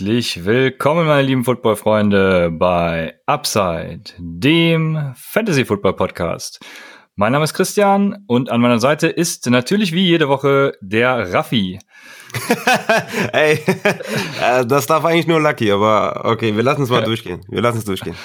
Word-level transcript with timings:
Herzlich 0.00 0.46
willkommen, 0.46 1.06
meine 1.06 1.20
lieben 1.20 1.44
Football-Freunde, 1.44 2.50
bei 2.50 3.20
Upside, 3.26 4.04
dem 4.16 5.12
Fantasy-Football-Podcast. 5.14 6.58
Mein 7.16 7.32
Name 7.32 7.44
ist 7.44 7.52
Christian 7.52 8.24
und 8.26 8.48
an 8.50 8.62
meiner 8.62 8.78
Seite 8.78 9.08
ist 9.08 9.50
natürlich 9.50 9.92
wie 9.92 10.06
jede 10.06 10.30
Woche 10.30 10.72
der 10.80 11.34
Raffi. 11.34 11.80
Ey, 13.34 13.62
äh, 14.42 14.64
das 14.64 14.86
darf 14.86 15.04
eigentlich 15.04 15.26
nur 15.26 15.38
Lucky, 15.38 15.70
aber 15.70 16.22
okay, 16.24 16.56
wir 16.56 16.62
lassen 16.62 16.84
es 16.84 16.88
mal 16.88 17.02
durchgehen. 17.04 17.42
Wir 17.50 17.60
lassen 17.60 17.76
es 17.76 17.84
durchgehen. 17.84 18.16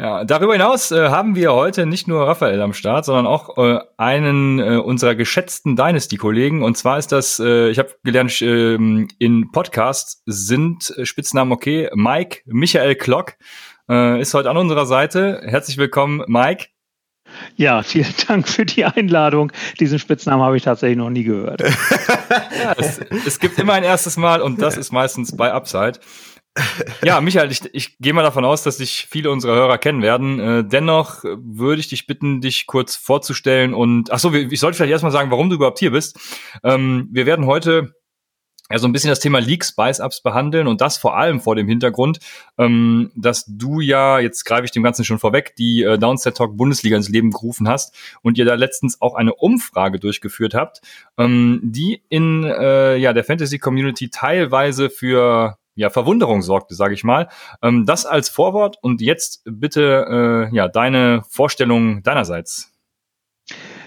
Ja, 0.00 0.24
darüber 0.24 0.52
hinaus 0.52 0.92
äh, 0.92 1.08
haben 1.08 1.34
wir 1.34 1.52
heute 1.52 1.84
nicht 1.84 2.06
nur 2.06 2.24
Raphael 2.24 2.62
am 2.62 2.72
Start, 2.72 3.04
sondern 3.04 3.26
auch 3.26 3.58
äh, 3.58 3.80
einen 3.96 4.60
äh, 4.60 4.76
unserer 4.76 5.16
geschätzten 5.16 5.74
Dynasty-Kollegen. 5.74 6.62
Und 6.62 6.76
zwar 6.76 6.98
ist 6.98 7.10
das, 7.10 7.40
äh, 7.40 7.70
ich 7.70 7.80
habe 7.80 7.96
gelernt, 8.04 8.40
äh, 8.40 8.74
in 8.74 9.50
Podcasts 9.50 10.22
sind 10.24 10.94
Spitznamen 11.02 11.50
okay. 11.50 11.90
Mike 11.94 12.42
Michael 12.46 12.94
Klock 12.94 13.34
äh, 13.90 14.20
ist 14.20 14.34
heute 14.34 14.50
an 14.50 14.56
unserer 14.56 14.86
Seite. 14.86 15.42
Herzlich 15.44 15.78
willkommen, 15.78 16.22
Mike. 16.28 16.66
Ja, 17.56 17.82
vielen 17.82 18.14
Dank 18.28 18.46
für 18.46 18.64
die 18.64 18.84
Einladung. 18.84 19.50
Diesen 19.80 19.98
Spitznamen 19.98 20.44
habe 20.44 20.56
ich 20.56 20.62
tatsächlich 20.62 20.98
noch 20.98 21.10
nie 21.10 21.24
gehört. 21.24 21.60
ja, 21.60 22.72
es, 22.78 23.00
es 23.26 23.40
gibt 23.40 23.58
immer 23.58 23.72
ein 23.72 23.82
erstes 23.82 24.16
Mal 24.16 24.42
und 24.42 24.62
das 24.62 24.76
ist 24.76 24.92
meistens 24.92 25.36
bei 25.36 25.52
Upside. 25.52 25.98
Ja, 27.04 27.20
Michael, 27.20 27.50
ich, 27.50 27.62
ich 27.72 27.98
gehe 27.98 28.12
mal 28.12 28.22
davon 28.22 28.44
aus, 28.44 28.62
dass 28.62 28.78
dich 28.78 29.06
viele 29.08 29.30
unserer 29.30 29.54
Hörer 29.54 29.78
kennen 29.78 30.02
werden. 30.02 30.40
Äh, 30.40 30.64
dennoch 30.64 31.24
würde 31.24 31.80
ich 31.80 31.88
dich 31.88 32.06
bitten, 32.06 32.40
dich 32.40 32.66
kurz 32.66 32.96
vorzustellen 32.96 33.74
und 33.74 34.10
ach 34.10 34.18
so, 34.18 34.32
ich 34.32 34.60
sollte 34.60 34.76
vielleicht 34.76 34.92
erstmal 34.92 35.12
sagen, 35.12 35.30
warum 35.30 35.48
du 35.48 35.56
überhaupt 35.56 35.78
hier 35.78 35.92
bist. 35.92 36.18
Ähm, 36.64 37.08
wir 37.12 37.26
werden 37.26 37.46
heute 37.46 37.94
ja 38.70 38.78
so 38.78 38.86
ein 38.86 38.92
bisschen 38.92 39.10
das 39.10 39.20
Thema 39.20 39.40
Leak 39.40 39.64
Spice 39.64 40.00
Ups 40.00 40.22
behandeln 40.22 40.66
und 40.66 40.80
das 40.80 40.98
vor 40.98 41.16
allem 41.16 41.40
vor 41.40 41.56
dem 41.56 41.68
Hintergrund, 41.68 42.18
ähm, 42.58 43.10
dass 43.14 43.44
du 43.46 43.80
ja, 43.80 44.18
jetzt 44.18 44.44
greife 44.44 44.64
ich 44.64 44.70
dem 44.70 44.82
Ganzen 44.82 45.04
schon 45.04 45.18
vorweg, 45.18 45.54
die 45.56 45.82
äh, 45.82 45.98
Downset 45.98 46.36
Talk 46.36 46.56
Bundesliga 46.56 46.96
ins 46.96 47.08
Leben 47.08 47.30
gerufen 47.30 47.68
hast 47.68 47.94
und 48.22 48.36
ihr 48.38 48.44
da 48.44 48.54
letztens 48.54 49.00
auch 49.00 49.14
eine 49.14 49.34
Umfrage 49.34 49.98
durchgeführt 49.98 50.54
habt, 50.54 50.80
ähm, 51.16 51.60
die 51.62 52.02
in 52.08 52.44
äh, 52.44 52.96
ja 52.96 53.12
der 53.12 53.24
Fantasy 53.24 53.58
Community 53.58 54.10
teilweise 54.10 54.90
für 54.90 55.57
ja, 55.78 55.90
Verwunderung 55.90 56.42
sorgte, 56.42 56.74
sage 56.74 56.94
ich 56.94 57.04
mal. 57.04 57.28
Ähm, 57.62 57.86
das 57.86 58.04
als 58.04 58.28
Vorwort 58.28 58.78
und 58.82 59.00
jetzt 59.00 59.42
bitte 59.44 60.48
äh, 60.50 60.54
ja 60.54 60.66
deine 60.66 61.22
Vorstellung 61.28 62.02
deinerseits. 62.02 62.72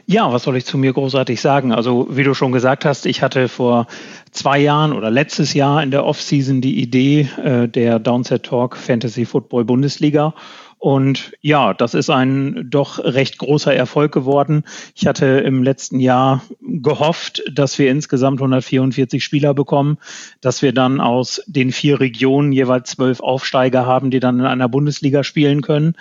Ja, 0.06 0.32
was 0.32 0.44
soll 0.44 0.58
ich 0.58 0.66
zu 0.66 0.78
mir 0.78 0.94
großartig 0.94 1.40
sagen? 1.40 1.72
Also, 1.74 2.08
wie 2.10 2.24
du 2.24 2.34
schon 2.34 2.52
gesagt 2.52 2.86
hast, 2.86 3.06
ich 3.06 3.22
hatte 3.22 3.48
vor 3.48 3.88
zwei 4.32 4.58
Jahren 4.58 4.94
oder 4.94 5.12
letztes 5.12 5.54
Jahr 5.54 5.84
in 5.84 5.92
der 5.92 6.06
Offseason 6.06 6.62
die 6.62 6.82
Idee 6.82 7.30
äh, 7.44 7.68
der 7.68 8.00
Downset 8.00 8.44
Talk 8.44 8.78
Fantasy 8.78 9.26
Football 9.26 9.66
Bundesliga 9.66 10.34
und 10.82 11.34
ja, 11.42 11.76
das 11.76 11.94
ist 11.94 12.10
ein 12.10 12.66
doch 12.72 12.98
recht 12.98 13.38
großer 13.38 13.72
Erfolg 13.72 14.12
geworden. 14.12 14.64
Ich 14.96 15.06
hatte 15.06 15.28
im 15.28 15.62
letzten 15.62 16.00
Jahr 16.00 16.42
gehofft, 16.60 17.44
dass 17.54 17.78
wir 17.78 17.92
insgesamt 17.92 18.40
144 18.40 19.24
Spieler 19.24 19.54
bekommen, 19.54 20.00
dass 20.42 20.64
wir 20.64 20.74
dann 20.74 21.00
aus 21.00 21.44
den 21.46 21.72
vier 21.72 22.00
Regionen 22.00 22.52
jeweils 22.52 22.90
zwölf 22.90 23.20
Aufsteiger 23.20 23.86
haben, 23.86 24.10
die 24.10 24.20
dann 24.20 24.40
in 24.40 24.46
einer 24.48 24.68
Bundesliga 24.70 25.24
spielen 25.24 25.62
können. 25.62 25.94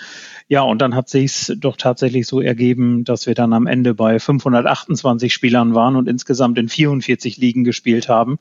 Ja, 0.48 0.62
und 0.62 0.80
dann 0.80 0.94
hat 0.94 1.10
sich's 1.10 1.52
doch 1.58 1.76
tatsächlich 1.76 2.26
so 2.26 2.40
ergeben, 2.40 3.04
dass 3.04 3.26
wir 3.26 3.34
dann 3.34 3.52
am 3.52 3.66
Ende 3.66 3.92
bei 3.92 4.18
528 4.18 5.30
Spielern 5.30 5.74
waren 5.74 5.94
und 5.94 6.08
insgesamt 6.08 6.56
in 6.56 6.70
44 6.70 7.36
Ligen 7.36 7.64
gespielt 7.64 8.08
haben. 8.08 8.38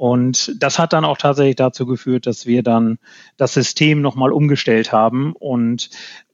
Und 0.00 0.54
das 0.62 0.78
hat 0.78 0.94
dann 0.94 1.04
auch 1.04 1.18
tatsächlich 1.18 1.56
dazu 1.56 1.84
geführt, 1.84 2.26
dass 2.26 2.46
wir 2.46 2.62
dann 2.62 2.98
das 3.36 3.52
System 3.52 4.00
nochmal 4.00 4.32
umgestellt 4.32 4.92
haben. 4.92 5.34
Und 5.34 5.90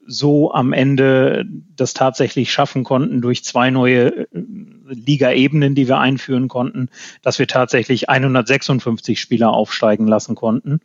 so 0.07 0.53
am 0.53 0.73
Ende 0.73 1.45
das 1.75 1.93
tatsächlich 1.93 2.51
schaffen 2.51 2.83
konnten 2.83 3.21
durch 3.21 3.43
zwei 3.43 3.69
neue 3.69 4.15
äh, 4.15 4.27
Liga-Ebenen, 4.87 5.75
die 5.75 5.87
wir 5.87 5.99
einführen 5.99 6.47
konnten, 6.47 6.89
dass 7.21 7.39
wir 7.39 7.47
tatsächlich 7.47 8.09
156 8.09 9.19
Spieler 9.19 9.51
aufsteigen 9.51 10.07
lassen 10.07 10.35
konnten. 10.35 10.79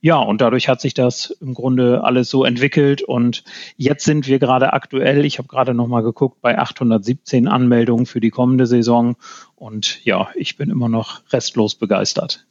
Ja, 0.00 0.16
und 0.18 0.40
dadurch 0.40 0.68
hat 0.68 0.80
sich 0.80 0.94
das 0.94 1.30
im 1.40 1.54
Grunde 1.54 2.04
alles 2.04 2.30
so 2.30 2.44
entwickelt 2.44 3.02
und 3.02 3.42
jetzt 3.76 4.04
sind 4.04 4.28
wir 4.28 4.38
gerade 4.38 4.72
aktuell, 4.72 5.24
ich 5.24 5.38
habe 5.38 5.48
gerade 5.48 5.74
nochmal 5.74 6.04
geguckt, 6.04 6.40
bei 6.40 6.56
817 6.56 7.48
Anmeldungen 7.48 8.06
für 8.06 8.20
die 8.20 8.30
kommende 8.30 8.66
Saison 8.66 9.16
und 9.56 10.04
ja, 10.04 10.28
ich 10.36 10.56
bin 10.56 10.70
immer 10.70 10.88
noch 10.88 11.22
restlos 11.32 11.74
begeistert. 11.74 12.46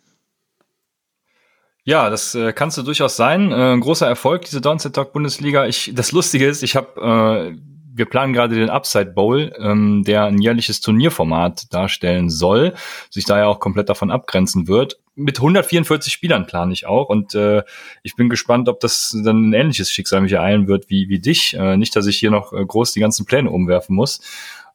Ja, 1.88 2.10
das 2.10 2.36
äh, 2.36 2.52
kannst 2.52 2.78
du 2.78 2.84
durchaus 2.84 3.16
sein. 3.16 3.50
Äh, 3.50 3.72
ein 3.72 3.80
großer 3.80 4.06
Erfolg, 4.06 4.44
diese 4.44 4.60
Downset 4.60 4.94
Talk 4.94 5.14
Bundesliga. 5.14 5.68
Ich, 5.68 5.94
das 5.96 6.12
Lustige 6.12 6.46
ist, 6.46 6.62
ich 6.62 6.76
habe, 6.76 7.00
äh, 7.00 7.58
wir 7.94 8.06
planen 8.06 8.34
gerade 8.34 8.56
den 8.56 8.70
Upside 8.70 9.14
Bowl, 9.14 9.54
ähm, 9.58 10.04
der 10.06 10.26
ein 10.26 10.38
jährliches 10.38 10.82
Turnierformat 10.82 11.74
darstellen 11.74 12.30
soll, 12.30 12.74
sich 13.10 13.24
daher 13.24 13.48
auch 13.48 13.62
komplett 13.62 13.88
davon 13.88 14.12
abgrenzen 14.12 14.68
wird. 14.68 15.00
Mit 15.16 15.38
144 15.38 16.12
Spielern 16.12 16.46
plane 16.46 16.74
ich 16.74 16.86
auch 16.86 17.08
und 17.08 17.34
äh, 17.36 17.64
ich 18.04 18.18
bin 18.18 18.28
gespannt, 18.28 18.68
ob 18.68 18.82
das 18.82 19.18
dann 19.24 19.52
ein 19.52 19.54
ähnliches 19.54 19.90
Schicksal 19.90 20.20
mich 20.20 20.34
ereilen 20.34 20.68
wird 20.68 20.90
wie, 20.90 21.08
wie 21.08 21.20
dich. 21.20 21.54
Äh, 21.54 21.78
nicht, 21.78 21.96
dass 21.96 22.06
ich 22.06 22.18
hier 22.18 22.32
noch 22.32 22.52
äh, 22.52 22.66
groß 22.66 22.92
die 22.92 23.00
ganzen 23.00 23.26
Pläne 23.26 23.50
umwerfen 23.50 23.96
muss. 23.96 24.20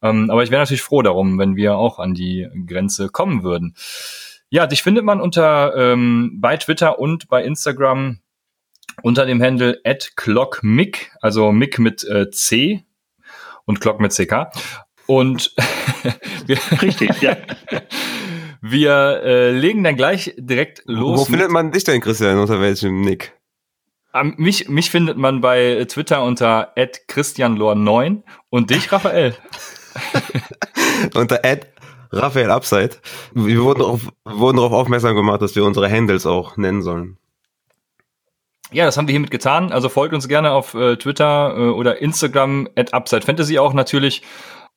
Ähm, 0.01 0.31
aber 0.31 0.45
ich 0.45 0.51
wäre 0.51 0.63
natürlich 0.63 0.81
froh 0.81 1.03
darum, 1.03 1.39
wenn 1.39 1.57
wir 1.57 1.77
auch 1.77 1.99
an 1.99 2.15
die 2.15 2.49
Grenze 2.67 3.11
kommen 3.11 3.43
würden. 3.43 3.75
Ja, 4.53 4.67
dich 4.67 4.83
findet 4.83 5.07
man 5.07 5.23
unter 5.23 5.75
ähm, 5.75 6.37
bei 6.39 6.59
Twitter 6.59 6.99
und 6.99 7.27
bei 7.29 7.43
Instagram 7.43 8.19
unter 9.03 9.25
dem 9.25 9.43
Handle 9.43 9.81
@clockmick, 10.15 11.11
also 11.23 11.53
Mick 11.53 11.79
mit 11.79 12.05
äh, 12.05 12.31
C 12.31 12.85
und 13.65 13.81
Clock 13.81 13.99
mit 13.99 14.13
CK. 14.13 14.51
Und 15.07 15.55
wir, 16.47 16.59
richtig, 16.83 17.23
ja. 17.23 17.39
Wir 18.61 19.23
äh, 19.25 19.51
legen 19.53 19.83
dann 19.83 19.97
gleich 19.97 20.35
direkt 20.37 20.83
los. 20.85 21.21
Wo 21.21 21.25
findet 21.25 21.51
man 21.51 21.73
dich 21.73 21.85
denn, 21.85 22.03
Christian, 22.03 22.39
unter 22.39 22.61
welchem 22.61 23.01
Nick? 23.01 23.33
Um, 24.13 24.35
mich, 24.37 24.69
mich 24.69 24.91
findet 24.91 25.17
man 25.17 25.41
bei 25.41 25.87
Twitter 25.89 26.23
unter 26.23 26.75
christianlor9 26.77 28.23
und 28.51 28.71
dich, 28.71 28.93
Raphael. 28.93 29.35
unter 31.15 31.43
Raphael 32.13 32.51
Upside. 32.51 32.97
Wir 33.35 33.63
wurden 33.63 33.81
darauf, 33.81 34.09
wurden 34.25 34.59
darauf 34.59 34.73
aufmerksam 34.73 35.17
gemacht, 35.17 35.43
dass 35.43 35.57
wir 35.57 35.65
unsere 35.65 35.91
Handles 35.91 36.27
auch 36.27 36.57
nennen 36.57 36.83
sollen. 36.83 37.19
Ja, 38.71 38.87
das 38.87 38.97
haben 38.97 39.07
wir 39.07 39.13
hiermit 39.13 39.31
getan. 39.31 39.73
Also 39.73 39.89
folgt 39.89 40.15
uns 40.15 40.29
gerne 40.29 40.53
auf 40.53 40.75
äh, 40.75 40.97
Twitter 40.97 41.55
äh, 41.57 41.69
oder 41.69 42.01
Instagram 42.01 42.69
at 42.77 42.95
Upside 42.95 43.23
Fantasy 43.23 43.59
auch 43.59 43.75
natürlich. 43.75 44.23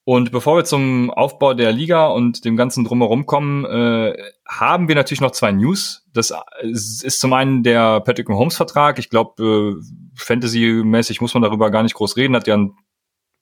Und 0.08 0.32
bevor 0.32 0.58
wir 0.58 0.66
zum 0.66 1.10
Aufbau 1.10 1.56
der 1.56 1.72
Liga 1.72 2.08
und 2.08 2.46
dem 2.46 2.58
ganzen 2.58 2.86
drumherum 2.86 3.26
kommen, 3.26 3.66
äh, 3.66 4.16
haben 4.48 4.88
wir 4.88 4.94
natürlich 4.94 5.22
noch 5.22 5.32
zwei 5.32 5.52
News. 5.52 6.06
Das 6.14 6.32
ist 6.62 7.20
zum 7.20 7.34
einen 7.34 7.64
der 7.64 8.02
Patrick 8.02 8.30
Mahomes 8.30 8.56
Vertrag. 8.56 9.00
Ich 9.00 9.10
glaube, 9.10 9.80
äh, 9.82 9.84
Fantasy-mäßig 10.16 11.22
muss 11.22 11.34
man 11.34 11.42
darüber 11.42 11.72
gar 11.72 11.82
nicht 11.82 11.96
groß 11.96 12.18
reden. 12.18 12.36
Hat 12.36 12.46
ja 12.46 12.56
ein 12.56 12.76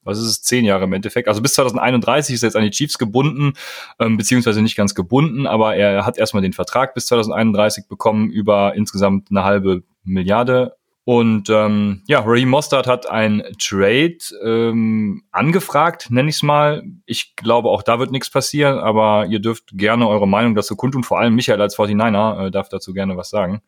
was 0.04 0.18
ist 0.18 0.26
es, 0.26 0.42
zehn 0.42 0.64
Jahre 0.64 0.84
im 0.84 0.92
Endeffekt. 0.92 1.28
Also 1.28 1.42
bis 1.42 1.54
2031 1.54 2.34
ist 2.34 2.42
er 2.42 2.48
jetzt 2.48 2.56
an 2.56 2.64
die 2.64 2.70
Chiefs 2.70 2.98
gebunden, 2.98 3.54
ähm, 3.98 4.16
beziehungsweise 4.16 4.62
nicht 4.62 4.76
ganz 4.76 4.94
gebunden, 4.94 5.46
aber 5.46 5.76
er 5.76 6.06
hat 6.06 6.18
erstmal 6.18 6.42
den 6.42 6.52
Vertrag 6.52 6.94
bis 6.94 7.06
2031 7.06 7.88
bekommen 7.88 8.30
über 8.30 8.74
insgesamt 8.74 9.28
eine 9.30 9.44
halbe 9.44 9.82
Milliarde. 10.04 10.76
Und 11.06 11.50
ähm, 11.50 12.02
ja, 12.06 12.20
Raheem 12.20 12.48
Mostard 12.48 12.86
hat 12.86 13.10
ein 13.10 13.42
Trade 13.58 14.16
ähm, 14.42 15.22
angefragt, 15.32 16.10
nenne 16.10 16.30
ich 16.30 16.36
es 16.36 16.42
mal. 16.42 16.82
Ich 17.04 17.36
glaube, 17.36 17.68
auch 17.68 17.82
da 17.82 17.98
wird 17.98 18.10
nichts 18.10 18.30
passieren, 18.30 18.78
aber 18.78 19.26
ihr 19.26 19.38
dürft 19.38 19.76
gerne 19.76 20.08
eure 20.08 20.26
Meinung 20.26 20.54
dazu 20.54 20.76
kundtun. 20.76 21.04
Vor 21.04 21.18
allem 21.18 21.34
Michael 21.34 21.60
als 21.60 21.76
49er 21.76 22.46
äh, 22.46 22.50
darf 22.50 22.70
dazu 22.70 22.94
gerne 22.94 23.18
was 23.18 23.28
sagen. 23.28 23.60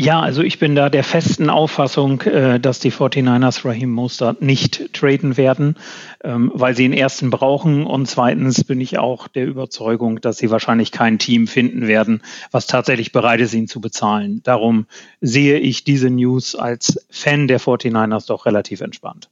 Ja, 0.00 0.20
also 0.20 0.42
ich 0.42 0.60
bin 0.60 0.76
da 0.76 0.90
der 0.90 1.02
festen 1.02 1.50
Auffassung, 1.50 2.20
äh, 2.20 2.60
dass 2.60 2.78
die 2.78 2.92
49ers 2.92 3.64
Raheem 3.64 3.90
Mostert 3.90 4.40
nicht 4.40 4.94
traden 4.94 5.36
werden, 5.36 5.74
ähm, 6.22 6.52
weil 6.54 6.76
sie 6.76 6.84
den 6.84 6.92
ersten 6.92 7.30
brauchen 7.30 7.84
und 7.84 8.06
zweitens 8.06 8.62
bin 8.62 8.80
ich 8.80 9.00
auch 9.00 9.26
der 9.26 9.46
Überzeugung, 9.46 10.20
dass 10.20 10.38
sie 10.38 10.52
wahrscheinlich 10.52 10.92
kein 10.92 11.18
Team 11.18 11.48
finden 11.48 11.88
werden, 11.88 12.22
was 12.52 12.68
tatsächlich 12.68 13.10
bereit 13.10 13.40
ist, 13.40 13.54
ihn 13.54 13.66
zu 13.66 13.80
bezahlen. 13.80 14.40
Darum 14.44 14.86
sehe 15.20 15.58
ich 15.58 15.82
diese 15.82 16.10
News 16.10 16.54
als 16.54 17.04
Fan 17.10 17.48
der 17.48 17.58
49ers 17.58 18.28
doch 18.28 18.46
relativ 18.46 18.82
entspannt. 18.82 19.30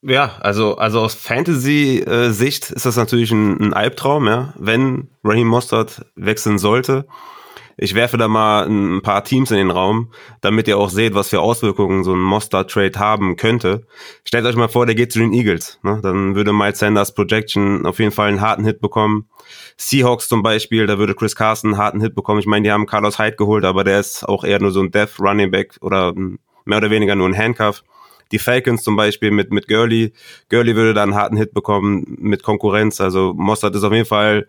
Ja, 0.00 0.38
also, 0.40 0.78
also 0.78 1.00
aus 1.00 1.14
Fantasy-Sicht 1.14 2.70
ist 2.70 2.86
das 2.86 2.96
natürlich 2.96 3.30
ein, 3.32 3.60
ein 3.60 3.74
Albtraum, 3.74 4.26
ja, 4.26 4.54
wenn 4.56 5.08
Raheem 5.22 5.48
Mostert 5.48 6.06
wechseln 6.14 6.58
sollte 6.58 7.04
ich 7.80 7.94
werfe 7.94 8.18
da 8.18 8.26
mal 8.26 8.66
ein 8.68 9.02
paar 9.02 9.22
Teams 9.22 9.52
in 9.52 9.56
den 9.56 9.70
Raum, 9.70 10.12
damit 10.40 10.66
ihr 10.66 10.76
auch 10.76 10.90
seht, 10.90 11.14
was 11.14 11.28
für 11.28 11.40
Auswirkungen 11.40 12.02
so 12.02 12.12
ein 12.12 12.18
Mostert-Trade 12.18 12.98
haben 12.98 13.36
könnte. 13.36 13.86
Stellt 14.24 14.44
euch 14.46 14.56
mal 14.56 14.68
vor, 14.68 14.84
der 14.84 14.96
geht 14.96 15.12
zu 15.12 15.20
den 15.20 15.32
Eagles. 15.32 15.78
Ne? 15.84 16.00
Dann 16.02 16.34
würde 16.34 16.52
Miles 16.52 16.80
Sanders 16.80 17.14
Projection 17.14 17.86
auf 17.86 18.00
jeden 18.00 18.10
Fall 18.10 18.28
einen 18.28 18.40
harten 18.40 18.64
Hit 18.64 18.80
bekommen. 18.80 19.28
Seahawks 19.76 20.28
zum 20.28 20.42
Beispiel, 20.42 20.86
da 20.88 20.98
würde 20.98 21.14
Chris 21.14 21.36
Carson 21.36 21.70
einen 21.70 21.80
harten 21.80 22.00
Hit 22.00 22.16
bekommen. 22.16 22.40
Ich 22.40 22.46
meine, 22.46 22.64
die 22.64 22.72
haben 22.72 22.86
Carlos 22.86 23.20
Hyde 23.20 23.36
geholt, 23.36 23.64
aber 23.64 23.84
der 23.84 24.00
ist 24.00 24.28
auch 24.28 24.42
eher 24.42 24.60
nur 24.60 24.72
so 24.72 24.80
ein 24.80 24.90
Death 24.90 25.20
Running 25.20 25.52
Back 25.52 25.76
oder 25.80 26.12
mehr 26.14 26.78
oder 26.78 26.90
weniger 26.90 27.14
nur 27.14 27.28
ein 27.28 27.38
Handcuff. 27.38 27.84
Die 28.32 28.40
Falcons 28.40 28.82
zum 28.82 28.96
Beispiel 28.96 29.30
mit, 29.30 29.52
mit 29.52 29.68
Gurley. 29.68 30.12
Gurley 30.50 30.74
würde 30.74 30.94
da 30.94 31.04
einen 31.04 31.14
harten 31.14 31.36
Hit 31.36 31.54
bekommen 31.54 32.16
mit 32.18 32.42
Konkurrenz. 32.42 33.00
Also 33.00 33.34
Mossad 33.36 33.76
ist 33.76 33.84
auf 33.84 33.92
jeden 33.92 34.04
Fall 34.04 34.48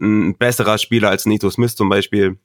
ein 0.00 0.36
besserer 0.36 0.76
Spieler 0.78 1.10
als 1.10 1.24
Nito 1.24 1.48
Smith 1.50 1.76
zum 1.76 1.88
Beispiel. 1.88 2.36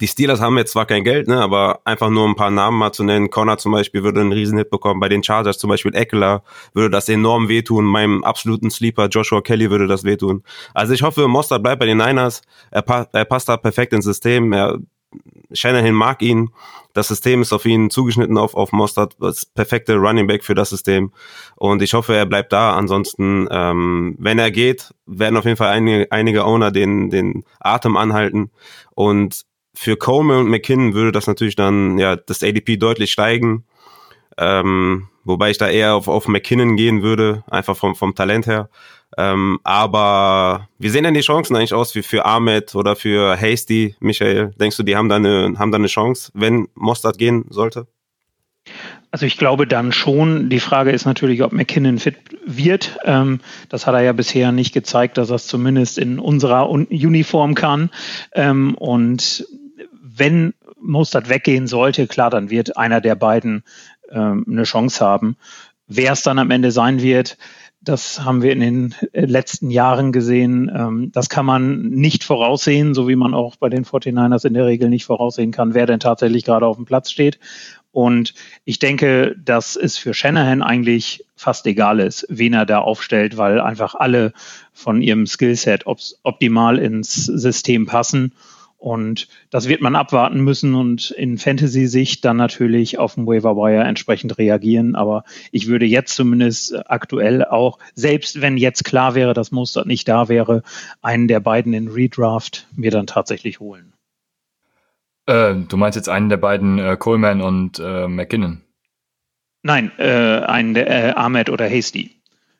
Die 0.00 0.08
Steelers 0.08 0.40
haben 0.40 0.58
jetzt 0.58 0.72
zwar 0.72 0.84
kein 0.84 1.04
Geld, 1.04 1.28
ne, 1.28 1.40
aber 1.40 1.80
einfach 1.84 2.10
nur 2.10 2.26
ein 2.26 2.34
paar 2.34 2.50
Namen 2.50 2.76
mal 2.76 2.92
zu 2.92 3.04
nennen. 3.04 3.30
Connor 3.30 3.58
zum 3.58 3.70
Beispiel 3.70 4.02
würde 4.02 4.20
einen 4.20 4.32
Riesenhit 4.32 4.68
bekommen. 4.68 4.98
Bei 4.98 5.08
den 5.08 5.22
Chargers 5.22 5.58
zum 5.58 5.70
Beispiel 5.70 5.94
Eckler 5.94 6.42
würde 6.74 6.90
das 6.90 7.08
enorm 7.08 7.48
wehtun. 7.48 7.84
Meinem 7.84 8.24
absoluten 8.24 8.70
Sleeper 8.70 9.06
Joshua 9.06 9.42
Kelly 9.42 9.70
würde 9.70 9.86
das 9.86 10.02
wehtun. 10.02 10.42
Also 10.74 10.92
ich 10.92 11.02
hoffe, 11.02 11.28
Mostert 11.28 11.62
bleibt 11.62 11.78
bei 11.78 11.86
den 11.86 11.98
Niners. 11.98 12.42
Er, 12.72 12.82
pa 12.82 13.06
er 13.12 13.24
passt 13.24 13.48
da 13.48 13.56
perfekt 13.56 13.92
ins 13.92 14.04
System. 14.04 14.52
Er, 14.52 14.78
Shanahan 15.52 15.94
mag 15.94 16.20
ihn. 16.20 16.50
Das 16.92 17.08
System 17.08 17.40
ist 17.42 17.52
auf 17.52 17.64
ihn 17.64 17.88
zugeschnitten 17.88 18.38
auf, 18.38 18.54
auf 18.54 18.72
Mostert. 18.72 19.16
Das 19.20 19.46
perfekte 19.46 19.94
Running 19.94 20.26
Back 20.26 20.42
für 20.42 20.56
das 20.56 20.70
System. 20.70 21.12
Und 21.54 21.80
ich 21.80 21.94
hoffe, 21.94 22.14
er 22.16 22.26
bleibt 22.26 22.52
da. 22.52 22.74
Ansonsten, 22.74 23.46
ähm, 23.52 24.16
wenn 24.18 24.40
er 24.40 24.50
geht, 24.50 24.92
werden 25.06 25.36
auf 25.36 25.44
jeden 25.44 25.56
Fall 25.56 25.68
einige, 25.68 26.10
einige 26.10 26.44
Owner 26.44 26.72
den, 26.72 27.08
den 27.08 27.44
Atem 27.60 27.96
anhalten. 27.96 28.50
Und 28.94 29.46
für 29.76 29.96
Coleman 29.96 30.38
und 30.38 30.48
McKinnon 30.48 30.94
würde 30.94 31.12
das 31.12 31.26
natürlich 31.26 31.54
dann 31.54 31.98
ja 31.98 32.16
das 32.16 32.42
ADP 32.42 32.78
deutlich 32.78 33.12
steigen. 33.12 33.64
Ähm, 34.38 35.08
wobei 35.24 35.50
ich 35.50 35.58
da 35.58 35.68
eher 35.68 35.94
auf, 35.94 36.08
auf 36.08 36.28
McKinnon 36.28 36.76
gehen 36.76 37.02
würde, 37.02 37.44
einfach 37.46 37.76
vom, 37.76 37.94
vom 37.94 38.14
Talent 38.14 38.46
her. 38.46 38.70
Ähm, 39.18 39.60
aber 39.64 40.68
wie 40.78 40.88
sehen 40.88 41.04
denn 41.04 41.14
die 41.14 41.20
Chancen 41.20 41.56
eigentlich 41.56 41.74
aus 41.74 41.92
für, 41.92 42.02
für 42.02 42.24
Ahmed 42.24 42.74
oder 42.74 42.96
für 42.96 43.36
Hasty, 43.40 43.94
Michael? 44.00 44.52
Denkst 44.58 44.76
du, 44.78 44.82
die 44.82 44.96
haben 44.96 45.08
da 45.08 45.16
eine, 45.16 45.54
haben 45.58 45.72
da 45.72 45.76
eine 45.76 45.86
Chance, 45.86 46.30
wenn 46.34 46.68
Mostard 46.74 47.18
gehen 47.18 47.44
sollte? 47.50 47.86
Also 49.10 49.24
ich 49.24 49.38
glaube 49.38 49.66
dann 49.66 49.92
schon. 49.92 50.50
Die 50.50 50.60
Frage 50.60 50.90
ist 50.90 51.06
natürlich, 51.06 51.42
ob 51.42 51.52
McKinnon 51.52 51.98
fit 51.98 52.16
wird. 52.44 52.98
Ähm, 53.04 53.40
das 53.68 53.86
hat 53.86 53.94
er 53.94 54.02
ja 54.02 54.12
bisher 54.12 54.52
nicht 54.52 54.74
gezeigt, 54.74 55.16
dass 55.16 55.30
er 55.30 55.36
es 55.36 55.46
zumindest 55.46 55.96
in 55.96 56.18
unserer 56.18 56.68
Uniform 56.68 57.54
kann. 57.54 57.90
Ähm, 58.34 58.74
und 58.74 59.46
wenn 60.16 60.54
Mostert 60.80 61.28
weggehen 61.28 61.66
sollte, 61.66 62.06
klar, 62.06 62.30
dann 62.30 62.50
wird 62.50 62.76
einer 62.76 63.00
der 63.00 63.14
beiden 63.14 63.64
ähm, 64.10 64.44
eine 64.48 64.64
Chance 64.64 65.04
haben. 65.04 65.36
Wer 65.86 66.12
es 66.12 66.22
dann 66.22 66.38
am 66.38 66.50
Ende 66.50 66.70
sein 66.70 67.00
wird, 67.00 67.38
das 67.80 68.24
haben 68.24 68.42
wir 68.42 68.52
in 68.52 68.60
den 68.60 68.94
äh, 69.12 69.24
letzten 69.24 69.70
Jahren 69.70 70.12
gesehen. 70.12 70.70
Ähm, 70.74 71.12
das 71.12 71.28
kann 71.28 71.46
man 71.46 71.82
nicht 71.82 72.24
voraussehen, 72.24 72.94
so 72.94 73.08
wie 73.08 73.16
man 73.16 73.34
auch 73.34 73.56
bei 73.56 73.68
den 73.68 73.84
49ers 73.84 74.46
in 74.46 74.54
der 74.54 74.66
Regel 74.66 74.88
nicht 74.88 75.04
voraussehen 75.04 75.52
kann, 75.52 75.74
wer 75.74 75.86
denn 75.86 76.00
tatsächlich 76.00 76.44
gerade 76.44 76.66
auf 76.66 76.76
dem 76.76 76.84
Platz 76.84 77.10
steht. 77.10 77.38
Und 77.92 78.34
ich 78.64 78.78
denke, 78.78 79.34
dass 79.42 79.74
es 79.76 79.96
für 79.96 80.12
Shanahan 80.12 80.62
eigentlich 80.62 81.24
fast 81.34 81.66
egal 81.66 82.00
ist, 82.00 82.26
wen 82.28 82.52
er 82.52 82.66
da 82.66 82.80
aufstellt, 82.80 83.38
weil 83.38 83.60
einfach 83.60 83.94
alle 83.94 84.32
von 84.74 85.00
ihrem 85.00 85.26
Skillset 85.26 85.84
optimal 85.86 86.78
ins 86.78 87.24
System 87.24 87.86
passen. 87.86 88.34
Und 88.78 89.28
das 89.50 89.68
wird 89.68 89.80
man 89.80 89.96
abwarten 89.96 90.40
müssen 90.40 90.74
und 90.74 91.10
in 91.10 91.38
Fantasy-Sicht 91.38 92.24
dann 92.24 92.36
natürlich 92.36 92.98
auf 92.98 93.14
dem 93.14 93.26
Waiver 93.26 93.56
Wire 93.56 93.82
entsprechend 93.82 94.38
reagieren. 94.38 94.94
Aber 94.94 95.24
ich 95.50 95.66
würde 95.66 95.86
jetzt 95.86 96.14
zumindest 96.14 96.74
aktuell 96.90 97.44
auch, 97.44 97.78
selbst 97.94 98.40
wenn 98.42 98.56
jetzt 98.56 98.84
klar 98.84 99.14
wäre, 99.14 99.34
dass 99.34 99.50
Mustard 99.50 99.86
nicht 99.86 100.06
da 100.08 100.28
wäre, 100.28 100.62
einen 101.00 101.26
der 101.26 101.40
beiden 101.40 101.72
in 101.72 101.88
Redraft 101.88 102.68
mir 102.76 102.90
dann 102.90 103.06
tatsächlich 103.06 103.60
holen. 103.60 103.94
Äh, 105.26 105.54
du 105.68 105.76
meinst 105.76 105.96
jetzt 105.96 106.08
einen 106.08 106.28
der 106.28 106.36
beiden, 106.36 106.78
äh, 106.78 106.96
Coleman 106.98 107.40
und 107.40 107.78
äh, 107.78 108.06
McKinnon? 108.06 108.62
Nein, 109.62 109.90
äh, 109.98 110.40
einen 110.42 110.74
der 110.74 110.88
äh, 110.88 111.12
Ahmed 111.12 111.50
oder 111.50 111.68
Hasty. 111.68 112.15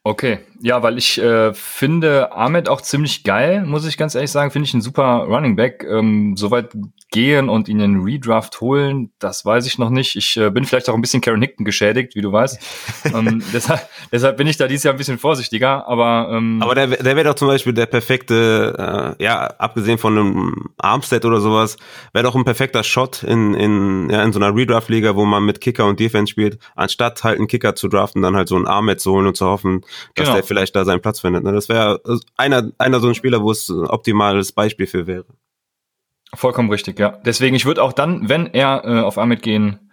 Okay, 0.06 0.38
ja, 0.62 0.84
weil 0.84 0.98
ich 0.98 1.20
äh, 1.20 1.52
finde 1.52 2.30
Ahmed 2.30 2.68
auch 2.68 2.80
ziemlich 2.80 3.24
geil, 3.24 3.66
muss 3.66 3.84
ich 3.84 3.96
ganz 3.96 4.14
ehrlich 4.14 4.30
sagen. 4.30 4.52
Finde 4.52 4.68
ich 4.68 4.72
ein 4.72 4.80
super 4.80 5.24
Running 5.24 5.56
Back. 5.56 5.82
Ähm, 5.82 6.36
Soweit 6.36 6.68
gehen 7.10 7.48
und 7.48 7.68
ihn 7.68 7.80
in 7.80 8.02
Redraft 8.02 8.60
holen, 8.60 9.12
das 9.18 9.44
weiß 9.44 9.66
ich 9.66 9.78
noch 9.78 9.90
nicht. 9.90 10.16
Ich 10.16 10.36
äh, 10.36 10.50
bin 10.50 10.64
vielleicht 10.64 10.88
auch 10.88 10.94
ein 10.94 11.00
bisschen 11.00 11.20
Karen 11.20 11.40
Hickton 11.40 11.64
geschädigt, 11.64 12.14
wie 12.14 12.20
du 12.20 12.32
weißt. 12.32 12.58
ähm, 13.14 13.42
deshalb, 13.52 13.88
deshalb 14.12 14.36
bin 14.36 14.46
ich 14.46 14.56
da 14.56 14.66
dieses 14.66 14.84
Jahr 14.84 14.94
ein 14.94 14.98
bisschen 14.98 15.18
vorsichtiger. 15.18 15.86
Aber 15.88 16.28
ähm, 16.32 16.60
aber 16.62 16.74
der, 16.74 16.88
der 16.88 17.16
wäre 17.16 17.28
doch 17.28 17.34
zum 17.34 17.48
Beispiel 17.48 17.72
der 17.72 17.86
perfekte, 17.86 19.16
äh, 19.18 19.22
ja, 19.22 19.46
abgesehen 19.58 19.98
von 19.98 20.18
einem 20.18 20.70
Armstead 20.78 21.24
oder 21.24 21.40
sowas, 21.40 21.76
wäre 22.12 22.24
doch 22.24 22.34
ein 22.34 22.44
perfekter 22.44 22.82
Shot 22.82 23.22
in 23.22 23.54
in 23.54 24.10
ja 24.10 24.22
in 24.22 24.32
so 24.32 24.40
einer 24.40 24.54
Redraft-Liga, 24.54 25.16
wo 25.16 25.24
man 25.24 25.44
mit 25.44 25.60
Kicker 25.60 25.86
und 25.86 26.00
Defense 26.00 26.30
spielt, 26.30 26.58
anstatt 26.74 27.24
halt 27.24 27.38
einen 27.38 27.48
Kicker 27.48 27.74
zu 27.74 27.88
draften, 27.88 28.22
dann 28.22 28.36
halt 28.36 28.48
so 28.48 28.56
einen 28.56 28.66
Ahmed 28.66 29.00
zu 29.00 29.12
holen 29.12 29.26
und 29.26 29.36
zu 29.36 29.46
hoffen 29.46 29.82
dass 30.14 30.26
genau. 30.26 30.34
der 30.34 30.44
vielleicht 30.44 30.76
da 30.76 30.84
seinen 30.84 31.00
Platz 31.00 31.20
findet. 31.20 31.44
Ne? 31.44 31.52
Das 31.52 31.68
wäre 31.68 32.00
einer, 32.36 32.70
einer 32.78 33.00
so 33.00 33.08
ein 33.08 33.14
Spieler, 33.14 33.42
wo 33.42 33.50
es 33.50 33.68
ein 33.68 33.86
optimales 33.86 34.52
Beispiel 34.52 34.86
für 34.86 35.06
wäre. 35.06 35.26
Vollkommen 36.34 36.70
richtig, 36.70 36.98
ja. 36.98 37.18
Deswegen, 37.24 37.56
ich 37.56 37.66
würde 37.66 37.82
auch 37.82 37.92
dann, 37.92 38.28
wenn 38.28 38.46
er 38.46 38.82
äh, 38.84 39.00
auf 39.00 39.18
Ahmed 39.18 39.42
gehen, 39.42 39.86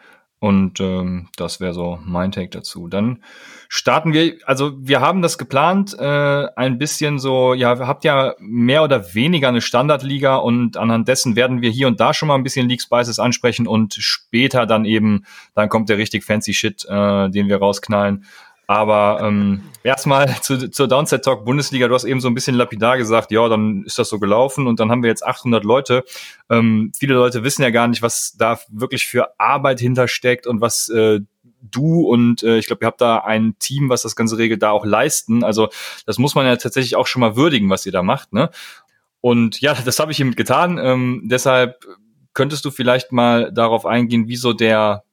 und 0.43 0.81
ähm, 0.81 1.29
das 1.37 1.61
wäre 1.61 1.73
so 1.73 1.99
mein 2.03 2.33
Take 2.33 2.49
dazu. 2.49 2.89
Dann 2.89 3.23
starten 3.69 4.11
wir, 4.11 4.35
also 4.43 4.73
wir 4.77 4.99
haben 4.99 5.21
das 5.21 5.37
geplant, 5.37 5.97
äh, 5.97 6.47
ein 6.57 6.77
bisschen 6.77 7.17
so, 7.17 7.53
ja, 7.53 7.75
ihr 7.75 7.87
habt 7.87 8.03
ja 8.03 8.35
mehr 8.39 8.83
oder 8.83 9.13
weniger 9.13 9.47
eine 9.47 9.61
Standardliga 9.61 10.35
und 10.35 10.75
anhand 10.75 11.07
dessen 11.07 11.37
werden 11.37 11.61
wir 11.61 11.69
hier 11.69 11.87
und 11.87 12.01
da 12.01 12.13
schon 12.13 12.27
mal 12.27 12.35
ein 12.35 12.43
bisschen 12.43 12.67
League 12.67 12.81
Spices 12.81 13.19
ansprechen 13.19 13.67
und 13.67 13.93
später 13.93 14.65
dann 14.65 14.83
eben, 14.83 15.23
dann 15.55 15.69
kommt 15.69 15.87
der 15.87 15.97
richtig 15.97 16.25
fancy 16.25 16.53
Shit, 16.53 16.83
äh, 16.89 17.29
den 17.29 17.47
wir 17.47 17.59
rausknallen. 17.59 18.25
Aber 18.67 19.19
ähm, 19.21 19.63
erstmal 19.83 20.35
zu, 20.41 20.69
zur 20.69 20.87
Downset 20.87 21.23
Talk 21.23 21.45
Bundesliga. 21.45 21.87
Du 21.87 21.93
hast 21.93 22.05
eben 22.05 22.21
so 22.21 22.27
ein 22.27 22.33
bisschen 22.33 22.55
lapidar 22.55 22.97
gesagt, 22.97 23.31
ja, 23.31 23.47
dann 23.47 23.83
ist 23.83 23.99
das 23.99 24.09
so 24.09 24.19
gelaufen 24.19 24.67
und 24.67 24.79
dann 24.79 24.89
haben 24.89 25.03
wir 25.03 25.09
jetzt 25.09 25.25
800 25.25 25.63
Leute. 25.63 26.03
Ähm, 26.49 26.91
viele 26.97 27.15
Leute 27.15 27.43
wissen 27.43 27.61
ja 27.61 27.69
gar 27.69 27.87
nicht, 27.87 28.01
was 28.01 28.35
da 28.37 28.59
wirklich 28.69 29.07
für 29.07 29.39
Arbeit 29.39 29.79
hintersteckt 29.79 30.47
und 30.47 30.61
was 30.61 30.89
äh, 30.89 31.19
du 31.61 32.01
und 32.01 32.43
äh, 32.43 32.57
ich 32.57 32.67
glaube, 32.67 32.83
ihr 32.83 32.87
habt 32.87 33.01
da 33.01 33.19
ein 33.19 33.55
Team, 33.59 33.89
was 33.89 34.01
das 34.01 34.15
ganze 34.15 34.37
regelt, 34.37 34.61
da 34.61 34.71
auch 34.71 34.85
leisten. 34.85 35.43
Also 35.43 35.69
das 36.05 36.17
muss 36.17 36.35
man 36.35 36.45
ja 36.45 36.55
tatsächlich 36.57 36.95
auch 36.95 37.07
schon 37.07 37.21
mal 37.21 37.35
würdigen, 37.35 37.69
was 37.69 37.85
ihr 37.85 37.91
da 37.91 38.03
macht. 38.03 38.33
Ne? 38.33 38.49
Und 39.21 39.61
ja, 39.61 39.73
das 39.73 39.99
habe 39.99 40.11
ich 40.11 40.17
hiermit 40.17 40.35
getan. 40.35 40.77
Ähm, 40.77 41.21
deshalb 41.25 41.85
könntest 42.33 42.65
du 42.65 42.71
vielleicht 42.71 43.11
mal 43.11 43.51
darauf 43.53 43.85
eingehen, 43.85 44.27
wieso 44.27 44.53
der 44.53 45.03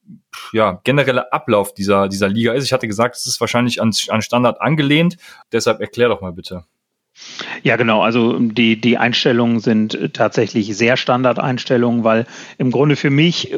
ja, 0.52 0.80
generelle 0.84 1.32
Ablauf 1.32 1.75
dieser, 1.75 2.08
dieser 2.08 2.28
Liga 2.28 2.52
ist. 2.52 2.64
Ich 2.64 2.72
hatte 2.72 2.87
gesagt, 2.88 3.16
es 3.16 3.26
ist 3.26 3.40
wahrscheinlich 3.40 3.80
an, 3.80 3.92
an 4.08 4.22
Standard 4.22 4.60
angelehnt. 4.60 5.16
Deshalb 5.52 5.80
erklär 5.80 6.08
doch 6.08 6.20
mal 6.20 6.32
bitte. 6.32 6.64
Ja, 7.62 7.76
genau. 7.76 8.02
Also 8.02 8.38
die, 8.38 8.80
die 8.80 8.98
Einstellungen 8.98 9.60
sind 9.60 10.14
tatsächlich 10.14 10.76
sehr 10.76 10.96
Standardeinstellungen, 10.96 12.04
weil 12.04 12.26
im 12.58 12.70
Grunde 12.70 12.96
für 12.96 13.10
mich 13.10 13.54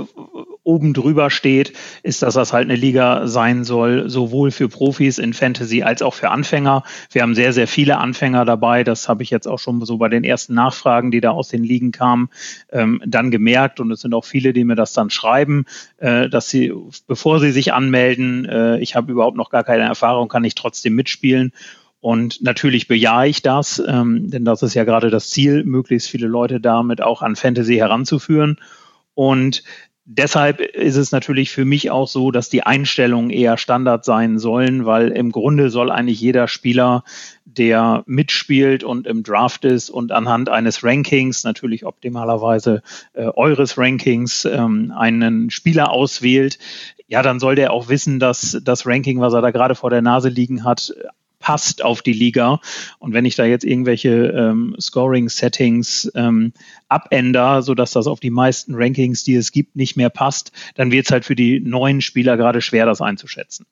oben 0.65 0.93
drüber 0.93 1.31
steht, 1.31 1.73
ist, 2.03 2.23
dass 2.23 2.35
das 2.35 2.53
halt 2.53 2.65
eine 2.65 2.77
Liga 2.77 3.27
sein 3.27 3.65
soll, 3.65 4.09
sowohl 4.09 4.51
für 4.51 4.69
Profis 4.69 5.19
in 5.19 5.33
Fantasy 5.33 5.83
als 5.83 6.03
auch 6.03 6.15
für 6.15 6.31
Anfänger. 6.31 6.85
Wir 7.11 7.23
haben 7.23 7.35
sehr, 7.35 7.53
sehr 7.53 7.67
viele 7.67 7.99
Anfänger 7.99 8.45
dabei. 8.45 8.85
Das 8.85 9.09
habe 9.09 9.23
ich 9.23 9.31
jetzt 9.31 9.49
auch 9.49 9.59
schon 9.59 9.85
so 9.85 9.99
bei 9.99 10.09
den 10.09 10.25
ersten 10.25 10.55
Nachfragen, 10.55 11.11
die 11.11 11.21
da 11.21 11.31
aus 11.31 11.49
den 11.49 11.65
Ligen 11.65 11.91
kamen, 11.91 12.29
ähm, 12.71 13.03
dann 13.05 13.31
gemerkt. 13.31 13.81
Und 13.81 13.91
es 13.91 14.01
sind 14.01 14.15
auch 14.15 14.25
viele, 14.25 14.53
die 14.53 14.65
mir 14.65 14.77
das 14.77 14.93
dann 14.93 15.11
schreiben, 15.11 15.65
äh, 15.99 16.29
dass 16.29 16.49
sie, 16.49 16.73
bevor 17.09 17.41
sie 17.41 17.51
sich 17.51 17.73
anmelden, 17.73 18.45
äh, 18.45 18.79
ich 18.79 18.95
habe 18.95 19.11
überhaupt 19.11 19.37
noch 19.37 19.51
gar 19.51 19.65
keine 19.65 19.85
Erfahrung, 19.85 20.29
kann 20.29 20.45
ich 20.45 20.55
trotzdem 20.55 20.95
mitspielen. 20.95 21.53
Und 22.03 22.43
natürlich 22.43 22.89
bejahe 22.89 23.29
ich 23.29 23.43
das, 23.43 23.81
ähm, 23.87 24.29
denn 24.29 24.45
das 24.45 24.63
ist 24.63 24.75
ja 24.75 24.83
gerade 24.83 25.09
das 25.09 25.31
Ziel, 25.31 25.63
möglichst 25.63 26.09
viele 26.09 26.27
Leute 26.27 26.61
damit 26.61 27.01
auch 27.01 27.23
an 27.23 27.37
Fantasy 27.37 27.77
heranzuführen. 27.77 28.59
Und 29.15 29.63
deshalb 30.05 30.61
ist 30.61 30.97
es 30.97 31.13
natürlich 31.13 31.53
für 31.53 31.65
mich 31.65 31.93
auch 31.93 32.09
so, 32.09 32.33
dass 32.33 32.49
die 32.49 32.65
Einstellungen 32.65 33.31
eher 33.31 33.57
Standard 33.57 34.05
sein 34.05 34.41
sollen, 34.41 34.85
weil 34.85 35.11
im 35.13 35.31
Grunde 35.31 35.71
soll 35.71 35.93
eigentlich 35.93 36.21
jeder 36.21 36.49
Spieler, 36.49 37.05
der 37.45 38.03
mitspielt 38.07 38.83
und 38.83 39.07
im 39.07 39.23
Draft 39.23 39.65
ist 39.65 39.89
und 39.89 40.11
anhand 40.11 40.49
eines 40.49 40.83
Rankings, 40.83 41.45
natürlich 41.45 41.87
optimalerweise 41.87 42.83
äh, 43.13 43.27
eures 43.27 43.79
Rankings, 43.79 44.45
ähm, 44.45 44.93
einen 44.97 45.51
Spieler 45.51 45.93
auswählt, 45.93 46.59
ja, 47.07 47.23
dann 47.23 47.39
soll 47.39 47.55
der 47.55 47.73
auch 47.73 47.89
wissen, 47.89 48.19
dass 48.19 48.59
das 48.65 48.87
Ranking, 48.87 49.21
was 49.21 49.35
er 49.35 49.43
da 49.43 49.53
gerade 49.53 49.77
vor 49.77 49.91
der 49.91 50.03
Nase 50.03 50.31
liegen 50.31 50.65
hat, 50.65 50.93
passt 51.43 51.85
auf 51.85 52.01
die 52.01 52.15
Liga. 52.15 52.61
Und 52.99 53.13
wenn 53.13 53.27
ich 53.27 53.37
da 53.37 53.45
jetzt 53.45 53.65
irgendwelche 53.65 54.29
ähm, 54.29 54.75
Scoring-Settings 54.81 56.11
ähm, 56.15 56.53
abändere, 56.89 57.63
sodass 57.63 57.91
das 57.91 58.07
auf 58.07 58.21
die 58.21 58.31
meisten 58.31 58.75
Rankings, 58.75 59.25
die 59.25 59.35
es 59.35 59.53
gibt, 59.53 59.77
nicht 59.77 59.97
mehr 59.97 60.09
passt, 60.09 60.53
dann 60.75 60.91
wird 60.91 61.07
es 61.07 61.13
halt 61.13 61.27
für 61.27 61.37
die 61.37 61.61
neuen 61.61 62.01
Spieler 62.01 62.39
gerade 62.39 62.63
schwer, 62.63 62.87
das 62.87 63.03
einzuschätzen. 63.03 63.67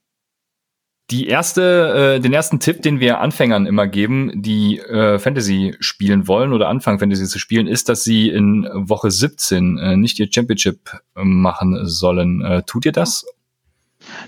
Die 1.10 1.26
erste, 1.26 2.18
äh, 2.18 2.20
den 2.20 2.32
ersten 2.32 2.60
Tipp, 2.60 2.82
den 2.82 3.00
wir 3.00 3.18
Anfängern 3.18 3.66
immer 3.66 3.88
geben, 3.88 4.30
die 4.34 4.78
äh, 4.78 5.18
Fantasy 5.18 5.74
spielen 5.80 6.28
wollen 6.28 6.52
oder 6.52 6.68
anfangen 6.68 7.00
Fantasy 7.00 7.26
zu 7.26 7.40
spielen, 7.40 7.66
ist, 7.66 7.88
dass 7.88 8.04
sie 8.04 8.28
in 8.28 8.68
Woche 8.72 9.10
17 9.10 9.78
äh, 9.78 9.96
nicht 9.96 10.20
ihr 10.20 10.28
Championship 10.32 10.90
äh, 11.16 11.24
machen 11.24 11.86
sollen. 11.86 12.42
Äh, 12.42 12.62
tut 12.62 12.86
ihr 12.86 12.92
das? 12.92 13.26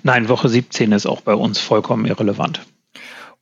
Nein, 0.02 0.28
Woche 0.28 0.48
17 0.48 0.90
ist 0.90 1.06
auch 1.06 1.20
bei 1.20 1.34
uns 1.34 1.60
vollkommen 1.60 2.04
irrelevant. 2.04 2.62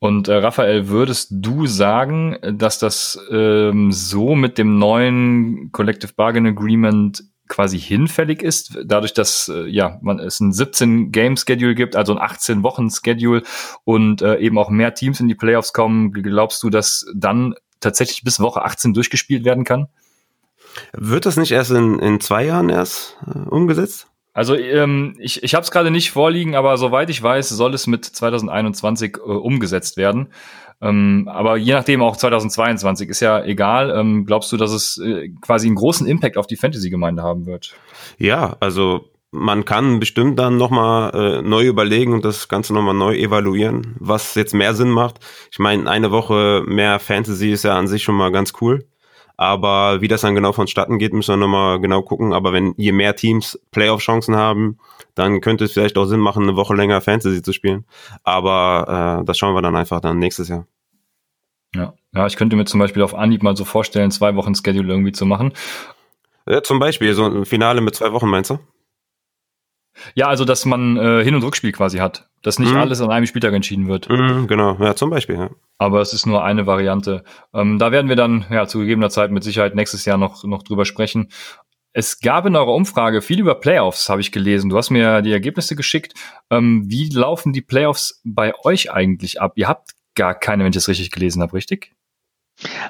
Und 0.03 0.29
äh, 0.29 0.33
Raphael, 0.33 0.87
würdest 0.87 1.27
du 1.29 1.67
sagen, 1.67 2.35
dass 2.41 2.79
das 2.79 3.19
ähm, 3.29 3.91
so 3.91 4.33
mit 4.33 4.57
dem 4.57 4.79
neuen 4.79 5.71
Collective 5.71 6.13
Bargain 6.15 6.47
Agreement 6.47 7.23
quasi 7.47 7.77
hinfällig 7.77 8.41
ist, 8.41 8.79
dadurch, 8.83 9.13
dass 9.13 9.47
äh, 9.47 9.67
ja 9.67 9.99
man 10.01 10.17
es 10.17 10.39
ein 10.39 10.53
17 10.53 11.11
Game 11.11 11.37
Schedule 11.37 11.75
gibt, 11.75 11.95
also 11.95 12.15
ein 12.15 12.19
18 12.19 12.63
Wochen 12.63 12.89
Schedule 12.89 13.43
und 13.83 14.23
äh, 14.23 14.39
eben 14.39 14.57
auch 14.57 14.71
mehr 14.71 14.95
Teams 14.95 15.19
in 15.19 15.27
die 15.27 15.35
Playoffs 15.35 15.71
kommen, 15.71 16.11
glaubst 16.11 16.63
du, 16.63 16.71
dass 16.71 17.05
dann 17.13 17.53
tatsächlich 17.79 18.23
bis 18.23 18.39
Woche 18.39 18.65
18 18.65 18.95
durchgespielt 18.95 19.45
werden 19.45 19.65
kann? 19.65 19.87
Wird 20.93 21.27
das 21.27 21.37
nicht 21.37 21.51
erst 21.51 21.69
in, 21.69 21.99
in 21.99 22.19
zwei 22.19 22.43
Jahren 22.45 22.69
erst 22.69 23.19
äh, 23.27 23.37
umgesetzt? 23.37 24.10
Also 24.33 24.55
ähm, 24.55 25.15
ich, 25.19 25.43
ich 25.43 25.55
habe 25.55 25.63
es 25.63 25.71
gerade 25.71 25.91
nicht 25.91 26.11
vorliegen, 26.11 26.55
aber 26.55 26.77
soweit 26.77 27.09
ich 27.09 27.21
weiß, 27.21 27.49
soll 27.49 27.73
es 27.73 27.87
mit 27.87 28.05
2021 28.05 29.17
äh, 29.17 29.19
umgesetzt 29.19 29.97
werden. 29.97 30.29
Ähm, 30.81 31.29
aber 31.31 31.57
je 31.57 31.73
nachdem 31.73 32.01
auch 32.01 32.17
2022 32.17 33.09
ist 33.09 33.19
ja 33.19 33.43
egal. 33.43 33.91
Ähm, 33.91 34.25
glaubst 34.25 34.51
du, 34.51 34.57
dass 34.57 34.71
es 34.71 34.97
äh, 34.97 35.29
quasi 35.41 35.67
einen 35.67 35.75
großen 35.75 36.07
Impact 36.07 36.37
auf 36.37 36.47
die 36.47 36.55
Fantasy-Gemeinde 36.55 37.21
haben 37.21 37.45
wird? 37.45 37.75
Ja, 38.17 38.55
also 38.59 39.11
man 39.31 39.63
kann 39.63 39.99
bestimmt 39.99 40.39
dann 40.39 40.57
nochmal 40.57 41.11
äh, 41.13 41.41
neu 41.41 41.65
überlegen 41.65 42.13
und 42.13 42.25
das 42.25 42.47
Ganze 42.47 42.73
nochmal 42.73 42.95
neu 42.95 43.15
evaluieren, 43.15 43.95
was 43.99 44.35
jetzt 44.35 44.53
mehr 44.53 44.73
Sinn 44.73 44.89
macht. 44.89 45.19
Ich 45.51 45.59
meine, 45.59 45.89
eine 45.89 46.11
Woche 46.11 46.63
mehr 46.65 46.99
Fantasy 46.99 47.51
ist 47.51 47.63
ja 47.63 47.77
an 47.77 47.87
sich 47.87 48.03
schon 48.03 48.15
mal 48.15 48.31
ganz 48.31 48.53
cool. 48.61 48.85
Aber 49.41 50.01
wie 50.01 50.07
das 50.07 50.21
dann 50.21 50.35
genau 50.35 50.51
vonstatten 50.51 50.99
geht, 50.99 51.13
müssen 51.13 51.31
wir 51.31 51.37
nochmal 51.37 51.81
genau 51.81 52.03
gucken. 52.03 52.31
Aber 52.31 52.53
wenn 52.53 52.75
je 52.77 52.91
mehr 52.91 53.15
Teams 53.15 53.59
Playoff-Chancen 53.71 54.35
haben, 54.35 54.77
dann 55.15 55.41
könnte 55.41 55.65
es 55.65 55.71
vielleicht 55.71 55.97
auch 55.97 56.05
Sinn 56.05 56.19
machen, 56.19 56.43
eine 56.43 56.55
Woche 56.55 56.75
länger 56.75 57.01
Fantasy 57.01 57.41
zu 57.41 57.51
spielen. 57.51 57.85
Aber 58.21 59.21
äh, 59.21 59.25
das 59.25 59.39
schauen 59.39 59.55
wir 59.55 59.63
dann 59.63 59.75
einfach 59.75 59.99
dann 59.99 60.19
nächstes 60.19 60.47
Jahr. 60.47 60.67
Ja. 61.73 61.95
ja, 62.13 62.27
ich 62.27 62.35
könnte 62.35 62.55
mir 62.55 62.65
zum 62.65 62.79
Beispiel 62.79 63.01
auf 63.01 63.15
Anhieb 63.15 63.41
mal 63.41 63.57
so 63.57 63.65
vorstellen, 63.65 64.11
zwei 64.11 64.35
Wochen 64.35 64.53
Schedule 64.53 64.93
irgendwie 64.93 65.11
zu 65.11 65.25
machen. 65.25 65.53
Ja, 66.47 66.61
zum 66.61 66.77
Beispiel, 66.77 67.15
so 67.15 67.25
ein 67.25 67.45
Finale 67.45 67.81
mit 67.81 67.95
zwei 67.95 68.11
Wochen, 68.11 68.29
meinst 68.29 68.51
du? 68.51 68.59
Ja, 70.15 70.27
also 70.27 70.45
dass 70.45 70.65
man 70.65 70.97
äh, 70.97 71.23
Hin- 71.23 71.35
und 71.35 71.43
Rückspiel 71.43 71.71
quasi 71.71 71.97
hat. 71.99 72.27
Dass 72.41 72.57
nicht 72.57 72.71
mhm. 72.71 72.77
alles 72.77 73.01
an 73.01 73.11
einem 73.11 73.27
Spieltag 73.27 73.53
entschieden 73.53 73.87
wird. 73.87 74.09
Mhm, 74.09 74.47
genau, 74.47 74.75
ja, 74.79 74.95
zum 74.95 75.09
Beispiel, 75.09 75.35
ja. 75.35 75.49
Aber 75.77 76.01
es 76.01 76.13
ist 76.13 76.25
nur 76.25 76.43
eine 76.43 76.65
Variante. 76.65 77.23
Ähm, 77.53 77.77
da 77.77 77.91
werden 77.91 78.09
wir 78.09 78.15
dann 78.15 78.45
ja 78.49 78.65
zu 78.65 78.79
gegebener 78.79 79.09
Zeit 79.09 79.31
mit 79.31 79.43
Sicherheit 79.43 79.75
nächstes 79.75 80.05
Jahr 80.05 80.17
noch, 80.17 80.43
noch 80.43 80.63
drüber 80.63 80.85
sprechen. 80.85 81.29
Es 81.93 82.19
gab 82.19 82.45
in 82.45 82.55
eurer 82.55 82.73
Umfrage 82.73 83.21
viel 83.21 83.39
über 83.39 83.55
Playoffs, 83.55 84.09
habe 84.09 84.21
ich 84.21 84.31
gelesen. 84.31 84.69
Du 84.69 84.77
hast 84.77 84.89
mir 84.89 85.21
die 85.21 85.33
Ergebnisse 85.33 85.75
geschickt. 85.75 86.13
Ähm, 86.49 86.83
wie 86.87 87.09
laufen 87.09 87.53
die 87.53 87.61
Playoffs 87.61 88.21
bei 88.23 88.53
euch 88.63 88.91
eigentlich 88.91 89.41
ab? 89.41 89.53
Ihr 89.55 89.67
habt 89.67 89.91
gar 90.15 90.33
keine, 90.33 90.63
wenn 90.63 90.71
ich 90.71 90.75
das 90.75 90.87
richtig 90.87 91.11
gelesen 91.11 91.41
habe, 91.41 91.53
richtig? 91.53 91.93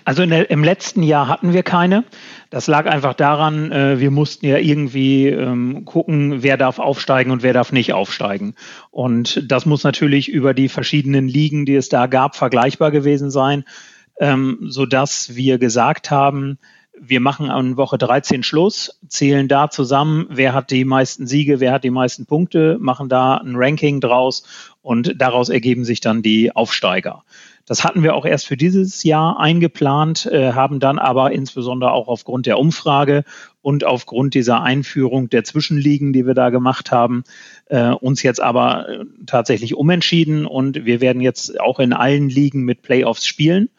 Also 0.05 0.25
der, 0.25 0.49
im 0.49 0.63
letzten 0.63 1.03
Jahr 1.03 1.27
hatten 1.27 1.53
wir 1.53 1.63
keine. 1.63 2.03
Das 2.49 2.67
lag 2.67 2.85
einfach 2.85 3.13
daran, 3.13 3.71
äh, 3.71 3.99
wir 3.99 4.11
mussten 4.11 4.45
ja 4.45 4.57
irgendwie 4.57 5.27
ähm, 5.27 5.85
gucken, 5.85 6.43
wer 6.43 6.57
darf 6.57 6.79
aufsteigen 6.79 7.31
und 7.31 7.43
wer 7.43 7.53
darf 7.53 7.71
nicht 7.71 7.93
aufsteigen. 7.93 8.55
Und 8.89 9.43
das 9.49 9.65
muss 9.65 9.83
natürlich 9.83 10.29
über 10.29 10.53
die 10.53 10.69
verschiedenen 10.69 11.27
Ligen, 11.27 11.65
die 11.65 11.75
es 11.75 11.89
da 11.89 12.07
gab, 12.07 12.35
vergleichbar 12.35 12.91
gewesen 12.91 13.31
sein, 13.31 13.63
ähm, 14.19 14.59
sodass 14.61 15.35
wir 15.35 15.57
gesagt 15.57 16.11
haben, 16.11 16.57
wir 16.99 17.19
machen 17.19 17.49
an 17.49 17.77
Woche 17.77 17.97
13 17.97 18.43
Schluss, 18.43 18.99
zählen 19.07 19.47
da 19.47 19.69
zusammen, 19.69 20.27
wer 20.29 20.53
hat 20.53 20.69
die 20.69 20.85
meisten 20.85 21.25
Siege, 21.25 21.59
wer 21.59 21.71
hat 21.71 21.83
die 21.83 21.89
meisten 21.89 22.25
Punkte, 22.27 22.77
machen 22.79 23.09
da 23.09 23.37
ein 23.37 23.55
Ranking 23.55 24.01
draus 24.01 24.43
und 24.81 25.19
daraus 25.19 25.49
ergeben 25.49 25.83
sich 25.83 26.01
dann 26.01 26.21
die 26.21 26.55
Aufsteiger. 26.55 27.23
Das 27.71 27.85
hatten 27.85 28.03
wir 28.03 28.15
auch 28.15 28.25
erst 28.25 28.47
für 28.47 28.57
dieses 28.57 29.01
Jahr 29.03 29.39
eingeplant, 29.39 30.25
äh, 30.25 30.51
haben 30.51 30.81
dann 30.81 30.99
aber 30.99 31.31
insbesondere 31.31 31.93
auch 31.93 32.09
aufgrund 32.09 32.45
der 32.45 32.59
Umfrage 32.59 33.23
und 33.61 33.85
aufgrund 33.85 34.33
dieser 34.33 34.61
Einführung 34.61 35.29
der 35.29 35.45
Zwischenligen, 35.45 36.11
die 36.11 36.27
wir 36.27 36.33
da 36.33 36.49
gemacht 36.49 36.91
haben, 36.91 37.23
äh, 37.67 37.91
uns 37.91 38.23
jetzt 38.23 38.41
aber 38.41 38.89
äh, 38.89 39.05
tatsächlich 39.25 39.73
umentschieden 39.73 40.45
und 40.45 40.83
wir 40.83 40.99
werden 40.99 41.21
jetzt 41.21 41.61
auch 41.61 41.79
in 41.79 41.93
allen 41.93 42.27
Ligen 42.27 42.63
mit 42.63 42.81
Playoffs 42.81 43.25
spielen. 43.25 43.69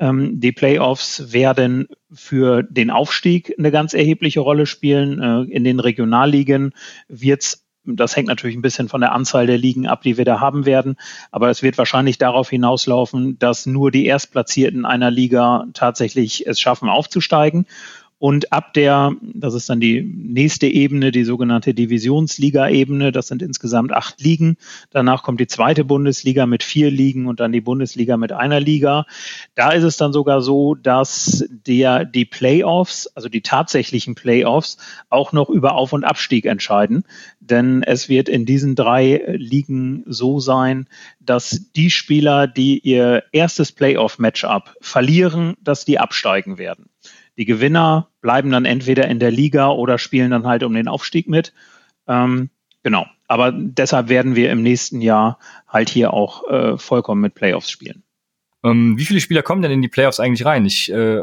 Ähm, 0.00 0.40
die 0.40 0.50
Playoffs 0.50 1.32
werden 1.32 1.86
für 2.12 2.64
den 2.64 2.90
Aufstieg 2.90 3.54
eine 3.56 3.70
ganz 3.70 3.94
erhebliche 3.94 4.40
Rolle 4.40 4.66
spielen. 4.66 5.22
Äh, 5.22 5.54
in 5.54 5.62
den 5.62 5.78
Regionalligen 5.78 6.72
wird 7.06 7.44
es 7.44 7.65
das 7.86 8.16
hängt 8.16 8.28
natürlich 8.28 8.56
ein 8.56 8.62
bisschen 8.62 8.88
von 8.88 9.00
der 9.00 9.12
Anzahl 9.12 9.46
der 9.46 9.58
Ligen 9.58 9.86
ab, 9.86 10.02
die 10.02 10.16
wir 10.16 10.24
da 10.24 10.40
haben 10.40 10.66
werden. 10.66 10.96
Aber 11.30 11.50
es 11.50 11.62
wird 11.62 11.78
wahrscheinlich 11.78 12.18
darauf 12.18 12.50
hinauslaufen, 12.50 13.38
dass 13.38 13.66
nur 13.66 13.90
die 13.90 14.06
Erstplatzierten 14.06 14.84
einer 14.84 15.10
Liga 15.10 15.66
tatsächlich 15.72 16.46
es 16.46 16.60
schaffen, 16.60 16.88
aufzusteigen. 16.88 17.66
Und 18.18 18.50
ab 18.50 18.72
der, 18.72 19.14
das 19.20 19.52
ist 19.52 19.68
dann 19.68 19.78
die 19.78 20.00
nächste 20.00 20.66
Ebene, 20.66 21.10
die 21.10 21.24
sogenannte 21.24 21.74
Divisionsliga-Ebene, 21.74 23.12
das 23.12 23.28
sind 23.28 23.42
insgesamt 23.42 23.92
acht 23.92 24.22
Ligen. 24.22 24.56
Danach 24.90 25.22
kommt 25.22 25.38
die 25.38 25.46
zweite 25.46 25.84
Bundesliga 25.84 26.46
mit 26.46 26.62
vier 26.62 26.90
Ligen 26.90 27.26
und 27.26 27.40
dann 27.40 27.52
die 27.52 27.60
Bundesliga 27.60 28.16
mit 28.16 28.32
einer 28.32 28.58
Liga. 28.58 29.04
Da 29.54 29.72
ist 29.72 29.82
es 29.82 29.98
dann 29.98 30.14
sogar 30.14 30.40
so, 30.40 30.74
dass 30.74 31.44
der, 31.50 32.06
die 32.06 32.24
Playoffs, 32.24 33.06
also 33.08 33.28
die 33.28 33.42
tatsächlichen 33.42 34.14
Playoffs, 34.14 34.78
auch 35.10 35.32
noch 35.32 35.50
über 35.50 35.74
Auf- 35.74 35.92
und 35.92 36.04
Abstieg 36.04 36.46
entscheiden. 36.46 37.04
Denn 37.40 37.82
es 37.82 38.08
wird 38.08 38.30
in 38.30 38.46
diesen 38.46 38.76
drei 38.76 39.24
Ligen 39.36 40.04
so 40.06 40.40
sein, 40.40 40.88
dass 41.20 41.70
die 41.76 41.90
Spieler, 41.90 42.46
die 42.46 42.78
ihr 42.78 43.24
erstes 43.32 43.72
Playoff-Matchup 43.72 44.74
verlieren, 44.80 45.54
dass 45.62 45.84
die 45.84 45.98
absteigen 45.98 46.56
werden. 46.56 46.88
Die 47.38 47.44
Gewinner 47.44 48.08
bleiben 48.20 48.50
dann 48.50 48.64
entweder 48.64 49.08
in 49.08 49.18
der 49.18 49.30
Liga 49.30 49.70
oder 49.70 49.98
spielen 49.98 50.30
dann 50.30 50.46
halt 50.46 50.62
um 50.62 50.74
den 50.74 50.88
Aufstieg 50.88 51.28
mit. 51.28 51.52
Ähm, 52.08 52.50
genau. 52.82 53.06
Aber 53.28 53.52
deshalb 53.52 54.08
werden 54.08 54.36
wir 54.36 54.50
im 54.50 54.62
nächsten 54.62 55.00
Jahr 55.00 55.38
halt 55.68 55.88
hier 55.88 56.14
auch 56.14 56.48
äh, 56.48 56.78
vollkommen 56.78 57.20
mit 57.20 57.34
Playoffs 57.34 57.70
spielen. 57.70 58.02
Ähm, 58.64 58.96
wie 58.96 59.04
viele 59.04 59.20
Spieler 59.20 59.42
kommen 59.42 59.62
denn 59.62 59.70
in 59.70 59.82
die 59.82 59.88
Playoffs 59.88 60.20
eigentlich 60.20 60.46
rein? 60.46 60.64
Ich 60.64 60.90
äh, 60.90 61.20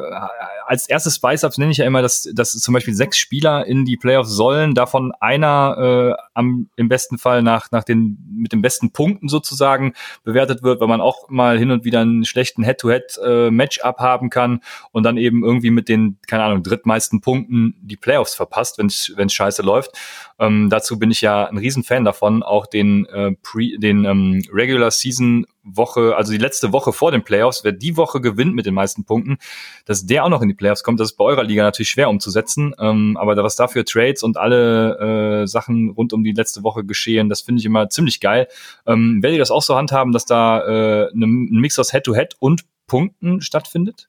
als 0.68 0.88
erstes 0.88 1.16
Spice-Ups 1.16 1.58
nenne 1.58 1.72
ich 1.72 1.78
ja 1.78 1.86
immer, 1.86 2.02
dass, 2.02 2.30
dass 2.34 2.52
zum 2.52 2.74
Beispiel 2.74 2.94
sechs 2.94 3.18
Spieler 3.18 3.66
in 3.66 3.86
die 3.86 3.98
Playoffs 3.98 4.32
sollen, 4.32 4.74
davon 4.74 5.12
einer 5.20 6.16
äh, 6.18 6.24
am, 6.34 6.70
im 6.76 6.90
besten 6.90 7.18
Fall 7.18 7.44
nach, 7.44 7.72
nach 7.72 7.84
den, 7.84 8.18
mit 8.30 8.52
den 8.52 8.62
besten 8.62 8.92
Punkten 8.92 9.28
sozusagen 9.28 9.94
bewertet 10.24 10.64
wird, 10.64 10.80
weil 10.80 10.88
man 10.88 11.02
auch 11.02 11.30
mal 11.30 11.58
hin 11.58 11.72
und 11.72 11.86
wieder 11.86 12.02
einen 12.02 12.26
schlechten 12.26 12.64
Head-to-Head-Matchup 12.64 14.00
äh, 14.00 14.04
haben 14.04 14.30
kann 14.30 14.62
und 14.92 15.04
dann 15.04 15.18
eben 15.18 15.44
irgendwie 15.44 15.72
mit 15.72 15.90
den, 15.90 16.18
keine 16.28 16.44
Ahnung, 16.44 16.64
drittmeisten 16.64 17.22
Punkten 17.22 17.76
die 17.82 17.98
Playoffs 17.98 18.36
verpasst, 18.36 18.78
wenn 18.78 18.88
es 18.88 19.34
scheiße 19.34 19.62
läuft. 19.62 19.92
Ähm, 20.40 20.70
dazu 20.70 21.00
bin 21.00 21.12
ich 21.12 21.22
ja 21.22 21.46
ein 21.46 21.58
Riesenfan 21.58 22.06
davon, 22.06 22.44
auch 22.44 22.66
den, 22.66 23.06
äh, 23.08 23.32
Pre, 23.42 23.78
den 23.78 24.06
ähm, 24.06 24.44
Regular 24.52 24.92
Season 24.92 25.46
Woche, 25.64 26.16
also 26.16 26.32
die 26.32 26.38
letzte 26.38 26.74
Woche 26.74 26.94
vor 26.94 27.12
den 27.12 27.24
Playoffs, 27.24 27.64
wer 27.64 27.72
die 27.72 27.98
Woche 27.98 28.22
gewinnt 28.22 28.54
mit 28.54 28.66
den 28.66 28.74
meisten 28.74 29.06
Punkten, 29.06 29.38
dass 29.86 30.06
der 30.06 30.26
auch 30.26 30.30
noch 30.30 30.42
in 30.42 30.50
die 30.50 30.54
Playoffs 30.54 30.84
kommt, 30.84 31.00
das 31.00 31.12
ist 31.12 31.18
bei 31.18 31.24
eurer 31.24 31.44
Liga 31.44 31.64
natürlich 31.64 31.90
schwer 31.90 32.10
umzusetzen. 32.10 32.76
Ähm, 32.80 33.18
aber 33.18 33.36
was 33.44 33.56
dafür 33.56 33.86
Trades 33.86 34.24
und 34.24 34.38
alle 34.38 35.44
äh, 35.44 35.48
Sachen 35.48 35.90
rund 35.90 36.14
um 36.14 36.24
die 36.24 36.34
letzte 36.34 36.64
Woche 36.64 36.84
geschehen, 36.84 37.30
das 37.30 37.42
finde 37.42 37.60
ich 37.60 37.66
immer 37.66 37.90
ziemlich 37.90 38.20
geil. 38.20 38.48
Ähm, 38.86 39.22
werdet 39.22 39.38
ihr 39.38 39.42
das 39.42 39.52
auch 39.52 39.62
so 39.62 39.76
handhaben, 39.76 40.12
dass 40.12 40.26
da 40.26 40.62
äh, 40.62 41.10
ne, 41.14 41.26
ein 41.26 41.60
Mix 41.60 41.80
aus 41.80 41.92
Head-to-Head 41.92 42.34
-Head 42.34 42.38
und 42.40 42.66
Punkten 42.88 43.42
stattfindet? 43.42 44.08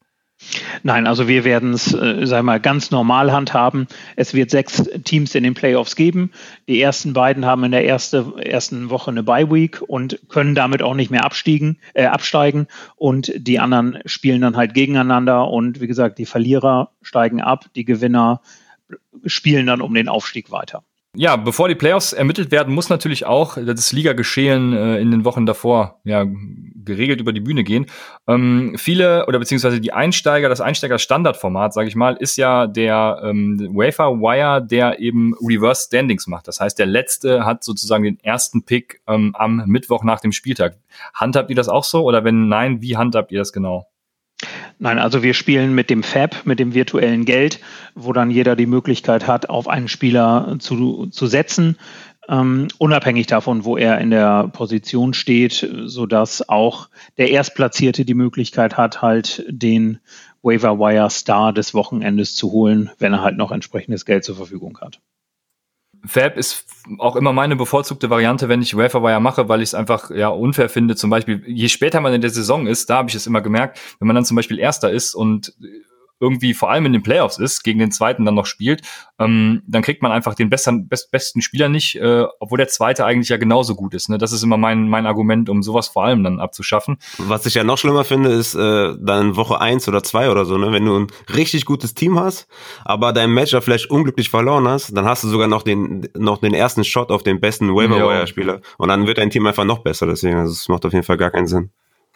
Nein, 0.83 1.07
also 1.07 1.29
wir 1.29 1.45
werden 1.45 1.73
es, 1.73 1.93
äh, 1.95 2.27
wir 2.29 2.43
mal, 2.43 2.61
ganz 2.61 2.91
normal 2.91 3.33
handhaben. 3.33 3.87
Es 4.17 4.35
wird 4.35 4.51
sechs 4.51 4.83
Teams 5.05 5.35
in 5.35 5.45
den 5.45 5.55
Playoffs 5.55 5.97
geben. 5.97 6.33
Die 6.69 6.81
ersten 6.81 7.13
beiden 7.13 7.45
haben 7.45 7.65
in 7.65 7.73
der 7.73 7.85
erste, 7.85 8.35
ersten 8.43 8.91
Woche 8.91 9.11
eine 9.11 9.23
Bye 9.23 9.51
Week 9.51 9.83
und 9.87 10.21
können 10.29 10.55
damit 10.55 10.83
auch 10.83 10.95
nicht 10.95 11.11
mehr 11.11 11.25
abstiegen, 11.25 11.79
äh, 11.95 12.07
absteigen. 12.07 12.67
Und 12.97 13.33
die 13.37 13.59
anderen 13.59 13.99
spielen 14.07 14.41
dann 14.41 14.57
halt 14.57 14.75
gegeneinander. 14.75 15.49
Und 15.49 15.81
wie 15.81 15.87
gesagt, 15.87 16.19
die 16.19 16.27
Verlierer 16.27 16.91
steigen 17.03 17.41
ab, 17.41 17.67
die 17.75 17.85
Gewinner 17.85 18.41
spielen 19.27 19.67
dann 19.67 19.81
um 19.81 19.95
den 19.95 20.09
Aufstieg 20.09 20.51
weiter. 20.51 20.83
Ja, 21.17 21.37
bevor 21.37 21.69
die 21.69 21.77
Playoffs 21.77 22.13
ermittelt 22.13 22.51
werden, 22.51 22.75
muss 22.75 22.89
natürlich 22.89 23.25
auch 23.25 23.57
das 23.57 23.93
Liga-Geschehen 23.93 24.73
äh, 24.73 24.99
in 24.99 25.13
den 25.13 25.25
Wochen 25.25 25.47
davor 25.47 26.01
ja, 26.05 26.27
geregelt 26.85 27.21
über 27.21 27.33
die 27.33 27.41
Bühne 27.41 27.65
gehen. 27.65 27.87
Ähm, 28.27 28.75
viele 28.77 29.27
oder 29.27 29.39
beziehungsweise 29.39 29.81
die 29.81 29.93
Einsteiger, 29.93 30.49
das 30.49 30.61
Einsteiger-Standardformat, 30.61 31.73
sage 31.73 31.89
ich 31.89 31.97
mal, 31.97 32.17
ist 32.17 32.37
ja 32.37 32.67
der 32.67 33.21
ähm, 33.25 33.59
Wafer 33.73 34.21
Wire, 34.21 34.65
der 34.65 35.01
eben 35.01 35.35
Reverse 35.41 35.87
Standings 35.87 36.27
macht. 36.27 36.49
Das 36.49 36.61
heißt, 36.61 36.79
der 36.79 36.87
letzte 36.87 37.45
hat 37.45 37.65
sozusagen 37.65 38.05
den 38.05 38.21
ersten 38.21 38.65
Pick 38.65 39.01
ähm, 39.07 39.35
am 39.37 39.65
Mittwoch 39.67 40.05
nach 40.05 40.21
dem 40.21 40.33
Spieltag. 40.33 40.77
Handhabt 41.15 41.51
ihr 41.51 41.57
das 41.57 41.69
auch 41.69 41.85
so 41.85 42.05
oder 42.05 42.25
wenn 42.25 42.49
nein, 42.49 42.81
wie 42.81 42.97
handhabt 42.97 43.33
ihr 43.33 43.39
das 43.39 43.53
genau? 43.53 43.87
Nein, 44.79 44.99
also 44.99 45.23
wir 45.23 45.35
spielen 45.35 45.75
mit 45.75 45.89
dem 45.89 46.03
Fab, 46.03 46.45
mit 46.45 46.59
dem 46.59 46.75
virtuellen 46.75 47.25
Geld, 47.25 47.61
wo 47.95 48.13
dann 48.13 48.31
jeder 48.31 48.57
die 48.57 48.67
Möglichkeit 48.67 49.27
hat, 49.27 49.49
auf 49.49 49.69
einen 49.69 49.89
Spieler 49.89 50.57
zu, 50.59 51.07
zu 51.07 51.27
setzen, 51.27 51.79
ähm, 52.29 52.69
unabhängig 52.79 53.27
davon, 53.27 53.65
wo 53.65 53.77
er 53.77 53.99
in 53.99 54.11
der 54.11 54.49
Position 54.49 55.15
steht, 55.15 55.69
sodass 55.85 56.49
auch 56.49 56.89
der 57.19 57.31
Erstplatzierte 57.31 58.05
die 58.05 58.15
Möglichkeit 58.15 58.77
hat, 58.77 59.03
halt 59.03 59.45
den 59.49 59.99
Waiver 60.43 60.79
Wire 60.79 61.11
Star 61.11 61.53
des 61.53 61.75
Wochenendes 61.75 62.37
zu 62.37 62.53
holen, 62.53 62.91
wenn 62.99 63.13
er 63.13 63.23
halt 63.23 63.37
noch 63.37 63.51
entsprechendes 63.51 64.05
Geld 64.05 64.25
zur 64.25 64.37
Verfügung 64.37 64.79
hat. 64.81 65.01
Fab 66.07 66.37
ist 66.37 66.67
auch 66.99 67.17
immer 67.17 67.33
meine 67.33 67.57
bevorzugte 67.57 68.11
Variante, 68.11 68.49
wenn 68.51 68.61
ich 68.61 68.77
Waferwire 68.77 69.21
mache, 69.21 69.49
weil 69.49 69.63
ich 69.63 69.71
es 69.71 69.75
einfach 69.75 70.11
ja 70.11 70.29
unfair 70.29 70.69
finde. 70.69 70.97
Zum 70.97 71.09
Beispiel, 71.09 71.43
je 71.47 71.69
später 71.69 72.01
man 72.01 72.13
in 72.13 72.21
der 72.21 72.31
Saison 72.31 72.67
ist, 72.67 72.91
da 72.91 72.99
habe 72.99 73.09
ich 73.09 73.15
es 73.15 73.27
immer 73.27 73.41
gemerkt, 73.41 73.81
wenn 73.99 74.07
man 74.07 74.15
dann 74.15 74.27
zum 74.27 74.35
Beispiel 74.35 74.59
Erster 74.59 74.91
ist 74.91 75.15
und 75.15 75.55
irgendwie 76.21 76.55
vor 76.55 76.71
allem 76.71 76.87
in 76.87 76.93
den 76.93 77.03
Playoffs 77.03 77.39
ist, 77.39 77.63
gegen 77.63 77.79
den 77.79 77.91
zweiten 77.91 78.25
dann 78.25 78.35
noch 78.35 78.47
spielt, 78.47 78.83
ähm, 79.19 79.63
dann 79.67 79.83
kriegt 79.83 80.03
man 80.03 80.13
einfach 80.13 80.35
den 80.35 80.49
besten, 80.49 80.89
best, 80.89 81.11
besten 81.11 81.43
Spieler 81.43 81.69
nicht, 81.69 81.97
äh, 81.97 82.25
obwohl 82.41 82.59
der 82.59 82.69
zweite 82.69 83.05
eigentlich 83.05 83.29
ja 83.29 83.37
genauso 83.37 83.75
gut 83.75 83.95
ist. 83.95 84.09
Ne? 84.09 84.19
Das 84.19 84.33
ist 84.33 84.43
immer 84.43 84.57
mein, 84.57 84.89
mein 84.89 85.07
Argument, 85.07 85.49
um 85.49 85.63
sowas 85.63 85.89
vor 85.89 86.05
allem 86.05 86.25
dann 86.25 86.41
abzuschaffen. 86.41 86.99
Was 87.19 87.47
ich 87.47 87.55
ja 87.55 87.65
noch 87.65 87.79
schlimmer 87.79 88.05
finde, 88.05 88.31
ist 88.31 88.55
äh, 88.55 88.95
dann 89.01 89.37
Woche 89.37 89.61
eins 89.61 89.89
oder 89.89 90.03
zwei 90.03 90.31
oder 90.31 90.45
so, 90.45 90.57
ne? 90.57 90.73
wenn 90.73 90.85
du 90.85 90.99
ein 90.99 91.07
richtig 91.35 91.65
gutes 91.65 91.95
Team 91.95 92.19
hast, 92.19 92.47
aber 92.85 93.13
dein 93.13 93.31
Matcher 93.31 93.63
vielleicht 93.63 93.91
unglücklich 93.91 94.31
verloren 94.31 94.67
hast, 94.69 94.97
dann 94.97 95.05
hast 95.05 95.25
du 95.25 95.29
sogar 95.29 95.49
noch 95.49 95.63
den, 95.63 96.09
noch 96.17 96.39
den 96.39 96.55
ersten 96.55 96.85
Shot 96.85 97.11
auf 97.11 97.23
den 97.23 97.41
besten 97.41 97.75
Waiver-Wire-Spieler 97.75 98.61
und 98.79 98.89
dann 98.89 99.07
wird 99.07 99.19
dein 99.19 99.31
Team 99.31 99.47
einfach 99.47 99.65
noch 99.65 99.81
besser. 99.81 100.07
Deswegen, 100.07 100.37
also 100.37 100.53
es 100.53 100.69
macht 100.69 100.87
auf 100.87 100.93
jeden 100.93 101.05
Fall 101.05 101.17
gar 101.17 101.31
keinen 101.31 101.47
Sinn. 101.47 101.71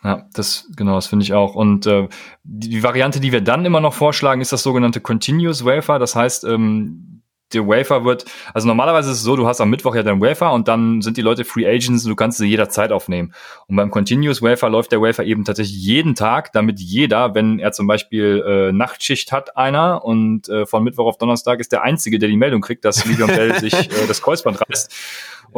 Ja, 0.05 0.27
das 0.33 0.69
genau, 0.77 0.95
das 0.95 1.09
finde 1.09 1.25
ich 1.25 1.35
auch. 1.35 1.55
Und 1.55 1.87
äh, 1.87 2.09
die, 2.45 2.69
die 2.69 2.83
Variante, 2.83 3.21
die 3.21 3.33
wir 3.33 3.41
dann 3.41 3.65
immer 3.65 3.81
noch 3.81 3.95
vorschlagen, 3.95 4.41
ist 4.41 4.53
das 4.53 4.63
sogenannte 4.63 5.01
Continuous 5.01 5.65
Wafer. 5.65 5.99
Das 5.99 6.15
heißt, 6.15 6.45
ähm, 6.45 7.09
der 7.53 7.67
Wafer 7.67 8.05
wird, 8.05 8.27
also 8.53 8.67
normalerweise 8.69 9.11
ist 9.11 9.19
es 9.19 9.23
so, 9.23 9.37
du 9.37 9.47
hast 9.47 9.61
am 9.61 9.71
Mittwoch 9.71 9.95
ja 9.95 10.03
deinen 10.03 10.21
Wafer 10.21 10.53
und 10.53 10.69
dann 10.69 11.01
sind 11.01 11.17
die 11.17 11.23
Leute 11.23 11.45
Free 11.45 11.67
Agents 11.67 12.05
und 12.05 12.11
du 12.11 12.17
kannst 12.17 12.39
sie 12.39 12.47
jederzeit 12.47 12.93
aufnehmen. 12.93 13.33
Und 13.67 13.77
beim 13.77 13.91
Continuous 13.91 14.43
Wafer 14.43 14.69
läuft 14.69 14.93
der 14.93 15.01
Wafer 15.01 15.25
eben 15.25 15.45
tatsächlich 15.45 15.79
jeden 15.79 16.15
Tag, 16.15 16.53
damit 16.53 16.79
jeder, 16.79 17.35
wenn 17.35 17.59
er 17.59 17.73
zum 17.73 17.87
Beispiel 17.87 18.45
äh, 18.47 18.73
Nachtschicht 18.73 19.33
hat, 19.33 19.57
einer 19.57 20.05
und 20.05 20.49
äh, 20.49 20.67
von 20.67 20.85
Mittwoch 20.85 21.07
auf 21.07 21.19
Donnerstag 21.19 21.61
ist 21.61 21.73
der 21.73 21.83
Einzige, 21.83 22.19
der 22.19 22.29
die 22.29 22.37
Meldung 22.37 22.61
kriegt, 22.61 22.85
dass 22.85 23.05
Livion 23.07 23.29
Bell 23.29 23.55
sich 23.61 23.75
äh, 23.75 24.07
das 24.07 24.21
Kreuzband 24.21 24.61
reißt. 24.69 24.95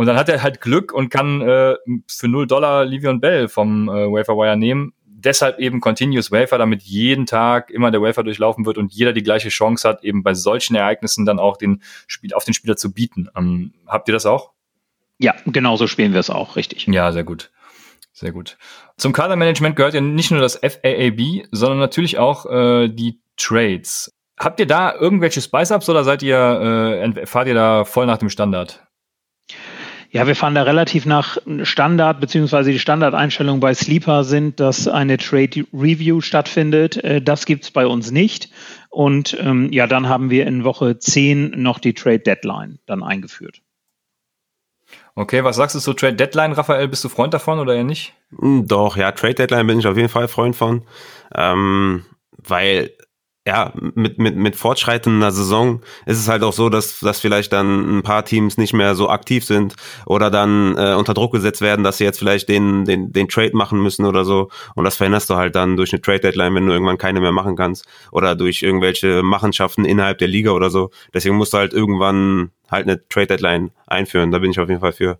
Und 0.00 0.06
dann 0.06 0.16
hat 0.16 0.30
er 0.30 0.42
halt 0.42 0.62
Glück 0.62 0.94
und 0.94 1.10
kann 1.10 1.42
äh, 1.42 1.74
für 2.06 2.26
0 2.26 2.46
Dollar 2.46 2.86
Livion 2.86 3.20
Bell 3.20 3.48
vom 3.48 3.86
äh, 3.90 4.10
Waferwire 4.10 4.56
nehmen. 4.56 4.94
Deshalb 5.04 5.58
eben 5.58 5.82
Continuous 5.82 6.32
Wafer, 6.32 6.56
damit 6.56 6.80
jeden 6.84 7.26
Tag 7.26 7.70
immer 7.70 7.90
der 7.90 8.00
Wafer 8.00 8.22
durchlaufen 8.22 8.64
wird 8.64 8.78
und 8.78 8.94
jeder 8.94 9.12
die 9.12 9.22
gleiche 9.22 9.50
Chance 9.50 9.86
hat, 9.86 10.02
eben 10.02 10.22
bei 10.22 10.32
solchen 10.32 10.74
Ereignissen 10.74 11.26
dann 11.26 11.38
auch 11.38 11.58
den 11.58 11.82
Spiel 12.06 12.32
auf 12.32 12.44
den 12.44 12.54
Spieler 12.54 12.78
zu 12.78 12.94
bieten. 12.94 13.28
Ähm, 13.36 13.74
habt 13.86 14.08
ihr 14.08 14.14
das 14.14 14.24
auch? 14.24 14.52
Ja, 15.18 15.34
genauso 15.44 15.86
spielen 15.86 16.14
wir 16.14 16.20
es 16.20 16.30
auch, 16.30 16.56
richtig. 16.56 16.86
Ja, 16.86 17.12
sehr 17.12 17.24
gut. 17.24 17.50
Sehr 18.14 18.32
gut. 18.32 18.56
Zum 18.96 19.12
Kadermanagement 19.12 19.76
gehört 19.76 19.92
ja 19.92 20.00
nicht 20.00 20.30
nur 20.30 20.40
das 20.40 20.56
FAAB, 20.56 21.46
sondern 21.50 21.78
natürlich 21.78 22.16
auch 22.16 22.46
äh, 22.46 22.88
die 22.88 23.20
Trades. 23.36 24.16
Habt 24.38 24.60
ihr 24.60 24.66
da 24.66 24.94
irgendwelche 24.94 25.42
Spice-Ups 25.42 25.90
oder 25.90 26.04
seid 26.04 26.22
ihr, 26.22 26.38
äh, 26.38 27.26
fahrt 27.26 27.48
ihr 27.48 27.54
da 27.54 27.84
voll 27.84 28.06
nach 28.06 28.16
dem 28.16 28.30
Standard? 28.30 28.86
Ja, 30.12 30.26
wir 30.26 30.34
fahren 30.34 30.56
da 30.56 30.64
relativ 30.64 31.06
nach 31.06 31.38
Standard, 31.62 32.20
beziehungsweise 32.20 32.72
die 32.72 32.80
Standardeinstellungen 32.80 33.60
bei 33.60 33.74
Sleeper 33.74 34.24
sind, 34.24 34.58
dass 34.58 34.88
eine 34.88 35.18
Trade 35.18 35.66
Review 35.72 36.20
stattfindet. 36.20 36.96
Äh, 37.04 37.22
das 37.22 37.46
gibt's 37.46 37.70
bei 37.70 37.86
uns 37.86 38.10
nicht. 38.10 38.50
Und 38.88 39.36
ähm, 39.40 39.72
ja, 39.72 39.86
dann 39.86 40.08
haben 40.08 40.30
wir 40.30 40.46
in 40.48 40.64
Woche 40.64 40.98
10 40.98 41.50
noch 41.62 41.78
die 41.78 41.94
Trade 41.94 42.18
Deadline 42.18 42.80
dann 42.86 43.04
eingeführt. 43.04 43.62
Okay, 45.14 45.44
was 45.44 45.56
sagst 45.56 45.76
du 45.76 45.80
zu 45.80 45.92
Trade 45.92 46.16
Deadline, 46.16 46.52
Raphael? 46.52 46.88
Bist 46.88 47.04
du 47.04 47.08
Freund 47.08 47.32
davon 47.32 47.60
oder 47.60 47.76
eher 47.76 47.84
nicht? 47.84 48.12
Hm, 48.36 48.66
doch, 48.66 48.96
ja, 48.96 49.12
Trade 49.12 49.34
Deadline 49.34 49.66
bin 49.68 49.78
ich 49.78 49.86
auf 49.86 49.96
jeden 49.96 50.08
Fall 50.08 50.26
Freund 50.26 50.56
von. 50.56 50.82
Ähm, 51.34 52.04
weil 52.36 52.90
ja, 53.50 53.72
mit, 53.74 54.18
mit, 54.18 54.36
mit 54.36 54.54
fortschreitender 54.54 55.32
Saison 55.32 55.80
ist 56.06 56.18
es 56.18 56.28
halt 56.28 56.44
auch 56.44 56.52
so, 56.52 56.68
dass, 56.68 57.00
dass 57.00 57.18
vielleicht 57.18 57.52
dann 57.52 57.98
ein 57.98 58.02
paar 58.04 58.24
Teams 58.24 58.58
nicht 58.58 58.72
mehr 58.74 58.94
so 58.94 59.08
aktiv 59.08 59.44
sind 59.44 59.74
oder 60.06 60.30
dann 60.30 60.78
äh, 60.78 60.94
unter 60.94 61.14
Druck 61.14 61.32
gesetzt 61.32 61.60
werden, 61.60 61.82
dass 61.82 61.98
sie 61.98 62.04
jetzt 62.04 62.20
vielleicht 62.20 62.48
den, 62.48 62.84
den, 62.84 63.12
den 63.12 63.26
Trade 63.26 63.56
machen 63.56 63.82
müssen 63.82 64.06
oder 64.06 64.24
so. 64.24 64.50
Und 64.76 64.84
das 64.84 64.94
verhinderst 64.94 65.28
du 65.30 65.34
halt 65.34 65.56
dann 65.56 65.76
durch 65.76 65.92
eine 65.92 66.00
Trade-Deadline, 66.00 66.54
wenn 66.54 66.66
du 66.66 66.72
irgendwann 66.72 66.96
keine 66.96 67.20
mehr 67.20 67.32
machen 67.32 67.56
kannst. 67.56 67.86
Oder 68.12 68.36
durch 68.36 68.62
irgendwelche 68.62 69.24
Machenschaften 69.24 69.84
innerhalb 69.84 70.18
der 70.18 70.28
Liga 70.28 70.52
oder 70.52 70.70
so. 70.70 70.90
Deswegen 71.12 71.34
musst 71.34 71.52
du 71.52 71.58
halt 71.58 71.72
irgendwann 71.72 72.52
halt 72.70 72.86
eine 72.86 73.04
Trade-Deadline 73.08 73.72
einführen. 73.88 74.30
Da 74.30 74.38
bin 74.38 74.52
ich 74.52 74.60
auf 74.60 74.68
jeden 74.68 74.80
Fall 74.80 74.92
für. 74.92 75.18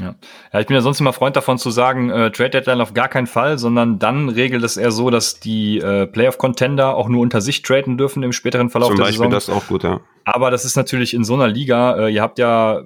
Ja. 0.00 0.14
ja, 0.52 0.60
ich 0.60 0.66
bin 0.66 0.74
ja 0.74 0.80
sonst 0.80 1.00
immer 1.00 1.12
Freund 1.12 1.34
davon 1.34 1.58
zu 1.58 1.70
sagen, 1.70 2.10
äh, 2.10 2.30
Trade 2.30 2.50
Deadline 2.50 2.80
auf 2.80 2.94
gar 2.94 3.08
keinen 3.08 3.26
Fall, 3.26 3.58
sondern 3.58 3.98
dann 3.98 4.28
regelt 4.28 4.62
es 4.62 4.76
eher 4.76 4.92
so, 4.92 5.10
dass 5.10 5.40
die 5.40 5.78
äh, 5.78 6.06
Playoff-Contender 6.06 6.94
auch 6.94 7.08
nur 7.08 7.20
unter 7.20 7.40
sich 7.40 7.62
traden 7.62 7.98
dürfen 7.98 8.22
im 8.22 8.32
späteren 8.32 8.70
Verlauf 8.70 8.90
Zum 8.90 8.96
der 8.96 9.04
Beispiel 9.04 9.18
Saison. 9.18 9.30
das 9.30 9.50
auch 9.50 9.66
gut, 9.66 9.82
ja. 9.82 10.00
Aber 10.24 10.50
das 10.50 10.64
ist 10.64 10.76
natürlich 10.76 11.14
in 11.14 11.24
so 11.24 11.34
einer 11.34 11.48
Liga, 11.48 11.96
äh, 12.06 12.12
ihr 12.12 12.22
habt 12.22 12.38
ja 12.38 12.82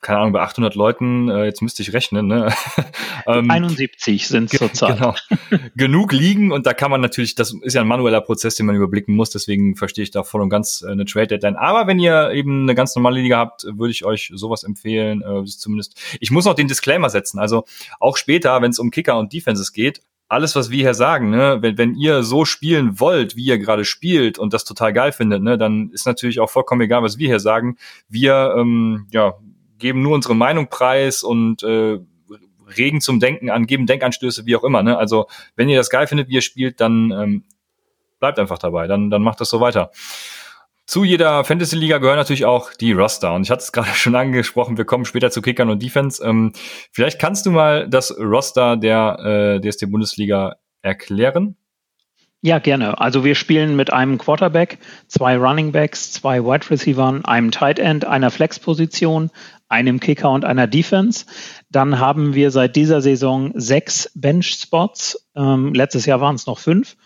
keine 0.00 0.20
Ahnung, 0.20 0.32
bei 0.32 0.40
800 0.40 0.74
Leuten, 0.74 1.28
äh, 1.28 1.44
jetzt 1.44 1.60
müsste 1.60 1.82
ich 1.82 1.92
rechnen, 1.92 2.26
ne? 2.26 2.52
ähm, 3.26 3.50
71 3.50 4.26
sind 4.26 4.50
zurzeit. 4.50 4.96
Genau. 4.96 5.14
Genug 5.76 6.12
liegen 6.12 6.52
und 6.52 6.66
da 6.66 6.72
kann 6.72 6.90
man 6.90 7.00
natürlich, 7.00 7.34
das 7.34 7.54
ist 7.62 7.74
ja 7.74 7.82
ein 7.82 7.86
manueller 7.86 8.20
Prozess, 8.20 8.54
den 8.54 8.66
man 8.66 8.76
überblicken 8.76 9.14
muss, 9.14 9.30
deswegen 9.30 9.76
verstehe 9.76 10.04
ich 10.04 10.10
da 10.10 10.22
voll 10.22 10.40
und 10.40 10.48
ganz 10.48 10.82
äh, 10.86 10.90
eine 10.90 11.04
Trade 11.04 11.28
Deadline. 11.28 11.56
Aber 11.56 11.86
wenn 11.86 11.98
ihr 11.98 12.30
eben 12.30 12.62
eine 12.62 12.74
ganz 12.74 12.94
normale 12.96 13.20
Liga 13.20 13.36
habt, 13.38 13.64
würde 13.64 13.90
ich 13.90 14.04
euch 14.04 14.32
sowas 14.34 14.62
empfehlen, 14.62 15.22
äh, 15.22 15.44
zumindest. 15.44 16.00
Ich 16.20 16.30
muss 16.30 16.46
noch 16.46 16.54
den 16.54 16.68
Disclaimer 16.68 17.10
setzen, 17.10 17.38
also 17.38 17.64
auch 17.98 18.16
später, 18.16 18.62
wenn 18.62 18.70
es 18.70 18.78
um 18.78 18.90
Kicker 18.90 19.18
und 19.18 19.32
Defenses 19.32 19.72
geht, 19.72 20.00
alles, 20.30 20.54
was 20.54 20.70
wir 20.70 20.78
hier 20.78 20.94
sagen, 20.94 21.30
ne, 21.30 21.58
wenn, 21.60 21.76
wenn 21.76 21.94
ihr 21.96 22.22
so 22.22 22.44
spielen 22.44 23.00
wollt, 23.00 23.34
wie 23.34 23.44
ihr 23.44 23.58
gerade 23.58 23.84
spielt 23.84 24.38
und 24.38 24.54
das 24.54 24.64
total 24.64 24.92
geil 24.92 25.10
findet, 25.10 25.42
ne, 25.42 25.58
dann 25.58 25.90
ist 25.90 26.06
natürlich 26.06 26.38
auch 26.38 26.48
vollkommen 26.48 26.82
egal, 26.82 27.02
was 27.02 27.18
wir 27.18 27.26
hier 27.26 27.40
sagen. 27.40 27.76
Wir 28.08 28.54
ähm, 28.56 29.08
ja, 29.10 29.34
geben 29.80 30.02
nur 30.02 30.14
unsere 30.14 30.36
Meinung 30.36 30.68
preis 30.68 31.24
und 31.24 31.62
äh, 31.64 31.98
regen 32.76 33.00
zum 33.00 33.18
Denken 33.18 33.50
an, 33.50 33.66
geben 33.66 33.86
Denkanstöße, 33.86 34.46
wie 34.46 34.56
auch 34.56 34.64
immer. 34.64 34.82
Ne? 34.82 34.96
Also 34.96 35.26
wenn 35.56 35.68
ihr 35.68 35.76
das 35.76 35.90
geil 35.90 36.06
findet, 36.06 36.28
wie 36.28 36.34
ihr 36.34 36.42
spielt, 36.42 36.80
dann 36.80 37.10
ähm, 37.10 37.44
bleibt 38.20 38.38
einfach 38.38 38.58
dabei, 38.58 38.86
dann, 38.86 39.10
dann 39.10 39.22
macht 39.22 39.40
das 39.40 39.50
so 39.50 39.60
weiter. 39.60 39.90
Zu 40.86 41.04
jeder 41.04 41.44
Fantasy-Liga 41.44 41.98
gehören 41.98 42.16
natürlich 42.16 42.44
auch 42.44 42.74
die 42.74 42.92
Roster. 42.92 43.32
Und 43.34 43.42
ich 43.42 43.50
hatte 43.50 43.62
es 43.62 43.72
gerade 43.72 43.94
schon 43.94 44.14
angesprochen, 44.14 44.76
wir 44.76 44.84
kommen 44.84 45.04
später 45.04 45.30
zu 45.30 45.42
Kickern 45.42 45.70
und 45.70 45.82
Defense. 45.82 46.24
Ähm, 46.24 46.52
vielleicht 46.92 47.20
kannst 47.20 47.46
du 47.46 47.50
mal 47.50 47.88
das 47.88 48.16
Roster 48.18 48.76
der 48.76 49.60
äh, 49.62 49.70
DST-Bundesliga 49.70 50.56
erklären? 50.82 51.56
Ja, 52.42 52.58
gerne. 52.58 52.98
Also 52.98 53.22
wir 53.22 53.34
spielen 53.34 53.76
mit 53.76 53.92
einem 53.92 54.16
Quarterback, 54.16 54.78
zwei 55.08 55.36
Running 55.36 55.72
Backs, 55.72 56.10
zwei 56.10 56.42
Wide 56.42 56.70
Receivers, 56.70 57.22
einem 57.24 57.50
Tight 57.50 57.78
End, 57.78 58.06
einer 58.06 58.30
Flex-Position, 58.30 59.30
einem 59.70 60.00
Kicker 60.00 60.30
und 60.30 60.44
einer 60.44 60.66
Defense. 60.66 61.24
Dann 61.70 61.98
haben 61.98 62.34
wir 62.34 62.50
seit 62.50 62.76
dieser 62.76 63.00
Saison 63.00 63.52
sechs 63.54 64.10
Bench-Spots. 64.14 65.30
Ähm, 65.34 65.72
letztes 65.72 66.04
Jahr 66.06 66.20
waren 66.20 66.34
es 66.34 66.46
noch 66.46 66.58
fünf 66.58 66.96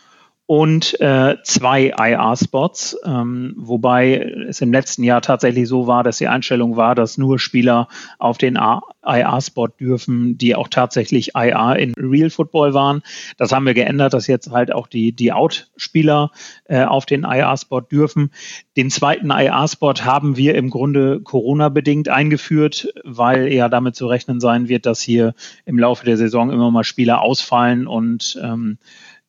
und 0.46 1.00
äh, 1.00 1.36
zwei 1.42 1.94
IR-Spots, 1.96 2.98
ähm, 3.06 3.54
wobei 3.56 4.18
es 4.46 4.60
im 4.60 4.72
letzten 4.72 5.02
Jahr 5.02 5.22
tatsächlich 5.22 5.66
so 5.66 5.86
war, 5.86 6.04
dass 6.04 6.18
die 6.18 6.28
Einstellung 6.28 6.76
war, 6.76 6.94
dass 6.94 7.16
nur 7.16 7.38
Spieler 7.38 7.88
auf 8.18 8.36
den 8.36 8.58
IR-Spot 9.02 9.68
dürfen, 9.68 10.36
die 10.36 10.54
auch 10.54 10.68
tatsächlich 10.68 11.34
IR 11.34 11.76
in 11.76 11.94
Real 11.94 12.28
Football 12.28 12.74
waren. 12.74 13.02
Das 13.38 13.52
haben 13.52 13.64
wir 13.64 13.72
geändert, 13.72 14.12
dass 14.12 14.26
jetzt 14.26 14.50
halt 14.50 14.70
auch 14.70 14.86
die, 14.86 15.12
die 15.12 15.32
Out-Spieler 15.32 16.30
äh, 16.66 16.84
auf 16.84 17.06
den 17.06 17.24
IR-Spot 17.24 17.80
dürfen. 17.80 18.30
Den 18.76 18.90
zweiten 18.90 19.30
IR-Spot 19.30 19.94
haben 20.04 20.36
wir 20.36 20.56
im 20.56 20.68
Grunde 20.68 21.20
Corona-bedingt 21.20 22.10
eingeführt, 22.10 22.92
weil 23.02 23.50
ja 23.50 23.70
damit 23.70 23.96
zu 23.96 24.08
rechnen 24.08 24.40
sein 24.40 24.68
wird, 24.68 24.84
dass 24.84 25.00
hier 25.00 25.34
im 25.64 25.78
Laufe 25.78 26.04
der 26.04 26.18
Saison 26.18 26.50
immer 26.50 26.70
mal 26.70 26.84
Spieler 26.84 27.22
ausfallen 27.22 27.86
und 27.86 28.38
ähm, 28.42 28.76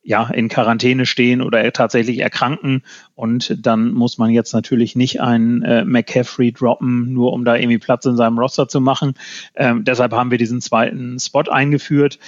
ja, 0.06 0.30
in 0.30 0.48
Quarantäne 0.48 1.04
stehen 1.04 1.42
oder 1.42 1.72
tatsächlich 1.72 2.20
erkranken. 2.20 2.82
Und 3.16 3.66
dann 3.66 3.92
muss 3.92 4.18
man 4.18 4.28
jetzt 4.28 4.52
natürlich 4.52 4.94
nicht 4.94 5.22
einen 5.22 5.62
äh, 5.62 5.86
McCaffrey 5.86 6.52
droppen, 6.52 7.14
nur 7.14 7.32
um 7.32 7.46
da 7.46 7.56
irgendwie 7.56 7.78
Platz 7.78 8.04
in 8.04 8.14
seinem 8.14 8.38
Roster 8.38 8.68
zu 8.68 8.78
machen. 8.78 9.14
Ähm, 9.54 9.84
deshalb 9.84 10.12
haben 10.12 10.30
wir 10.30 10.36
diesen 10.36 10.60
zweiten 10.60 11.18
Spot 11.18 11.50
eingeführt. 11.50 12.18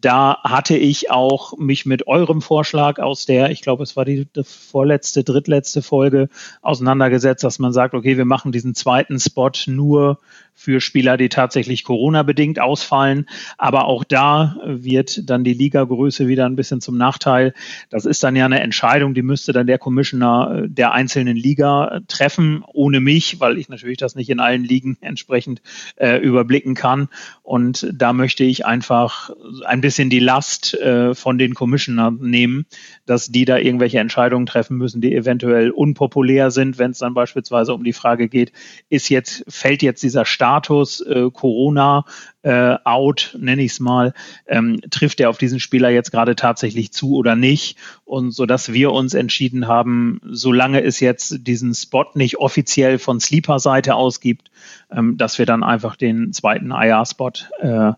Da 0.00 0.42
hatte 0.42 0.76
ich 0.76 1.12
auch 1.12 1.56
mich 1.58 1.86
mit 1.86 2.08
eurem 2.08 2.42
Vorschlag 2.42 2.98
aus 2.98 3.24
der, 3.24 3.52
ich 3.52 3.62
glaube, 3.62 3.84
es 3.84 3.96
war 3.96 4.04
die, 4.04 4.26
die 4.26 4.42
vorletzte, 4.42 5.22
drittletzte 5.22 5.80
Folge 5.80 6.28
auseinandergesetzt, 6.60 7.44
dass 7.44 7.60
man 7.60 7.72
sagt, 7.72 7.94
okay, 7.94 8.16
wir 8.16 8.24
machen 8.24 8.50
diesen 8.50 8.74
zweiten 8.74 9.20
Spot 9.20 9.52
nur 9.66 10.18
für 10.54 10.80
Spieler, 10.80 11.16
die 11.16 11.28
tatsächlich 11.28 11.84
Corona-bedingt 11.84 12.60
ausfallen. 12.60 13.26
Aber 13.58 13.84
auch 13.84 14.02
da 14.04 14.56
wird 14.64 15.30
dann 15.30 15.44
die 15.44 15.54
Ligagröße 15.54 16.26
wieder 16.26 16.46
ein 16.46 16.56
bisschen 16.56 16.80
zum 16.80 16.98
Nachteil. 16.98 17.54
Das 17.90 18.06
ist 18.06 18.22
dann 18.22 18.36
ja 18.36 18.44
eine 18.44 18.60
Entscheidung, 18.60 19.14
die 19.14 19.22
müsste 19.22 19.52
dann 19.52 19.66
der 19.66 19.78
Commissioner 19.78 20.31
der 20.66 20.92
einzelnen 20.92 21.36
Liga 21.36 22.00
treffen, 22.08 22.64
ohne 22.72 23.00
mich, 23.00 23.40
weil 23.40 23.58
ich 23.58 23.68
natürlich 23.68 23.98
das 23.98 24.14
nicht 24.14 24.30
in 24.30 24.40
allen 24.40 24.64
Ligen 24.64 24.96
entsprechend 25.00 25.62
äh, 25.96 26.18
überblicken 26.18 26.74
kann. 26.74 27.08
Und 27.42 27.88
da 27.92 28.12
möchte 28.12 28.44
ich 28.44 28.66
einfach 28.66 29.30
ein 29.64 29.80
bisschen 29.80 30.10
die 30.10 30.20
Last 30.20 30.74
äh, 30.74 31.14
von 31.14 31.38
den 31.38 31.54
Commissioner 31.54 32.10
nehmen, 32.10 32.66
dass 33.06 33.28
die 33.28 33.44
da 33.44 33.58
irgendwelche 33.58 33.98
Entscheidungen 33.98 34.46
treffen 34.46 34.76
müssen, 34.76 35.00
die 35.00 35.14
eventuell 35.14 35.70
unpopulär 35.70 36.50
sind, 36.50 36.78
wenn 36.78 36.92
es 36.92 36.98
dann 36.98 37.14
beispielsweise 37.14 37.74
um 37.74 37.84
die 37.84 37.92
Frage 37.92 38.28
geht, 38.28 38.52
ist 38.88 39.08
jetzt, 39.08 39.44
fällt 39.48 39.82
jetzt 39.82 40.02
dieser 40.02 40.24
Status 40.24 41.00
äh, 41.00 41.30
Corona 41.32 42.04
äh, 42.42 42.76
out, 42.84 43.36
nenne 43.38 43.62
ich 43.62 43.72
es 43.72 43.80
mal, 43.80 44.14
ähm, 44.46 44.80
trifft 44.90 45.20
er 45.20 45.30
auf 45.30 45.38
diesen 45.38 45.60
Spieler 45.60 45.90
jetzt 45.90 46.10
gerade 46.10 46.36
tatsächlich 46.36 46.92
zu 46.92 47.14
oder 47.14 47.36
nicht? 47.36 47.76
Und 48.04 48.32
so 48.32 48.46
dass 48.46 48.72
wir 48.72 48.92
uns 48.92 49.14
entschieden 49.14 49.68
haben, 49.68 50.20
solange 50.24 50.82
es 50.82 51.00
jetzt 51.00 51.46
diesen 51.46 51.74
Spot 51.74 52.06
nicht 52.14 52.38
offiziell 52.38 52.98
von 52.98 53.20
Sleeper-Seite 53.20 53.94
aus 53.94 54.20
gibt, 54.20 54.50
ähm, 54.90 55.16
dass 55.16 55.38
wir 55.38 55.46
dann 55.46 55.62
einfach 55.62 55.96
den 55.96 56.32
zweiten 56.32 56.70
IR-Spot 56.70 57.32
äh, 57.60 57.92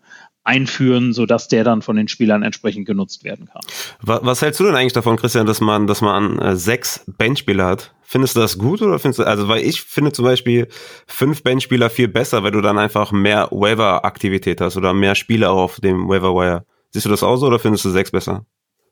einführen, 0.45 1.15
sodass 1.15 1.49
der 1.49 1.65
dann 1.65 1.81
von 1.81 1.97
den 1.97 2.07
Spielern 2.07 2.43
entsprechend 2.43 2.87
genutzt 2.87 3.25
werden 3.25 3.47
kann. 3.47 3.63
Was, 4.03 4.21
was 4.23 4.43
hältst 4.43 4.61
du 4.61 4.65
denn 4.65 4.77
eigentlich 4.77 4.93
davon, 4.93 5.17
Christian, 5.17 5.47
dass 5.47 5.61
man, 5.61 5.87
dass 5.87 6.03
man 6.03 6.39
äh, 6.39 6.55
sechs 6.55 7.05
Benchspieler 7.07 7.67
hat? 7.67 7.95
Findest 8.15 8.37
du 8.37 8.41
das 8.41 8.59
gut 8.59 8.81
oder 8.81 9.01
findest 9.01 9.19
du, 9.19 9.25
also 9.25 9.49
weil 9.49 9.65
ich 9.65 9.83
finde 9.83 10.13
zum 10.13 10.25
Beispiel 10.25 10.69
fünf 11.09 11.43
Benchspieler 11.43 11.91
viel 11.91 12.07
besser, 12.07 12.45
weil 12.45 12.53
du 12.53 12.61
dann 12.61 12.79
einfach 12.79 13.11
mehr 13.11 13.49
Waiver-Aktivität 13.51 14.61
hast 14.61 14.77
oder 14.77 14.95
mehr 14.95 15.17
Spieler 15.17 15.51
auf 15.51 15.81
dem 15.81 16.09
Waiver-Wire. 16.09 16.65
Siehst 16.91 17.07
du 17.07 17.11
das 17.11 17.25
auch 17.25 17.35
so 17.35 17.49
oder 17.49 17.59
findest 17.59 17.85
du 17.87 17.91
sechs 17.91 18.13
besser? 18.13 18.47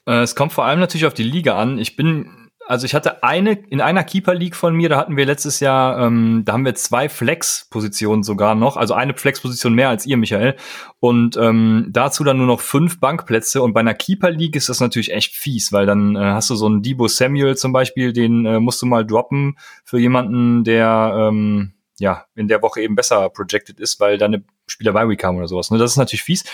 Äh, 0.09 0.23
es 0.23 0.35
kommt 0.35 0.53
vor 0.53 0.65
allem 0.65 0.81
natürlich 0.81 1.07
auf 1.07 1.15
die 1.15 1.23
Liga 1.23 1.57
an. 1.57 1.79
Ich 1.79 1.95
bin 1.95 2.42
also 2.73 2.87
ich 2.87 2.95
hatte 2.95 3.23
eine, 3.23 3.53
in 3.69 3.83
einer 3.83 4.03
Keeper 4.03 4.35
League 4.35 4.57
von 4.57 4.75
mir, 4.75 4.89
da 4.89 4.97
hatten 4.97 5.19
wir 5.19 5.27
letztes 5.27 5.61
Jahr, 5.61 5.99
ähm, 5.99 6.41
da 6.47 6.55
haben 6.55 6.65
wir 6.65 6.75
zwei 6.75 7.11
Flex-Positionen 7.11 8.23
sogar 8.23 8.55
noch, 8.55 8.79
also 8.79 8.95
eine 8.95 9.13
Flex-Position 9.13 9.75
mehr 9.75 9.91
als 9.91 10.07
ihr, 10.07 10.17
Michael. 10.17 10.57
Und 10.99 11.37
ähm, 11.37 11.89
dazu 11.91 12.25
dann 12.25 12.39
nur 12.39 12.47
noch 12.47 12.61
fünf 12.63 12.99
Bankplätze. 12.99 13.61
Und 13.61 13.75
bei 13.75 13.81
einer 13.81 13.93
Keeper 13.93 14.31
League 14.31 14.57
ist 14.57 14.71
das 14.71 14.81
natürlich 14.81 15.13
echt 15.13 15.35
fies, 15.35 15.71
weil 15.71 15.85
dann 15.85 16.17
äh, 16.17 16.21
hast 16.21 16.49
du 16.49 16.55
so 16.55 16.65
einen 16.65 16.81
Debo 16.81 17.09
Samuel 17.09 17.59
zum 17.59 17.75
Beispiel, 17.75 18.15
den 18.15 18.47
äh, 18.47 18.59
musst 18.59 18.81
du 18.81 18.87
mal 18.87 19.05
droppen 19.05 19.59
für 19.85 19.99
jemanden, 19.99 20.65
der 20.65 21.13
ähm, 21.15 21.75
ja 21.99 22.25
in 22.35 22.49
der 22.49 22.63
Woche 22.63 22.81
eben 22.81 22.95
besser 22.95 23.29
projected 23.29 23.81
ist, 23.81 24.01
weil 24.01 24.17
deine 24.17 24.45
Spieler 24.67 24.95
bei 24.95 25.15
kam 25.17 25.37
oder 25.37 25.49
sowas. 25.49 25.71
Ne? 25.71 25.77
Das 25.77 25.91
ist 25.91 25.99
natürlich 25.99 26.23
fies. 26.23 26.45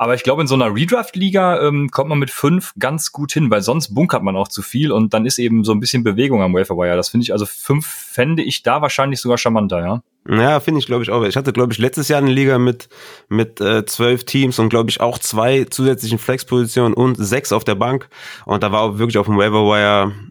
Aber 0.00 0.14
ich 0.14 0.22
glaube, 0.22 0.42
in 0.42 0.48
so 0.48 0.54
einer 0.54 0.72
Redraft-Liga 0.72 1.60
ähm, 1.60 1.90
kommt 1.90 2.08
man 2.08 2.20
mit 2.20 2.30
fünf 2.30 2.72
ganz 2.78 3.10
gut 3.10 3.32
hin, 3.32 3.50
weil 3.50 3.62
sonst 3.62 3.94
bunkert 3.94 4.22
man 4.22 4.36
auch 4.36 4.46
zu 4.46 4.62
viel 4.62 4.92
und 4.92 5.12
dann 5.12 5.26
ist 5.26 5.40
eben 5.40 5.64
so 5.64 5.72
ein 5.72 5.80
bisschen 5.80 6.04
Bewegung 6.04 6.40
am 6.40 6.54
Waferwire. 6.54 6.96
Das 6.96 7.08
finde 7.08 7.24
ich, 7.24 7.32
also 7.32 7.46
fünf 7.46 7.84
fände 7.84 8.44
ich 8.44 8.62
da 8.62 8.80
wahrscheinlich 8.80 9.20
sogar 9.20 9.38
charmanter, 9.38 9.80
ja. 9.80 10.02
Ja, 10.28 10.60
finde 10.60 10.78
ich, 10.78 10.86
glaube 10.86 11.02
ich, 11.02 11.10
auch. 11.10 11.24
Ich 11.24 11.36
hatte, 11.36 11.52
glaube 11.52 11.72
ich, 11.72 11.78
letztes 11.78 12.08
Jahr 12.08 12.18
eine 12.18 12.30
Liga 12.30 12.58
mit, 12.58 12.88
mit 13.28 13.60
äh, 13.60 13.86
zwölf 13.86 14.24
Teams 14.24 14.58
und, 14.58 14.68
glaube 14.68 14.90
ich, 14.90 15.00
auch 15.00 15.18
zwei 15.18 15.64
zusätzlichen 15.64 16.18
Flex-Positionen 16.18 16.94
und 16.94 17.16
sechs 17.16 17.50
auf 17.50 17.64
der 17.64 17.74
Bank. 17.74 18.08
Und 18.44 18.62
da 18.62 18.70
war 18.70 18.82
auch 18.82 18.98
wirklich 18.98 19.18
auf 19.18 19.26
dem 19.26 19.38
Waiver 19.38 19.64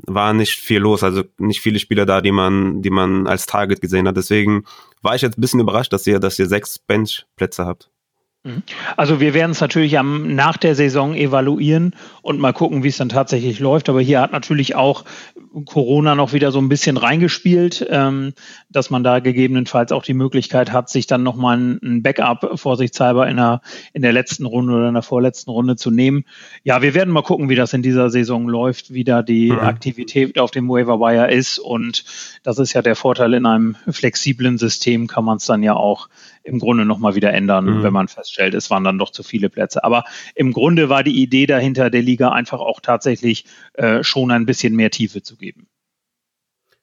war 0.06 0.34
nicht 0.34 0.60
viel 0.60 0.80
los. 0.80 1.04
Also 1.04 1.24
nicht 1.40 1.62
viele 1.62 1.80
Spieler 1.80 2.06
da, 2.06 2.22
die 2.22 2.32
man, 2.32 2.84
die 2.84 2.92
man 2.92 3.26
als 3.26 3.48
Target 3.48 3.82
gesehen 3.82 4.08
hat. 4.08 4.16
Deswegen 4.16 4.66
war 5.02 5.16
ich 5.16 5.24
jetzt 5.24 5.38
ein 5.38 5.42
bisschen 5.42 5.60
überrascht, 5.60 5.92
dass 5.92 6.06
ihr, 6.06 6.20
dass 6.20 6.38
ihr 6.38 6.48
sechs 6.48 6.78
Bench-Plätze 6.78 7.66
habt. 7.66 7.90
Mhm. 8.44 8.64
Also 8.96 9.20
wir 9.20 9.34
werden 9.34 9.52
es 9.52 9.62
natürlich 9.62 9.98
am, 9.98 10.36
nach 10.36 10.58
der 10.58 10.76
Saison 10.76 11.16
evaluieren 11.16 11.96
und 12.22 12.40
mal 12.40 12.54
gucken, 12.54 12.84
wie 12.84 12.88
es 12.88 12.98
dann 12.98 13.10
tatsächlich 13.10 13.60
läuft. 13.60 13.90
Aber 13.90 14.02
hier 14.02 14.22
hat 14.22 14.32
natürlich 14.32 14.76
auch 14.76 15.04
Corona 15.66 16.16
noch 16.16 16.34
wieder 16.34 16.52
so 16.52 16.60
ein 16.60 16.70
bisschen 16.70 16.98
reingespielt, 16.98 17.86
ähm, 17.90 18.34
dass 18.70 18.90
man 18.90 19.04
da 19.04 19.20
gegebenenfalls 19.20 19.92
auch 19.92 20.04
die 20.04 20.14
Möglichkeit 20.14 20.72
hat, 20.72 20.90
sich 20.90 21.08
dann 21.08 21.24
nochmal 21.24 21.58
ein 21.58 22.04
Backup 22.04 22.60
vorsichtshalber 22.60 23.28
in 23.28 23.38
der, 23.38 23.62
in 23.94 24.02
der 24.02 24.14
letzten 24.14 24.46
Runde 24.46 24.74
oder 24.74 24.88
in 24.88 24.94
der 24.94 25.04
vorletzten 25.04 25.52
Runde 25.52 25.76
zu 25.76 25.92
nehmen. 25.92 26.26
Ja, 26.64 26.82
wir 26.82 26.94
werden 26.94 27.14
mal 27.14 27.24
gucken, 27.24 27.50
wie 27.50 27.56
das 27.56 27.74
in 27.74 27.82
dieser 27.82 28.10
Saison 28.10 28.48
läuft, 28.48 28.94
wie 28.94 29.04
da 29.04 29.24
die 29.24 29.52
mhm. 29.52 29.60
Aktivität 29.60 30.40
auf 30.40 30.52
dem 30.52 30.70
Waiver 30.70 31.00
Wire 31.00 31.32
ist. 31.32 31.60
Und 31.60 32.06
das 32.44 32.60
ist 32.60 32.74
ja 32.74 32.82
der 32.82 32.96
Vorteil 32.96 33.34
in 33.34 33.46
einem 33.46 33.76
flexiblen 33.90 34.58
System, 34.58 35.08
kann 35.08 35.26
man 35.26 35.38
es 35.38 35.46
dann 35.46 35.64
ja 35.64 35.74
auch 35.74 36.10
im 36.48 36.60
Grunde 36.60 36.86
nochmal 36.86 37.16
wieder 37.16 37.34
ändern, 37.34 37.66
mhm. 37.66 37.84
wenn 37.84 37.94
man 37.94 38.08
feststellt, 38.08 38.54
es 38.54 38.70
waren 38.70 38.84
dann 38.84 38.98
doch 38.98 39.12
zu 39.12 39.24
viele 39.24 39.50
Plätze. 39.50 39.84
Aber 39.84 40.06
im 40.36 40.54
Grunde 40.54 40.90
war 40.90 41.04
die 41.04 41.22
Idee 41.22 41.46
dahinter 41.46 41.90
der 41.90 42.02
Liga 42.02 42.32
einfach 42.32 42.60
auch 42.60 42.80
tatsächlich 42.80 43.46
äh, 43.74 44.04
schon 44.04 44.32
ein 44.32 44.46
bisschen 44.46 44.76
mehr 44.76 44.92
Tiefe 44.92 45.22
zu 45.22 45.38
geben. 45.38 45.68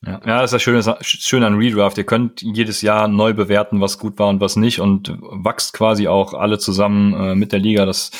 Ja, 0.06 0.20
ja, 0.26 0.40
das 0.40 0.52
ist 0.52 0.54
das 0.54 0.62
Schöne, 0.62 0.96
schön 1.00 1.44
an 1.44 1.56
Redraft. 1.56 1.96
Ihr 1.98 2.04
könnt 2.04 2.42
jedes 2.42 2.82
Jahr 2.82 3.08
neu 3.08 3.32
bewerten, 3.32 3.80
was 3.80 3.98
gut 3.98 4.18
war 4.18 4.28
und 4.28 4.40
was 4.40 4.56
nicht 4.56 4.80
und 4.80 5.16
wächst 5.20 5.72
quasi 5.72 6.08
auch 6.08 6.34
alle 6.34 6.58
zusammen 6.58 7.14
äh, 7.14 7.34
mit 7.34 7.52
der 7.52 7.58
Liga. 7.58 7.86
Das 7.86 8.10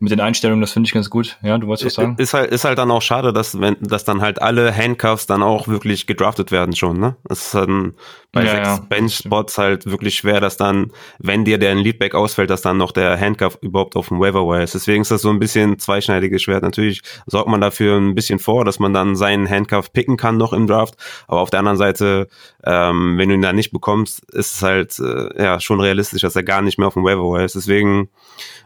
mit 0.00 0.12
den 0.12 0.20
Einstellungen, 0.20 0.60
das 0.60 0.72
finde 0.72 0.86
ich 0.86 0.94
ganz 0.94 1.10
gut. 1.10 1.38
Ja, 1.42 1.58
du 1.58 1.66
wolltest 1.66 1.86
was 1.86 1.94
sagen? 1.94 2.14
Ist 2.18 2.34
halt, 2.34 2.50
ist 2.50 2.64
halt 2.64 2.78
dann 2.78 2.90
auch 2.90 3.02
schade, 3.02 3.32
dass 3.32 3.60
wenn, 3.60 3.76
dass 3.80 4.04
dann 4.04 4.20
halt 4.20 4.40
alle 4.40 4.74
Handcuffs 4.74 5.26
dann 5.26 5.42
auch 5.42 5.68
wirklich 5.68 6.06
gedraftet 6.06 6.52
werden 6.52 6.74
schon. 6.74 6.98
Ne, 6.98 7.16
das 7.24 7.46
ist 7.46 7.54
dann 7.54 7.94
bei 8.36 8.44
ja, 8.44 8.50
sechs 8.50 8.68
ja. 8.68 8.84
Bench-Spots 8.88 9.58
halt 9.58 9.86
wirklich 9.86 10.16
schwer, 10.16 10.40
dass 10.40 10.58
dann, 10.58 10.92
wenn 11.18 11.46
dir 11.46 11.56
der 11.58 11.74
Leadback 11.74 12.14
ausfällt, 12.14 12.50
dass 12.50 12.60
dann 12.60 12.76
noch 12.76 12.92
der 12.92 13.18
Handcuff 13.18 13.58
überhaupt 13.62 13.96
auf 13.96 14.08
dem 14.08 14.20
Waiver 14.20 14.62
ist. 14.62 14.74
Deswegen 14.74 15.02
ist 15.02 15.10
das 15.10 15.22
so 15.22 15.30
ein 15.30 15.38
bisschen 15.38 15.78
zweischneidiges 15.78 16.42
Schwert. 16.42 16.62
Natürlich 16.62 17.00
sorgt 17.26 17.48
man 17.48 17.62
dafür 17.62 17.96
ein 17.96 18.14
bisschen 18.14 18.38
vor, 18.38 18.66
dass 18.66 18.78
man 18.78 18.92
dann 18.92 19.16
seinen 19.16 19.48
Handcuff 19.48 19.90
picken 19.92 20.18
kann 20.18 20.36
noch 20.36 20.52
im 20.52 20.66
Draft. 20.66 20.96
Aber 21.28 21.40
auf 21.40 21.50
der 21.50 21.60
anderen 21.60 21.78
Seite, 21.78 22.28
ähm, 22.64 23.18
wenn 23.18 23.28
du 23.28 23.34
ihn 23.34 23.42
dann 23.42 23.56
nicht 23.56 23.72
bekommst, 23.72 24.24
ist 24.32 24.56
es 24.56 24.62
halt 24.62 24.98
äh, 24.98 25.42
ja 25.42 25.60
schon 25.60 25.80
realistisch, 25.80 26.22
dass 26.22 26.36
er 26.36 26.42
gar 26.42 26.62
nicht 26.62 26.78
mehr 26.78 26.88
auf 26.88 26.94
dem 26.94 27.04
Waiver 27.04 27.42
ist. 27.42 27.54
Deswegen, 27.56 28.08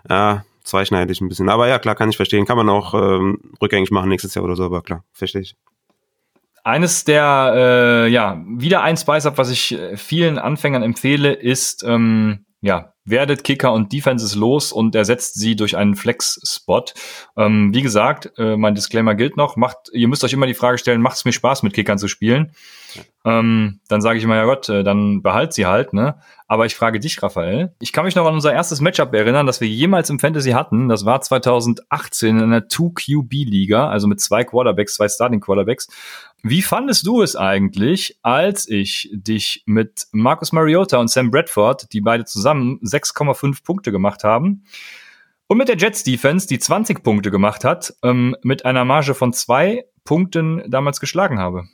ja, 0.09 0.45
zweischneidig 0.65 1.21
ein 1.21 1.29
bisschen. 1.29 1.49
Aber 1.49 1.69
ja, 1.69 1.79
klar, 1.79 1.95
kann 1.95 2.11
ich 2.11 2.17
verstehen. 2.17 2.47
Kann 2.47 2.57
man 2.57 2.69
auch 2.69 2.95
ähm, 2.95 3.39
rückgängig 3.61 3.91
machen 3.91 4.09
nächstes 4.09 4.35
Jahr 4.35 4.45
oder 4.45 4.57
so, 4.57 4.65
aber 4.65 4.83
klar, 4.83 5.05
verstehe 5.13 5.43
ich. 5.43 5.57
Eines 6.63 7.05
der, 7.05 7.53
äh, 7.55 8.09
ja, 8.09 8.43
wieder 8.47 8.83
ein 8.83 8.97
Spice-Up, 8.97 9.39
was 9.39 9.51
ich 9.51 9.73
äh, 9.73 9.97
vielen 9.97 10.39
Anfängern 10.39 10.83
empfehle, 10.83 11.33
ist, 11.33 11.83
ähm, 11.85 12.45
ja, 12.61 12.93
werdet 13.05 13.43
Kicker 13.45 13.73
und 13.73 13.93
Defenses 13.93 14.35
los 14.35 14.73
und 14.73 14.95
ersetzt 14.95 15.35
sie 15.35 15.57
durch 15.57 15.77
einen 15.77 15.97
Flex-Spot. 15.97 16.85
Ähm, 17.37 17.75
wie 17.75 17.83
gesagt, 17.83 18.33
äh, 18.37 18.57
mein 18.57 18.75
Disclaimer 18.75 19.15
gilt 19.15 19.37
noch. 19.37 19.57
Macht, 19.57 19.77
ihr 19.93 20.09
müsst 20.09 20.25
euch 20.25 20.33
immer 20.33 20.47
die 20.47 20.55
Frage 20.55 20.79
stellen, 20.79 21.01
macht 21.01 21.17
es 21.17 21.25
mir 21.25 21.33
Spaß, 21.33 21.63
mit 21.63 21.73
Kickern 21.73 21.99
zu 21.99 22.09
spielen? 22.09 22.53
Ähm, 23.25 23.81
dann 23.89 24.01
sage 24.01 24.19
ich 24.19 24.25
immer, 24.25 24.37
ja 24.37 24.45
Gott, 24.45 24.69
äh, 24.69 24.83
dann 24.83 25.23
behalt 25.23 25.53
sie 25.53 25.67
halt, 25.67 25.93
ne? 25.93 26.21
Aber 26.49 26.67
ich 26.67 26.75
frage 26.75 27.01
dich, 27.01 27.23
Raphael. 27.23 27.75
Ich 27.79 27.93
kann 27.93 28.05
mich 28.05 28.17
noch 28.17 28.27
an 28.27 28.35
unser 28.35 28.53
erstes 28.53 28.81
Matchup 28.81 29.15
erinnern, 29.15 29.47
das 29.47 29.61
wir 29.61 29.69
jemals 29.69 30.11
im 30.11 30.19
Fantasy 30.19 30.51
hatten. 30.51 30.89
Das 30.89 31.05
war 31.05 31.21
2018 31.21 32.37
in 32.37 32.43
einer 32.43 32.63
2QB-Liga, 32.69 33.89
also 33.89 34.09
mit 34.09 34.21
zwei 34.21 34.45
Quarterbacks, 34.45 34.95
zwei 34.95 35.09
Starting-Quarterbacks. 35.09 35.89
Wie 36.43 36.63
fandest 36.63 37.07
du 37.07 37.23
es 37.23 37.37
eigentlich, 37.37 38.19
als 38.23 38.69
ich 38.69 39.11
dich 39.13 39.63
mit 39.67 40.07
Marcus 40.13 40.53
Mariota 40.53 40.99
und 40.99 41.09
Sam 41.09 41.31
Bradford, 41.31 41.93
die 41.93 42.01
beide 42.01 42.25
zusammen 42.25 42.79
6,5 42.83 43.63
Punkte 43.63 43.93
gemacht 43.93 44.25
haben, 44.25 44.65
und 45.49 45.59
mit 45.59 45.69
der 45.69 45.77
Jets 45.77 46.05
Defense, 46.05 46.47
die 46.47 46.61
20 46.61 47.03
Punkte 47.03 47.33
gemacht 47.33 47.65
hat, 47.65 47.93
ähm, 48.05 48.37
mit 48.43 48.65
einer 48.65 48.85
Marge 48.85 49.15
von 49.15 49.33
zwei 49.33 49.85
Punkten 50.05 50.63
damals 50.71 51.01
geschlagen 51.01 51.41
habe? 51.41 51.65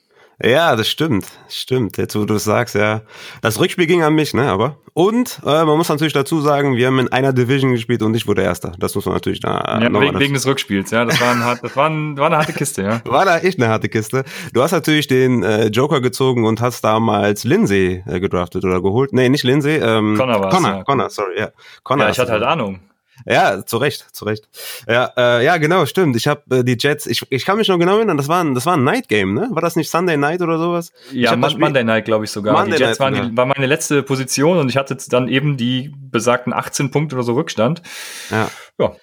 Ja, 0.43 0.77
das 0.77 0.89
stimmt. 0.89 1.27
Stimmt, 1.49 1.97
jetzt 1.97 2.15
wo 2.15 2.27
du 2.27 2.35
es 2.35 2.45
sagst, 2.45 2.75
ja. 2.75 3.03
Das 3.41 3.59
Rückspiel 3.59 3.87
ging 3.87 4.03
an 4.03 4.15
mich, 4.15 4.35
ne, 4.35 4.51
aber. 4.51 4.77
Und 4.93 5.41
äh, 5.45 5.65
man 5.65 5.79
muss 5.79 5.89
natürlich 5.89 6.13
dazu 6.13 6.41
sagen, 6.41 6.77
wir 6.77 6.87
haben 6.87 6.99
in 6.99 7.11
einer 7.11 7.33
Division 7.33 7.73
gespielt 7.73 8.03
und 8.03 8.15
ich 8.15 8.27
wurde 8.27 8.43
Erster. 8.43 8.73
Das 8.79 8.95
muss 8.95 9.07
man 9.07 9.15
natürlich 9.15 9.41
da. 9.41 9.81
Ja, 9.81 9.93
wegen, 10.01 10.19
wegen 10.19 10.35
des 10.35 10.47
Rückspiels, 10.47 10.91
ja. 10.91 11.07
Das 11.07 11.21
war, 11.21 11.33
ein 11.33 11.43
hart, 11.43 11.63
das 11.63 11.75
war, 11.75 11.89
ein, 11.89 12.19
war 12.19 12.27
eine 12.27 12.37
harte 12.37 12.53
Kiste, 12.53 12.83
ja. 12.83 13.01
War 13.11 13.25
da 13.25 13.39
echt 13.39 13.59
eine 13.59 13.69
harte 13.69 13.89
Kiste. 13.89 14.25
Du 14.53 14.63
hast 14.63 14.73
natürlich 14.73 15.07
den 15.07 15.43
äh, 15.43 15.67
Joker 15.69 16.01
gezogen 16.01 16.45
und 16.45 16.61
hast 16.61 16.83
damals 16.83 17.45
Lindsay 17.45 18.03
äh, 18.07 18.21
gedraftet 18.21 18.65
oder 18.65 18.83
geholt. 18.83 19.13
Nee, 19.13 19.29
nicht 19.29 19.45
Lindsay. 19.45 19.77
Ähm, 19.77 20.17
Connor 20.19 20.41
war 20.41 20.51
Connor, 20.51 20.77
ja. 20.77 20.85
Connor, 20.85 21.11
sorry, 21.11 21.39
ja. 21.39 21.51
Connor. 21.83 22.07
Ja, 22.07 22.13
ich 22.13 22.19
hatte 22.19 22.33
halt 22.33 22.43
Ahnung. 22.43 22.81
Ja, 23.25 23.65
zu 23.65 23.79
Recht, 23.79 24.15
zu 24.15 24.25
Recht. 24.25 24.49
Ja, 24.87 25.13
äh, 25.17 25.45
ja 25.45 25.57
genau, 25.57 25.87
stimmt. 25.87 26.17
Ich 26.17 26.27
habe 26.27 26.59
äh, 26.59 26.65
die 26.65 26.77
Jets, 26.79 27.07
ich, 27.07 27.23
ich 27.31 27.45
kann 27.45 27.57
mich 27.57 27.69
noch 27.69 27.79
genau 27.79 27.97
erinnern, 27.97 28.17
das 28.17 28.29
war 28.29 28.43
ein, 28.43 28.55
das 28.55 28.67
war 28.67 28.77
ein 28.77 28.85
Night 28.85 29.09
Game, 29.09 29.35
ne? 29.35 29.49
War 29.51 29.63
das 29.63 29.77
nicht 29.77 29.91
Sunday 29.91 30.17
Night 30.17 30.43
oder 30.43 30.59
sowas? 30.59 30.93
Ja, 31.13 31.35
Mon 31.35 31.59
Monday 31.59 31.85
Night, 31.85 32.05
glaube 32.05 32.25
ich 32.25 32.31
sogar. 32.31 32.53
Monday 32.53 32.77
die 32.77 32.83
Jets 32.83 32.99
Night, 32.99 33.15
waren, 33.15 33.31
die, 33.31 33.37
war 33.37 33.47
meine 33.47 33.67
letzte 33.67 34.03
Position 34.03 34.59
und 34.59 34.69
ich 34.69 34.77
hatte 34.77 34.97
dann 35.09 35.29
eben 35.29 35.57
die 35.57 35.93
besagten 35.97 36.53
18 36.53 36.91
Punkte 36.91 37.17
oder 37.17 37.25
so 37.25 37.35
Rückstand. 37.35 37.83
Ja. 38.31 38.51
Ja. 38.79 38.97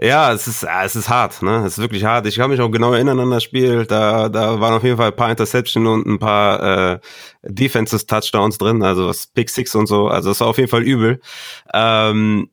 Ja, 0.00 0.32
es 0.32 0.48
ist, 0.48 0.64
es 0.64 0.96
ist 0.96 1.08
hart, 1.08 1.40
ne? 1.42 1.58
Es 1.64 1.74
ist 1.74 1.78
wirklich 1.78 2.04
hart. 2.04 2.26
Ich 2.26 2.36
kann 2.36 2.50
mich 2.50 2.60
auch 2.60 2.70
genau 2.70 2.92
erinnern 2.92 3.20
an 3.20 3.30
das 3.30 3.44
Spiel. 3.44 3.86
Da, 3.86 4.28
da 4.28 4.60
waren 4.60 4.74
auf 4.74 4.82
jeden 4.82 4.96
Fall 4.96 5.10
ein 5.10 5.16
paar 5.16 5.30
Interception 5.30 5.86
und 5.86 6.04
ein 6.06 6.18
paar 6.18 6.94
äh, 6.94 6.98
Defenses 7.42 8.06
Touchdowns 8.06 8.58
drin, 8.58 8.82
also 8.82 9.06
was 9.06 9.28
Pick 9.28 9.48
Six 9.50 9.74
und 9.76 9.86
so. 9.86 10.08
Also 10.08 10.32
es 10.32 10.40
war 10.40 10.48
auf 10.48 10.58
jeden 10.58 10.68
Fall 10.68 10.82
übel. 10.82 11.20
Ähm, 11.72 12.50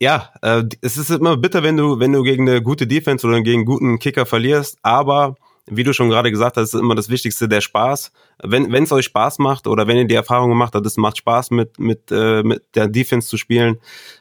ja, 0.00 0.30
äh, 0.42 0.64
es 0.80 0.96
ist 0.96 1.10
immer 1.10 1.36
bitter, 1.36 1.62
wenn 1.62 1.76
du, 1.76 2.00
wenn 2.00 2.12
du 2.12 2.22
gegen 2.22 2.48
eine 2.48 2.62
gute 2.62 2.86
Defense 2.86 3.26
oder 3.26 3.40
gegen 3.42 3.60
einen 3.60 3.66
guten 3.66 3.98
Kicker 3.98 4.26
verlierst, 4.26 4.78
aber 4.82 5.36
wie 5.66 5.84
du 5.84 5.92
schon 5.92 6.10
gerade 6.10 6.30
gesagt 6.30 6.56
hast, 6.56 6.74
ist 6.74 6.80
immer 6.80 6.94
das 6.94 7.08
Wichtigste 7.08 7.48
der 7.48 7.60
Spaß 7.60 8.12
wenn 8.42 8.82
es 8.82 8.92
euch 8.92 9.04
Spaß 9.06 9.38
macht 9.38 9.66
oder 9.66 9.86
wenn 9.86 9.96
ihr 9.96 10.06
die 10.06 10.14
Erfahrung 10.14 10.50
gemacht 10.50 10.74
habt, 10.74 10.86
es 10.86 10.96
macht 10.96 11.18
Spaß 11.18 11.50
mit 11.50 11.78
mit 11.78 12.10
äh, 12.10 12.42
mit 12.42 12.62
der 12.74 12.88
Defense 12.88 13.28
zu 13.28 13.36
spielen, 13.36 13.78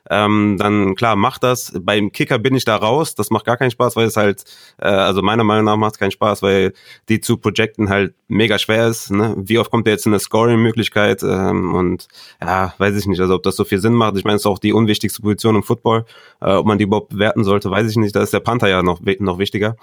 ähm, 0.10 0.58
dann 0.60 0.96
klar 0.96 1.16
macht 1.16 1.44
das. 1.44 1.74
Beim 1.82 2.12
Kicker 2.12 2.40
bin 2.40 2.56
ich 2.56 2.66
da 2.66 2.76
raus. 2.76 3.16
Das 3.16 3.30
macht 3.30 3.46
gar 3.46 3.58
keinen 3.58 3.72
Spaß, 3.72 3.96
weil 3.96 4.08
es 4.08 4.18
halt 4.18 4.44
äh, 4.80 4.88
also 4.88 5.22
meiner 5.22 5.44
Meinung 5.44 5.66
nach 5.66 5.78
macht 5.78 5.94
es 5.94 6.00
keinen 6.00 6.12
Spaß, 6.12 6.42
weil 6.42 6.74
die 7.10 7.22
zu 7.22 7.38
projecten 7.38 7.90
halt 7.90 8.14
mega 8.28 8.58
schwer 8.60 8.88
ist. 8.88 9.12
Ne? 9.12 9.36
Wie 9.38 9.58
oft 9.58 9.72
kommt 9.72 9.88
der 9.88 9.94
jetzt 9.94 10.06
in 10.06 10.12
eine 10.12 10.20
Scoring-Möglichkeit 10.20 11.24
ähm, 11.24 11.74
und 11.74 12.08
ja, 12.42 12.74
weiß 12.78 12.98
ich 12.98 13.08
nicht. 13.08 13.20
Also 13.20 13.36
ob 13.36 13.44
das 13.44 13.56
so 13.56 13.64
viel 13.64 13.80
Sinn 13.80 13.94
macht. 13.94 14.18
Ich 14.18 14.24
meine, 14.24 14.36
es 14.36 14.44
ist 14.44 14.48
auch 14.48 14.60
die 14.60 14.74
unwichtigste 14.74 15.22
Position 15.22 15.56
im 15.56 15.64
Football. 15.64 16.06
Äh, 16.42 16.52
ob 16.54 16.66
man 16.66 16.78
die 16.78 16.84
überhaupt 16.84 17.10
bewerten 17.10 17.44
sollte, 17.44 17.72
weiß 17.72 17.90
ich 17.90 17.98
nicht. 17.98 18.16
Da 18.16 18.22
ist 18.22 18.34
der 18.34 18.40
Panther 18.40 18.70
ja 18.70 18.84
noch 18.84 19.02
noch 19.20 19.38
wichtiger. 19.38 19.76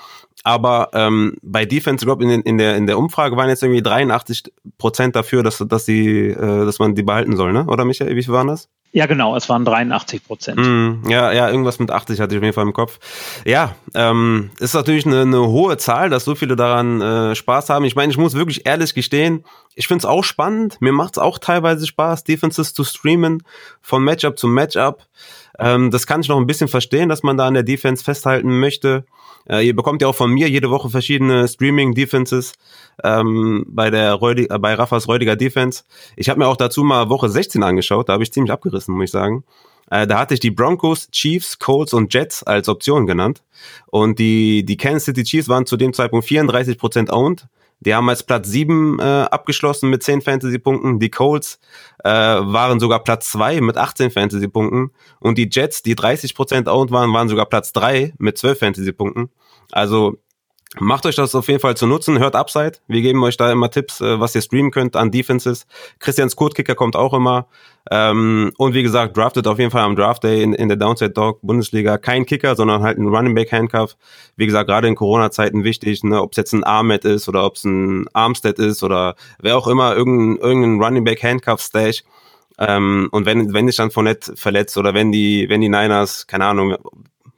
Aber 0.45 0.91
ähm, 0.93 1.37
bei 1.43 1.65
Defense, 1.65 2.05
glaube 2.05 2.25
in, 2.25 2.43
in 2.43 2.59
der 2.59 2.77
in 2.77 2.87
der 2.87 2.99
Umfrage 2.99 3.37
waren 3.37 3.49
jetzt 3.49 3.63
irgendwie 3.63 3.83
83 3.83 4.20
80 4.21 4.53
Prozent 4.79 5.17
dafür, 5.17 5.43
dass, 5.43 5.59
dass, 5.59 5.85
die, 5.85 6.29
äh, 6.29 6.65
dass 6.65 6.79
man 6.79 6.95
die 6.95 7.03
behalten 7.03 7.37
soll, 7.37 7.53
ne? 7.53 7.67
Oder 7.67 7.85
Michael, 7.85 8.17
wie 8.17 8.23
viel 8.23 8.33
waren 8.33 8.49
das? 8.49 8.69
Ja, 8.93 9.07
genau, 9.07 9.37
es 9.37 9.49
waren 9.49 9.65
83 9.65 10.27
Prozent. 10.27 10.59
Mm, 10.59 11.09
ja, 11.09 11.31
ja, 11.31 11.49
irgendwas 11.49 11.79
mit 11.79 11.93
80 11.93 12.19
hatte 12.21 12.35
ich 12.35 12.39
auf 12.39 12.43
jeden 12.43 12.55
Fall 12.55 12.67
im 12.67 12.73
Kopf. 12.73 12.99
Ja, 13.45 13.77
ähm, 13.95 14.51
ist 14.59 14.75
natürlich 14.75 15.07
eine, 15.07 15.23
eine 15.23 15.47
hohe 15.47 15.77
Zahl, 15.77 16.11
dass 16.11 16.25
so 16.25 16.35
viele 16.35 16.57
daran 16.57 17.01
äh, 17.01 17.35
Spaß 17.37 17.71
haben. 17.71 17.85
Ich 17.85 17.95
meine, 17.95 18.11
ich 18.11 18.19
muss 18.19 18.35
wirklich 18.35 18.67
ehrlich 18.67 18.95
gestehen, 18.95 19.45
ich 19.77 19.87
finde 19.87 20.01
es 20.01 20.05
auch 20.07 20.25
spannend. 20.25 20.79
Mir 20.81 20.93
macht 20.93 21.15
es 21.15 21.19
auch 21.19 21.39
teilweise 21.39 21.87
Spaß, 21.87 22.25
Defenses 22.25 22.75
zu 22.75 22.83
streamen, 22.83 23.45
von 23.81 24.03
Matchup 24.03 24.37
zu 24.37 24.49
Matchup. 24.49 25.07
Ähm, 25.61 25.93
das 25.93 26.09
kann 26.09 26.23
ich 26.23 26.29
noch 26.29 26.39
ein 26.39 26.49
bisschen 26.49 26.69
verstehen, 26.69 27.09
dass 27.09 27.23
man 27.23 27.37
da 27.37 27.47
an 27.47 27.55
der 27.55 27.63
Defense 27.63 28.03
festhalten 28.03 28.59
möchte. 28.59 29.05
Äh, 29.51 29.67
ihr 29.67 29.75
bekommt 29.75 30.01
ja 30.01 30.09
auch 30.09 30.15
von 30.15 30.31
mir 30.31 30.49
jede 30.49 30.71
Woche 30.71 30.91
verschiedene 30.91 31.49
Streaming-Defenses 31.49 32.53
ähm, 33.03 33.65
bei 33.67 33.91
der 33.91 34.15
Reudig, 34.15 34.51
äh, 34.51 34.59
bei 34.59 34.75
Raffas 34.75 35.09
Räudiger 35.09 35.35
Defense. 35.35 35.83
Ich 36.17 36.29
habe 36.29 36.39
mir 36.39 36.47
auch 36.47 36.57
dazu 36.57 36.85
mal 36.85 37.09
Woche 37.11 37.29
16 37.29 37.63
angeschaut, 37.63 38.09
da 38.09 38.13
habe 38.13 38.23
ich 38.23 38.33
ziemlich 38.33 38.53
abgerissen, 38.53 38.95
muss 38.95 39.05
ich 39.05 39.11
sagen. 39.11 39.45
Äh, 39.91 40.07
da 40.07 40.21
hatte 40.21 40.35
ich 40.35 40.41
die 40.41 40.53
Broncos, 40.53 41.11
Chiefs, 41.11 41.59
Colts 41.59 41.93
und 41.93 42.15
Jets 42.15 42.45
als 42.45 42.69
Option 42.69 43.07
genannt. 43.07 43.43
Und 43.87 44.21
die, 44.21 44.65
die 44.65 44.77
Kansas 44.77 45.07
City 45.07 45.25
Chiefs 45.25 45.49
waren 45.49 45.67
zu 45.67 45.77
dem 45.77 45.93
Zeitpunkt 45.93 46.27
34% 46.29 47.11
owned. 47.11 47.49
Die 47.81 47.95
haben 47.95 48.09
als 48.09 48.23
Platz 48.23 48.49
7 48.49 48.99
äh, 48.99 49.03
abgeschlossen 49.03 49.89
mit 49.89 50.03
10 50.03 50.21
Fantasy-Punkten. 50.21 50.99
Die 50.99 51.11
Colts 51.11 51.59
äh, 52.05 52.11
waren 52.11 52.79
sogar 52.79 53.03
Platz 53.03 53.31
2 53.31 53.61
mit 53.63 53.77
18 53.79 54.11
Fantasy-Punkten. 54.11 54.91
Und 55.19 55.39
die 55.39 55.49
Jets, 55.51 55.83
die 55.83 55.97
30% 55.97 56.69
owned 56.69 56.91
waren, 56.91 57.13
waren 57.13 57.29
sogar 57.29 57.47
Platz 57.47 57.73
3 57.73 58.15
mit 58.19 58.37
12 58.37 58.59
Fantasy-Punkten. 58.59 59.31
Also 59.73 60.19
Macht 60.79 61.05
euch 61.05 61.17
das 61.17 61.35
auf 61.35 61.49
jeden 61.49 61.59
Fall 61.59 61.77
zu 61.77 61.89
nutzen, 61.89 62.21
hört 62.21 62.37
Upside. 62.37 62.75
Wir 62.87 63.03
geben 63.03 63.25
euch 63.25 63.37
da 63.37 63.51
immer 63.51 63.71
Tipps, 63.71 64.01
äh, 64.01 64.21
was 64.21 64.37
ihr 64.37 64.43
streamen 64.43 64.71
könnt 64.71 64.95
an 64.95 65.11
Defenses. 65.11 65.67
Christians 65.99 66.37
Codekicker 66.37 66.77
kommt 66.77 66.95
auch 66.95 67.13
immer. 67.13 67.49
Ähm, 67.91 68.53
und 68.57 68.73
wie 68.73 68.85
gesagt, 68.85 69.17
draftet 69.17 69.49
auf 69.49 69.59
jeden 69.59 69.73
Fall 69.73 69.83
am 69.83 69.97
Draft 69.97 70.23
Day 70.23 70.45
in, 70.45 70.69
der 70.69 70.77
Downside 70.77 71.11
Dog 71.11 71.41
Bundesliga 71.43 71.99
kein 71.99 72.25
Kicker, 72.25 72.55
sondern 72.55 72.83
halt 72.83 72.99
ein 72.99 73.09
Running 73.09 73.35
Back 73.35 73.51
Handcuff. 73.51 73.97
Wie 74.37 74.47
gesagt, 74.47 74.69
gerade 74.69 74.87
in 74.87 74.95
Corona-Zeiten 74.95 75.65
wichtig, 75.65 76.05
ne, 76.05 76.23
ob 76.23 76.33
es 76.33 76.37
jetzt 76.37 76.53
ein 76.53 76.63
Armet 76.63 77.05
ist 77.05 77.29
oder 77.29 77.45
ob 77.45 77.57
es 77.57 77.65
ein 77.65 78.07
Armstead 78.13 78.61
ist 78.61 78.85
oder 78.85 79.17
wer 79.41 79.57
auch 79.57 79.67
immer, 79.67 79.97
irgendein, 79.97 80.41
irgendein 80.41 80.81
Running 80.81 81.05
Back 81.05 81.25
Handcuff 81.25 81.63
Stash. 81.63 82.05
Ähm, 82.59 83.09
und 83.11 83.27
wenn, 83.27 83.53
wenn 83.53 83.67
sich 83.67 83.77
dann 83.77 83.91
Fournette 83.91 84.37
verletzt 84.37 84.77
oder 84.77 84.95
wenn 84.95 85.11
die, 85.11 85.49
wenn 85.49 85.63
die 85.63 85.69
Niners, 85.69 86.29
keine 86.29 86.45
Ahnung, 86.45 86.77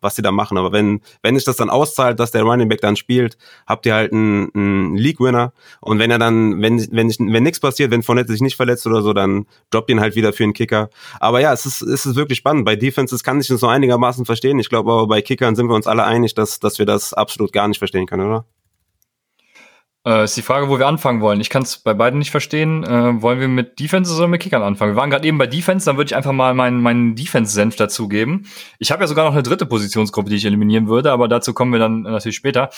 was 0.03 0.17
sie 0.17 0.23
da 0.23 0.33
machen. 0.33 0.59
Aber 0.59 0.73
wenn, 0.73 1.01
wenn 1.23 1.35
sich 1.35 1.45
das 1.45 1.57
dann 1.57 1.71
auszahlt, 1.71 2.21
dass 2.21 2.31
der 2.31 2.43
Running 2.43 2.69
Back 2.69 2.81
dann 2.81 2.97
spielt, 2.97 3.37
habt 3.67 3.87
ihr 3.87 3.95
halt 3.95 4.12
einen, 4.12 4.51
einen 4.55 4.97
League-Winner. 4.97 5.53
Und 5.81 5.99
wenn 5.99 6.11
er 6.11 6.19
dann, 6.19 6.61
wenn, 6.61 6.79
wenn, 6.93 7.09
wenn 7.09 7.43
nichts 7.43 7.61
passiert, 7.61 7.91
wenn 7.91 8.03
Fournette 8.03 8.33
sich 8.33 8.43
nicht 8.43 8.57
verletzt 8.57 8.87
oder 8.87 9.03
so, 9.03 9.12
dann 9.12 9.47
droppt 9.71 9.91
ihn 9.91 10.01
halt 10.01 10.15
wieder 10.15 10.33
für 10.33 10.45
einen 10.45 10.53
Kicker. 10.53 10.91
Aber 11.21 11.41
ja, 11.41 11.53
es 11.53 11.67
ist, 11.67 11.83
es 11.83 12.07
ist 12.07 12.17
wirklich 12.17 12.38
spannend. 12.38 12.65
Bei 12.65 12.77
Defenses 12.77 13.23
kann 13.23 13.41
ich 13.41 13.49
das 13.49 13.61
so 13.61 13.69
einigermaßen 13.69 14.25
verstehen. 14.25 14.59
Ich 14.59 14.69
glaube 14.69 14.93
aber 14.93 15.07
bei 15.07 15.23
Kickern 15.23 15.55
sind 15.55 15.69
wir 15.69 15.75
uns 15.75 15.87
alle 15.87 16.05
einig, 16.05 16.35
dass, 16.35 16.61
dass 16.61 16.79
wir 16.79 16.87
das 16.87 17.15
absolut 17.15 17.53
gar 17.53 17.69
nicht 17.69 17.79
verstehen 17.79 18.07
können, 18.07 18.27
oder? 18.27 18.45
Äh, 20.05 20.25
ist 20.25 20.37
die 20.37 20.43
Frage, 20.43 20.69
wo 20.69 20.79
wir 20.79 20.87
anfangen 20.87 21.21
wollen. 21.21 21.41
Ich 21.41 21.49
kann 21.49 21.62
es 21.62 21.79
bei 21.79 21.95
beiden 21.95 22.19
nicht 22.19 22.33
verstehen. 22.33 22.83
Äh, 22.83 23.23
wollen 23.23 23.38
wir 23.38 23.49
mit 23.49 23.79
Defense 23.79 24.15
oder 24.17 24.27
mit 24.27 24.43
Kickern 24.43 24.62
anfangen? 24.62 24.93
Wir 24.93 24.97
waren 24.97 25.11
gerade 25.11 25.27
eben 25.27 25.38
bei 25.38 25.47
Defense, 25.47 25.87
dann 25.87 25.97
würde 25.97 26.09
ich 26.09 26.17
einfach 26.17 26.33
mal 26.33 26.55
meinen, 26.55 26.81
meinen 26.81 27.15
Defense-Senf 27.15 27.77
dazugeben. 27.77 28.47
Ich 28.79 28.91
habe 28.91 29.03
ja 29.03 29.07
sogar 29.07 29.25
noch 29.25 29.33
eine 29.33 29.45
dritte 29.45 29.67
Positionsgruppe, 29.67 30.31
die 30.31 30.37
ich 30.37 30.45
eliminieren 30.45 30.88
würde, 30.88 31.12
aber 31.12 31.29
dazu 31.29 31.55
kommen 31.55 31.73
wir 31.73 31.79
dann 31.79 32.03
natürlich 32.03 32.37
später. 32.37 32.71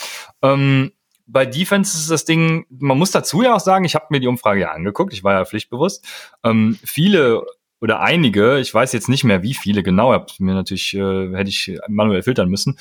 Ähm, 0.43 0.91
bei 1.27 1.47
Defense 1.47 1.97
ist 1.97 2.11
das 2.11 2.25
Ding, 2.25 2.67
man 2.69 2.99
muss 2.99 3.09
dazu 3.09 3.41
ja 3.41 3.55
auch 3.55 3.59
sagen, 3.59 3.85
ich 3.85 3.95
habe 3.95 4.05
mir 4.11 4.19
die 4.19 4.27
Umfrage 4.27 4.61
ja 4.61 4.71
angeguckt, 4.71 5.11
ich 5.11 5.23
war 5.23 5.33
ja 5.33 5.45
pflichtbewusst. 5.45 6.05
Ähm, 6.43 6.77
viele 6.83 7.43
oder 7.81 7.99
einige, 8.01 8.59
ich 8.59 8.73
weiß 8.73 8.93
jetzt 8.93 9.09
nicht 9.09 9.23
mehr 9.23 9.43
wie 9.43 9.53
viele 9.53 9.83
genau, 9.83 10.11
hab 10.11 10.31
mir 10.39 10.53
natürlich 10.53 10.93
äh, 10.93 11.35
hätte 11.35 11.49
ich 11.49 11.77
manuell 11.87 12.23
filtern 12.23 12.49
müssen, 12.49 12.77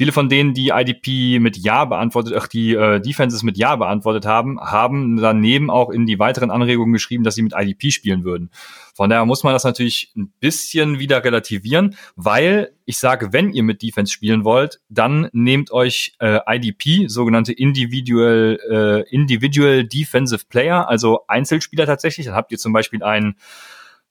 Viele 0.00 0.12
von 0.12 0.30
denen, 0.30 0.54
die 0.54 0.68
IDP 0.68 1.40
mit 1.40 1.58
Ja 1.58 1.84
beantwortet, 1.84 2.32
ach, 2.34 2.46
die 2.46 2.72
äh, 2.72 3.02
Defenses 3.02 3.42
mit 3.42 3.58
Ja 3.58 3.76
beantwortet 3.76 4.24
haben, 4.24 4.58
haben 4.58 5.18
daneben 5.18 5.68
auch 5.68 5.90
in 5.90 6.06
die 6.06 6.18
weiteren 6.18 6.50
Anregungen 6.50 6.94
geschrieben, 6.94 7.22
dass 7.22 7.34
sie 7.34 7.42
mit 7.42 7.52
IDP 7.54 7.90
spielen 7.90 8.24
würden. 8.24 8.48
Von 8.94 9.10
daher 9.10 9.26
muss 9.26 9.44
man 9.44 9.52
das 9.52 9.62
natürlich 9.64 10.10
ein 10.16 10.32
bisschen 10.40 11.00
wieder 11.00 11.22
relativieren, 11.22 11.96
weil 12.16 12.72
ich 12.86 12.96
sage, 12.96 13.34
wenn 13.34 13.52
ihr 13.52 13.62
mit 13.62 13.82
Defense 13.82 14.10
spielen 14.10 14.42
wollt, 14.42 14.80
dann 14.88 15.28
nehmt 15.34 15.70
euch 15.70 16.14
äh, 16.18 16.38
IDP, 16.46 17.06
sogenannte 17.08 17.52
Individual, 17.52 18.58
äh, 18.70 19.14
Individual 19.14 19.84
Defensive 19.84 20.46
Player, 20.48 20.88
also 20.88 21.26
Einzelspieler 21.28 21.84
tatsächlich. 21.84 22.24
Dann 22.24 22.36
habt 22.36 22.52
ihr 22.52 22.58
zum 22.58 22.72
Beispiel 22.72 23.02
einen 23.02 23.36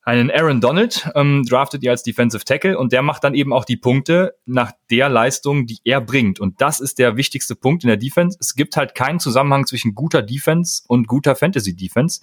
einen 0.10 0.32
Aaron 0.32 0.60
Donald 0.60 1.08
ähm, 1.14 1.46
draftet 1.48 1.84
ihr 1.84 1.92
als 1.92 2.02
Defensive 2.02 2.44
Tackle 2.44 2.80
und 2.80 2.92
der 2.92 3.04
macht 3.04 3.24
dann 3.24 3.36
eben 3.36 3.54
auch 3.54 3.64
die 3.64 3.78
Punkte 3.78 4.34
nach 4.48 4.72
der 4.90 5.08
Leistung, 5.08 5.68
die 5.68 5.82
er 5.84 6.02
bringt. 6.02 6.40
Und 6.40 6.62
das 6.62 6.80
ist 6.80 6.98
der 6.98 7.16
wichtigste 7.16 7.56
Punkt 7.56 7.84
in 7.84 7.90
der 7.90 7.98
Defense. 7.98 8.36
Es 8.42 8.56
gibt 8.56 8.76
halt 8.76 8.96
keinen 8.96 9.20
Zusammenhang 9.20 9.68
zwischen 9.68 9.94
guter 9.94 10.24
Defense 10.24 10.82
und 10.88 11.08
guter 11.08 11.36
Fantasy 11.36 11.76
Defense. 11.76 12.22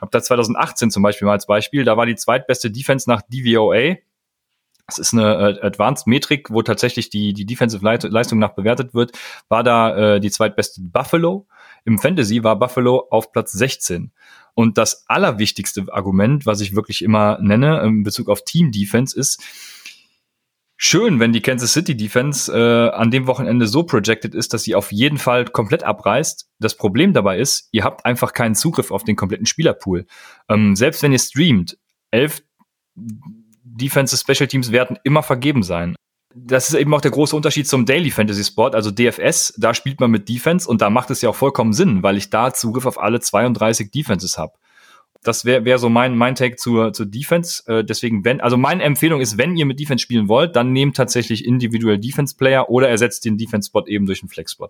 Hab 0.00 0.12
da 0.12 0.22
2018 0.22 0.92
zum 0.92 1.02
Beispiel 1.02 1.26
mal 1.26 1.32
als 1.32 1.46
Beispiel, 1.46 1.84
da 1.84 1.96
war 1.96 2.06
die 2.06 2.14
zweitbeste 2.14 2.70
Defense 2.70 3.10
nach 3.10 3.22
DVOA. 3.22 3.96
Das 4.86 4.98
ist 4.98 5.12
eine 5.12 5.58
äh, 5.60 5.66
Advanced 5.66 6.06
Metrik, 6.06 6.50
wo 6.50 6.62
tatsächlich 6.62 7.10
die, 7.10 7.32
die 7.32 7.46
Defensive 7.46 7.84
Leistung 7.84 8.38
nach 8.38 8.54
bewertet 8.54 8.94
wird, 8.94 9.18
war 9.48 9.64
da 9.64 10.14
äh, 10.14 10.20
die 10.20 10.30
zweitbeste 10.30 10.82
Buffalo. 10.82 11.48
Im 11.84 11.98
Fantasy 11.98 12.44
war 12.44 12.56
Buffalo 12.56 13.08
auf 13.10 13.32
Platz 13.32 13.52
16. 13.52 14.12
Und 14.58 14.76
das 14.76 15.04
allerwichtigste 15.06 15.86
Argument, 15.92 16.44
was 16.44 16.60
ich 16.60 16.74
wirklich 16.74 17.02
immer 17.02 17.38
nenne 17.40 17.80
in 17.82 18.02
Bezug 18.02 18.28
auf 18.28 18.42
Team 18.42 18.72
Defense 18.72 19.16
ist, 19.16 19.40
schön, 20.76 21.20
wenn 21.20 21.32
die 21.32 21.42
Kansas 21.42 21.74
City 21.74 21.96
Defense 21.96 22.52
äh, 22.52 22.88
an 22.90 23.12
dem 23.12 23.28
Wochenende 23.28 23.68
so 23.68 23.84
projected 23.84 24.34
ist, 24.34 24.52
dass 24.52 24.64
sie 24.64 24.74
auf 24.74 24.90
jeden 24.90 25.18
Fall 25.18 25.44
komplett 25.44 25.84
abreißt. 25.84 26.48
Das 26.58 26.76
Problem 26.76 27.12
dabei 27.12 27.38
ist, 27.38 27.68
ihr 27.70 27.84
habt 27.84 28.04
einfach 28.04 28.32
keinen 28.32 28.56
Zugriff 28.56 28.90
auf 28.90 29.04
den 29.04 29.14
kompletten 29.14 29.46
Spielerpool. 29.46 30.06
Ähm, 30.48 30.74
selbst 30.74 31.04
wenn 31.04 31.12
ihr 31.12 31.20
streamt, 31.20 31.78
elf 32.10 32.42
Defensive 32.96 34.20
Special 34.20 34.48
Teams 34.48 34.72
werden 34.72 34.98
immer 35.04 35.22
vergeben 35.22 35.62
sein 35.62 35.94
das 36.34 36.68
ist 36.68 36.74
eben 36.74 36.92
auch 36.94 37.00
der 37.00 37.10
große 37.10 37.34
Unterschied 37.34 37.66
zum 37.66 37.86
Daily 37.86 38.10
Fantasy 38.10 38.44
Sport, 38.44 38.74
also 38.74 38.90
DFS, 38.90 39.54
da 39.56 39.74
spielt 39.74 40.00
man 40.00 40.10
mit 40.10 40.28
Defense 40.28 40.68
und 40.68 40.82
da 40.82 40.90
macht 40.90 41.10
es 41.10 41.22
ja 41.22 41.30
auch 41.30 41.36
vollkommen 41.36 41.72
Sinn, 41.72 42.02
weil 42.02 42.16
ich 42.16 42.30
da 42.30 42.52
Zugriff 42.52 42.86
auf 42.86 43.00
alle 43.00 43.20
32 43.20 43.90
Defenses 43.90 44.36
habe. 44.36 44.52
Das 45.24 45.44
wäre 45.44 45.64
wär 45.64 45.78
so 45.78 45.88
mein, 45.88 46.16
mein 46.16 46.36
Take 46.36 46.56
zur, 46.56 46.92
zur 46.92 47.06
Defense. 47.06 47.62
Äh, 47.66 47.84
deswegen, 47.84 48.24
wenn, 48.24 48.40
also 48.40 48.56
meine 48.56 48.84
Empfehlung 48.84 49.20
ist, 49.20 49.36
wenn 49.36 49.56
ihr 49.56 49.66
mit 49.66 49.80
Defense 49.80 50.02
spielen 50.02 50.28
wollt, 50.28 50.54
dann 50.54 50.72
nehmt 50.72 50.96
tatsächlich 50.96 51.44
individuell 51.44 51.98
Defense 51.98 52.36
Player 52.36 52.70
oder 52.70 52.88
ersetzt 52.88 53.24
den 53.24 53.36
Defense 53.36 53.68
Spot 53.68 53.84
eben 53.86 54.06
durch 54.06 54.22
einen 54.22 54.28
Flex 54.28 54.52
Spot. 54.52 54.68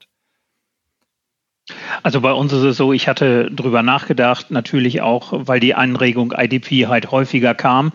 Also 2.02 2.22
bei 2.22 2.32
uns 2.32 2.52
ist 2.52 2.62
es 2.62 2.76
so, 2.78 2.92
ich 2.92 3.08
hatte 3.08 3.50
drüber 3.50 3.82
nachgedacht, 3.82 4.50
natürlich 4.50 5.02
auch, 5.02 5.32
weil 5.32 5.60
die 5.60 5.74
Anregung 5.74 6.32
IDP 6.34 6.86
halt 6.86 7.10
häufiger 7.10 7.54
kam, 7.54 7.92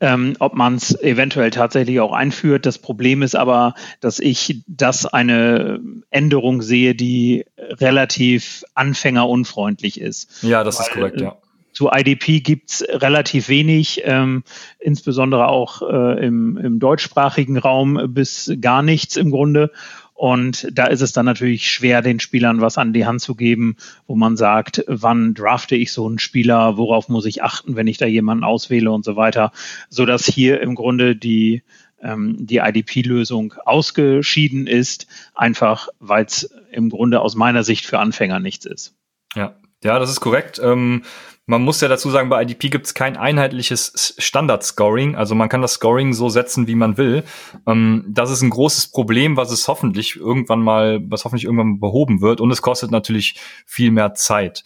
ähm, 0.00 0.34
ob 0.38 0.54
man 0.54 0.76
es 0.76 1.00
eventuell 1.02 1.50
tatsächlich 1.50 2.00
auch 2.00 2.12
einführt. 2.12 2.66
Das 2.66 2.78
Problem 2.78 3.22
ist 3.22 3.34
aber, 3.34 3.74
dass 4.00 4.18
ich 4.18 4.62
das 4.66 5.06
eine 5.06 5.80
Änderung 6.10 6.62
sehe, 6.62 6.94
die 6.94 7.44
relativ 7.56 8.64
anfängerunfreundlich 8.74 10.00
ist. 10.00 10.42
Ja, 10.42 10.64
das 10.64 10.78
weil, 10.78 10.86
ist 10.86 10.92
korrekt, 10.92 11.20
ja. 11.20 11.36
Zu 11.72 11.90
IDP 11.92 12.40
gibt's 12.40 12.82
relativ 12.88 13.48
wenig, 13.48 14.02
ähm, 14.04 14.42
insbesondere 14.80 15.46
auch 15.46 15.82
äh, 15.82 16.26
im, 16.26 16.56
im 16.56 16.80
deutschsprachigen 16.80 17.56
Raum 17.56 18.00
bis 18.08 18.50
gar 18.60 18.82
nichts 18.82 19.16
im 19.16 19.30
Grunde. 19.30 19.70
Und 20.18 20.66
da 20.72 20.86
ist 20.86 21.00
es 21.00 21.12
dann 21.12 21.26
natürlich 21.26 21.70
schwer, 21.70 22.02
den 22.02 22.18
Spielern 22.18 22.60
was 22.60 22.76
an 22.76 22.92
die 22.92 23.06
Hand 23.06 23.20
zu 23.20 23.36
geben, 23.36 23.76
wo 24.08 24.16
man 24.16 24.36
sagt, 24.36 24.82
wann 24.88 25.32
drafte 25.32 25.76
ich 25.76 25.92
so 25.92 26.08
einen 26.08 26.18
Spieler, 26.18 26.76
worauf 26.76 27.08
muss 27.08 27.24
ich 27.24 27.44
achten, 27.44 27.76
wenn 27.76 27.86
ich 27.86 27.98
da 27.98 28.06
jemanden 28.06 28.42
auswähle 28.42 28.90
und 28.90 29.04
so 29.04 29.14
weiter, 29.14 29.52
so 29.88 30.06
dass 30.06 30.26
hier 30.26 30.60
im 30.60 30.74
Grunde 30.74 31.14
die 31.14 31.62
ähm, 32.02 32.34
die 32.36 32.56
IDP-Lösung 32.56 33.54
ausgeschieden 33.64 34.66
ist, 34.66 35.06
einfach 35.36 35.88
weil 36.00 36.24
es 36.24 36.52
im 36.72 36.90
Grunde 36.90 37.20
aus 37.20 37.36
meiner 37.36 37.62
Sicht 37.62 37.86
für 37.86 38.00
Anfänger 38.00 38.40
nichts 38.40 38.66
ist. 38.66 38.96
Ja, 39.36 39.54
ja, 39.84 40.00
das 40.00 40.10
ist 40.10 40.18
korrekt. 40.18 40.60
Ähm, 40.60 41.04
man 41.48 41.62
muss 41.62 41.80
ja 41.80 41.88
dazu 41.88 42.10
sagen, 42.10 42.28
bei 42.28 42.42
IDP 42.42 42.68
gibt 42.68 42.84
es 42.84 42.92
kein 42.92 43.16
einheitliches 43.16 44.14
Standard-Scoring. 44.18 45.16
Also 45.16 45.34
man 45.34 45.48
kann 45.48 45.62
das 45.62 45.72
Scoring 45.72 46.12
so 46.12 46.28
setzen, 46.28 46.66
wie 46.66 46.74
man 46.74 46.98
will. 46.98 47.24
Ähm, 47.66 48.04
das 48.06 48.30
ist 48.30 48.42
ein 48.42 48.50
großes 48.50 48.88
Problem, 48.88 49.38
was 49.38 49.50
es 49.50 49.66
hoffentlich 49.66 50.16
irgendwann 50.16 50.60
mal, 50.60 51.00
was 51.08 51.24
hoffentlich 51.24 51.44
irgendwann 51.44 51.80
behoben 51.80 52.20
wird. 52.20 52.42
Und 52.42 52.50
es 52.50 52.60
kostet 52.60 52.90
natürlich 52.90 53.40
viel 53.64 53.90
mehr 53.90 54.12
Zeit. 54.12 54.62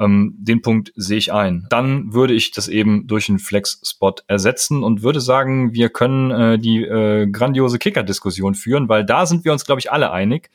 Ähm, 0.00 0.34
den 0.36 0.60
Punkt 0.60 0.92
sehe 0.96 1.18
ich 1.18 1.32
ein. 1.32 1.68
Dann 1.70 2.12
würde 2.12 2.34
ich 2.34 2.50
das 2.50 2.66
eben 2.66 3.06
durch 3.06 3.28
einen 3.28 3.38
Flex-Spot 3.38 4.16
ersetzen 4.26 4.82
und 4.82 5.04
würde 5.04 5.20
sagen, 5.20 5.72
wir 5.72 5.88
können 5.88 6.32
äh, 6.32 6.58
die 6.58 6.82
äh, 6.82 7.28
grandiose 7.28 7.78
Kicker-Diskussion 7.78 8.56
führen, 8.56 8.88
weil 8.88 9.04
da 9.04 9.26
sind 9.26 9.44
wir 9.44 9.52
uns, 9.52 9.64
glaube 9.64 9.78
ich, 9.78 9.92
alle 9.92 10.10
einig. 10.10 10.50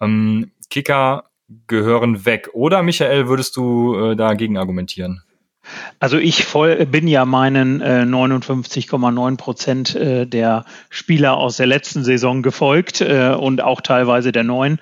Ähm, 0.00 0.52
Kicker 0.70 1.24
gehören 1.66 2.24
weg. 2.24 2.50
Oder 2.52 2.82
Michael, 2.82 3.28
würdest 3.28 3.56
du 3.56 3.94
äh, 3.94 4.16
dagegen 4.16 4.56
argumentieren? 4.56 5.22
Also 5.98 6.18
ich 6.18 6.44
voll, 6.44 6.86
bin 6.86 7.08
ja 7.08 7.24
meinen 7.24 7.80
äh, 7.80 8.02
59,9 8.02 9.36
Prozent 9.36 9.94
äh, 9.96 10.26
der 10.26 10.64
Spieler 10.90 11.36
aus 11.36 11.56
der 11.56 11.66
letzten 11.66 12.04
Saison 12.04 12.42
gefolgt 12.42 13.00
äh, 13.00 13.34
und 13.36 13.60
auch 13.60 13.80
teilweise 13.80 14.30
der 14.30 14.44
neuen 14.44 14.78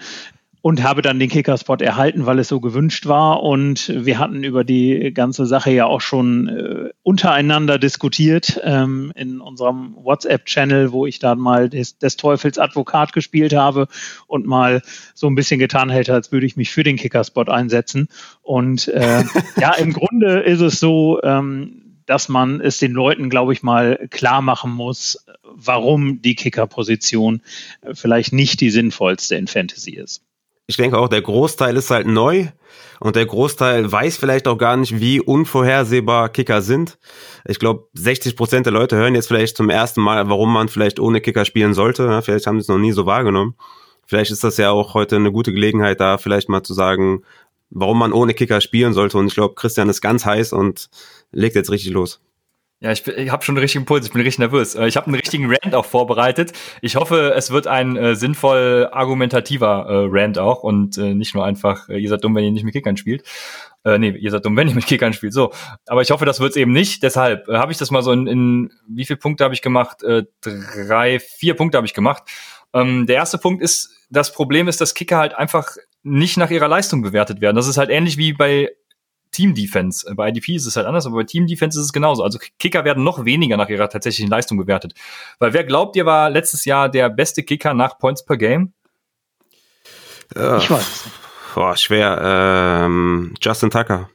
und 0.64 0.82
habe 0.82 1.02
dann 1.02 1.18
den 1.18 1.28
Kickerspot 1.28 1.82
erhalten, 1.82 2.24
weil 2.24 2.38
es 2.38 2.48
so 2.48 2.58
gewünscht 2.58 3.04
war. 3.04 3.42
Und 3.42 3.92
wir 3.94 4.18
hatten 4.18 4.42
über 4.44 4.64
die 4.64 5.12
ganze 5.12 5.44
Sache 5.44 5.70
ja 5.70 5.84
auch 5.84 6.00
schon 6.00 6.48
äh, 6.48 6.88
untereinander 7.02 7.78
diskutiert 7.78 8.58
ähm, 8.64 9.12
in 9.14 9.42
unserem 9.42 9.94
WhatsApp-Channel, 9.94 10.90
wo 10.90 11.04
ich 11.04 11.18
dann 11.18 11.38
mal 11.38 11.68
des, 11.68 11.98
des, 11.98 12.16
Teufels 12.16 12.58
Advokat 12.58 13.12
gespielt 13.12 13.54
habe 13.54 13.88
und 14.26 14.46
mal 14.46 14.80
so 15.12 15.26
ein 15.26 15.34
bisschen 15.34 15.60
getan 15.60 15.90
hätte, 15.90 16.14
als 16.14 16.32
würde 16.32 16.46
ich 16.46 16.56
mich 16.56 16.70
für 16.70 16.82
den 16.82 16.96
Kickerspot 16.96 17.50
einsetzen. 17.50 18.08
Und 18.40 18.88
äh, 18.88 19.22
ja, 19.60 19.74
im 19.74 19.92
Grunde 19.92 20.40
ist 20.40 20.62
es 20.62 20.80
so, 20.80 21.20
ähm, 21.22 21.98
dass 22.06 22.30
man 22.30 22.62
es 22.62 22.78
den 22.78 22.92
Leuten, 22.92 23.28
glaube 23.28 23.52
ich, 23.52 23.62
mal 23.62 24.08
klar 24.08 24.40
machen 24.40 24.72
muss, 24.72 25.26
warum 25.42 26.22
die 26.22 26.36
Kickerposition 26.36 27.42
vielleicht 27.92 28.32
nicht 28.32 28.62
die 28.62 28.70
sinnvollste 28.70 29.36
in 29.36 29.46
Fantasy 29.46 29.90
ist 29.96 30.22
ich 30.66 30.76
denke 30.76 30.98
auch, 30.98 31.08
der 31.08 31.22
Großteil 31.22 31.76
ist 31.76 31.90
halt 31.90 32.06
neu 32.06 32.48
und 33.00 33.16
der 33.16 33.26
Großteil 33.26 33.90
weiß 33.90 34.16
vielleicht 34.16 34.48
auch 34.48 34.56
gar 34.56 34.76
nicht, 34.76 34.98
wie 34.98 35.20
unvorhersehbar 35.20 36.30
Kicker 36.30 36.62
sind. 36.62 36.98
Ich 37.46 37.58
glaube, 37.58 37.88
60 37.92 38.36
Prozent 38.36 38.66
der 38.66 38.72
Leute 38.72 38.96
hören 38.96 39.14
jetzt 39.14 39.28
vielleicht 39.28 39.56
zum 39.56 39.68
ersten 39.68 40.00
Mal, 40.00 40.28
warum 40.28 40.52
man 40.52 40.68
vielleicht 40.68 40.98
ohne 40.98 41.20
Kicker 41.20 41.44
spielen 41.44 41.74
sollte. 41.74 42.22
Vielleicht 42.22 42.46
haben 42.46 42.58
sie 42.58 42.62
es 42.62 42.68
noch 42.68 42.78
nie 42.78 42.92
so 42.92 43.04
wahrgenommen. 43.04 43.56
Vielleicht 44.06 44.30
ist 44.30 44.44
das 44.44 44.56
ja 44.56 44.70
auch 44.70 44.94
heute 44.94 45.16
eine 45.16 45.32
gute 45.32 45.52
Gelegenheit, 45.52 46.00
da 46.00 46.18
vielleicht 46.18 46.48
mal 46.48 46.62
zu 46.62 46.72
sagen, 46.72 47.24
warum 47.70 47.98
man 47.98 48.12
ohne 48.12 48.34
Kicker 48.34 48.60
spielen 48.60 48.92
sollte. 48.94 49.18
Und 49.18 49.26
ich 49.26 49.34
glaube, 49.34 49.54
Christian 49.54 49.88
ist 49.88 50.00
ganz 50.00 50.24
heiß 50.24 50.52
und 50.52 50.88
legt 51.32 51.56
jetzt 51.56 51.70
richtig 51.70 51.92
los. 51.92 52.20
Ja, 52.80 52.92
ich, 52.92 53.06
ich 53.06 53.30
habe 53.30 53.42
schon 53.42 53.54
einen 53.54 53.62
richtigen 53.62 53.86
Puls, 53.86 54.04
ich 54.04 54.12
bin 54.12 54.20
richtig 54.20 54.40
nervös. 54.40 54.74
Äh, 54.74 54.86
ich 54.86 54.96
habe 54.96 55.06
einen 55.06 55.14
richtigen 55.14 55.46
Rant 55.46 55.74
auch 55.74 55.86
vorbereitet. 55.86 56.52
Ich 56.82 56.96
hoffe, 56.96 57.32
es 57.34 57.50
wird 57.50 57.66
ein 57.66 57.96
äh, 57.96 58.14
sinnvoll 58.14 58.88
argumentativer 58.92 59.86
äh, 59.88 60.06
Rant 60.10 60.38
auch 60.38 60.62
und 60.62 60.98
äh, 60.98 61.14
nicht 61.14 61.34
nur 61.34 61.44
einfach, 61.46 61.88
äh, 61.88 61.98
ihr 61.98 62.08
seid 62.08 62.22
dumm, 62.24 62.34
wenn 62.34 62.44
ihr 62.44 62.50
nicht 62.50 62.64
mit 62.64 62.74
Kickern 62.74 62.96
spielt. 62.96 63.24
Äh, 63.84 63.98
nee, 63.98 64.10
ihr 64.10 64.30
seid 64.30 64.44
dumm, 64.44 64.56
wenn 64.56 64.68
ihr 64.68 64.74
mit 64.74 64.86
Kickern 64.86 65.12
spielt. 65.12 65.32
So. 65.32 65.52
Aber 65.86 66.02
ich 66.02 66.10
hoffe, 66.10 66.24
das 66.24 66.40
wird's 66.40 66.56
eben 66.56 66.72
nicht. 66.72 67.02
Deshalb 67.02 67.48
äh, 67.48 67.56
habe 67.56 67.72
ich 67.72 67.78
das 67.78 67.90
mal 67.90 68.02
so 68.02 68.12
in, 68.12 68.26
in 68.26 68.72
wie 68.88 69.04
viele 69.04 69.18
Punkte 69.18 69.44
habe 69.44 69.54
ich 69.54 69.62
gemacht? 69.62 70.02
Äh, 70.02 70.24
drei, 70.42 71.20
vier 71.20 71.54
Punkte 71.54 71.78
habe 71.78 71.86
ich 71.86 71.94
gemacht. 71.94 72.24
Ähm, 72.74 73.06
der 73.06 73.16
erste 73.16 73.38
Punkt 73.38 73.62
ist, 73.62 73.90
das 74.10 74.32
Problem 74.32 74.68
ist, 74.68 74.80
dass 74.80 74.94
Kicker 74.94 75.18
halt 75.18 75.34
einfach 75.34 75.76
nicht 76.02 76.36
nach 76.36 76.50
ihrer 76.50 76.68
Leistung 76.68 77.02
bewertet 77.02 77.40
werden. 77.40 77.56
Das 77.56 77.68
ist 77.68 77.78
halt 77.78 77.88
ähnlich 77.88 78.18
wie 78.18 78.32
bei 78.32 78.70
Team 79.34 79.54
Defense. 79.54 80.14
Bei 80.14 80.28
IDP 80.28 80.54
ist 80.54 80.66
es 80.66 80.76
halt 80.76 80.86
anders, 80.86 81.06
aber 81.06 81.16
bei 81.16 81.24
Team 81.24 81.46
Defense 81.46 81.78
ist 81.78 81.86
es 81.86 81.92
genauso. 81.92 82.22
Also 82.22 82.38
Kicker 82.58 82.84
werden 82.84 83.04
noch 83.04 83.24
weniger 83.24 83.56
nach 83.56 83.68
ihrer 83.68 83.88
tatsächlichen 83.88 84.30
Leistung 84.30 84.56
bewertet. 84.56 84.94
Weil 85.38 85.52
wer 85.52 85.64
glaubt 85.64 85.96
ihr 85.96 86.06
war 86.06 86.30
letztes 86.30 86.64
Jahr 86.64 86.88
der 86.88 87.10
beste 87.10 87.42
Kicker 87.42 87.74
nach 87.74 87.98
Points 87.98 88.24
per 88.24 88.36
Game? 88.36 88.72
Ich 90.34 90.70
weiß. 90.70 91.04
Boah, 91.54 91.76
schwer. 91.76 92.20
Ähm, 92.22 93.34
Justin 93.40 93.70
Tucker. 93.70 94.08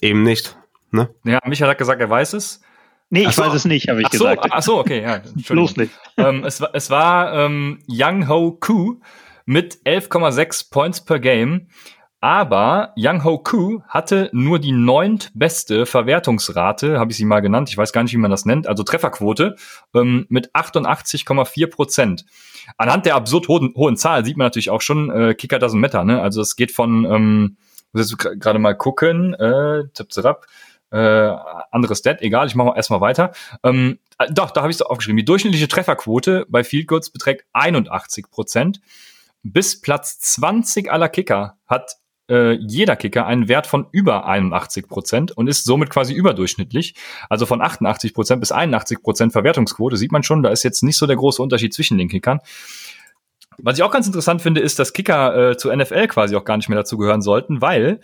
Eben 0.00 0.22
nicht. 0.22 0.56
Ne? 0.90 1.08
Ja, 1.24 1.38
Michael 1.46 1.70
hat 1.70 1.78
gesagt, 1.78 2.00
er 2.00 2.10
weiß 2.10 2.34
es. 2.34 2.60
Nee, 3.10 3.24
ich 3.24 3.32
so. 3.32 3.42
weiß 3.42 3.54
es 3.54 3.64
nicht, 3.64 3.88
habe 3.88 4.00
ich 4.00 4.06
ach 4.06 4.12
so, 4.12 4.24
gesagt. 4.24 4.48
Ach 4.50 4.62
so, 4.62 4.78
okay, 4.78 5.02
ja. 5.02 5.22
Los 5.48 5.76
nicht. 5.76 5.92
ähm, 6.18 6.44
es, 6.44 6.60
war, 6.60 6.70
es 6.74 6.90
war 6.90 7.32
ähm, 7.32 7.82
Young 7.88 8.28
Ho 8.28 8.52
Koo 8.60 9.00
mit 9.46 9.78
11,6 9.86 10.70
Points 10.70 11.04
per 11.04 11.18
Game. 11.18 11.68
Aber 12.20 12.94
Young 12.96 13.22
Ho 13.22 13.38
Koo 13.38 13.82
hatte 13.86 14.28
nur 14.32 14.58
die 14.58 14.72
neuntbeste 14.72 15.86
Verwertungsrate, 15.86 16.98
habe 16.98 17.12
ich 17.12 17.16
sie 17.16 17.24
mal 17.24 17.40
genannt, 17.40 17.68
ich 17.68 17.78
weiß 17.78 17.92
gar 17.92 18.02
nicht, 18.02 18.12
wie 18.12 18.18
man 18.18 18.30
das 18.30 18.44
nennt, 18.44 18.66
also 18.66 18.82
Trefferquote 18.82 19.54
ähm, 19.94 20.26
mit 20.28 20.52
88,4 20.52 21.70
Prozent. 21.70 22.24
Anhand 22.76 23.06
der 23.06 23.14
absurd 23.14 23.46
hohen, 23.46 23.72
hohen 23.76 23.96
Zahl 23.96 24.24
sieht 24.24 24.36
man 24.36 24.46
natürlich 24.46 24.70
auch 24.70 24.82
schon, 24.82 25.10
äh, 25.10 25.34
Kicker 25.34 25.58
doesn't 25.58 25.78
matter, 25.78 26.04
ne? 26.04 26.20
Also 26.20 26.40
es 26.40 26.56
geht 26.56 26.72
von, 26.72 27.04
ähm, 27.04 27.56
muss 27.92 28.10
jetzt 28.10 28.40
gerade 28.40 28.58
mal 28.58 28.76
gucken, 28.76 29.34
äh, 29.34 29.84
tipp 29.94 30.12
zirap, 30.12 30.46
äh, 30.90 31.30
anderes 31.70 31.98
Stat, 31.98 32.20
egal, 32.20 32.48
ich 32.48 32.56
mache 32.56 32.76
erstmal 32.76 33.00
weiter. 33.00 33.32
Ähm, 33.62 34.00
äh, 34.18 34.26
doch, 34.32 34.50
da 34.50 34.62
habe 34.62 34.70
ich 34.70 34.76
es 34.76 34.82
aufgeschrieben. 34.82 35.18
Die 35.18 35.24
durchschnittliche 35.24 35.68
Trefferquote 35.68 36.46
bei 36.48 36.64
Field 36.64 36.88
Goals 36.88 37.10
beträgt 37.10 37.44
81 37.52 38.30
Prozent. 38.30 38.80
Bis 39.44 39.80
Platz 39.80 40.18
20 40.18 40.90
aller 40.90 41.08
Kicker 41.08 41.58
hat 41.66 41.96
äh, 42.28 42.52
jeder 42.54 42.96
Kicker 42.96 43.26
einen 43.26 43.48
Wert 43.48 43.66
von 43.66 43.86
über 43.92 44.26
81 44.26 44.88
Prozent 44.88 45.36
und 45.36 45.48
ist 45.48 45.64
somit 45.64 45.90
quasi 45.90 46.14
überdurchschnittlich. 46.14 46.94
Also 47.28 47.46
von 47.46 47.60
88 47.60 48.14
Prozent 48.14 48.40
bis 48.40 48.52
81 48.52 49.02
Prozent 49.02 49.32
Verwertungsquote 49.32 49.96
sieht 49.96 50.12
man 50.12 50.22
schon, 50.22 50.42
da 50.42 50.50
ist 50.50 50.62
jetzt 50.62 50.82
nicht 50.82 50.98
so 50.98 51.06
der 51.06 51.16
große 51.16 51.42
Unterschied 51.42 51.74
zwischen 51.74 51.98
den 51.98 52.08
Kickern. 52.08 52.40
Was 53.58 53.76
ich 53.76 53.82
auch 53.82 53.90
ganz 53.90 54.06
interessant 54.06 54.40
finde, 54.40 54.60
ist, 54.60 54.78
dass 54.78 54.92
Kicker 54.92 55.50
äh, 55.50 55.56
zu 55.56 55.74
NFL 55.74 56.06
quasi 56.06 56.36
auch 56.36 56.44
gar 56.44 56.56
nicht 56.56 56.68
mehr 56.68 56.78
dazu 56.78 56.96
gehören 56.96 57.22
sollten, 57.22 57.60
weil 57.60 58.00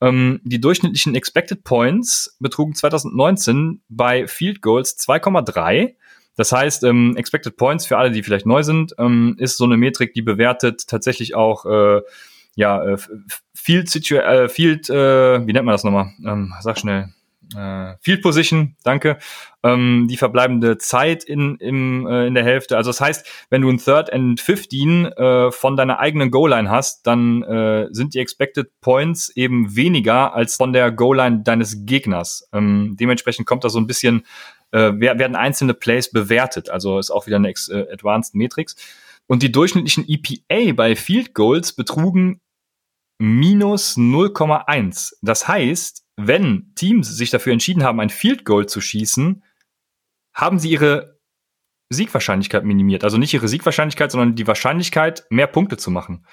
ähm, 0.00 0.40
die 0.44 0.60
durchschnittlichen 0.60 1.14
Expected 1.14 1.64
Points 1.64 2.36
betrugen 2.40 2.74
2019 2.74 3.82
bei 3.88 4.26
Field 4.26 4.62
Goals 4.62 4.98
2,3. 4.98 5.94
Das 6.36 6.52
heißt, 6.52 6.84
ähm, 6.84 7.16
Expected 7.16 7.56
Points 7.56 7.86
für 7.86 7.98
alle, 7.98 8.12
die 8.12 8.22
vielleicht 8.22 8.46
neu 8.46 8.62
sind, 8.62 8.94
ähm, 8.98 9.34
ist 9.38 9.56
so 9.56 9.64
eine 9.64 9.76
Metrik, 9.76 10.14
die 10.14 10.22
bewertet 10.22 10.86
tatsächlich 10.86 11.34
auch 11.34 11.64
äh, 11.66 12.00
ja, 12.58 12.82
äh, 12.82 12.96
Field, 13.54 13.88
Situ 13.88 14.16
äh, 14.16 14.48
Field 14.48 14.90
äh, 14.90 15.46
wie 15.46 15.52
nennt 15.52 15.64
man 15.64 15.74
das 15.74 15.84
nochmal? 15.84 16.10
Ähm, 16.26 16.52
sag 16.60 16.76
schnell. 16.76 17.08
Äh, 17.56 17.94
Field 18.00 18.20
Position, 18.20 18.76
danke. 18.82 19.18
Ähm, 19.62 20.06
die 20.10 20.16
verbleibende 20.16 20.76
Zeit 20.76 21.22
in, 21.22 21.54
im, 21.60 22.04
äh, 22.08 22.26
in 22.26 22.34
der 22.34 22.42
Hälfte. 22.42 22.76
Also 22.76 22.90
das 22.90 23.00
heißt, 23.00 23.26
wenn 23.48 23.62
du 23.62 23.70
ein 23.70 23.78
Third 23.78 24.12
and 24.12 24.40
15 24.40 25.06
äh, 25.06 25.52
von 25.52 25.76
deiner 25.76 26.00
eigenen 26.00 26.32
Goal-Line 26.32 26.68
hast, 26.68 27.06
dann 27.06 27.44
äh, 27.44 27.86
sind 27.92 28.14
die 28.14 28.18
Expected 28.18 28.68
Points 28.80 29.30
eben 29.36 29.76
weniger 29.76 30.34
als 30.34 30.56
von 30.56 30.72
der 30.72 30.90
Goal-Line 30.90 31.42
deines 31.44 31.86
Gegners. 31.86 32.48
Ähm, 32.52 32.96
dementsprechend 32.98 33.46
kommt 33.46 33.62
da 33.62 33.68
so 33.68 33.78
ein 33.78 33.86
bisschen, 33.86 34.26
äh, 34.72 34.90
werden 34.98 35.36
einzelne 35.36 35.74
Plays 35.74 36.10
bewertet. 36.10 36.70
Also 36.70 36.98
ist 36.98 37.12
auch 37.12 37.28
wieder 37.28 37.36
eine 37.36 37.50
äh, 37.50 37.92
Advanced 37.92 38.34
Matrix. 38.34 38.74
Und 39.28 39.44
die 39.44 39.52
durchschnittlichen 39.52 40.06
EPA 40.08 40.72
bei 40.74 40.96
Field 40.96 41.34
Goals 41.34 41.72
betrugen 41.72 42.40
minus 43.18 43.96
0,1. 43.96 45.14
Das 45.22 45.48
heißt, 45.48 46.04
wenn 46.16 46.72
Teams 46.74 47.08
sich 47.08 47.30
dafür 47.30 47.52
entschieden 47.52 47.84
haben, 47.84 48.00
ein 48.00 48.10
Field 48.10 48.44
Goal 48.44 48.66
zu 48.66 48.80
schießen, 48.80 49.42
haben 50.34 50.58
sie 50.58 50.70
ihre 50.70 51.18
Siegwahrscheinlichkeit 51.90 52.64
minimiert. 52.64 53.04
Also 53.04 53.18
nicht 53.18 53.34
ihre 53.34 53.48
Siegwahrscheinlichkeit, 53.48 54.10
sondern 54.12 54.34
die 54.34 54.46
Wahrscheinlichkeit, 54.46 55.24
mehr 55.30 55.46
Punkte 55.46 55.76
zu 55.76 55.90
machen. 55.90 56.26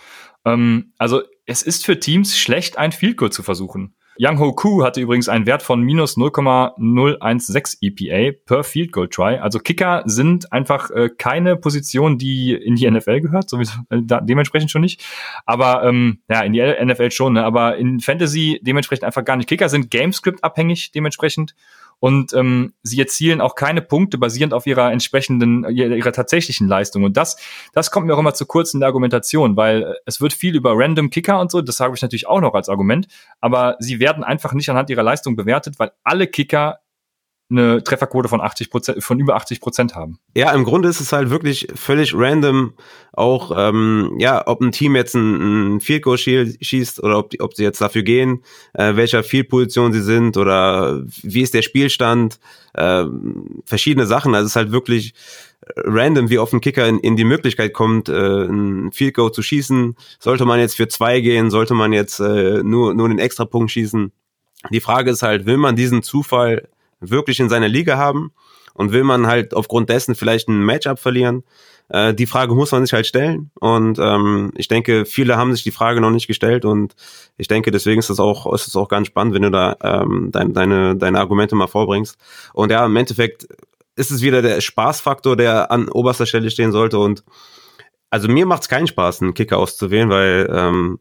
Ähm, 0.43 0.93
also 0.97 1.23
es 1.45 1.63
ist 1.63 1.85
für 1.85 1.99
Teams 1.99 2.37
schlecht, 2.37 2.77
ein 2.77 2.91
Field 2.91 3.17
Goal 3.17 3.31
zu 3.31 3.41
versuchen. 3.41 3.95
Young 4.17 4.39
Ho 4.39 4.53
Koo 4.53 4.83
hatte 4.83 5.01
übrigens 5.01 5.27
einen 5.27 5.45
Wert 5.45 5.61
von 5.61 5.81
minus 5.81 6.15
0,016 6.17 7.79
EPA 7.81 8.37
per 8.45 8.63
Field 8.63 8.91
Goal 8.91 9.09
Try. 9.09 9.37
Also 9.37 9.59
Kicker 9.59 10.03
sind 10.05 10.51
einfach 10.53 10.89
äh, 10.91 11.09
keine 11.09 11.57
Position, 11.57 12.17
die 12.17 12.53
in 12.53 12.75
die 12.75 12.89
NFL 12.89 13.21
gehört, 13.21 13.49
sowieso 13.49 13.73
äh, 13.89 14.01
dementsprechend 14.21 14.71
schon 14.71 14.81
nicht. 14.81 15.03
Aber 15.45 15.83
ähm, 15.83 16.19
ja, 16.29 16.41
in 16.41 16.53
die 16.53 16.61
NFL 16.61 17.11
schon, 17.11 17.33
ne? 17.33 17.43
aber 17.43 17.77
in 17.77 17.99
Fantasy 17.99 18.59
dementsprechend 18.61 19.03
einfach 19.03 19.25
gar 19.25 19.35
nicht. 19.35 19.49
Kicker 19.49 19.69
sind 19.69 19.91
Gamescript 19.91 20.43
abhängig 20.43 20.91
dementsprechend 20.91 21.55
und 21.99 22.33
ähm, 22.33 22.73
sie 22.83 22.99
erzielen 22.99 23.41
auch 23.41 23.55
keine 23.55 23.81
Punkte 23.81 24.17
basierend 24.17 24.53
auf 24.53 24.67
ihrer 24.67 24.91
entsprechenden, 24.91 25.67
ihrer, 25.69 26.11
tatsächlichen 26.11 26.67
Leistung. 26.67 27.03
Und 27.03 27.17
das, 27.17 27.37
das 27.73 27.91
kommt 27.91 28.07
mir 28.07 28.15
auch 28.15 28.19
immer 28.19 28.33
zu 28.33 28.45
kurz 28.45 28.73
in 28.73 28.79
der 28.79 28.87
Argumentation, 28.87 29.57
weil 29.57 29.95
es 30.05 30.21
wird 30.21 30.33
viel 30.33 30.55
über 30.55 30.73
Random 30.75 31.09
Kicker 31.09 31.39
und 31.39 31.51
so, 31.51 31.61
das 31.61 31.77
sage 31.77 31.93
ich 31.95 32.01
natürlich 32.01 32.27
auch 32.27 32.41
noch 32.41 32.53
als 32.53 32.69
Argument, 32.69 33.07
aber 33.39 33.75
sie 33.79 33.99
werden 33.99 34.23
einfach 34.23 34.53
nicht 34.53 34.69
anhand 34.69 34.89
ihrer 34.89 35.03
Leistung 35.03 35.35
bewertet, 35.35 35.79
weil 35.79 35.91
alle 36.03 36.27
Kicker 36.27 36.79
eine 37.49 37.83
Trefferquote 37.83 38.27
von 38.27 38.41
80 38.41 38.71
Prozent, 38.71 39.03
von 39.03 39.19
über 39.19 39.35
80 39.35 39.61
Prozent 39.61 39.95
haben. 39.95 40.17
Ja, 40.35 40.51
im 40.51 40.63
Grunde 40.63 40.89
ist 40.89 40.99
es 40.99 41.13
halt 41.13 41.29
wirklich 41.29 41.67
völlig 41.75 42.13
random, 42.15 42.73
auch 43.13 43.51
ähm, 43.55 44.15
ja, 44.17 44.47
ob 44.47 44.61
ein 44.61 44.71
Team 44.71 44.95
jetzt 44.95 45.13
ein, 45.13 45.75
ein 45.75 45.79
Field 45.79 46.01
Goal 46.01 46.17
schießt 46.17 47.03
oder 47.03 47.19
ob, 47.19 47.29
die, 47.29 47.41
ob 47.41 47.53
sie 47.53 47.63
jetzt 47.63 47.81
dafür 47.81 48.01
gehen, 48.01 48.43
äh, 48.73 48.95
welcher 48.95 49.23
Field 49.23 49.49
Position 49.49 49.93
sie 49.93 50.01
sind 50.01 50.37
oder 50.37 51.03
wie 51.21 51.41
ist 51.41 51.53
der 51.53 51.61
Spielstand, 51.61 52.39
äh, 52.73 53.05
verschiedene 53.63 54.07
Sachen. 54.07 54.33
Also 54.33 54.45
es 54.45 54.51
ist 54.53 54.55
halt 54.55 54.71
wirklich 54.71 55.13
random, 55.75 56.29
wie 56.29 56.39
oft 56.39 56.53
ein 56.53 56.61
Kicker 56.61 56.87
in, 56.87 56.99
in 56.99 57.15
die 57.15 57.23
Möglichkeit 57.25 57.73
kommt, 57.73 58.09
äh, 58.09 58.45
ein 58.45 58.91
Field 58.91 59.13
Goal 59.13 59.31
zu 59.31 59.43
schießen. 59.43 59.95
Sollte 60.19 60.45
man 60.45 60.59
jetzt 60.59 60.75
für 60.75 60.87
zwei 60.87 61.21
gehen, 61.21 61.51
sollte 61.51 61.75
man 61.75 61.93
jetzt 61.93 62.19
äh, 62.19 62.63
nur 62.63 62.95
nur 62.95 63.07
einen 63.07 63.19
Extrapunkt 63.19 63.69
schießen. 63.69 64.11
Die 64.71 64.79
Frage 64.79 65.11
ist 65.11 65.21
halt, 65.21 65.45
will 65.45 65.57
man 65.57 65.75
diesen 65.75 66.01
Zufall 66.01 66.69
wirklich 67.09 67.39
in 67.39 67.49
seiner 67.49 67.67
Liga 67.67 67.97
haben. 67.97 68.31
Und 68.73 68.91
will 68.91 69.05
man 69.05 69.25
halt 69.25 69.53
aufgrund 69.53 69.89
dessen 69.89 70.15
vielleicht 70.15 70.49
ein 70.49 70.59
Matchup 70.59 70.99
verlieren? 70.99 71.43
Äh, 71.89 72.13
die 72.13 72.25
Frage 72.25 72.55
muss 72.55 72.71
man 72.71 72.85
sich 72.85 72.93
halt 72.93 73.05
stellen. 73.05 73.51
Und 73.59 73.99
ähm, 73.99 74.51
ich 74.55 74.67
denke, 74.67 75.05
viele 75.05 75.37
haben 75.37 75.53
sich 75.53 75.63
die 75.63 75.71
Frage 75.71 76.01
noch 76.01 76.11
nicht 76.11 76.27
gestellt. 76.27 76.65
Und 76.65 76.95
ich 77.37 77.47
denke, 77.47 77.71
deswegen 77.71 77.99
ist 77.99 78.09
es 78.09 78.19
auch 78.19 78.51
ist 78.53 78.67
es 78.67 78.75
auch 78.75 78.89
ganz 78.89 79.07
spannend, 79.07 79.33
wenn 79.33 79.43
du 79.43 79.51
da 79.51 79.77
ähm, 79.81 80.29
dein, 80.31 80.53
deine 80.53 80.95
deine 80.95 81.19
Argumente 81.19 81.55
mal 81.55 81.67
vorbringst. 81.67 82.17
Und 82.53 82.71
ja, 82.71 82.85
im 82.85 82.95
Endeffekt 82.95 83.47
ist 83.95 84.11
es 84.11 84.21
wieder 84.21 84.41
der 84.41 84.61
Spaßfaktor, 84.61 85.37
der 85.37 85.71
an 85.71 85.89
oberster 85.89 86.25
Stelle 86.25 86.49
stehen 86.49 86.71
sollte. 86.71 86.99
Und 86.99 87.23
also 88.09 88.27
mir 88.27 88.45
macht 88.45 88.63
es 88.63 88.69
keinen 88.69 88.87
Spaß, 88.87 89.21
einen 89.21 89.33
Kicker 89.33 89.57
auszuwählen, 89.57 90.09
weil 90.09 90.49
ähm, 90.51 90.99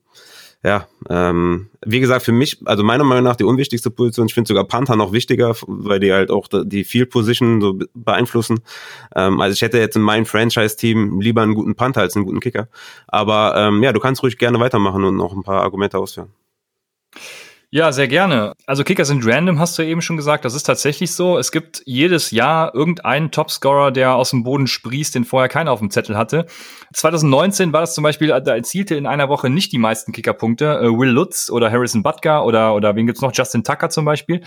ja, 0.65 0.89
ähm, 1.11 1.69
wie 1.85 2.01
gesagt, 2.01 2.25
für 2.25 2.33
mich, 2.33 2.59
also 2.65 2.83
meiner 2.83 3.05
Meinung 3.05 3.25
nach 3.25 3.37
die 3.37 3.45
unwichtigste 3.45 3.91
Position. 3.91 4.29
Ich 4.29 4.35
finde 4.35 4.49
sogar 4.49 4.65
Panther 4.65 4.97
noch 4.97 5.13
wichtiger, 5.13 5.55
weil 5.67 6.01
die 6.01 6.11
halt 6.11 6.31
auch 6.31 6.49
die 6.51 6.85
Field 6.85 7.11
Position 7.11 7.61
so 7.61 7.79
beeinflussen. 7.93 8.61
Ähm, 9.15 9.43
also 9.43 9.53
ich 9.53 9.61
hätte 9.61 9.79
jetzt 9.79 9.97
in 9.97 10.03
meinem 10.03 10.25
Franchise-Team 10.25 11.21
lieber 11.21 11.43
einen 11.43 11.55
guten 11.55 11.75
Panther 11.75 12.01
als 12.01 12.17
einen 12.17 12.25
guten 12.25 12.41
Kicker. 12.41 12.69
Aber 13.07 13.55
ähm, 13.57 13.83
ja, 13.83 13.93
du 13.93 14.01
kannst 14.01 14.23
ruhig 14.23 14.39
gerne 14.39 14.59
weitermachen 14.59 15.05
und 15.05 15.17
noch 15.17 15.35
ein 15.35 15.43
paar 15.43 15.63
Argumente 15.63 15.99
ausführen. 15.99 16.33
Ja, 17.75 17.91
sehr 17.91 18.07
gerne. 18.07 18.53
Also 18.67 18.85
Kicker 18.85 19.05
sind 19.05 19.27
random, 19.27 19.59
hast 19.59 19.77
du 19.77 19.83
eben 19.83 20.01
schon 20.01 20.17
gesagt. 20.17 20.45
Das 20.45 20.55
ist 20.55 20.63
tatsächlich 20.63 21.11
so. 21.11 21.39
Es 21.39 21.51
gibt 21.51 21.83
jedes 21.87 22.31
Jahr 22.31 22.73
irgendeinen 22.73 23.33
Topscorer, 23.33 23.91
der 23.91 24.15
aus 24.15 24.31
dem 24.31 24.45
Boden 24.45 24.69
sprießt, 24.69 25.13
den 25.13 25.25
vorher 25.25 25.49
keiner 25.49 25.73
auf 25.73 25.81
dem 25.81 25.91
Zettel 25.91 26.17
hatte. 26.17 26.47
2019 26.93 27.73
war 27.73 27.81
das 27.81 27.97
zum 27.97 28.05
Beispiel, 28.05 28.29
da 28.29 28.55
erzielte 28.55 28.95
in 28.95 29.09
einer 29.09 29.29
Woche 29.29 29.51
nicht 29.51 29.73
die 29.73 29.79
meisten 29.79 30.13
Kickerpunkte. 30.13 30.83
Äh, 30.83 30.87
Will 30.87 31.09
Lutz 31.09 31.51
oder 31.51 31.69
Harrison 31.69 32.05
Butker 32.05 32.45
oder, 32.45 32.77
oder 32.77 32.95
wen 32.95 33.09
gibt's 33.09 33.23
noch? 33.23 33.33
Justin 33.35 33.65
Tucker 33.65 33.91
zum 33.91 34.05
Beispiel. 34.05 34.43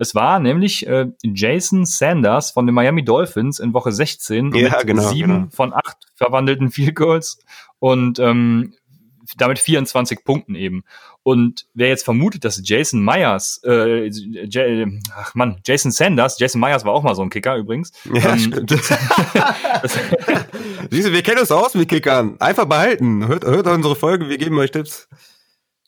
Es 0.00 0.16
war 0.16 0.40
nämlich 0.40 0.84
äh, 0.88 1.06
Jason 1.22 1.84
Sanders 1.84 2.50
von 2.50 2.66
den 2.66 2.74
Miami 2.74 3.04
Dolphins 3.04 3.60
in 3.60 3.74
Woche 3.74 3.92
16 3.92 4.52
ja, 4.56 4.70
mit 4.70 4.86
genau, 4.88 5.08
sieben 5.08 5.32
genau. 5.32 5.48
von 5.52 5.72
acht 5.72 5.98
verwandelten 6.16 6.72
Field 6.72 6.96
Goals 6.96 7.38
und 7.78 8.18
ähm, 8.18 8.74
damit 9.36 9.58
24 9.58 10.24
Punkten 10.24 10.54
eben. 10.54 10.84
Und 11.22 11.66
wer 11.74 11.88
jetzt 11.88 12.04
vermutet, 12.04 12.44
dass 12.44 12.60
Jason 12.64 13.04
Myers, 13.04 13.60
äh, 13.64 14.06
J 14.06 14.88
ach 15.16 15.34
Mann, 15.34 15.60
Jason 15.64 15.92
Sanders, 15.92 16.38
Jason 16.38 16.60
Myers 16.60 16.84
war 16.84 16.92
auch 16.92 17.02
mal 17.02 17.14
so 17.14 17.22
ein 17.22 17.30
Kicker 17.30 17.56
übrigens. 17.56 17.92
Ja, 18.12 18.32
Ähm, 18.32 18.38
stimmt. 18.38 18.70
Siehst 20.90 21.08
du, 21.08 21.12
wir 21.12 21.22
kennen 21.22 21.38
uns 21.40 21.50
aus 21.52 21.74
mit 21.74 21.88
Kickern. 21.88 22.36
Einfach 22.40 22.66
behalten. 22.66 23.26
Hört, 23.26 23.44
hört 23.44 23.66
unsere 23.66 23.96
Folge, 23.96 24.28
wir 24.28 24.38
geben 24.38 24.58
euch 24.58 24.70
Tipps. 24.72 25.08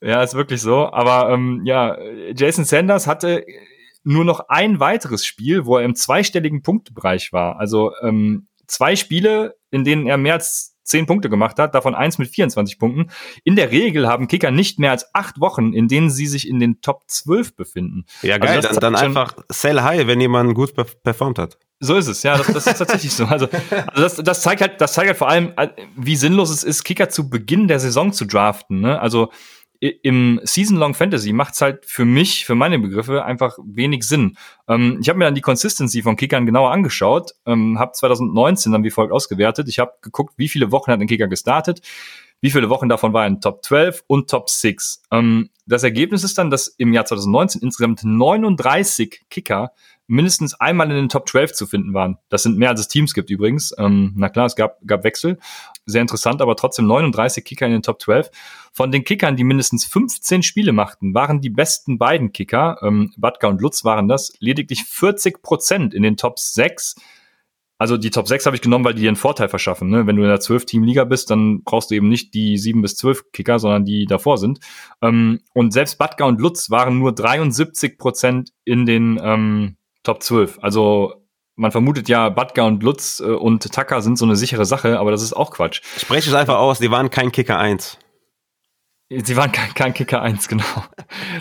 Ja, 0.00 0.22
ist 0.22 0.34
wirklich 0.34 0.60
so. 0.60 0.92
Aber 0.92 1.32
ähm, 1.32 1.62
ja, 1.64 1.96
Jason 2.34 2.64
Sanders 2.64 3.06
hatte 3.06 3.44
nur 4.04 4.24
noch 4.24 4.48
ein 4.48 4.80
weiteres 4.80 5.24
Spiel, 5.24 5.64
wo 5.64 5.78
er 5.78 5.84
im 5.84 5.94
zweistelligen 5.94 6.62
Punktebereich 6.62 7.32
war. 7.32 7.58
Also 7.58 7.92
ähm, 8.02 8.48
zwei 8.66 8.96
Spiele, 8.96 9.56
in 9.70 9.84
denen 9.84 10.06
er 10.06 10.18
mehr 10.18 10.34
als 10.34 10.73
zehn 10.84 11.06
Punkte 11.06 11.28
gemacht 11.28 11.58
hat, 11.58 11.74
davon 11.74 11.94
eins 11.94 12.18
mit 12.18 12.28
24 12.28 12.78
Punkten. 12.78 13.10
In 13.42 13.56
der 13.56 13.70
Regel 13.72 14.06
haben 14.06 14.28
Kicker 14.28 14.50
nicht 14.50 14.78
mehr 14.78 14.90
als 14.92 15.12
acht 15.14 15.40
Wochen, 15.40 15.72
in 15.72 15.88
denen 15.88 16.10
sie 16.10 16.26
sich 16.26 16.48
in 16.48 16.60
den 16.60 16.80
Top 16.80 17.02
12 17.08 17.56
befinden. 17.56 18.04
Ja, 18.22 18.34
Also 18.36 18.46
geil. 18.46 18.60
das 18.60 18.78
dann 18.78 18.94
dann 18.94 18.96
einfach 18.96 19.34
sell 19.48 19.80
high, 19.80 20.06
wenn 20.06 20.20
jemand 20.20 20.54
gut 20.54 20.70
perf- 20.72 20.96
performt 21.02 21.38
hat. 21.38 21.58
So 21.80 21.96
ist 21.96 22.06
es, 22.06 22.22
ja, 22.22 22.38
das, 22.38 22.46
das 22.46 22.66
ist 22.66 22.78
tatsächlich 22.78 23.12
so. 23.12 23.24
Also, 23.24 23.48
also 23.50 24.00
das, 24.02 24.16
das 24.16 24.42
zeigt 24.42 24.60
halt, 24.62 24.80
das 24.80 24.92
zeigt 24.94 25.08
halt 25.08 25.18
vor 25.18 25.28
allem, 25.28 25.52
äh, 25.56 25.68
wie 25.96 26.16
sinnlos 26.16 26.50
es 26.50 26.62
ist, 26.62 26.84
Kicker 26.84 27.08
zu 27.08 27.28
Beginn 27.28 27.66
der 27.68 27.80
Saison 27.80 28.12
zu 28.12 28.24
draften. 28.26 28.80
Ne? 28.80 29.00
Also 29.00 29.30
im 29.90 30.40
Season-Long 30.42 30.94
Fantasy 30.94 31.32
macht's 31.32 31.60
halt 31.60 31.84
für 31.84 32.04
mich, 32.04 32.46
für 32.46 32.54
meine 32.54 32.78
Begriffe, 32.78 33.24
einfach 33.24 33.58
wenig 33.62 34.04
Sinn. 34.04 34.36
Ähm, 34.68 34.98
ich 35.00 35.08
habe 35.08 35.18
mir 35.18 35.26
dann 35.26 35.34
die 35.34 35.40
Consistency 35.40 36.02
von 36.02 36.16
Kickern 36.16 36.46
genauer 36.46 36.70
angeschaut, 36.70 37.32
ähm, 37.46 37.78
habe 37.78 37.92
2019 37.92 38.72
dann 38.72 38.84
wie 38.84 38.90
folgt 38.90 39.12
ausgewertet. 39.12 39.68
Ich 39.68 39.78
habe 39.78 39.92
geguckt, 40.00 40.34
wie 40.36 40.48
viele 40.48 40.72
Wochen 40.72 40.90
hat 40.90 41.00
ein 41.00 41.06
Kicker 41.06 41.28
gestartet, 41.28 41.82
wie 42.40 42.50
viele 42.50 42.70
Wochen 42.70 42.88
davon 42.88 43.12
war 43.12 43.26
in 43.26 43.40
Top 43.40 43.64
12 43.64 44.04
und 44.06 44.30
Top 44.30 44.48
6. 44.48 45.02
Ähm, 45.10 45.50
das 45.66 45.82
Ergebnis 45.82 46.24
ist 46.24 46.38
dann, 46.38 46.50
dass 46.50 46.68
im 46.68 46.92
Jahr 46.92 47.04
2019 47.04 47.62
insgesamt 47.62 48.04
39 48.04 49.24
Kicker 49.28 49.72
mindestens 50.06 50.54
einmal 50.60 50.90
in 50.90 50.96
den 50.96 51.08
Top 51.08 51.28
12 51.28 51.52
zu 51.52 51.66
finden 51.66 51.94
waren. 51.94 52.18
Das 52.28 52.42
sind 52.42 52.58
mehr 52.58 52.70
als 52.70 52.80
es 52.80 52.88
Teams 52.88 53.14
gibt 53.14 53.30
übrigens. 53.30 53.74
Ähm, 53.78 54.12
na 54.16 54.28
klar, 54.28 54.46
es 54.46 54.56
gab, 54.56 54.78
gab 54.86 55.04
Wechsel. 55.04 55.38
Sehr 55.86 56.02
interessant, 56.02 56.42
aber 56.42 56.56
trotzdem 56.56 56.86
39 56.86 57.44
Kicker 57.44 57.66
in 57.66 57.72
den 57.72 57.82
Top 57.82 58.00
12. 58.00 58.30
Von 58.72 58.90
den 58.92 59.04
Kickern, 59.04 59.36
die 59.36 59.44
mindestens 59.44 59.84
15 59.84 60.42
Spiele 60.42 60.72
machten, 60.72 61.14
waren 61.14 61.40
die 61.40 61.50
besten 61.50 61.98
beiden 61.98 62.32
Kicker, 62.32 62.78
ähm, 62.82 63.12
Batka 63.16 63.48
und 63.48 63.60
Lutz 63.60 63.84
waren 63.84 64.08
das, 64.08 64.34
lediglich 64.40 64.84
40 64.84 65.42
Prozent 65.42 65.94
in 65.94 66.02
den 66.02 66.16
Top 66.16 66.38
6. 66.38 66.96
Also 67.76 67.96
die 67.96 68.10
Top 68.10 68.28
6 68.28 68.46
habe 68.46 68.56
ich 68.56 68.62
genommen, 68.62 68.84
weil 68.84 68.94
die 68.94 69.02
dir 69.02 69.08
einen 69.08 69.16
Vorteil 69.16 69.48
verschaffen. 69.48 69.90
Ne? 69.90 70.06
Wenn 70.06 70.16
du 70.16 70.22
in 70.22 70.28
der 70.28 70.40
12-Team-Liga 70.40 71.04
bist, 71.04 71.30
dann 71.30 71.64
brauchst 71.64 71.90
du 71.90 71.94
eben 71.94 72.08
nicht 72.08 72.32
die 72.32 72.56
7 72.56 72.80
bis 72.82 72.96
12 72.96 73.32
Kicker, 73.32 73.58
sondern 73.58 73.84
die 73.84 74.06
davor 74.06 74.38
sind. 74.38 74.60
Ähm, 75.02 75.40
und 75.54 75.72
selbst 75.72 75.98
Batka 75.98 76.24
und 76.24 76.40
Lutz 76.40 76.70
waren 76.70 76.98
nur 76.98 77.12
73 77.12 77.98
Prozent 77.98 78.52
in 78.64 78.86
den 78.86 79.20
ähm, 79.22 79.76
Top 80.04 80.22
12. 80.22 80.60
Also 80.62 81.24
man 81.56 81.72
vermutet 81.72 82.08
ja, 82.08 82.28
Batka 82.28 82.62
und 82.62 82.82
Lutz 82.82 83.20
äh, 83.20 83.24
und 83.24 83.72
Tucker 83.72 84.02
sind 84.02 84.18
so 84.18 84.24
eine 84.24 84.36
sichere 84.36 84.64
Sache, 84.64 84.98
aber 84.98 85.10
das 85.10 85.22
ist 85.22 85.32
auch 85.32 85.50
Quatsch. 85.50 85.82
Spreche 85.96 86.30
es 86.30 86.34
einfach 86.34 86.56
aus, 86.56 86.78
die 86.78 86.90
waren 86.90 87.10
kein 87.10 87.32
Kicker 87.32 87.58
1. 87.58 87.98
Sie 89.10 89.36
waren 89.36 89.52
kein, 89.52 89.72
kein 89.74 89.94
Kicker 89.94 90.22
1, 90.22 90.48
genau. 90.48 90.64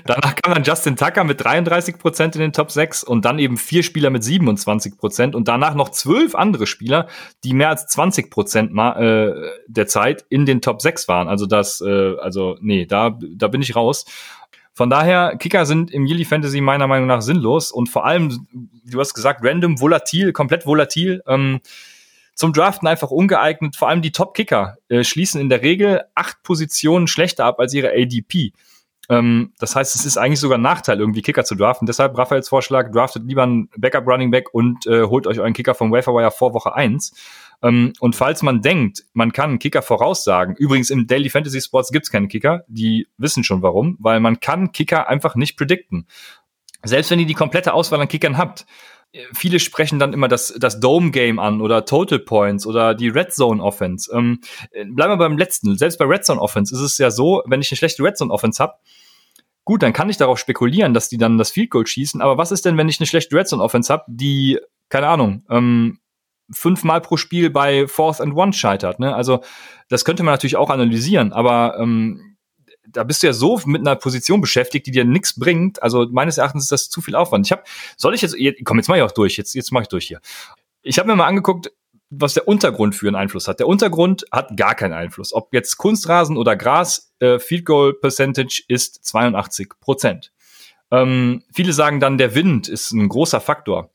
Danach 0.05 0.35
kam 0.35 0.53
dann 0.53 0.63
Justin 0.63 0.95
Tucker 0.95 1.23
mit 1.23 1.43
33 1.43 1.97
Prozent 1.97 2.35
in 2.35 2.41
den 2.41 2.53
Top 2.53 2.71
6 2.71 3.03
und 3.03 3.25
dann 3.25 3.39
eben 3.39 3.57
vier 3.57 3.83
Spieler 3.83 4.09
mit 4.09 4.23
27 4.23 4.97
Prozent 4.97 5.33
und 5.33 5.47
danach 5.47 5.73
noch 5.73 5.89
zwölf 5.89 6.35
andere 6.35 6.67
Spieler, 6.67 7.07
die 7.43 7.53
mehr 7.53 7.69
als 7.69 7.87
20 7.87 8.29
Prozent 8.29 8.71
äh, 8.77 9.33
der 9.67 9.87
Zeit 9.87 10.25
in 10.29 10.45
den 10.45 10.61
Top 10.61 10.81
6 10.81 11.07
waren. 11.07 11.27
Also 11.27 11.45
das, 11.45 11.81
äh, 11.81 12.17
also 12.17 12.57
nee, 12.59 12.85
da, 12.85 13.17
da 13.35 13.47
bin 13.47 13.61
ich 13.61 13.75
raus. 13.75 14.05
Von 14.73 14.89
daher, 14.89 15.35
Kicker 15.37 15.65
sind 15.65 15.91
im 15.91 16.05
Yearly 16.07 16.25
Fantasy 16.25 16.59
meiner 16.59 16.87
Meinung 16.87 17.07
nach 17.07 17.21
sinnlos 17.21 17.71
und 17.71 17.89
vor 17.89 18.05
allem, 18.05 18.47
du 18.85 18.99
hast 18.99 19.13
gesagt, 19.13 19.41
random, 19.43 19.79
volatil, 19.79 20.33
komplett 20.33 20.65
volatil. 20.65 21.21
Ähm, 21.27 21.61
zum 22.35 22.53
Draften 22.53 22.87
einfach 22.87 23.11
ungeeignet. 23.11 23.75
Vor 23.75 23.89
allem 23.89 24.01
die 24.01 24.11
Top-Kicker 24.11 24.77
äh, 24.89 25.03
schließen 25.03 25.39
in 25.39 25.49
der 25.49 25.61
Regel 25.61 26.01
acht 26.15 26.41
Positionen 26.43 27.07
schlechter 27.07 27.45
ab 27.45 27.59
als 27.59 27.73
ihre 27.73 27.91
ADP. 27.91 28.53
Ähm, 29.09 29.53
das 29.59 29.75
heißt, 29.75 29.95
es 29.95 30.05
ist 30.05 30.17
eigentlich 30.17 30.39
sogar 30.39 30.57
ein 30.57 30.63
Nachteil, 30.63 30.99
irgendwie 30.99 31.21
Kicker 31.21 31.43
zu 31.43 31.55
draften. 31.55 31.85
Deshalb 31.85 32.17
Raphaels 32.17 32.49
Vorschlag, 32.49 32.91
draftet 32.91 33.23
lieber 33.25 33.43
einen 33.43 33.69
Backup-Running 33.77 34.31
Back 34.31 34.53
und 34.53 34.87
äh, 34.87 35.03
holt 35.03 35.27
euch 35.27 35.39
euren 35.39 35.53
Kicker 35.53 35.75
vom 35.75 35.91
Waferwire 35.91 36.31
vor 36.31 36.53
Woche 36.53 36.73
1. 36.73 37.13
Ähm, 37.63 37.93
und 37.99 38.15
falls 38.15 38.43
man 38.43 38.61
denkt, 38.61 39.05
man 39.13 39.31
kann 39.31 39.51
einen 39.51 39.59
Kicker 39.59 39.81
voraussagen, 39.81 40.55
übrigens 40.55 40.89
im 40.89 41.07
Daily 41.07 41.29
Fantasy 41.29 41.61
Sports 41.61 41.91
gibt's 41.91 42.11
keine 42.11 42.27
Kicker, 42.27 42.63
die 42.67 43.07
wissen 43.17 43.43
schon 43.43 43.61
warum, 43.61 43.97
weil 43.99 44.19
man 44.19 44.39
kann 44.39 44.71
Kicker 44.73 45.07
einfach 45.07 45.35
nicht 45.35 45.57
predikten. 45.57 46.07
Selbst 46.83 47.09
wenn 47.09 47.19
ihr 47.19 47.25
die 47.25 47.33
komplette 47.33 47.73
Auswahl 47.73 48.01
an 48.01 48.09
Kickern 48.09 48.37
habt, 48.37 48.65
viele 49.31 49.59
sprechen 49.59 49.99
dann 49.99 50.13
immer 50.13 50.27
das, 50.27 50.53
das 50.57 50.79
Dome-Game 50.79 51.39
an 51.39 51.61
oder 51.61 51.85
Total 51.85 52.19
Points 52.19 52.65
oder 52.65 52.95
die 52.95 53.09
Red 53.09 53.33
Zone 53.33 53.63
Offense. 53.63 54.11
Ähm, 54.13 54.41
bleiben 54.71 55.13
wir 55.13 55.17
beim 55.17 55.37
letzten. 55.37 55.77
Selbst 55.77 55.97
bei 55.97 56.05
Red 56.05 56.25
Zone 56.25 56.41
Offense 56.41 56.73
ist 56.73 56.81
es 56.81 56.97
ja 56.97 57.11
so, 57.11 57.43
wenn 57.45 57.61
ich 57.61 57.71
eine 57.71 57.77
schlechte 57.77 58.03
Red 58.03 58.17
Zone 58.17 58.33
Offense 58.33 58.61
habe, 58.61 58.73
gut, 59.65 59.83
dann 59.83 59.93
kann 59.93 60.09
ich 60.09 60.17
darauf 60.17 60.39
spekulieren, 60.39 60.93
dass 60.93 61.09
die 61.09 61.17
dann 61.17 61.37
das 61.37 61.51
Field 61.51 61.69
Goal 61.69 61.85
schießen. 61.85 62.21
Aber 62.21 62.37
was 62.37 62.51
ist 62.51 62.65
denn, 62.65 62.77
wenn 62.77 62.89
ich 62.89 62.99
eine 62.99 63.07
schlechte 63.07 63.35
Red 63.35 63.47
Zone 63.47 63.63
Offense 63.63 63.93
habe, 63.93 64.03
die, 64.07 64.59
keine 64.89 65.07
Ahnung, 65.07 65.45
ähm, 65.49 65.99
fünfmal 66.51 67.01
pro 67.01 67.17
Spiel 67.17 67.49
bei 67.49 67.87
Fourth 67.87 68.21
and 68.21 68.35
One 68.35 68.53
scheitert? 68.53 68.99
Ne? 68.99 69.15
Also 69.15 69.43
das 69.89 70.05
könnte 70.05 70.23
man 70.23 70.33
natürlich 70.33 70.55
auch 70.55 70.69
analysieren, 70.69 71.33
aber 71.33 71.77
ähm, 71.79 72.33
da 72.87 73.03
bist 73.03 73.23
du 73.23 73.27
ja 73.27 73.33
so 73.33 73.59
mit 73.65 73.81
einer 73.81 73.95
Position 73.95 74.41
beschäftigt, 74.41 74.87
die 74.87 74.91
dir 74.91 75.05
nichts 75.05 75.39
bringt. 75.39 75.81
Also 75.81 76.07
meines 76.11 76.37
Erachtens 76.37 76.63
ist 76.63 76.71
das 76.71 76.89
zu 76.89 77.01
viel 77.01 77.15
Aufwand. 77.15 77.47
Ich 77.47 77.51
habe, 77.51 77.63
soll 77.97 78.13
ich 78.13 78.21
jetzt, 78.21 78.35
komm, 78.65 78.77
jetzt 78.77 78.87
mache 78.87 78.99
ich 78.99 79.03
auch 79.03 79.11
durch. 79.11 79.37
Jetzt, 79.37 79.53
jetzt 79.55 79.71
mache 79.71 79.83
ich 79.83 79.89
durch 79.89 80.07
hier. 80.07 80.19
Ich 80.81 80.99
habe 80.99 81.07
mir 81.07 81.15
mal 81.15 81.27
angeguckt, 81.27 81.71
was 82.09 82.33
der 82.33 82.47
Untergrund 82.47 82.95
für 82.95 83.07
einen 83.07 83.15
Einfluss 83.15 83.47
hat. 83.47 83.59
Der 83.59 83.67
Untergrund 83.67 84.25
hat 84.31 84.55
gar 84.55 84.75
keinen 84.75 84.93
Einfluss. 84.93 85.33
Ob 85.33 85.53
jetzt 85.53 85.77
Kunstrasen 85.77 86.37
oder 86.37 86.55
Gras, 86.55 87.13
äh, 87.19 87.39
Field 87.39 87.65
Goal 87.65 87.93
Percentage 87.93 88.63
ist 88.67 89.03
82 89.05 89.69
Prozent. 89.79 90.31
Ähm, 90.91 91.43
viele 91.51 91.73
sagen 91.73 91.99
dann, 91.99 92.17
der 92.17 92.35
Wind 92.35 92.67
ist 92.67 92.91
ein 92.91 93.09
großer 93.09 93.41
Faktor. 93.41 93.89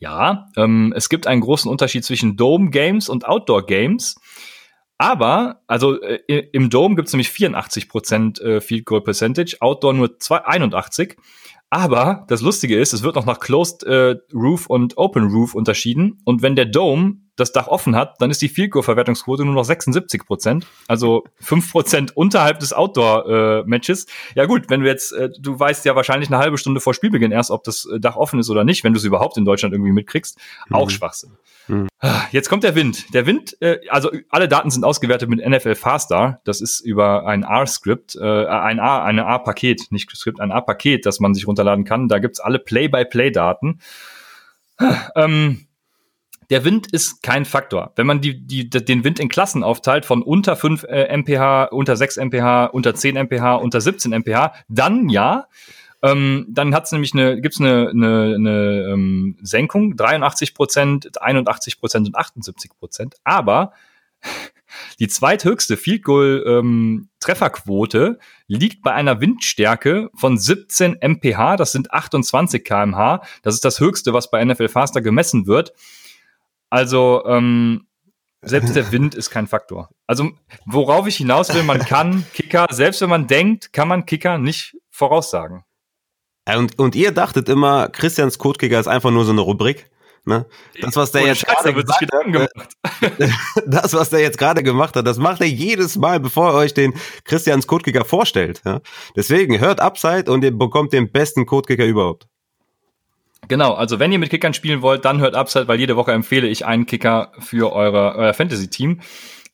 Ja, 0.00 0.48
ähm, 0.56 0.92
es 0.96 1.10
gibt 1.10 1.26
einen 1.26 1.42
großen 1.42 1.70
Unterschied 1.70 2.04
zwischen 2.04 2.36
Dome 2.36 2.70
Games 2.70 3.08
und 3.08 3.26
Outdoor 3.26 3.66
Games. 3.66 4.16
Aber, 4.96 5.62
also 5.66 6.00
äh, 6.00 6.18
im 6.52 6.70
Dome 6.70 6.96
gibt 6.96 7.08
es 7.08 7.14
nämlich 7.14 7.30
84 7.30 7.88
Prozent 7.88 8.40
äh, 8.40 8.60
Field 8.60 8.86
Goal 8.86 9.02
Percentage, 9.02 9.56
Outdoor 9.60 9.92
nur 9.92 10.18
2, 10.18 10.44
81. 10.44 11.16
Aber 11.68 12.24
das 12.28 12.40
Lustige 12.40 12.78
ist, 12.78 12.92
es 12.92 13.02
wird 13.02 13.14
noch 13.14 13.26
nach 13.26 13.40
Closed 13.40 13.84
äh, 13.84 14.16
Roof 14.34 14.66
und 14.66 14.96
Open 14.96 15.28
Roof 15.28 15.54
unterschieden. 15.54 16.18
Und 16.24 16.42
wenn 16.42 16.56
der 16.56 16.66
Dome 16.66 17.18
das 17.36 17.52
Dach 17.52 17.68
offen 17.68 17.96
hat, 17.96 18.20
dann 18.20 18.30
ist 18.30 18.42
die 18.42 18.48
Field 18.48 18.72
Goal 18.72 18.82
Verwertungsquote 18.82 19.44
nur 19.44 19.54
noch 19.54 19.64
76 19.64 20.24
Prozent, 20.26 20.66
also 20.88 21.24
fünf 21.40 21.70
Prozent 21.70 22.16
unterhalb 22.16 22.60
des 22.60 22.72
Outdoor 22.72 23.28
äh, 23.28 23.62
Matches. 23.64 24.06
Ja 24.34 24.46
gut, 24.46 24.68
wenn 24.68 24.80
du 24.80 24.86
jetzt, 24.86 25.12
äh, 25.12 25.30
du 25.38 25.58
weißt 25.58 25.84
ja 25.84 25.96
wahrscheinlich 25.96 26.28
eine 26.28 26.38
halbe 26.38 26.58
Stunde 26.58 26.80
vor 26.80 26.94
Spielbeginn 26.94 27.32
erst, 27.32 27.50
ob 27.50 27.64
das 27.64 27.86
äh, 27.86 28.00
Dach 28.00 28.16
offen 28.16 28.40
ist 28.40 28.50
oder 28.50 28.64
nicht, 28.64 28.84
wenn 28.84 28.92
du 28.92 28.98
es 28.98 29.04
überhaupt 29.04 29.36
in 29.36 29.44
Deutschland 29.44 29.74
irgendwie 29.74 29.92
mitkriegst, 29.92 30.38
mhm. 30.68 30.76
auch 30.76 30.90
Schwachsinn. 30.90 31.32
Mhm. 31.68 31.88
Jetzt 32.32 32.48
kommt 32.48 32.64
der 32.64 32.74
Wind. 32.74 33.12
Der 33.14 33.26
Wind, 33.26 33.56
äh, 33.60 33.78
also 33.88 34.10
alle 34.30 34.48
Daten 34.48 34.70
sind 34.70 34.84
ausgewertet 34.84 35.28
mit 35.28 35.46
NFL 35.46 35.74
Faster. 35.74 36.40
Das 36.44 36.60
ist 36.60 36.80
über 36.80 37.26
ein 37.26 37.42
R-Script, 37.42 38.16
äh, 38.16 38.46
ein 38.46 38.80
A, 38.80 39.04
eine 39.04 39.26
A-Paket, 39.26 39.88
nicht 39.90 40.10
Skript, 40.10 40.40
ein 40.40 40.50
A-Paket, 40.50 41.06
das 41.06 41.20
man 41.20 41.34
sich 41.34 41.46
runterladen 41.46 41.84
kann. 41.84 42.08
Da 42.08 42.18
gibt's 42.18 42.40
alle 42.40 42.58
Play-by-Play-Daten. 42.58 43.80
Ähm, 45.14 45.66
der 46.50 46.64
Wind 46.64 46.92
ist 46.92 47.22
kein 47.22 47.44
Faktor. 47.44 47.92
Wenn 47.94 48.06
man 48.06 48.20
die, 48.20 48.44
die, 48.44 48.68
den 48.68 49.04
Wind 49.04 49.20
in 49.20 49.28
Klassen 49.28 49.62
aufteilt, 49.62 50.04
von 50.04 50.22
unter 50.22 50.56
5 50.56 50.84
äh, 50.84 51.16
mph, 51.16 51.66
unter 51.66 51.96
6 51.96 52.16
mph, 52.16 52.66
unter 52.66 52.94
10 52.94 53.16
mph, 53.16 53.54
unter 53.54 53.80
17 53.80 54.12
mph, 54.12 54.52
dann 54.68 55.08
ja. 55.08 55.46
Ähm, 56.02 56.46
dann 56.48 56.74
hat's 56.74 56.92
nämlich 56.92 57.12
eine, 57.12 57.40
gibt's 57.40 57.60
eine, 57.60 57.90
eine, 57.90 58.34
eine 58.34 58.88
ähm, 58.90 59.36
Senkung, 59.42 59.96
83 59.96 60.54
Prozent, 60.54 61.22
81 61.22 61.78
Prozent 61.78 62.08
und 62.08 62.16
78 62.16 62.70
Prozent. 62.78 63.16
Aber 63.22 63.72
die 64.98 65.08
zweithöchste 65.08 65.76
Field 65.76 66.02
Goal 66.02 66.42
ähm, 66.46 67.10
Trefferquote 67.20 68.18
liegt 68.48 68.82
bei 68.82 68.92
einer 68.92 69.20
Windstärke 69.20 70.10
von 70.14 70.38
17 70.38 70.96
mph, 71.00 71.56
das 71.56 71.72
sind 71.72 71.92
28 71.92 72.64
kmh. 72.64 73.22
Das 73.42 73.54
ist 73.54 73.64
das 73.64 73.78
höchste, 73.78 74.12
was 74.12 74.30
bei 74.30 74.44
NFL 74.44 74.68
Faster 74.68 75.02
gemessen 75.02 75.46
wird. 75.46 75.74
Also 76.70 77.24
ähm, 77.26 77.86
selbst 78.42 78.74
der 78.74 78.90
Wind 78.92 79.14
ist 79.14 79.30
kein 79.30 79.46
Faktor. 79.46 79.90
Also 80.06 80.30
worauf 80.64 81.06
ich 81.06 81.16
hinaus 81.16 81.52
will, 81.52 81.62
man 81.62 81.80
kann 81.80 82.24
Kicker, 82.32 82.66
selbst 82.70 83.00
wenn 83.00 83.10
man 83.10 83.26
denkt, 83.26 83.72
kann 83.72 83.88
man 83.88 84.06
Kicker 84.06 84.38
nicht 84.38 84.76
voraussagen. 84.90 85.64
Und, 86.48 86.78
und 86.78 86.94
ihr 86.94 87.12
dachtet 87.12 87.48
immer, 87.48 87.88
Christians 87.88 88.38
Codekicker 88.38 88.80
ist 88.80 88.88
einfach 88.88 89.10
nur 89.10 89.24
so 89.24 89.32
eine 89.32 89.42
Rubrik. 89.42 89.90
Ne? 90.24 90.46
Das, 90.80 90.96
was 90.96 91.12
der 91.12 91.22
jetzt 91.26 91.46
gerade 91.46 91.72
gemacht 91.72 92.00
hat, 92.02 93.12
das, 93.66 93.94
was 93.94 94.10
der 94.10 94.20
jetzt 94.20 94.38
gerade 94.38 94.62
gemacht 94.62 94.96
hat, 94.96 95.06
das 95.06 95.18
macht 95.18 95.40
er 95.40 95.46
jedes 95.46 95.96
Mal, 95.96 96.20
bevor 96.20 96.50
er 96.50 96.54
euch 96.56 96.74
den 96.74 96.94
Christians 97.24 97.66
Codekicker 97.66 98.04
vorstellt. 98.04 98.60
Ja? 98.64 98.80
Deswegen 99.16 99.58
hört 99.60 99.80
Upside 99.80 100.30
und 100.30 100.44
ihr 100.44 100.56
bekommt 100.56 100.92
den 100.92 101.10
besten 101.10 101.46
Codekicker 101.46 101.86
überhaupt. 101.86 102.26
Genau, 103.50 103.74
also 103.74 103.98
wenn 103.98 104.12
ihr 104.12 104.20
mit 104.20 104.30
Kickern 104.30 104.54
spielen 104.54 104.80
wollt, 104.80 105.04
dann 105.04 105.20
hört 105.20 105.34
Upside, 105.34 105.66
weil 105.66 105.80
jede 105.80 105.96
Woche 105.96 106.12
empfehle 106.12 106.46
ich 106.46 106.66
einen 106.66 106.86
Kicker 106.86 107.32
für 107.40 107.72
eure, 107.72 108.14
euer 108.14 108.32
Fantasy-Team. 108.32 109.00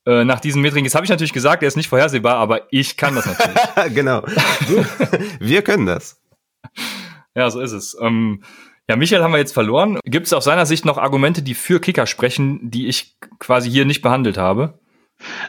Äh, 0.04 0.26
nach 0.26 0.38
diesem 0.38 0.60
Metriken, 0.60 0.84
jetzt 0.84 0.94
habe 0.94 1.06
ich 1.06 1.10
natürlich 1.10 1.32
gesagt, 1.32 1.62
der 1.62 1.68
ist 1.68 1.78
nicht 1.78 1.88
vorhersehbar, 1.88 2.34
aber 2.34 2.70
ich 2.70 2.98
kann 2.98 3.14
das 3.14 3.24
natürlich. 3.24 3.94
genau. 3.94 4.22
Wir 5.40 5.62
können 5.62 5.86
das. 5.86 6.20
Ja, 7.34 7.48
so 7.48 7.58
ist 7.58 7.72
es. 7.72 7.96
Ähm, 7.98 8.42
ja, 8.86 8.96
Michael 8.96 9.22
haben 9.22 9.32
wir 9.32 9.38
jetzt 9.38 9.54
verloren. 9.54 9.98
Gibt 10.04 10.26
es 10.26 10.34
aus 10.34 10.44
seiner 10.44 10.66
Sicht 10.66 10.84
noch 10.84 10.98
Argumente, 10.98 11.40
die 11.40 11.54
für 11.54 11.80
Kicker 11.80 12.06
sprechen, 12.06 12.70
die 12.70 12.88
ich 12.88 13.16
quasi 13.38 13.70
hier 13.70 13.86
nicht 13.86 14.02
behandelt 14.02 14.36
habe? 14.36 14.78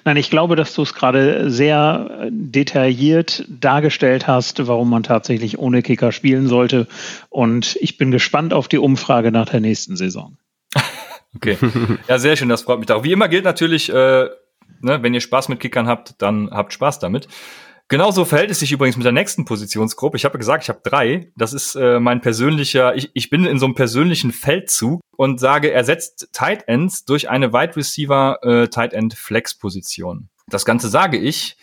Nein, 0.05 0.17
ich 0.17 0.29
glaube, 0.29 0.55
dass 0.55 0.73
du 0.73 0.81
es 0.81 0.93
gerade 0.93 1.49
sehr 1.49 2.29
detailliert 2.29 3.45
dargestellt 3.49 4.27
hast, 4.27 4.65
warum 4.67 4.89
man 4.89 5.03
tatsächlich 5.03 5.59
ohne 5.59 5.81
Kicker 5.81 6.11
spielen 6.11 6.47
sollte. 6.47 6.87
Und 7.29 7.77
ich 7.81 7.97
bin 7.97 8.11
gespannt 8.11 8.53
auf 8.53 8.67
die 8.67 8.77
Umfrage 8.77 9.31
nach 9.31 9.49
der 9.49 9.59
nächsten 9.59 9.97
Saison. 9.97 10.37
okay. 11.35 11.57
Ja, 12.07 12.17
sehr 12.17 12.35
schön, 12.35 12.49
das 12.49 12.63
freut 12.63 12.79
mich 12.79 12.91
auch. 12.91 13.03
Wie 13.03 13.11
immer 13.11 13.27
gilt 13.27 13.43
natürlich, 13.43 13.89
äh, 13.89 13.93
ne, 13.93 15.03
wenn 15.03 15.13
ihr 15.13 15.21
Spaß 15.21 15.49
mit 15.49 15.59
Kickern 15.59 15.87
habt, 15.87 16.21
dann 16.21 16.49
habt 16.51 16.73
Spaß 16.73 16.99
damit. 16.99 17.27
Genauso 17.89 18.25
verhält 18.25 18.51
es 18.51 18.59
sich 18.59 18.71
übrigens 18.73 18.97
mit 18.97 19.05
der 19.05 19.13
nächsten 19.13 19.45
Positionsgruppe. 19.45 20.17
Ich 20.17 20.25
habe 20.25 20.37
gesagt, 20.37 20.63
ich 20.63 20.69
habe 20.69 20.81
drei. 20.83 21.31
Das 21.37 21.53
ist 21.53 21.75
äh, 21.75 21.99
mein 22.01 22.19
persönlicher, 22.19 22.95
ich, 22.95 23.11
ich 23.13 23.29
bin 23.29 23.45
in 23.45 23.59
so 23.59 23.65
einem 23.65 23.75
persönlichen 23.75 24.33
Feldzug 24.33 24.99
und 25.15 25.39
sage, 25.39 25.71
ersetzt 25.71 26.29
Tight 26.33 26.67
Ends 26.67 27.05
durch 27.05 27.29
eine 27.29 27.53
Wide 27.53 27.77
Receiver 27.77 28.39
äh, 28.43 28.67
Tight 28.67 28.93
End 28.93 29.13
Flex 29.13 29.55
Position. 29.57 30.27
Das 30.49 30.65
Ganze 30.65 30.89
sage 30.89 31.17
ich, 31.17 31.57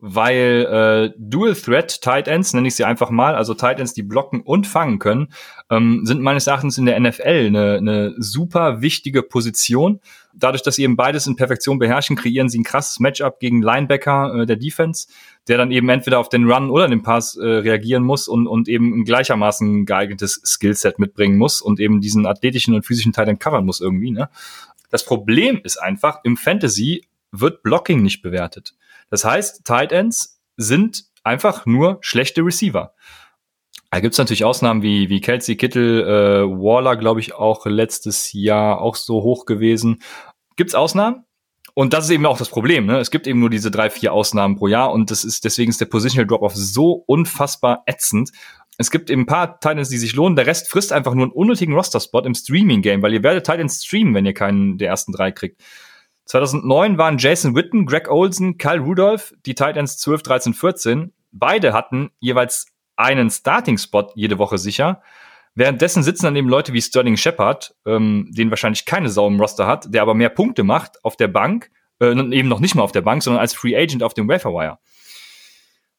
weil 0.00 1.12
äh, 1.12 1.14
Dual 1.18 1.54
Threat 1.54 2.00
Tight 2.00 2.28
Ends, 2.28 2.52
nenne 2.54 2.68
ich 2.68 2.74
sie 2.74 2.84
einfach 2.84 3.10
mal, 3.10 3.34
also 3.34 3.54
Tight 3.54 3.80
Ends, 3.80 3.94
die 3.94 4.02
blocken 4.02 4.40
und 4.42 4.66
fangen 4.66 4.98
können, 4.98 5.32
ähm, 5.70 6.02
sind 6.04 6.20
meines 6.22 6.46
Erachtens 6.46 6.78
in 6.78 6.86
der 6.86 6.98
NFL 6.98 7.46
eine, 7.46 7.76
eine 7.78 8.14
super 8.18 8.80
wichtige 8.80 9.22
Position. 9.22 10.00
Dadurch, 10.38 10.62
dass 10.62 10.76
sie 10.76 10.84
eben 10.84 10.96
beides 10.96 11.26
in 11.26 11.36
Perfektion 11.36 11.78
beherrschen, 11.78 12.16
kreieren 12.16 12.48
sie 12.48 12.58
ein 12.58 12.64
krasses 12.64 13.00
Matchup 13.00 13.40
gegen 13.40 13.62
Linebacker 13.62 14.42
äh, 14.42 14.46
der 14.46 14.56
Defense, 14.56 15.08
der 15.48 15.58
dann 15.58 15.70
eben 15.70 15.88
entweder 15.88 16.18
auf 16.18 16.28
den 16.28 16.50
Run 16.50 16.70
oder 16.70 16.88
den 16.88 17.02
Pass 17.02 17.36
äh, 17.36 17.44
reagieren 17.44 18.04
muss 18.04 18.28
und, 18.28 18.46
und 18.46 18.68
eben 18.68 19.00
ein 19.00 19.04
gleichermaßen 19.04 19.86
geeignetes 19.86 20.40
Skillset 20.44 20.98
mitbringen 20.98 21.38
muss 21.38 21.60
und 21.60 21.80
eben 21.80 22.00
diesen 22.00 22.26
athletischen 22.26 22.74
und 22.74 22.86
physischen 22.86 23.12
Teil 23.12 23.26
dann 23.26 23.38
covern 23.38 23.64
muss 23.64 23.80
irgendwie. 23.80 24.10
Ne? 24.10 24.28
Das 24.90 25.04
Problem 25.04 25.60
ist 25.62 25.76
einfach, 25.76 26.20
im 26.24 26.36
Fantasy 26.36 27.06
wird 27.32 27.62
Blocking 27.62 28.02
nicht 28.02 28.22
bewertet. 28.22 28.74
Das 29.10 29.24
heißt, 29.24 29.64
Tight 29.64 29.92
Ends 29.92 30.40
sind 30.56 31.04
einfach 31.24 31.66
nur 31.66 31.98
schlechte 32.00 32.42
Receiver. 32.42 32.94
Da 33.90 34.00
gibt's 34.00 34.18
natürlich 34.18 34.44
Ausnahmen 34.44 34.82
wie, 34.82 35.08
wie 35.08 35.20
Kelsey 35.20 35.56
Kittel, 35.56 36.02
äh, 36.02 36.44
Waller, 36.44 36.96
glaube 36.96 37.20
ich, 37.20 37.34
auch 37.34 37.64
letztes 37.64 38.34
Jahr 38.34 38.82
auch 38.82 38.96
so 38.96 39.22
hoch 39.22 39.46
gewesen. 39.46 40.02
Gibt's 40.58 40.74
Ausnahmen? 40.74 41.24
Und 41.74 41.92
das 41.92 42.06
ist 42.06 42.10
eben 42.10 42.26
auch 42.26 42.36
das 42.36 42.48
Problem. 42.48 42.84
Ne? 42.86 42.98
Es 42.98 43.12
gibt 43.12 43.28
eben 43.28 43.38
nur 43.38 43.48
diese 43.48 43.70
drei, 43.70 43.90
vier 43.90 44.12
Ausnahmen 44.12 44.56
pro 44.56 44.66
Jahr 44.66 44.90
und 44.90 45.12
das 45.12 45.22
ist 45.22 45.44
deswegen 45.44 45.70
ist 45.70 45.80
der 45.80 45.86
Positional 45.86 46.26
Drop-off 46.26 46.56
so 46.56 47.04
unfassbar 47.06 47.84
ätzend. 47.86 48.32
Es 48.76 48.90
gibt 48.90 49.08
eben 49.08 49.22
ein 49.22 49.26
paar 49.26 49.60
Titans, 49.60 49.88
die 49.88 49.98
sich 49.98 50.16
lohnen. 50.16 50.34
Der 50.34 50.46
Rest 50.46 50.68
frisst 50.68 50.92
einfach 50.92 51.14
nur 51.14 51.26
einen 51.26 51.32
unnötigen 51.32 51.74
Roster-Spot 51.74 52.22
im 52.22 52.34
Streaming-Game, 52.34 53.02
weil 53.02 53.12
ihr 53.12 53.22
werdet 53.22 53.46
Titans 53.46 53.84
streamen, 53.84 54.14
wenn 54.14 54.26
ihr 54.26 54.34
keinen 54.34 54.78
der 54.78 54.88
ersten 54.88 55.12
drei 55.12 55.30
kriegt. 55.30 55.62
2009 56.24 56.98
waren 56.98 57.18
Jason 57.18 57.54
Witten, 57.54 57.86
Greg 57.86 58.10
Olsen, 58.10 58.58
Kyle 58.58 58.80
Rudolph, 58.80 59.32
die 59.46 59.54
Titans 59.54 59.98
12, 59.98 60.22
13, 60.24 60.54
14. 60.54 61.12
Beide 61.30 61.72
hatten 61.72 62.10
jeweils 62.18 62.66
einen 62.96 63.30
Starting-Spot 63.30 64.10
jede 64.16 64.38
Woche 64.38 64.58
sicher. 64.58 65.02
Währenddessen 65.58 66.04
sitzen 66.04 66.26
dann 66.26 66.36
eben 66.36 66.48
Leute 66.48 66.72
wie 66.72 66.80
Sterling 66.80 67.16
Shepard, 67.16 67.74
ähm, 67.84 68.30
den 68.30 68.48
wahrscheinlich 68.50 68.84
keine 68.84 69.08
Sau 69.08 69.26
im 69.26 69.40
Roster 69.40 69.66
hat, 69.66 69.92
der 69.92 70.02
aber 70.02 70.14
mehr 70.14 70.28
Punkte 70.28 70.62
macht 70.62 71.04
auf 71.04 71.16
der 71.16 71.26
Bank, 71.26 71.72
äh, 72.00 72.12
eben 72.12 72.48
noch 72.48 72.60
nicht 72.60 72.76
mal 72.76 72.84
auf 72.84 72.92
der 72.92 73.00
Bank, 73.00 73.24
sondern 73.24 73.40
als 73.40 73.54
Free 73.54 73.76
Agent 73.76 74.04
auf 74.04 74.14
dem 74.14 74.28
Waferwire. 74.28 74.78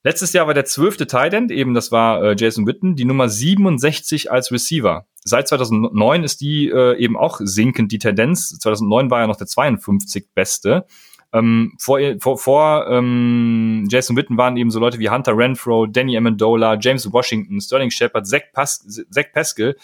Letztes 0.01 0.31
Jahr 0.31 0.47
war 0.47 0.53
der 0.53 0.63
zwölfte 0.63 1.07
Tight 1.07 1.33
eben 1.33 1.73
das 1.73 1.91
war 1.91 2.23
äh, 2.23 2.35
Jason 2.39 2.67
Witten, 2.67 2.95
die 2.95 3.03
Nummer 3.03 3.27
67 3.27 4.31
als 4.31 4.49
Receiver. 4.49 5.07
Seit 5.25 5.49
2009 5.49 6.23
ist 6.23 6.39
die 6.39 6.69
äh, 6.69 6.97
eben 6.97 7.17
auch 7.17 7.41
sinkend, 7.43 7.91
die 7.91 7.99
Tendenz. 7.99 8.57
2009 8.59 9.11
war 9.11 9.19
er 9.19 9.27
noch 9.27 9.35
der 9.35 9.47
52 9.47 10.29
Beste. 10.33 10.85
Ähm, 11.33 11.73
vor 11.79 11.99
vor, 12.19 12.37
vor 12.37 12.87
ähm, 12.89 13.87
Jason 13.89 14.17
Witten 14.17 14.37
waren 14.37 14.57
eben 14.57 14.71
so 14.71 14.79
Leute 14.79 14.99
wie 14.99 15.09
Hunter 15.09 15.37
Renfro, 15.37 15.85
Danny 15.85 16.17
Amendola, 16.17 16.77
James 16.79 17.11
Washington, 17.11 17.61
Sterling 17.61 17.91
Shepard, 17.91 18.27
Zach, 18.27 18.41
Pas 18.53 18.85
Zach 19.09 19.31
Pascal. 19.33 19.75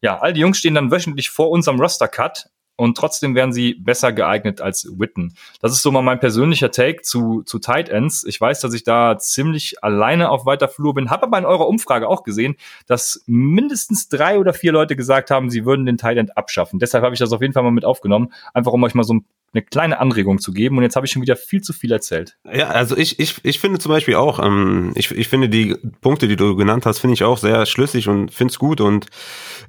ja, 0.00 0.18
all 0.18 0.32
die 0.32 0.40
Jungs 0.40 0.58
stehen 0.58 0.74
dann 0.74 0.90
wöchentlich 0.90 1.30
vor 1.30 1.50
unserem 1.50 1.80
Roster-Cut 1.80 2.50
und 2.76 2.96
trotzdem 2.96 3.34
wären 3.34 3.52
sie 3.52 3.74
besser 3.74 4.12
geeignet 4.12 4.60
als 4.60 4.98
Witten. 4.98 5.34
Das 5.60 5.72
ist 5.72 5.82
so 5.82 5.90
mal 5.92 6.02
mein 6.02 6.20
persönlicher 6.20 6.70
Take 6.70 7.02
zu, 7.02 7.42
zu 7.42 7.58
Tight 7.58 7.88
Ends. 7.88 8.24
Ich 8.24 8.40
weiß, 8.40 8.60
dass 8.60 8.74
ich 8.74 8.82
da 8.82 9.16
ziemlich 9.18 9.82
alleine 9.84 10.30
auf 10.30 10.44
weiter 10.44 10.68
Flur 10.68 10.94
bin, 10.94 11.10
habe 11.10 11.24
aber 11.24 11.38
in 11.38 11.44
eurer 11.44 11.68
Umfrage 11.68 12.08
auch 12.08 12.24
gesehen, 12.24 12.56
dass 12.86 13.22
mindestens 13.26 14.08
drei 14.08 14.38
oder 14.38 14.52
vier 14.52 14.72
Leute 14.72 14.96
gesagt 14.96 15.30
haben, 15.30 15.50
sie 15.50 15.64
würden 15.64 15.86
den 15.86 15.98
Tight 15.98 16.18
End 16.18 16.36
abschaffen. 16.36 16.78
Deshalb 16.78 17.04
habe 17.04 17.14
ich 17.14 17.20
das 17.20 17.32
auf 17.32 17.40
jeden 17.40 17.52
Fall 17.52 17.62
mal 17.62 17.70
mit 17.70 17.84
aufgenommen, 17.84 18.32
einfach 18.52 18.72
um 18.72 18.82
euch 18.82 18.94
mal 18.94 19.04
so 19.04 19.14
ein 19.14 19.24
eine 19.54 19.62
kleine 19.62 20.00
Anregung 20.00 20.38
zu 20.38 20.52
geben. 20.52 20.76
Und 20.76 20.82
jetzt 20.82 20.96
habe 20.96 21.06
ich 21.06 21.12
schon 21.12 21.22
wieder 21.22 21.36
viel 21.36 21.62
zu 21.62 21.72
viel 21.72 21.92
erzählt. 21.92 22.36
Ja, 22.52 22.68
also 22.68 22.96
ich, 22.96 23.18
ich, 23.18 23.36
ich 23.42 23.58
finde 23.60 23.78
zum 23.78 23.90
Beispiel 23.90 24.16
auch, 24.16 24.44
ähm, 24.44 24.92
ich, 24.96 25.10
ich 25.10 25.28
finde 25.28 25.48
die 25.48 25.76
Punkte, 26.00 26.28
die 26.28 26.36
du 26.36 26.56
genannt 26.56 26.86
hast, 26.86 26.98
finde 26.98 27.14
ich 27.14 27.24
auch 27.24 27.38
sehr 27.38 27.64
schlüssig 27.66 28.08
und 28.08 28.32
finde 28.32 28.52
es 28.52 28.58
gut. 28.58 28.80
Und 28.80 29.06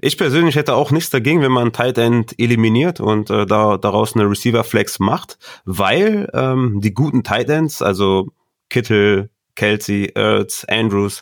ich 0.02 0.18
persönlich 0.18 0.56
hätte 0.56 0.74
auch 0.76 0.92
nichts 0.92 1.10
dagegen, 1.10 1.42
wenn 1.42 1.52
man 1.52 1.72
Tight 1.72 1.98
End 1.98 2.34
eliminiert 2.40 3.00
und 3.00 3.30
äh, 3.30 3.46
da, 3.46 3.78
daraus 3.78 4.16
eine 4.16 4.30
Receiver 4.30 4.64
Flex 4.64 5.00
macht, 5.00 5.38
weil 5.66 6.30
ähm, 6.34 6.82
die 6.82 6.94
guten 6.94 7.24
Tight 7.24 7.50
Ends, 7.50 7.82
also 7.82 8.30
Kittel, 8.70 9.30
Kelsey, 9.56 10.12
Ertz, 10.16 10.66
Andrews, 10.68 11.22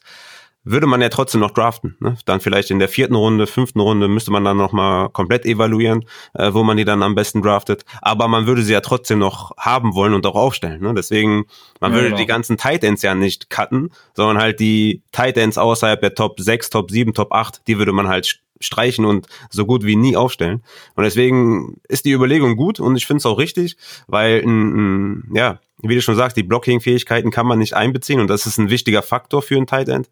würde 0.64 0.88
man 0.88 1.02
ja 1.02 1.10
trotzdem 1.10 1.42
noch 1.42 1.52
draften. 1.52 1.98
Ne? 2.00 2.18
Dann 2.26 2.40
vielleicht 2.40 2.72
in 2.72 2.80
der 2.80 2.90
vierten 2.90 3.16
Runde, 3.16 3.48
fünften 3.48 3.80
Runde 3.80 4.08
müsste 4.08 4.32
man 4.32 4.44
dann 4.44 4.58
nochmal 4.58 5.10
komplett 5.10 5.46
evaluieren, 5.46 6.06
äh, 6.34 6.54
wo 6.54 6.64
man 6.64 6.78
die 6.78 6.86
dann 6.86 7.04
am 7.04 7.16
besten 7.16 7.42
draftet. 7.42 7.84
Aber 8.02 8.28
man 8.28 8.48
würde 8.48 8.62
sie 8.62 8.74
ja 8.74 8.82
trotzdem 8.82 9.20
noch 9.20 9.52
haben 9.58 9.94
wollen 9.94 10.14
und 10.14 10.26
auch 10.26 10.36
aufstellen. 10.36 10.82
Ne? 10.82 10.94
Deswegen, 10.94 11.46
man 11.80 11.92
ja, 11.92 11.98
würde 11.98 12.10
genau. 12.10 12.22
die 12.22 12.26
ganzen 12.26 12.58
Tight 12.58 12.84
Ends 12.84 13.02
ja 13.02 13.16
nicht 13.16 13.50
cutten, 13.50 13.92
sondern 14.14 14.38
halt 14.38 14.60
die 14.60 15.02
Tight 15.12 15.38
Ends 15.38 15.58
außerhalb 15.58 16.00
der 16.00 16.16
Top 16.16 16.40
6, 16.40 16.70
Top 16.70 16.92
7, 16.92 17.14
Top 17.14 17.34
8, 17.34 17.68
die 17.68 17.78
würde 17.78 17.92
man 17.92 18.08
halt 18.08 18.43
streichen 18.64 19.06
und 19.06 19.28
so 19.50 19.66
gut 19.66 19.84
wie 19.86 19.96
nie 19.96 20.16
aufstellen. 20.16 20.64
Und 20.96 21.04
deswegen 21.04 21.82
ist 21.88 22.06
die 22.06 22.12
Überlegung 22.12 22.56
gut 22.56 22.80
und 22.80 22.96
ich 22.96 23.06
finde 23.06 23.20
es 23.20 23.26
auch 23.26 23.38
richtig, 23.38 23.78
weil 24.08 24.42
ein, 24.42 24.76
ein, 24.76 25.36
ja, 25.36 25.60
wie 25.82 25.96
du 25.96 26.02
schon 26.02 26.16
sagst, 26.16 26.38
die 26.38 26.44
Blocking-Fähigkeiten 26.44 27.32
kann 27.32 27.46
man 27.46 27.60
nicht 27.60 27.76
einbeziehen 27.76 28.20
und 28.20 28.28
das 28.28 28.46
ist 28.46 28.58
ein 28.58 28.70
wichtiger 28.70 29.02
Faktor 29.02 29.42
für 29.42 29.58
ein 29.58 29.68
Tight 29.68 29.90
End. 29.90 30.10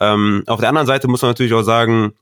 Ähm, 0.00 0.42
auf 0.46 0.60
der 0.60 0.68
anderen 0.68 0.86
Seite 0.86 1.08
muss 1.08 1.22
man 1.22 1.30
natürlich 1.30 1.54
auch 1.54 1.62
sagen, 1.62 2.12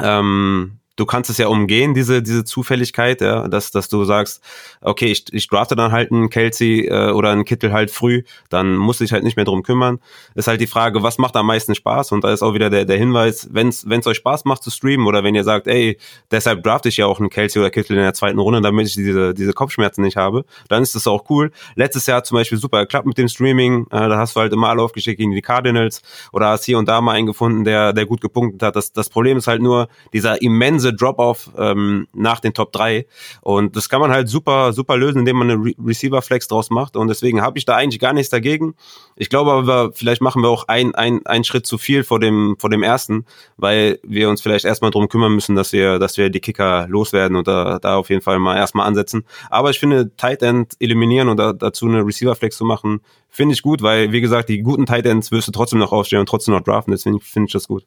ähm, 0.00 0.78
du 0.96 1.06
kannst 1.06 1.30
es 1.30 1.38
ja 1.38 1.48
umgehen, 1.48 1.94
diese, 1.94 2.22
diese 2.22 2.44
Zufälligkeit, 2.44 3.20
ja, 3.20 3.48
dass, 3.48 3.70
dass 3.70 3.88
du 3.88 4.04
sagst, 4.04 4.42
okay, 4.80 5.06
ich, 5.06 5.24
ich 5.32 5.48
drafte 5.48 5.74
dann 5.74 5.90
halt 5.90 6.12
einen 6.12 6.28
Kelsey 6.28 6.86
äh, 6.86 7.10
oder 7.10 7.30
einen 7.30 7.44
Kittel 7.44 7.72
halt 7.72 7.90
früh, 7.90 8.22
dann 8.50 8.76
muss 8.76 9.00
ich 9.00 9.12
halt 9.12 9.24
nicht 9.24 9.36
mehr 9.36 9.44
drum 9.44 9.62
kümmern. 9.62 10.00
Ist 10.34 10.48
halt 10.48 10.60
die 10.60 10.66
Frage, 10.66 11.02
was 11.02 11.18
macht 11.18 11.36
am 11.36 11.46
meisten 11.46 11.74
Spaß? 11.74 12.12
Und 12.12 12.24
da 12.24 12.32
ist 12.32 12.42
auch 12.42 12.54
wieder 12.54 12.68
der, 12.68 12.84
der 12.84 12.98
Hinweis, 12.98 13.48
wenn 13.52 13.68
es 13.68 14.06
euch 14.06 14.18
Spaß 14.18 14.44
macht 14.44 14.62
zu 14.62 14.70
streamen 14.70 15.06
oder 15.06 15.24
wenn 15.24 15.34
ihr 15.34 15.44
sagt, 15.44 15.66
ey, 15.66 15.98
deshalb 16.30 16.62
drafte 16.62 16.90
ich 16.90 16.98
ja 16.98 17.06
auch 17.06 17.20
einen 17.20 17.30
Kelsey 17.30 17.60
oder 17.60 17.70
Kittel 17.70 17.96
in 17.96 18.02
der 18.02 18.14
zweiten 18.14 18.38
Runde, 18.38 18.60
damit 18.60 18.88
ich 18.88 18.94
diese, 18.94 19.32
diese 19.32 19.52
Kopfschmerzen 19.54 20.02
nicht 20.02 20.16
habe, 20.16 20.44
dann 20.68 20.82
ist 20.82 20.94
das 20.94 21.06
auch 21.06 21.24
cool. 21.30 21.52
Letztes 21.74 22.06
Jahr 22.06 22.22
zum 22.24 22.36
Beispiel 22.36 22.58
super 22.58 22.80
geklappt 22.80 23.06
mit 23.06 23.16
dem 23.16 23.28
Streaming, 23.28 23.86
äh, 23.90 24.08
da 24.08 24.18
hast 24.18 24.36
du 24.36 24.40
halt 24.40 24.52
immer 24.52 24.68
alle 24.68 24.82
aufgeschickt 24.82 25.18
gegen 25.18 25.32
die 25.32 25.42
Cardinals 25.42 26.02
oder 26.32 26.48
hast 26.48 26.64
hier 26.64 26.78
und 26.78 26.88
da 26.88 27.00
mal 27.00 27.12
einen 27.12 27.26
gefunden, 27.26 27.64
der, 27.64 27.92
der 27.94 28.04
gut 28.04 28.20
gepunktet 28.20 28.62
hat. 28.62 28.76
Das, 28.76 28.92
das 28.92 29.08
Problem 29.08 29.38
ist 29.38 29.46
halt 29.46 29.62
nur 29.62 29.88
dieser 30.12 30.42
immense 30.42 30.81
Drop-off 30.90 31.50
ähm, 31.56 32.08
nach 32.12 32.40
den 32.40 32.54
Top 32.54 32.72
3. 32.72 33.06
Und 33.40 33.76
das 33.76 33.88
kann 33.88 34.00
man 34.00 34.10
halt 34.10 34.28
super, 34.28 34.72
super 34.72 34.96
lösen, 34.96 35.20
indem 35.20 35.36
man 35.36 35.50
eine 35.50 35.64
Re 35.64 35.72
Receiver-Flex 35.78 36.48
draus 36.48 36.70
macht. 36.70 36.96
Und 36.96 37.08
deswegen 37.08 37.42
habe 37.42 37.58
ich 37.58 37.64
da 37.64 37.76
eigentlich 37.76 38.00
gar 38.00 38.12
nichts 38.12 38.30
dagegen. 38.30 38.74
Ich 39.16 39.28
glaube 39.28 39.52
aber, 39.52 39.92
vielleicht 39.92 40.22
machen 40.22 40.42
wir 40.42 40.48
auch 40.48 40.66
ein, 40.68 40.94
ein, 40.94 41.24
einen 41.26 41.44
Schritt 41.44 41.66
zu 41.66 41.78
viel 41.78 42.02
vor 42.02 42.18
dem, 42.18 42.56
vor 42.58 42.70
dem 42.70 42.82
ersten, 42.82 43.26
weil 43.56 44.00
wir 44.02 44.28
uns 44.28 44.42
vielleicht 44.42 44.64
erstmal 44.64 44.90
drum 44.90 45.08
kümmern 45.08 45.34
müssen, 45.34 45.54
dass 45.54 45.72
wir, 45.72 45.98
dass 45.98 46.16
wir 46.16 46.30
die 46.30 46.40
Kicker 46.40 46.86
loswerden 46.88 47.36
und 47.36 47.46
da, 47.46 47.78
da 47.78 47.96
auf 47.96 48.10
jeden 48.10 48.22
Fall 48.22 48.38
mal 48.38 48.56
erstmal 48.56 48.86
ansetzen. 48.86 49.24
Aber 49.50 49.70
ich 49.70 49.78
finde, 49.78 50.16
Tight 50.16 50.42
End 50.42 50.74
eliminieren 50.80 51.28
und 51.28 51.36
da, 51.36 51.52
dazu 51.52 51.86
eine 51.86 52.04
Receiver-Flex 52.04 52.56
zu 52.56 52.64
machen, 52.64 53.00
finde 53.28 53.54
ich 53.54 53.62
gut, 53.62 53.82
weil, 53.82 54.12
wie 54.12 54.20
gesagt, 54.20 54.48
die 54.48 54.62
guten 54.62 54.86
Tight 54.86 55.06
Ends 55.06 55.30
wirst 55.32 55.48
du 55.48 55.52
trotzdem 55.52 55.78
noch 55.78 55.92
aufstellen 55.92 56.20
und 56.20 56.28
trotzdem 56.28 56.54
noch 56.54 56.62
draften. 56.62 56.92
Deswegen 56.92 57.20
finde 57.20 57.46
ich 57.46 57.52
das 57.52 57.68
gut. 57.68 57.84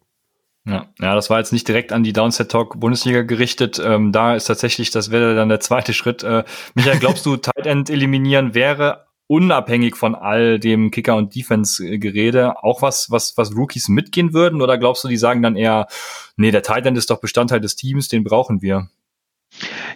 Ja, 0.68 0.88
ja, 1.00 1.14
das 1.14 1.30
war 1.30 1.38
jetzt 1.38 1.54
nicht 1.54 1.68
direkt 1.68 1.92
an 1.92 2.04
die 2.04 2.14
Downset 2.14 2.50
Talk 2.50 2.80
Bundesliga 2.80 3.22
gerichtet. 3.22 3.80
Ähm, 3.84 4.12
da 4.12 4.36
ist 4.36 4.46
tatsächlich, 4.46 4.90
das 4.90 5.12
wäre 5.12 5.36
dann 5.36 5.50
der 5.50 5.60
zweite 5.60 5.94
Schritt. 5.94 6.24
Äh, 6.24 6.44
Michael, 6.74 7.00
glaubst 7.00 7.26
du, 7.26 7.38
Tight 7.38 7.68
End 7.68 7.90
eliminieren 7.90 8.56
wäre 8.56 9.06
unabhängig 9.28 9.96
von 9.96 10.16
all 10.16 10.60
dem 10.60 10.92
Kicker 10.92 11.16
und 11.16 11.36
Defense 11.36 11.98
Gerede 11.98 12.64
auch 12.64 12.82
was, 12.82 13.10
was, 13.10 13.38
was 13.38 13.56
Rookies 13.56 13.90
mitgehen 13.90 14.34
würden? 14.34 14.62
Oder 14.62 14.78
glaubst 14.78 15.04
du, 15.04 15.08
die 15.08 15.18
sagen 15.18 15.42
dann 15.42 15.56
eher, 15.56 15.88
nee, 16.36 16.52
der 16.52 16.64
Tight 16.64 16.86
End 16.86 16.98
ist 16.98 17.10
doch 17.10 17.20
Bestandteil 17.20 17.60
des 17.60 17.76
Teams, 17.76 18.08
den 18.08 18.24
brauchen 18.24 18.62
wir? 18.62 18.90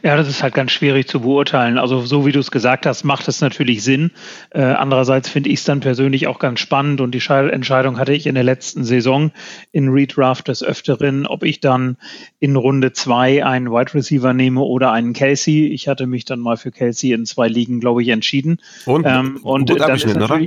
Ja, 0.01 0.15
das 0.15 0.29
ist 0.29 0.41
halt 0.41 0.53
ganz 0.53 0.71
schwierig 0.71 1.07
zu 1.07 1.21
beurteilen. 1.21 1.77
Also 1.77 2.01
so 2.01 2.25
wie 2.25 2.31
du 2.31 2.39
es 2.39 2.51
gesagt 2.51 2.85
hast, 2.85 3.03
macht 3.03 3.27
es 3.27 3.41
natürlich 3.41 3.83
Sinn. 3.83 4.11
Äh, 4.51 4.61
andererseits 4.61 5.29
finde 5.29 5.49
ich 5.49 5.59
es 5.59 5.65
dann 5.65 5.81
persönlich 5.81 6.27
auch 6.27 6.39
ganz 6.39 6.59
spannend 6.59 7.01
und 7.01 7.13
die 7.13 7.21
Entscheidung 7.29 7.99
hatte 7.99 8.13
ich 8.13 8.25
in 8.25 8.35
der 8.35 8.43
letzten 8.43 8.83
Saison 8.83 9.31
in 9.71 9.89
Redraft 9.89 10.47
des 10.47 10.63
Öfteren, 10.63 11.25
ob 11.25 11.43
ich 11.43 11.59
dann 11.59 11.97
in 12.39 12.55
Runde 12.55 12.93
zwei 12.93 13.45
einen 13.45 13.71
Wide 13.71 13.93
Receiver 13.93 14.33
nehme 14.33 14.61
oder 14.61 14.91
einen 14.91 15.13
Kelsey. 15.13 15.67
Ich 15.67 15.87
hatte 15.87 16.07
mich 16.07 16.25
dann 16.25 16.39
mal 16.39 16.57
für 16.57 16.71
Kelsey 16.71 17.11
in 17.11 17.25
zwei 17.25 17.47
Ligen, 17.47 17.79
glaube 17.79 18.01
ich, 18.01 18.09
entschieden. 18.09 18.59
Und, 18.85 19.05
ähm, 19.05 19.39
und 19.43 19.69
gut 19.69 19.79
natürlich, 19.79 20.15
oder? 20.15 20.39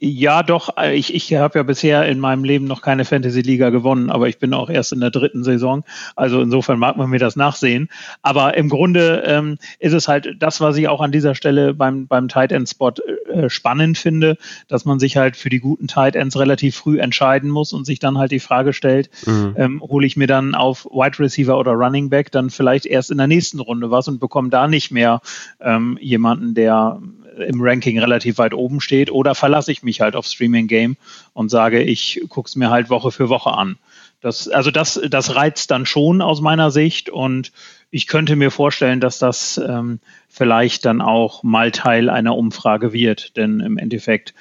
Ja, 0.00 0.42
doch. 0.42 0.76
Äh, 0.76 0.96
ich, 0.96 1.14
ich 1.14 1.34
habe 1.34 1.58
ja 1.58 1.62
bisher 1.62 2.06
in 2.06 2.20
meinem 2.20 2.44
Leben 2.44 2.66
noch 2.66 2.82
keine 2.82 3.04
Fantasy-Liga 3.04 3.70
gewonnen, 3.70 4.10
aber 4.10 4.28
ich 4.28 4.38
bin 4.38 4.54
auch 4.54 4.70
erst 4.70 4.92
in 4.92 5.00
der 5.00 5.10
dritten 5.10 5.42
Saison. 5.42 5.84
Also 6.14 6.40
insofern 6.40 6.78
mag 6.78 6.96
man 6.96 7.10
mir 7.10 7.18
das 7.18 7.34
nachsehen. 7.34 7.88
Aber 8.22 8.56
im 8.56 8.68
Grunde 8.68 9.24
ähm, 9.26 9.58
ist 9.80 9.92
es 9.92 10.06
halt 10.06 10.36
das, 10.38 10.60
was 10.60 10.76
ich 10.76 10.88
auch 10.88 11.00
an 11.00 11.12
dieser 11.12 11.34
Stelle 11.34 11.74
beim, 11.74 12.06
beim 12.06 12.28
Tight 12.28 12.52
End-Spot 12.52 12.92
äh, 13.28 13.50
spannend 13.50 13.98
finde, 13.98 14.36
dass 14.68 14.84
man 14.84 15.00
sich 15.00 15.16
halt 15.16 15.36
für 15.36 15.48
die 15.48 15.60
guten 15.60 15.88
Tight 15.88 16.14
Ends 16.14 16.38
relativ 16.38 16.76
früh 16.76 17.00
entscheiden 17.00 17.50
muss 17.50 17.72
und 17.72 17.84
sich 17.84 17.98
dann 17.98 18.18
halt 18.18 18.30
die 18.30 18.40
Frage 18.40 18.72
stellt, 18.72 19.10
mhm. 19.26 19.54
ähm, 19.56 19.80
hole 19.82 20.06
ich 20.06 20.16
mir 20.16 20.26
dann 20.28 20.54
auf 20.54 20.84
Wide 20.86 21.18
Receiver 21.18 21.58
oder 21.58 21.72
Running 21.72 22.08
Back 22.08 22.30
dann 22.30 22.50
vielleicht 22.50 22.86
erst 22.86 23.10
in 23.10 23.18
der 23.18 23.26
nächsten 23.26 23.58
Runde 23.58 23.90
was 23.90 24.06
und 24.06 24.20
bekomme 24.20 24.50
da 24.50 24.68
nicht 24.68 24.90
mehr 24.90 25.20
ähm, 25.60 25.98
jemanden, 26.00 26.54
der 26.54 27.00
im 27.46 27.60
Ranking 27.60 27.98
relativ 27.98 28.38
weit 28.38 28.54
oben 28.54 28.80
steht, 28.80 29.10
oder 29.10 29.34
verlasse 29.34 29.72
ich 29.72 29.82
mich 29.82 30.00
halt 30.00 30.16
auf 30.16 30.26
Streaming 30.26 30.66
Game 30.66 30.96
und 31.32 31.50
sage, 31.50 31.82
ich 31.82 32.22
gucke 32.28 32.48
es 32.48 32.56
mir 32.56 32.70
halt 32.70 32.90
Woche 32.90 33.10
für 33.10 33.28
Woche 33.28 33.52
an. 33.52 33.78
Das, 34.20 34.48
also 34.48 34.72
das, 34.72 35.00
das 35.08 35.36
reizt 35.36 35.70
dann 35.70 35.86
schon 35.86 36.22
aus 36.22 36.40
meiner 36.40 36.72
Sicht 36.72 37.08
und 37.08 37.52
ich 37.90 38.08
könnte 38.08 38.34
mir 38.34 38.50
vorstellen, 38.50 39.00
dass 39.00 39.18
das 39.18 39.58
ähm, 39.58 40.00
vielleicht 40.28 40.84
dann 40.84 41.00
auch 41.00 41.42
mal 41.44 41.70
Teil 41.70 42.10
einer 42.10 42.36
Umfrage 42.36 42.92
wird, 42.92 43.36
denn 43.36 43.60
im 43.60 43.78
Endeffekt 43.78 44.34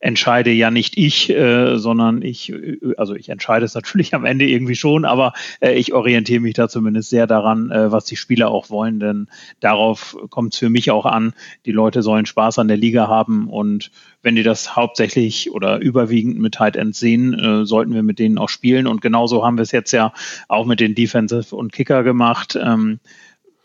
entscheide 0.00 0.50
ja 0.50 0.70
nicht 0.70 0.96
ich, 0.96 1.30
äh, 1.30 1.76
sondern 1.78 2.22
ich, 2.22 2.50
äh, 2.50 2.78
also 2.96 3.14
ich 3.14 3.28
entscheide 3.28 3.66
es 3.66 3.74
natürlich 3.74 4.14
am 4.14 4.24
Ende 4.24 4.46
irgendwie 4.46 4.74
schon, 4.74 5.04
aber 5.04 5.34
äh, 5.60 5.74
ich 5.74 5.92
orientiere 5.92 6.40
mich 6.40 6.54
da 6.54 6.68
zumindest 6.68 7.10
sehr 7.10 7.26
daran, 7.26 7.70
was 7.70 8.04
die 8.06 8.16
Spieler 8.16 8.50
auch 8.50 8.70
wollen, 8.70 9.00
denn 9.00 9.28
darauf 9.60 10.16
kommt 10.30 10.54
es 10.54 10.58
für 10.58 10.70
mich 10.70 10.90
auch 10.90 11.04
an. 11.04 11.34
Die 11.66 11.72
Leute 11.72 12.02
sollen 12.02 12.26
Spaß 12.26 12.58
an 12.58 12.68
der 12.68 12.76
Liga 12.76 13.08
haben 13.08 13.48
und 13.48 13.90
wenn 14.22 14.34
die 14.34 14.42
das 14.42 14.76
hauptsächlich 14.76 15.50
oder 15.52 15.78
überwiegend 15.78 16.38
mit 16.38 16.54
Tight 16.54 16.76
Ends 16.76 16.98
sehen, 16.98 17.64
sollten 17.64 17.94
wir 17.94 18.02
mit 18.02 18.18
denen 18.18 18.38
auch 18.38 18.48
spielen 18.48 18.86
und 18.86 19.02
genauso 19.02 19.44
haben 19.44 19.58
wir 19.58 19.62
es 19.62 19.72
jetzt 19.72 19.92
ja 19.92 20.12
auch 20.48 20.66
mit 20.66 20.80
den 20.80 20.94
Defensive 20.94 21.54
und 21.54 21.72
Kicker 21.72 22.02
gemacht. 22.02 22.58
Ähm, 22.60 23.00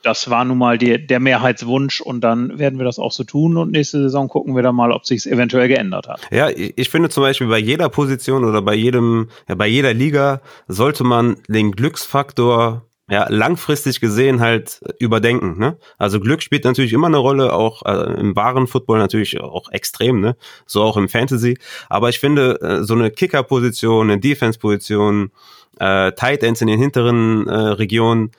das 0.05 0.29
war 0.29 0.45
nun 0.45 0.57
mal 0.57 0.77
die, 0.77 1.05
der 1.05 1.19
Mehrheitswunsch 1.19 1.99
und 1.99 2.21
dann 2.21 2.59
werden 2.59 2.77
wir 2.77 2.85
das 2.85 2.99
auch 2.99 3.11
so 3.11 3.23
tun 3.23 3.57
und 3.57 3.71
nächste 3.71 4.01
Saison 4.03 4.27
gucken 4.27 4.55
wir 4.55 4.61
dann 4.61 4.75
mal, 4.75 4.91
ob 4.91 5.05
sich 5.05 5.19
es 5.19 5.25
eventuell 5.25 5.67
geändert 5.67 6.07
hat. 6.07 6.21
Ja, 6.31 6.49
ich 6.49 6.89
finde 6.89 7.09
zum 7.09 7.23
Beispiel 7.23 7.47
bei 7.47 7.57
jeder 7.57 7.89
Position 7.89 8.43
oder 8.43 8.61
bei 8.61 8.75
jedem, 8.75 9.29
ja, 9.49 9.55
bei 9.55 9.67
jeder 9.67 9.93
Liga 9.93 10.41
sollte 10.67 11.03
man 11.03 11.37
den 11.47 11.71
Glücksfaktor 11.71 12.83
ja, 13.09 13.27
langfristig 13.29 13.99
gesehen 13.99 14.39
halt 14.39 14.81
überdenken. 14.99 15.59
Ne? 15.59 15.77
Also 15.97 16.19
Glück 16.19 16.41
spielt 16.41 16.65
natürlich 16.65 16.93
immer 16.93 17.07
eine 17.07 17.17
Rolle, 17.17 17.53
auch 17.53 17.83
äh, 17.85 18.19
im 18.19 18.35
wahren 18.35 18.67
Football 18.67 18.97
natürlich 18.97 19.39
auch 19.39 19.71
extrem, 19.71 20.21
ne? 20.21 20.35
so 20.65 20.81
auch 20.81 20.97
im 20.97 21.07
Fantasy. 21.07 21.57
Aber 21.87 22.09
ich 22.09 22.19
finde, 22.19 22.59
äh, 22.61 22.83
so 22.83 22.95
eine 22.95 23.11
Kicker-Position, 23.11 24.09
eine 24.09 24.19
Defense-Position, 24.19 25.31
äh, 25.79 26.13
Tight 26.13 26.41
Ends 26.41 26.61
in 26.61 26.67
den 26.67 26.79
hinteren 26.79 27.47
äh, 27.47 27.53
Regionen, 27.53 28.31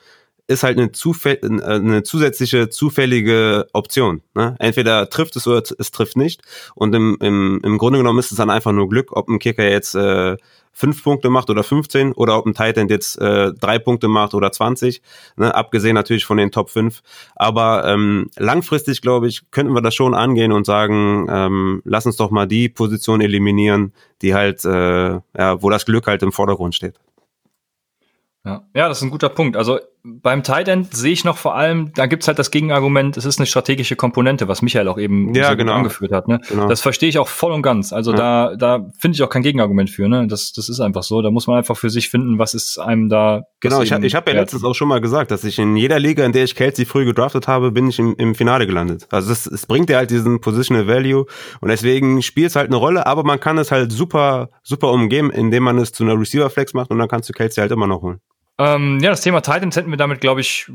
ist 0.47 0.63
halt 0.63 0.77
eine, 0.77 0.91
Zufäll 0.91 1.39
äh, 1.41 1.61
eine 1.61 2.03
zusätzliche 2.03 2.69
zufällige 2.69 3.67
Option. 3.73 4.21
Ne? 4.33 4.55
Entweder 4.59 5.09
trifft 5.09 5.35
es 5.35 5.45
oder 5.47 5.61
es 5.77 5.91
trifft 5.91 6.17
nicht. 6.17 6.41
Und 6.73 6.95
im, 6.95 7.17
im, 7.21 7.59
im 7.63 7.77
Grunde 7.77 7.99
genommen 7.99 8.19
ist 8.19 8.31
es 8.31 8.37
dann 8.37 8.49
einfach 8.49 8.71
nur 8.71 8.89
Glück, 8.89 9.15
ob 9.15 9.27
ein 9.27 9.39
Kicker 9.39 9.69
jetzt 9.69 9.95
äh, 9.95 10.37
fünf 10.71 11.03
Punkte 11.03 11.29
macht 11.29 11.49
oder 11.49 11.63
15 11.63 12.13
oder 12.13 12.37
ob 12.37 12.45
ein 12.45 12.53
Titan 12.53 12.87
jetzt 12.87 13.19
äh, 13.19 13.51
drei 13.51 13.79
Punkte 13.79 14.07
macht 14.07 14.35
oder 14.35 14.51
20. 14.51 15.01
Ne? 15.35 15.53
Abgesehen 15.53 15.95
natürlich 15.95 16.23
von 16.23 16.37
den 16.37 16.51
Top 16.51 16.69
5. 16.69 17.01
Aber 17.35 17.85
ähm, 17.85 18.29
langfristig, 18.37 19.01
glaube 19.01 19.27
ich, 19.27 19.49
könnten 19.51 19.73
wir 19.73 19.81
das 19.81 19.95
schon 19.95 20.13
angehen 20.13 20.51
und 20.51 20.65
sagen, 20.65 21.27
ähm, 21.29 21.81
lass 21.83 22.05
uns 22.05 22.15
doch 22.15 22.29
mal 22.29 22.47
die 22.47 22.69
Position 22.69 23.21
eliminieren, 23.21 23.91
die 24.21 24.33
halt, 24.33 24.63
äh, 24.65 25.19
ja, 25.37 25.61
wo 25.61 25.69
das 25.69 25.85
Glück 25.85 26.07
halt 26.07 26.23
im 26.23 26.31
Vordergrund 26.31 26.75
steht. 26.75 26.99
Ja. 28.45 28.63
ja, 28.73 28.87
das 28.87 28.99
ist 28.99 29.03
ein 29.03 29.09
guter 29.09 29.29
Punkt. 29.29 29.57
Also 29.57 29.79
beim 30.21 30.43
Tight 30.43 30.67
End 30.67 30.93
sehe 30.93 31.11
ich 31.11 31.25
noch 31.25 31.37
vor 31.37 31.55
allem, 31.55 31.91
da 31.93 32.05
gibt's 32.05 32.27
halt 32.27 32.39
das 32.39 32.51
Gegenargument, 32.51 33.17
es 33.17 33.25
ist 33.25 33.39
eine 33.39 33.45
strategische 33.45 33.95
Komponente, 33.95 34.47
was 34.47 34.61
Michael 34.61 34.87
auch 34.87 34.97
eben 34.97 35.33
ja, 35.33 35.53
genau. 35.53 35.73
angeführt 35.73 36.11
hat. 36.11 36.27
Ne? 36.27 36.39
Genau. 36.47 36.67
Das 36.67 36.81
verstehe 36.81 37.09
ich 37.09 37.19
auch 37.19 37.27
voll 37.27 37.51
und 37.51 37.61
ganz. 37.61 37.91
Also 37.93 38.11
Ja. 38.11 38.17
da, 38.17 38.55
da 38.55 38.89
finde 38.99 39.15
ich 39.15 39.23
auch 39.23 39.29
kein 39.29 39.43
Gegenargument 39.43 39.89
für. 39.89 40.07
Ne? 40.07 40.27
Das, 40.27 40.53
das 40.53 40.69
ist 40.69 40.79
einfach 40.79 41.03
so. 41.03 41.21
Da 41.21 41.31
muss 41.31 41.47
man 41.47 41.57
einfach 41.57 41.75
für 41.75 41.89
sich 41.89 42.09
finden, 42.09 42.39
was 42.39 42.53
ist 42.53 42.79
einem 42.79 43.09
da. 43.09 43.43
Genau, 43.59 43.81
ich, 43.81 43.91
ich 43.91 44.15
habe 44.15 44.31
ja 44.31 44.37
letztens 44.39 44.63
auch 44.63 44.73
schon 44.73 44.87
mal 44.87 45.01
gesagt, 45.01 45.31
dass 45.31 45.43
ich 45.43 45.59
in 45.59 45.75
jeder 45.75 45.99
Liga, 45.99 46.25
in 46.25 46.31
der 46.31 46.43
ich 46.43 46.55
Kelsey 46.55 46.85
früh 46.85 47.05
gedraftet 47.05 47.47
habe, 47.47 47.71
bin 47.71 47.89
ich 47.89 47.99
im, 47.99 48.15
im 48.17 48.35
Finale 48.35 48.67
gelandet. 48.67 49.07
Also 49.11 49.31
es, 49.31 49.45
es 49.45 49.65
bringt 49.65 49.89
dir 49.89 49.97
halt 49.97 50.11
diesen 50.11 50.39
Positional 50.41 50.87
Value 50.87 51.25
und 51.59 51.69
deswegen 51.69 52.21
spielt 52.21 52.47
es 52.47 52.55
halt 52.55 52.67
eine 52.67 52.77
Rolle, 52.77 53.05
aber 53.05 53.23
man 53.23 53.39
kann 53.39 53.57
es 53.57 53.71
halt 53.71 53.91
super, 53.91 54.49
super 54.63 54.91
umgehen, 54.91 55.29
indem 55.31 55.63
man 55.63 55.77
es 55.77 55.91
zu 55.91 56.03
einer 56.03 56.19
Receiver 56.19 56.49
Flex 56.49 56.73
macht 56.73 56.91
und 56.91 56.99
dann 56.99 57.07
kannst 57.07 57.29
du 57.29 57.33
Kelsey 57.33 57.61
halt 57.61 57.71
immer 57.71 57.87
noch 57.87 58.01
holen. 58.01 58.19
Ähm, 58.59 58.97
ja, 59.01 59.11
das 59.11 59.21
Thema 59.21 59.41
Titans 59.41 59.75
hätten 59.75 59.91
wir 59.91 59.97
damit, 59.97 60.19
glaube 60.19 60.41
ich, 60.41 60.65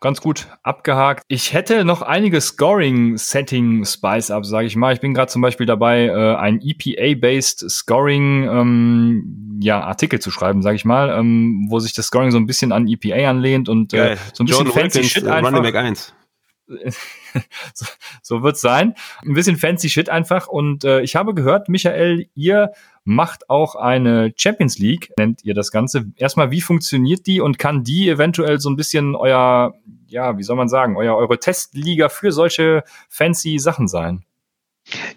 ganz 0.00 0.20
gut 0.20 0.46
abgehakt. 0.62 1.24
Ich 1.26 1.52
hätte 1.52 1.84
noch 1.84 2.02
einige 2.02 2.40
Scoring-Setting-Spice-Ups, 2.40 4.48
sage 4.48 4.68
ich 4.68 4.76
mal. 4.76 4.94
Ich 4.94 5.00
bin 5.00 5.12
gerade 5.12 5.26
zum 5.30 5.42
Beispiel 5.42 5.66
dabei, 5.66 6.06
äh, 6.06 6.36
ein 6.36 6.60
EPA-based 6.62 7.68
Scoring 7.68 8.48
ähm, 8.48 9.58
ja, 9.60 9.82
Artikel 9.82 10.20
zu 10.20 10.30
schreiben, 10.30 10.62
sage 10.62 10.76
ich 10.76 10.84
mal, 10.84 11.10
ähm, 11.10 11.66
wo 11.68 11.80
sich 11.80 11.94
das 11.94 12.06
Scoring 12.06 12.30
so 12.30 12.38
ein 12.38 12.46
bisschen 12.46 12.70
an 12.70 12.86
EPA 12.86 13.30
anlehnt 13.30 13.68
und 13.68 13.92
äh, 13.92 14.16
so 14.32 14.44
ein 14.44 14.46
bisschen 14.46 14.66
John 14.66 14.72
fancy 14.72 14.98
Wilkins, 14.98 15.12
Shit 15.12 15.24
äh, 15.24 15.30
einfach. 15.30 15.50
Running 15.50 15.64
Back 15.64 15.74
1. 15.74 16.14
so, 17.74 17.86
so 18.22 18.42
wird's 18.42 18.60
sein. 18.60 18.94
Ein 19.22 19.34
bisschen 19.34 19.56
fancy 19.56 19.88
Shit 19.88 20.08
einfach. 20.08 20.48
Und 20.48 20.84
äh, 20.84 21.00
ich 21.00 21.16
habe 21.16 21.34
gehört, 21.34 21.68
Michael, 21.68 22.26
ihr 22.34 22.72
macht 23.04 23.50
auch 23.50 23.74
eine 23.74 24.32
Champions 24.36 24.78
League, 24.78 25.10
nennt 25.18 25.44
ihr 25.44 25.54
das 25.54 25.70
Ganze. 25.70 26.06
Erstmal, 26.16 26.50
wie 26.50 26.60
funktioniert 26.60 27.26
die 27.26 27.40
und 27.40 27.58
kann 27.58 27.84
die 27.84 28.08
eventuell 28.08 28.60
so 28.60 28.70
ein 28.70 28.76
bisschen 28.76 29.16
euer, 29.16 29.74
ja, 30.06 30.38
wie 30.38 30.42
soll 30.42 30.56
man 30.56 30.68
sagen, 30.68 30.96
euer 30.96 31.16
eure 31.16 31.38
Testliga 31.38 32.08
für 32.08 32.32
solche 32.32 32.84
fancy 33.08 33.58
Sachen 33.58 33.88
sein? 33.88 34.24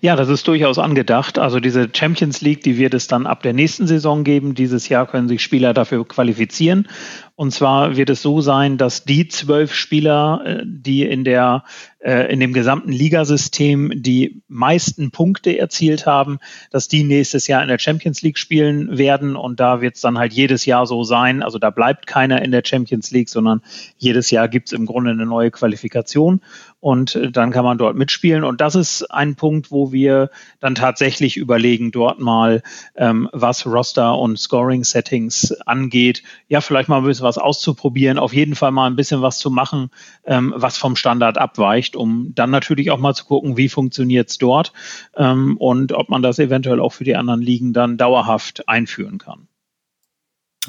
Ja, 0.01 0.15
das 0.15 0.29
ist 0.29 0.47
durchaus 0.47 0.79
angedacht. 0.79 1.39
Also 1.39 1.59
diese 1.59 1.89
Champions 1.91 2.41
League, 2.41 2.61
die 2.61 2.77
wird 2.77 2.93
es 2.93 3.07
dann 3.07 3.27
ab 3.27 3.43
der 3.43 3.53
nächsten 3.53 3.87
Saison 3.87 4.23
geben. 4.23 4.55
Dieses 4.55 4.89
Jahr 4.89 5.07
können 5.07 5.27
sich 5.27 5.41
Spieler 5.41 5.73
dafür 5.73 6.07
qualifizieren. 6.07 6.87
Und 7.35 7.51
zwar 7.51 7.97
wird 7.97 8.09
es 8.09 8.21
so 8.21 8.41
sein, 8.41 8.77
dass 8.77 9.03
die 9.03 9.27
zwölf 9.27 9.73
Spieler, 9.73 10.41
äh, 10.45 10.63
die 10.65 11.03
in 11.03 11.23
der 11.23 11.63
äh, 12.05 12.31
in 12.31 12.39
dem 12.39 12.53
gesamten 12.53 12.91
Ligasystem 12.91 13.91
die 13.95 14.43
meisten 14.47 15.09
Punkte 15.09 15.57
erzielt 15.57 16.05
haben, 16.05 16.37
dass 16.69 16.87
die 16.87 17.03
nächstes 17.03 17.47
Jahr 17.47 17.63
in 17.63 17.67
der 17.67 17.79
Champions 17.79 18.21
League 18.21 18.37
spielen 18.37 18.95
werden. 18.95 19.35
Und 19.35 19.59
da 19.59 19.81
wird 19.81 19.95
es 19.95 20.01
dann 20.01 20.19
halt 20.19 20.31
jedes 20.31 20.65
Jahr 20.65 20.85
so 20.85 21.03
sein. 21.03 21.41
Also 21.41 21.57
da 21.57 21.71
bleibt 21.71 22.05
keiner 22.05 22.43
in 22.43 22.51
der 22.51 22.61
Champions 22.63 23.09
League, 23.09 23.29
sondern 23.29 23.61
jedes 23.97 24.29
Jahr 24.29 24.47
gibt 24.47 24.67
es 24.67 24.73
im 24.73 24.85
Grunde 24.85 25.11
eine 25.11 25.25
neue 25.25 25.49
Qualifikation. 25.49 26.41
Und 26.79 27.19
dann 27.31 27.49
kann 27.49 27.65
man 27.65 27.79
dort 27.79 27.95
mitspielen. 27.95 28.43
Und 28.43 28.61
das 28.61 28.75
ist 28.75 29.09
ein 29.11 29.33
Punkt, 29.33 29.71
wo 29.71 29.91
wir 29.91 30.29
dann 30.59 30.75
tatsächlich 30.75 31.35
überlegen, 31.35 31.89
dort 31.89 32.19
mal, 32.19 32.61
ähm, 32.95 33.27
was 33.33 33.65
Roster 33.65 34.15
und 34.19 34.37
Scoring-Settings 34.37 35.53
angeht, 35.65 36.21
ja, 36.47 36.61
vielleicht 36.61 36.87
mal 36.87 36.99
ein 36.99 37.03
bisschen 37.03 37.25
was 37.25 37.39
auszuprobieren, 37.39 38.19
auf 38.19 38.33
jeden 38.33 38.53
Fall 38.53 38.69
mal 38.69 38.85
ein 38.85 38.95
bisschen 38.95 39.23
was 39.23 39.39
zu 39.39 39.49
machen, 39.49 39.89
ähm, 40.25 40.53
was 40.55 40.77
vom 40.77 40.95
Standard 40.95 41.39
abweicht, 41.39 41.94
um 41.95 42.33
dann 42.35 42.49
natürlich 42.49 42.91
auch 42.91 42.99
mal 42.99 43.13
zu 43.13 43.25
gucken, 43.25 43.57
wie 43.57 43.69
funktioniert 43.69 44.29
es 44.29 44.37
dort 44.37 44.73
ähm, 45.15 45.57
und 45.57 45.93
ob 45.93 46.09
man 46.09 46.21
das 46.21 46.39
eventuell 46.39 46.79
auch 46.79 46.93
für 46.93 47.03
die 47.03 47.15
anderen 47.15 47.41
Ligen 47.41 47.73
dann 47.73 47.97
dauerhaft 47.97 48.67
einführen 48.67 49.17
kann. 49.17 49.47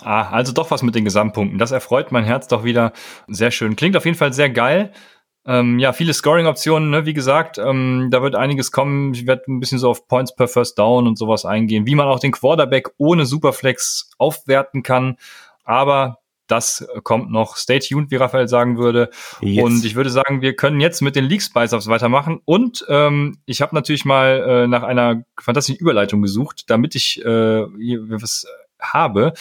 Ah, 0.02 0.30
also 0.30 0.52
doch 0.52 0.70
was 0.70 0.82
mit 0.82 0.94
den 0.94 1.04
Gesamtpunkten. 1.04 1.58
Das 1.58 1.70
erfreut 1.70 2.12
mein 2.12 2.24
Herz 2.24 2.48
doch 2.48 2.64
wieder. 2.64 2.92
Sehr 3.28 3.50
schön. 3.50 3.76
Klingt 3.76 3.96
auf 3.96 4.04
jeden 4.04 4.16
Fall 4.16 4.32
sehr 4.32 4.50
geil. 4.50 4.92
Ähm, 5.46 5.78
ja, 5.78 5.92
viele 5.92 6.12
Scoring-Optionen, 6.12 6.90
ne? 6.90 7.06
wie 7.06 7.14
gesagt, 7.14 7.56
ähm, 7.58 8.08
da 8.10 8.20
wird 8.20 8.34
einiges 8.34 8.72
kommen. 8.72 9.14
Ich 9.14 9.26
werde 9.26 9.44
ein 9.46 9.60
bisschen 9.60 9.78
so 9.78 9.88
auf 9.88 10.08
Points 10.08 10.34
per 10.34 10.48
First 10.48 10.76
Down 10.78 11.06
und 11.06 11.16
sowas 11.18 11.44
eingehen, 11.44 11.86
wie 11.86 11.94
man 11.94 12.08
auch 12.08 12.18
den 12.18 12.32
Quarterback 12.32 12.88
ohne 12.98 13.26
Superflex 13.26 14.10
aufwerten 14.18 14.82
kann. 14.82 15.16
Aber 15.64 16.18
das 16.46 16.86
kommt 17.02 17.30
noch. 17.30 17.56
Stay 17.56 17.78
tuned, 17.78 18.10
wie 18.10 18.16
Raphael 18.16 18.48
sagen 18.48 18.78
würde. 18.78 19.10
Yes. 19.40 19.64
Und 19.64 19.84
ich 19.84 19.94
würde 19.94 20.10
sagen, 20.10 20.42
wir 20.42 20.54
können 20.54 20.80
jetzt 20.80 21.02
mit 21.02 21.16
den 21.16 21.24
League 21.24 21.42
Spice-Ups 21.42 21.88
weitermachen. 21.88 22.40
Und 22.44 22.84
ähm, 22.88 23.38
ich 23.46 23.62
habe 23.62 23.74
natürlich 23.74 24.04
mal 24.04 24.44
äh, 24.46 24.66
nach 24.66 24.82
einer 24.82 25.24
fantastischen 25.40 25.80
Überleitung 25.80 26.22
gesucht, 26.22 26.64
damit 26.68 26.94
ich 26.94 27.24
äh, 27.24 27.26
was 27.26 28.46
habe. 28.80 29.32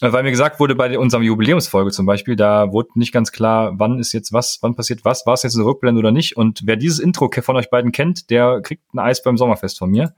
Äh, 0.00 0.12
Weil 0.12 0.22
mir 0.22 0.30
gesagt 0.30 0.60
wurde, 0.60 0.74
bei 0.74 0.98
unserem 0.98 1.22
Jubiläumsfolge 1.22 1.90
zum 1.90 2.06
Beispiel, 2.06 2.36
da 2.36 2.72
wurde 2.72 2.90
nicht 2.94 3.12
ganz 3.12 3.32
klar, 3.32 3.72
wann 3.76 3.98
ist 3.98 4.12
jetzt 4.12 4.32
was, 4.32 4.58
wann 4.60 4.74
passiert 4.74 5.04
was, 5.04 5.24
war 5.26 5.34
es 5.34 5.42
jetzt 5.42 5.54
eine 5.54 5.64
Rückblende 5.64 5.98
oder 5.98 6.12
nicht. 6.12 6.36
Und 6.36 6.62
wer 6.64 6.76
dieses 6.76 6.98
Intro 6.98 7.30
von 7.40 7.56
euch 7.56 7.70
beiden 7.70 7.92
kennt, 7.92 8.30
der 8.30 8.60
kriegt 8.62 8.82
ein 8.92 8.98
Eis 8.98 9.22
beim 9.22 9.36
Sommerfest 9.36 9.78
von 9.78 9.90
mir. 9.90 10.14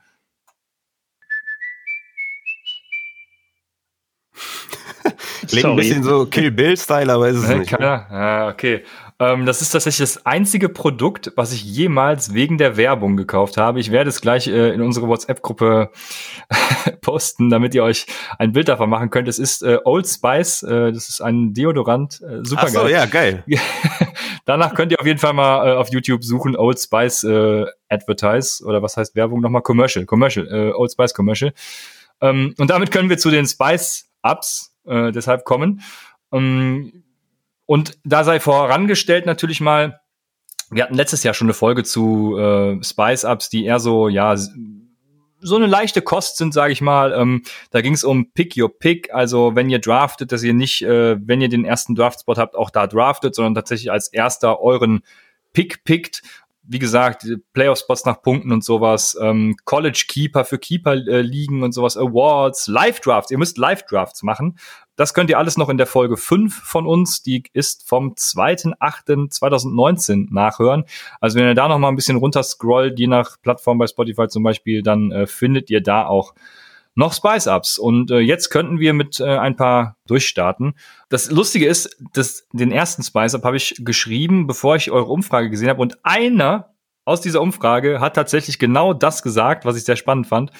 Klingt 5.61 5.73
ein 5.73 5.77
bisschen 5.77 6.03
so 6.03 6.27
Kill 6.27 6.51
Bill-Style, 6.51 7.13
aber 7.13 7.29
ist 7.29 7.37
es 7.39 7.49
Äh, 7.49 7.59
nicht. 7.59 7.71
Keiner? 7.71 8.07
Ah, 8.11 8.49
okay. 8.49 8.83
Ähm, 9.19 9.47
das 9.47 9.63
ist 9.63 9.71
tatsächlich 9.71 10.11
das 10.11 10.27
einzige 10.27 10.69
Produkt, 10.69 11.33
was 11.37 11.53
ich 11.53 11.65
jemals 11.65 12.35
wegen 12.35 12.59
der 12.59 12.77
Werbung 12.77 13.17
gekauft 13.17 13.57
habe. 13.57 13.81
Ich 13.81 13.91
werde 13.91 14.11
es 14.11 14.21
gleich 14.21 14.47
äh, 14.47 14.75
in 14.75 14.83
unsere 14.83 15.09
WhatsApp-Gruppe 15.09 15.91
posten, 17.01 17.49
damit 17.49 17.75
ihr 17.75 17.83
euch 17.83 18.07
ein 18.39 18.53
Bild 18.53 18.69
davon 18.69 18.91
machen 18.91 19.09
könnt. 19.11 19.27
Es 19.29 19.39
ist 19.39 19.63
äh, 19.63 19.79
Old 19.85 20.07
Spice. 20.07 20.63
Äh, 20.65 20.93
das 20.93 21.09
ist 21.09 21.21
ein 21.23 21.55
Deodorant. 21.55 22.21
Äh, 22.21 22.45
super 22.45 22.65
Ach 22.65 22.69
so, 22.69 22.81
geil. 22.83 22.91
ja, 22.91 23.07
geil. 23.07 23.43
Danach 24.45 24.75
könnt 24.75 24.93
ihr 24.93 25.01
auf 25.01 25.07
jeden 25.07 25.19
Fall 25.19 25.33
mal 25.33 25.67
äh, 25.67 25.73
auf 25.77 25.91
YouTube 25.91 26.23
suchen 26.23 26.55
Old 26.57 26.79
Spice 26.79 27.25
äh, 27.25 27.65
Advertise 27.89 28.65
oder 28.65 28.83
was 28.83 28.97
heißt 28.97 29.15
Werbung 29.17 29.41
nochmal 29.41 29.63
Commercial, 29.63 30.05
Commercial, 30.05 30.73
Old 30.77 30.93
Spice 30.93 31.15
Commercial. 31.15 31.53
Ähm, 32.21 32.55
und 32.59 32.71
damit 32.71 32.91
können 32.91 33.09
wir 33.09 33.19
zu 33.19 33.31
den 33.31 33.47
Spice 33.47 34.11
Ups 34.31 34.77
äh, 34.87 35.13
deshalb 35.13 35.45
kommen. 35.45 35.83
Ähm, 36.33 37.05
und 37.67 37.99
da 38.05 38.25
sei 38.25 38.41
vorangestellt 38.41 39.27
natürlich 39.27 39.61
mal, 39.61 40.01
wir 40.71 40.83
hatten 40.83 40.95
letztes 40.95 41.23
Jahr 41.23 41.35
schon 41.35 41.47
eine 41.47 41.55
Folge 41.55 41.85
zu 41.85 42.37
äh, 42.39 42.83
Spice 42.83 43.25
Ups, 43.25 43.49
die 43.49 43.65
eher 43.65 43.81
so 43.81 44.09
ja 44.09 44.37
so 45.41 45.57
eine 45.57 45.67
leichte 45.67 46.03
Kost 46.03 46.39
sind, 46.39 46.55
sage 46.55 46.73
ich 46.73 46.81
mal. 46.81 47.13
Ähm, 47.13 47.43
da 47.71 47.81
ging 47.81 47.93
es 47.93 48.05
um 48.05 48.33
Pick 48.33 48.57
Your 48.57 48.79
Pick, 48.79 49.13
also 49.13 49.55
wenn 49.55 49.71
ihr 49.71 49.79
draftet, 49.79 50.33
dass 50.33 50.43
ihr 50.43 50.55
nicht, 50.55 50.83
äh, 50.83 51.17
wenn 51.21 51.41
ihr 51.41 51.49
den 51.49 51.65
ersten 51.65 51.95
Draftspot 51.95 52.39
habt, 52.39 52.57
auch 52.57 52.71
da 52.71 52.87
draftet, 52.87 53.35
sondern 53.35 53.55
tatsächlich 53.55 53.91
als 53.91 54.09
erster 54.09 54.61
euren 54.61 55.03
Pick 55.53 55.85
pickt. 55.85 56.23
Wie 56.69 56.79
gesagt, 56.79 57.27
Playoff-Spots 57.53 58.05
nach 58.05 58.23
Punkten 58.23 58.53
und 58.53 58.63
sowas, 58.65 59.19
ähm, 59.21 59.57
College 59.65 60.05
Keeper 60.09 60.45
für 60.45 60.59
Keeper 60.59 60.95
äh, 60.95 61.47
und 61.49 61.73
sowas, 61.73 61.97
Awards, 61.97 62.67
Live-Drafts. 62.67 63.31
Ihr 63.31 63.39
müsst 63.39 63.57
Live-Drafts 63.59 64.23
machen. 64.23 64.59
Das 64.97 65.15
könnt 65.15 65.31
ihr 65.31 65.39
alles 65.39 65.57
noch 65.59 65.69
in 65.69 65.77
der 65.77 65.87
Folge 65.87 66.17
5 66.17 66.63
von 66.63 66.87
uns, 66.87 67.23
die 67.23 67.45
ist 67.53 67.87
vom 67.87 68.15
2.8.2019 68.15 70.33
nachhören. 70.33 70.85
Also 71.21 71.39
wenn 71.39 71.47
ihr 71.47 71.55
da 71.55 71.69
noch 71.69 71.79
mal 71.79 71.89
ein 71.89 71.97
bisschen 71.97 72.17
runter 72.17 72.43
scrollt, 72.43 72.99
je 72.99 73.07
nach 73.07 73.37
Plattform 73.43 73.77
bei 73.79 73.87
Spotify 73.87 74.27
zum 74.29 74.43
Beispiel, 74.43 74.83
dann 74.83 75.13
äh, 75.13 75.27
findet 75.27 75.69
ihr 75.71 75.83
da 75.83 76.07
auch 76.07 76.35
noch 76.97 77.13
Spice-Ups. 77.13 77.79
Und 77.79 78.11
äh, 78.11 78.19
jetzt 78.19 78.51
könnten 78.51 78.81
wir 78.81 78.93
mit 78.93 79.21
äh, 79.21 79.37
ein 79.39 79.55
paar 79.55 79.97
durchstarten. 80.09 80.75
Das 81.09 81.31
Lustige 81.31 81.67
ist, 81.67 81.97
dass 82.15 82.49
den 82.53 82.73
ersten 82.73 83.03
Spice-Up 83.03 83.45
habe 83.45 83.57
ich 83.57 83.77
geschrieben, 83.79 84.47
bevor 84.47 84.75
ich 84.77 84.91
eure 84.91 85.13
Umfrage 85.13 85.51
gesehen 85.51 85.69
habe. 85.69 85.81
Und 85.81 86.05
einer 86.05 86.75
aus 87.05 87.21
dieser 87.21 87.41
Umfrage 87.41 88.01
hat 88.01 88.17
tatsächlich 88.17 88.59
genau 88.59 88.93
das 88.93 89.23
gesagt, 89.23 89.65
was 89.65 89.77
ich 89.77 89.85
sehr 89.85 89.97
spannend 89.97 90.27
fand. 90.27 90.51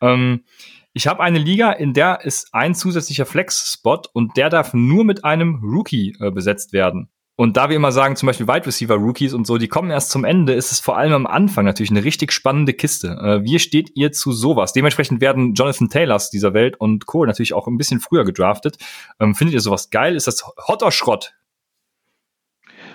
Ähm, 0.00 0.44
ich 0.92 1.06
habe 1.06 1.22
eine 1.22 1.38
Liga, 1.38 1.72
in 1.72 1.92
der 1.92 2.24
ist 2.24 2.54
ein 2.54 2.74
zusätzlicher 2.74 3.26
Flex-Spot 3.26 4.02
und 4.12 4.36
der 4.36 4.50
darf 4.50 4.74
nur 4.74 5.04
mit 5.04 5.24
einem 5.24 5.60
Rookie 5.62 6.16
äh, 6.20 6.30
besetzt 6.30 6.72
werden. 6.72 7.08
Und 7.40 7.56
da 7.56 7.68
wir 7.68 7.76
immer 7.76 7.92
sagen, 7.92 8.16
zum 8.16 8.26
Beispiel 8.26 8.48
Wide 8.48 8.66
Receiver 8.66 8.96
Rookies 8.96 9.32
und 9.32 9.46
so, 9.46 9.58
die 9.58 9.68
kommen 9.68 9.92
erst 9.92 10.10
zum 10.10 10.24
Ende, 10.24 10.54
ist 10.54 10.72
es 10.72 10.80
vor 10.80 10.98
allem 10.98 11.12
am 11.12 11.24
Anfang 11.24 11.64
natürlich 11.64 11.92
eine 11.92 12.02
richtig 12.02 12.32
spannende 12.32 12.72
Kiste. 12.74 13.16
Äh, 13.22 13.44
wie 13.44 13.60
steht 13.60 13.92
ihr 13.94 14.10
zu 14.10 14.32
sowas? 14.32 14.72
Dementsprechend 14.72 15.20
werden 15.20 15.54
Jonathan 15.54 15.88
Taylors 15.88 16.30
dieser 16.30 16.52
Welt 16.52 16.80
und 16.80 17.06
Co. 17.06 17.24
natürlich 17.24 17.54
auch 17.54 17.68
ein 17.68 17.78
bisschen 17.78 18.00
früher 18.00 18.24
gedraftet. 18.24 18.78
Ähm, 19.20 19.36
findet 19.36 19.54
ihr 19.54 19.60
sowas 19.60 19.90
geil? 19.90 20.16
Ist 20.16 20.26
das 20.26 20.44
Hot 20.66 20.82
oder 20.82 20.90
Schrott? 20.90 21.34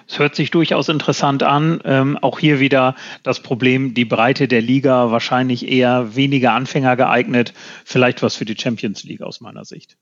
Es 0.10 0.20
hört 0.20 0.36
sich 0.36 0.52
durchaus 0.52 0.90
interessant 0.90 1.42
an. 1.42 1.80
Ähm, 1.86 2.18
auch 2.18 2.38
hier 2.38 2.60
wieder 2.60 2.96
das 3.24 3.40
Problem, 3.40 3.94
die 3.94 4.04
Breite 4.04 4.50
der 4.50 4.62
Liga 4.62 5.10
wahrscheinlich 5.10 5.70
eher 5.70 6.18
weniger 6.18 6.52
Anfänger 6.52 6.98
geeignet. 6.98 7.54
Vielleicht 7.86 8.22
was 8.22 8.36
für 8.36 8.44
die 8.44 8.58
Champions 8.60 9.06
League 9.06 9.22
aus 9.22 9.40
meiner 9.40 9.64
Sicht. 9.64 9.96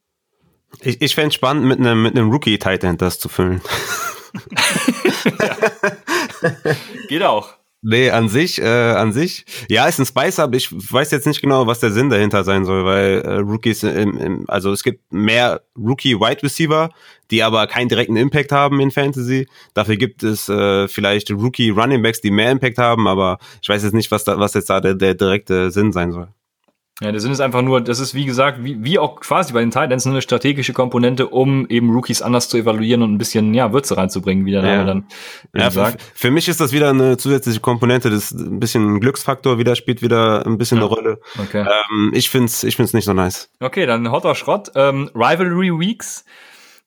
Ich, 0.80 1.00
ich 1.00 1.14
fände 1.14 1.32
spannend, 1.32 1.66
mit 1.66 1.78
einem 1.78 2.02
mit 2.02 2.18
einem 2.18 2.32
Rookie-Tight 2.32 2.84
End 2.84 3.04
das 3.04 3.20
zu 3.20 3.30
füllen. 3.30 3.62
Geht 7.10 7.24
auch. 7.24 7.62
Nee, 7.84 8.12
an 8.12 8.30
sich, 8.30 8.62
äh, 8.62 8.68
an 8.68 9.12
sich, 9.12 9.44
ja, 9.68 9.88
ist 9.88 10.00
ein 10.00 10.06
Spice 10.06 10.38
aber 10.38 10.56
ich 10.56 10.72
weiß 10.72 11.10
jetzt 11.10 11.26
nicht 11.26 11.42
genau, 11.42 11.66
was 11.66 11.80
der 11.80 11.90
Sinn 11.90 12.12
dahinter 12.12 12.44
sein 12.44 12.64
soll, 12.64 12.86
weil 12.86 13.22
äh, 13.22 13.38
Rookies, 13.38 13.82
im, 13.82 14.20
im, 14.20 14.46
also 14.48 14.72
es 14.72 14.84
gibt 14.84 15.12
mehr 15.12 15.62
Rookie-Wide 15.76 16.44
Receiver, 16.44 16.92
die 17.32 17.42
aber 17.42 17.66
keinen 17.66 17.90
direkten 17.90 18.18
Impact 18.18 18.52
haben 18.52 18.80
in 18.82 18.92
Fantasy. 18.92 19.48
Dafür 19.74 19.98
gibt 19.98 20.22
es 20.22 20.48
äh, 20.48 20.88
vielleicht 20.88 21.32
Rookie-Running 21.32 22.04
Backs, 22.04 22.22
die 22.22 22.30
mehr 22.30 22.52
Impact 22.52 22.78
haben, 22.78 23.08
aber 23.08 23.40
ich 23.64 23.70
weiß 23.70 23.82
jetzt 23.82 23.94
nicht, 23.94 24.12
was 24.12 24.26
da, 24.26 24.38
was 24.38 24.54
jetzt 24.54 24.70
da 24.70 24.80
der, 24.80 24.94
der 24.94 25.16
direkte 25.16 25.72
Sinn 25.72 25.92
sein 25.92 26.12
soll. 26.12 26.28
Ja, 27.02 27.12
der 27.12 27.20
Sinn 27.20 27.32
ist 27.32 27.40
einfach 27.40 27.64
nur, 27.64 27.82
das 27.82 28.00
ist 28.00 28.14
wie 28.14 28.26
gesagt, 28.26 28.64
wie, 28.64 28.84
wie 28.84 29.00
auch 29.00 29.20
quasi 29.20 29.54
bei 29.54 29.62
den 29.62 29.72
Titans 29.72 30.06
eine 30.06 30.22
strategische 30.22 30.72
Komponente, 30.72 31.28
um 31.28 31.68
eben 31.68 31.90
Rookies 31.90 32.22
anders 32.22 32.48
zu 32.48 32.58
evaluieren 32.58 33.02
und 33.02 33.12
ein 33.12 33.18
bisschen 33.18 33.56
ja, 33.56 33.74
Würze 33.74 33.98
reinzubringen, 33.98 34.46
wie 34.46 34.52
der 34.52 34.62
Name 34.62 34.76
ja. 34.76 34.84
dann 34.84 35.06
ja, 35.56 35.72
sagt. 35.72 36.00
Für, 36.00 36.28
für, 36.28 36.32
mich 36.32 36.48
ist 36.48 36.62
das 36.62 36.74
wieder 36.74 36.92
eine 36.92 37.18
zusätzliche 37.18 37.60
Komponente, 37.60 38.12
das 38.12 38.32
ein 38.32 38.60
bisschen 38.60 39.00
Glücksfaktor 39.00 39.58
wieder 39.58 39.76
spielt 39.76 40.04
wieder 40.04 40.46
ein 40.46 40.60
bisschen 40.60 40.78
ja. 40.78 40.86
eine 40.86 40.94
Rolle. 40.94 41.20
Okay. 41.40 41.66
Ähm, 41.66 42.12
ich 42.14 42.30
find's, 42.30 42.64
ich 42.64 42.76
find's 42.76 42.94
nicht 42.94 43.06
so 43.06 43.14
nice. 43.14 43.50
Okay, 43.60 43.88
dann 43.88 44.12
Hotter 44.12 44.36
Schrott. 44.36 44.72
Ähm, 44.76 45.10
Rivalry 45.16 45.72
Weeks. 45.72 46.24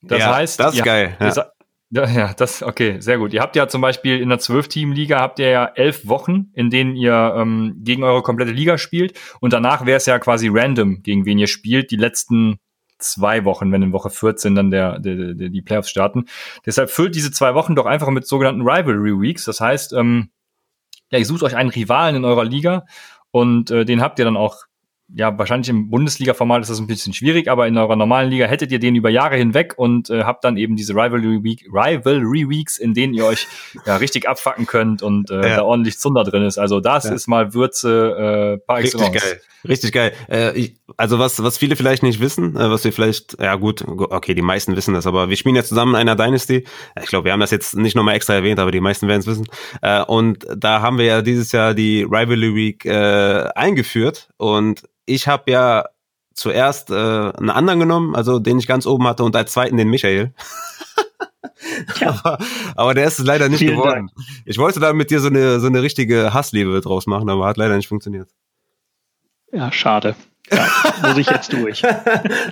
Das 0.01 0.19
ja, 0.19 0.35
heißt, 0.35 0.59
das 0.59 0.75
ist 0.75 0.83
geil. 0.83 1.17
Ja. 1.19 1.47
Ja, 1.95 2.09
ja, 2.09 2.33
das, 2.33 2.61
okay, 2.61 2.99
sehr 2.99 3.17
gut. 3.17 3.31
Ihr 3.31 3.41
habt 3.41 3.55
ja 3.55 3.69
zum 3.69 3.79
Beispiel 3.79 4.19
in 4.19 4.27
der 4.27 4.39
12-Team-Liga 4.39 5.17
habt 5.21 5.39
ihr 5.39 5.47
ja 5.47 5.65
elf 5.65 6.05
Wochen, 6.05 6.51
in 6.53 6.69
denen 6.69 6.97
ihr 6.97 7.33
ähm, 7.37 7.77
gegen 7.85 8.03
eure 8.03 8.21
komplette 8.21 8.51
Liga 8.51 8.77
spielt 8.77 9.17
und 9.39 9.53
danach 9.53 9.85
wäre 9.85 9.95
es 9.95 10.05
ja 10.05 10.19
quasi 10.19 10.49
random, 10.51 11.03
gegen 11.03 11.25
wen 11.25 11.39
ihr 11.39 11.47
spielt, 11.47 11.91
die 11.91 11.95
letzten 11.95 12.59
zwei 12.99 13.45
Wochen, 13.45 13.71
wenn 13.71 13.81
in 13.81 13.93
Woche 13.93 14.09
14 14.09 14.55
dann 14.55 14.71
der, 14.71 14.99
der, 14.99 15.35
der 15.35 15.47
die 15.47 15.61
Playoffs 15.61 15.89
starten. 15.89 16.25
Deshalb 16.65 16.89
füllt 16.89 17.15
diese 17.15 17.31
zwei 17.31 17.53
Wochen 17.53 17.75
doch 17.75 17.85
einfach 17.85 18.09
mit 18.09 18.27
sogenannten 18.27 18.67
Rivalry 18.67 19.17
Weeks. 19.17 19.45
Das 19.45 19.61
heißt, 19.61 19.93
ähm, 19.93 20.31
ja, 21.11 21.19
ihr 21.19 21.25
sucht 21.25 21.43
euch 21.43 21.55
einen 21.55 21.69
Rivalen 21.69 22.17
in 22.17 22.25
eurer 22.25 22.43
Liga 22.43 22.85
und 23.31 23.71
äh, 23.71 23.85
den 23.85 24.01
habt 24.01 24.19
ihr 24.19 24.25
dann 24.25 24.35
auch 24.35 24.63
ja, 25.13 25.37
wahrscheinlich 25.37 25.69
im 25.69 25.89
Bundesliga-Format 25.89 26.63
ist 26.63 26.69
das 26.69 26.79
ein 26.79 26.87
bisschen 26.87 27.13
schwierig, 27.13 27.47
aber 27.47 27.67
in 27.67 27.77
eurer 27.77 27.95
normalen 27.95 28.29
Liga 28.29 28.47
hättet 28.47 28.71
ihr 28.71 28.79
den 28.79 28.95
über 28.95 29.09
Jahre 29.09 29.35
hinweg 29.35 29.73
und 29.77 30.09
äh, 30.09 30.23
habt 30.23 30.43
dann 30.43 30.57
eben 30.57 30.75
diese 30.75 30.93
Rivalry, 30.93 31.43
Week, 31.43 31.65
Rivalry 31.71 32.49
Weeks, 32.49 32.77
in 32.77 32.93
denen 32.93 33.13
ihr 33.13 33.25
euch 33.25 33.47
ja 33.85 33.97
richtig 33.97 34.27
abfacken 34.27 34.65
könnt 34.65 35.03
und 35.03 35.29
äh, 35.29 35.35
ja. 35.35 35.55
da 35.57 35.63
ordentlich 35.63 35.99
Zunder 35.99 36.23
drin 36.23 36.43
ist. 36.43 36.57
Also 36.57 36.79
das 36.79 37.05
ja. 37.05 37.13
ist 37.13 37.27
mal 37.27 37.53
Würze 37.53 38.57
äh, 38.61 38.65
par 38.65 38.79
excellence. 38.79 39.13
Richtig 39.13 39.21
geil. 39.21 39.41
Richtig 39.67 39.93
geil. 39.93 40.13
Äh, 40.29 40.57
ich, 40.57 40.75
also 40.97 41.19
was, 41.19 41.41
was 41.41 41.57
viele 41.57 41.75
vielleicht 41.75 42.03
nicht 42.03 42.19
wissen, 42.19 42.55
äh, 42.55 42.69
was 42.69 42.83
wir 42.83 42.91
vielleicht, 42.91 43.37
ja 43.39 43.55
gut, 43.55 43.83
okay, 43.87 44.33
die 44.33 44.41
meisten 44.41 44.75
wissen 44.75 44.93
das, 44.93 45.07
aber 45.07 45.29
wir 45.29 45.37
spielen 45.37 45.55
ja 45.55 45.63
zusammen 45.63 45.93
in 45.93 46.01
einer 46.01 46.15
Dynasty. 46.15 46.65
Ich 47.01 47.07
glaube, 47.07 47.25
wir 47.25 47.31
haben 47.31 47.39
das 47.39 47.51
jetzt 47.51 47.75
nicht 47.75 47.95
nochmal 47.95 48.15
extra 48.15 48.33
erwähnt, 48.33 48.59
aber 48.59 48.71
die 48.71 48.81
meisten 48.81 49.07
werden 49.07 49.21
es 49.21 49.27
wissen. 49.27 49.47
Äh, 49.81 50.03
und 50.03 50.45
da 50.55 50.81
haben 50.81 50.97
wir 50.97 51.05
ja 51.05 51.21
dieses 51.21 51.51
Jahr 51.51 51.73
die 51.73 52.03
Rivalry 52.03 52.55
Week 52.55 52.85
äh, 52.85 53.49
eingeführt 53.55 54.29
und 54.37 54.83
ich 55.05 55.27
habe 55.27 55.51
ja 55.51 55.85
zuerst 56.33 56.89
äh, 56.89 56.93
einen 56.93 57.49
anderen 57.49 57.79
genommen, 57.79 58.15
also 58.15 58.39
den 58.39 58.59
ich 58.59 58.67
ganz 58.67 58.85
oben 58.85 59.07
hatte, 59.07 59.23
und 59.23 59.35
als 59.35 59.53
zweiten 59.53 59.77
den 59.77 59.89
Michael. 59.89 60.33
Ja. 61.99 62.09
aber, 62.09 62.37
aber 62.75 62.93
der 62.93 63.05
ist 63.05 63.19
es 63.19 63.25
leider 63.25 63.49
nicht 63.49 63.59
Vielen 63.59 63.77
geworden. 63.77 64.11
Dank. 64.15 64.27
Ich 64.45 64.57
wollte 64.57 64.79
da 64.79 64.93
mit 64.93 65.09
dir 65.09 65.19
so 65.19 65.29
eine, 65.29 65.59
so 65.59 65.67
eine 65.67 65.81
richtige 65.81 66.33
Hassliebe 66.33 66.79
draus 66.81 67.07
machen, 67.07 67.29
aber 67.29 67.45
hat 67.47 67.57
leider 67.57 67.75
nicht 67.75 67.87
funktioniert. 67.87 68.29
Ja, 69.51 69.71
schade. 69.71 70.15
Ja, 70.51 70.67
muss 71.01 71.17
ich 71.17 71.29
jetzt 71.29 71.51
durch. 71.53 71.81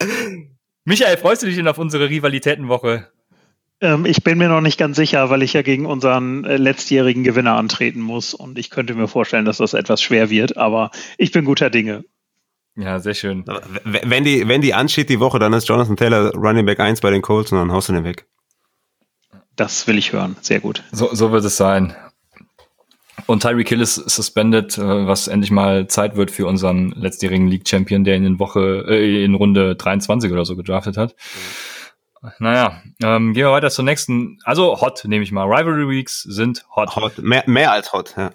Michael, 0.86 1.18
freust 1.18 1.43
du 1.43 1.47
dich 1.47 1.56
denn 1.56 1.68
auf 1.68 1.78
unsere 1.78 2.10
Rivalitätenwoche? 2.10 3.08
Ähm, 3.82 4.06
ich 4.06 4.24
bin 4.24 4.38
mir 4.38 4.49
noch 4.49 4.62
nicht 4.62 4.78
ganz 4.78 4.95
sicher, 4.95 5.30
weil 5.30 5.43
ich 5.43 5.54
ja 5.54 5.62
gegen 5.62 5.86
unseren 5.86 6.45
äh, 6.45 6.58
letztjährigen 6.58 7.24
Gewinner 7.24 7.56
antreten 7.56 8.01
muss 8.01 8.34
und 8.34 8.58
ich 8.58 8.70
könnte 8.70 8.95
mir 8.95 9.08
vorstellen, 9.08 9.45
dass 9.45 9.58
das 9.58 9.74
etwas 9.74 10.01
schwer 10.01 10.30
wird, 10.30 10.58
aber 10.58 10.91
ich 11.18 11.32
bin 11.32 11.45
guter 11.45 11.70
Dinge. 11.70 12.04
Ja, 12.76 12.99
sehr 12.99 13.13
schön. 13.13 13.45
Wenn 13.84 14.24
die, 14.24 14.47
wenn 14.47 14.61
die 14.61 14.74
ansteht 14.74 15.09
die 15.09 15.19
Woche, 15.19 15.38
dann 15.38 15.53
ist 15.53 15.67
Jonathan 15.67 15.95
Taylor 15.95 16.34
Running 16.34 16.65
Back 16.65 16.80
1 16.80 17.01
bei 17.01 17.11
den 17.11 17.21
Colts 17.21 17.51
und 17.51 17.59
dann 17.59 17.71
haust 17.71 17.89
du 17.89 17.93
den 17.93 18.03
weg. 18.03 18.26
Das 19.55 19.86
will 19.88 19.97
ich 19.99 20.13
hören. 20.13 20.36
Sehr 20.41 20.59
gut. 20.59 20.84
So, 20.91 21.13
so 21.13 21.32
wird 21.32 21.45
es 21.45 21.57
sein. 21.57 21.95
Und 23.28 23.43
Tyreek 23.43 23.69
Hill 23.69 23.82
ist 23.82 23.95
suspended, 23.95 24.78
äh, 24.78 25.07
was 25.07 25.28
endlich 25.28 25.51
mal 25.51 25.88
Zeit 25.88 26.15
wird 26.15 26.32
für 26.32 26.47
unseren 26.47 26.91
letztjährigen 26.91 27.47
League 27.47 27.67
Champion, 27.67 28.03
der 28.03 28.17
ihn 28.17 28.26
in 28.26 28.39
Woche, 28.39 28.86
äh, 28.88 29.24
in 29.24 29.36
Runde 29.36 29.76
23 29.76 30.32
oder 30.32 30.43
so 30.43 30.55
gedraftet 30.55 30.97
hat. 30.97 31.11
Mhm. 31.11 31.74
Naja, 32.39 32.82
ähm, 33.03 33.34
gehen 33.34 33.43
wir 33.43 33.51
weiter 33.51 33.69
zur 33.69 33.86
nächsten. 33.86 34.39
Also 34.45 34.80
hot, 34.80 35.03
nehme 35.05 35.24
ich 35.24 35.32
mal. 35.32 35.43
Rivalry 35.43 35.89
Weeks 35.89 36.21
sind 36.21 36.65
hot. 36.76 36.95
Hot, 36.95 37.17
mehr, 37.19 37.43
mehr 37.47 37.71
als 37.71 37.91
hot, 37.91 38.15
ja. 38.17 38.32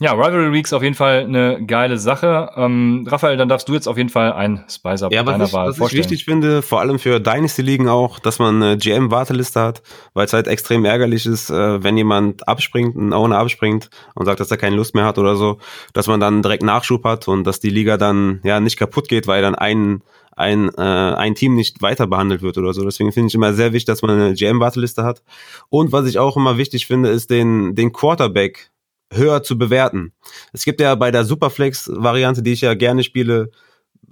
Ja, 0.00 0.12
Rivalry 0.12 0.52
Weeks 0.52 0.72
auf 0.72 0.82
jeden 0.82 0.96
Fall 0.96 1.20
eine 1.20 1.64
geile 1.64 1.98
Sache. 1.98 2.50
Ähm, 2.56 3.06
Raphael, 3.08 3.36
dann 3.36 3.48
darfst 3.48 3.68
du 3.68 3.74
jetzt 3.74 3.86
auf 3.86 3.96
jeden 3.96 4.08
Fall 4.08 4.32
ein 4.32 4.64
Spice-Up 4.68 5.12
ja, 5.12 5.22
deiner 5.22 5.44
ich, 5.44 5.52
Wahl 5.52 5.68
was 5.68 5.76
vorstellen. 5.76 6.00
Was 6.00 6.06
ich 6.06 6.10
wichtig 6.10 6.24
finde, 6.24 6.62
vor 6.62 6.80
allem 6.80 6.98
für 6.98 7.20
Dynasty-Ligen 7.20 7.88
auch, 7.88 8.18
dass 8.18 8.40
man 8.40 8.60
eine 8.60 8.76
GM-Warteliste 8.76 9.60
hat, 9.60 9.82
weil 10.12 10.26
es 10.26 10.32
halt 10.32 10.48
extrem 10.48 10.84
ärgerlich 10.84 11.26
ist, 11.26 11.48
äh, 11.48 11.82
wenn 11.84 11.96
jemand 11.96 12.48
abspringt, 12.48 12.96
ein 12.96 13.12
Owner 13.12 13.38
abspringt 13.38 13.88
und 14.16 14.26
sagt, 14.26 14.40
dass 14.40 14.50
er 14.50 14.56
keine 14.56 14.74
Lust 14.74 14.96
mehr 14.96 15.04
hat 15.04 15.18
oder 15.18 15.36
so, 15.36 15.58
dass 15.92 16.08
man 16.08 16.18
dann 16.18 16.42
direkt 16.42 16.64
Nachschub 16.64 17.04
hat 17.04 17.28
und 17.28 17.44
dass 17.44 17.60
die 17.60 17.70
Liga 17.70 17.96
dann 17.96 18.40
ja 18.42 18.58
nicht 18.58 18.76
kaputt 18.76 19.08
geht, 19.08 19.28
weil 19.28 19.42
dann 19.42 19.54
ein 19.54 20.02
ein, 20.36 20.68
äh, 20.76 20.82
ein 20.82 21.36
Team 21.36 21.54
nicht 21.54 21.80
weiter 21.80 22.08
behandelt 22.08 22.42
wird 22.42 22.58
oder 22.58 22.72
so. 22.74 22.82
Deswegen 22.82 23.12
finde 23.12 23.28
ich 23.28 23.36
immer 23.36 23.52
sehr 23.52 23.72
wichtig, 23.72 23.84
dass 23.84 24.02
man 24.02 24.10
eine 24.10 24.34
GM-Warteliste 24.34 25.04
hat. 25.04 25.22
Und 25.68 25.92
was 25.92 26.06
ich 26.06 26.18
auch 26.18 26.36
immer 26.36 26.58
wichtig 26.58 26.86
finde, 26.88 27.10
ist 27.10 27.30
den, 27.30 27.76
den 27.76 27.92
Quarterback 27.92 28.72
höher 29.14 29.42
zu 29.42 29.58
bewerten. 29.58 30.12
Es 30.52 30.64
gibt 30.64 30.80
ja 30.80 30.94
bei 30.94 31.10
der 31.10 31.24
Superflex-Variante, 31.24 32.42
die 32.42 32.52
ich 32.52 32.60
ja 32.60 32.74
gerne 32.74 33.02
spiele, 33.02 33.50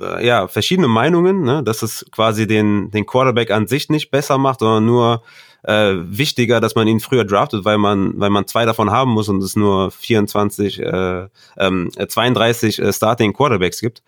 äh, 0.01 0.27
ja, 0.27 0.49
verschiedene 0.49 0.89
Meinungen, 0.89 1.43
ne? 1.43 1.63
dass 1.63 1.83
es 1.83 2.07
quasi 2.11 2.47
den, 2.47 2.91
den 2.91 3.07
Quarterback 3.07 3.51
an 3.51 3.67
sich 3.67 3.89
nicht 3.89 4.11
besser 4.11 4.39
macht, 4.39 4.61
sondern 4.61 4.87
nur 4.87 5.23
äh, 5.65 5.95
wichtiger, 5.97 6.61
dass 6.61 6.75
man 6.75 6.89
ihn 6.89 7.01
früher 7.01 7.25
draftet, 7.25 7.65
weil 7.65 7.79
man, 7.79 8.19
weil 8.19 8.31
man 8.31 8.47
zwei 8.47 8.65
davon 8.65 8.91
haben 8.91 9.13
muss 9.13 9.29
und 9.29 9.43
es 9.43 9.57
nur 9.57 9.91
24, 9.91 10.81
äh, 10.81 11.29
ähm, 11.57 11.91
32 11.93 12.79
äh, 12.79 12.93
Starting 12.93 13.33
Quarterbacks 13.33 13.81
gibt. 13.81 14.03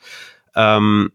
Ähm, 0.57 1.13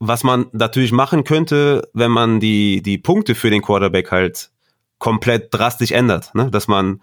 was 0.00 0.22
man 0.22 0.46
natürlich 0.52 0.92
machen 0.92 1.24
könnte, 1.24 1.88
wenn 1.92 2.12
man 2.12 2.38
die, 2.38 2.82
die 2.82 2.98
Punkte 2.98 3.34
für 3.34 3.50
den 3.50 3.62
Quarterback 3.62 4.12
halt 4.12 4.50
komplett 4.98 5.52
drastisch 5.52 5.90
ändert, 5.90 6.34
ne? 6.34 6.50
dass 6.50 6.68
man 6.68 7.00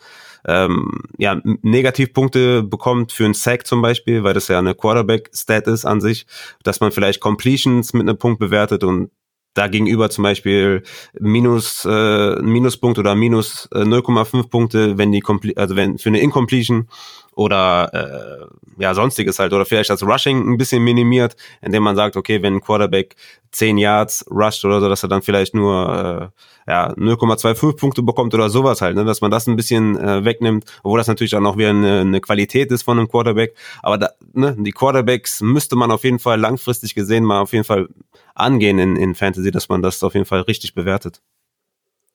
ähm, 0.47 1.01
ja, 1.17 1.41
Negativpunkte 1.43 2.63
bekommt 2.63 3.11
für 3.11 3.25
einen 3.25 3.33
Sack 3.33 3.65
zum 3.65 3.81
Beispiel, 3.81 4.23
weil 4.23 4.33
das 4.33 4.47
ja 4.47 4.59
eine 4.59 4.75
Quarterback-Stat 4.75 5.67
ist 5.67 5.85
an 5.85 6.01
sich, 6.01 6.27
dass 6.63 6.79
man 6.79 6.91
vielleicht 6.91 7.19
Completions 7.19 7.93
mit 7.93 8.03
einem 8.03 8.17
Punkt 8.17 8.39
bewertet 8.39 8.83
und 8.83 9.09
da 9.55 9.67
gegenüber 9.67 10.09
zum 10.09 10.23
Beispiel 10.23 10.83
minus 11.17 11.85
äh, 11.85 12.41
Minuspunkt 12.41 12.99
oder 12.99 13.15
minus 13.15 13.67
äh, 13.73 13.79
0,5 13.79 14.49
Punkte, 14.49 14.97
wenn 14.97 15.11
die 15.11 15.23
also 15.55 15.75
wenn 15.75 15.97
für 15.97 16.09
eine 16.09 16.19
Incompletion 16.19 16.89
oder 17.36 17.89
äh, 17.93 18.81
ja 18.81 18.93
sonstiges 18.93 19.39
halt 19.39 19.53
oder 19.53 19.65
vielleicht 19.65 19.89
das 19.89 20.03
Rushing 20.03 20.53
ein 20.53 20.57
bisschen 20.57 20.83
minimiert, 20.83 21.36
indem 21.61 21.83
man 21.83 21.95
sagt, 21.95 22.15
okay, 22.15 22.41
wenn 22.41 22.55
ein 22.55 22.61
Quarterback 22.61 23.15
10 23.51 23.77
Yards 23.77 24.25
rusht 24.31 24.65
oder 24.65 24.79
so, 24.79 24.89
dass 24.89 25.03
er 25.03 25.09
dann 25.09 25.21
vielleicht 25.21 25.53
nur 25.53 26.31
äh, 26.67 26.71
ja 26.71 26.91
0,25 26.93 27.77
Punkte 27.77 28.03
bekommt 28.03 28.33
oder 28.33 28.49
sowas 28.49 28.81
halt, 28.81 28.95
ne, 28.95 29.05
dass 29.05 29.21
man 29.21 29.31
das 29.31 29.47
ein 29.47 29.55
bisschen 29.55 29.97
äh, 29.97 30.23
wegnimmt, 30.25 30.65
obwohl 30.83 30.97
das 30.97 31.07
natürlich 31.07 31.31
dann 31.31 31.45
auch 31.45 31.57
wieder 31.57 31.69
eine, 31.69 32.01
eine 32.01 32.21
Qualität 32.21 32.71
ist 32.71 32.83
von 32.83 32.97
einem 32.97 33.09
Quarterback, 33.09 33.55
aber 33.83 33.97
da, 33.97 34.09
ne, 34.33 34.55
die 34.57 34.71
Quarterbacks 34.71 35.41
müsste 35.41 35.75
man 35.75 35.91
auf 35.91 36.03
jeden 36.03 36.19
Fall 36.19 36.39
langfristig 36.39 36.95
gesehen 36.95 37.23
mal 37.25 37.41
auf 37.41 37.53
jeden 37.53 37.65
Fall 37.65 37.89
angehen 38.33 38.79
in, 38.79 38.95
in 38.95 39.13
Fantasy, 39.13 39.51
dass 39.51 39.69
man 39.69 39.81
das 39.81 40.03
auf 40.03 40.13
jeden 40.13 40.25
Fall 40.25 40.41
richtig 40.41 40.73
bewertet. 40.73 41.21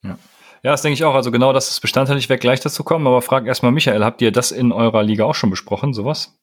Ja. 0.03 0.17
Ja, 0.63 0.71
das 0.71 0.83
denke 0.83 0.93
ich 0.93 1.03
auch. 1.03 1.15
Also 1.15 1.31
genau 1.31 1.53
das 1.53 1.71
ist 1.71 1.79
Bestandteil. 1.79 2.17
Ich 2.17 2.29
werde 2.29 2.41
gleich 2.41 2.59
dazu 2.59 2.83
kommen, 2.83 3.07
aber 3.07 3.21
frag 3.21 3.47
erstmal 3.47 3.71
Michael, 3.71 4.03
habt 4.03 4.21
ihr 4.21 4.31
das 4.31 4.51
in 4.51 4.71
eurer 4.71 5.03
Liga 5.03 5.25
auch 5.25 5.35
schon 5.35 5.49
besprochen, 5.49 5.93
sowas? 5.93 6.37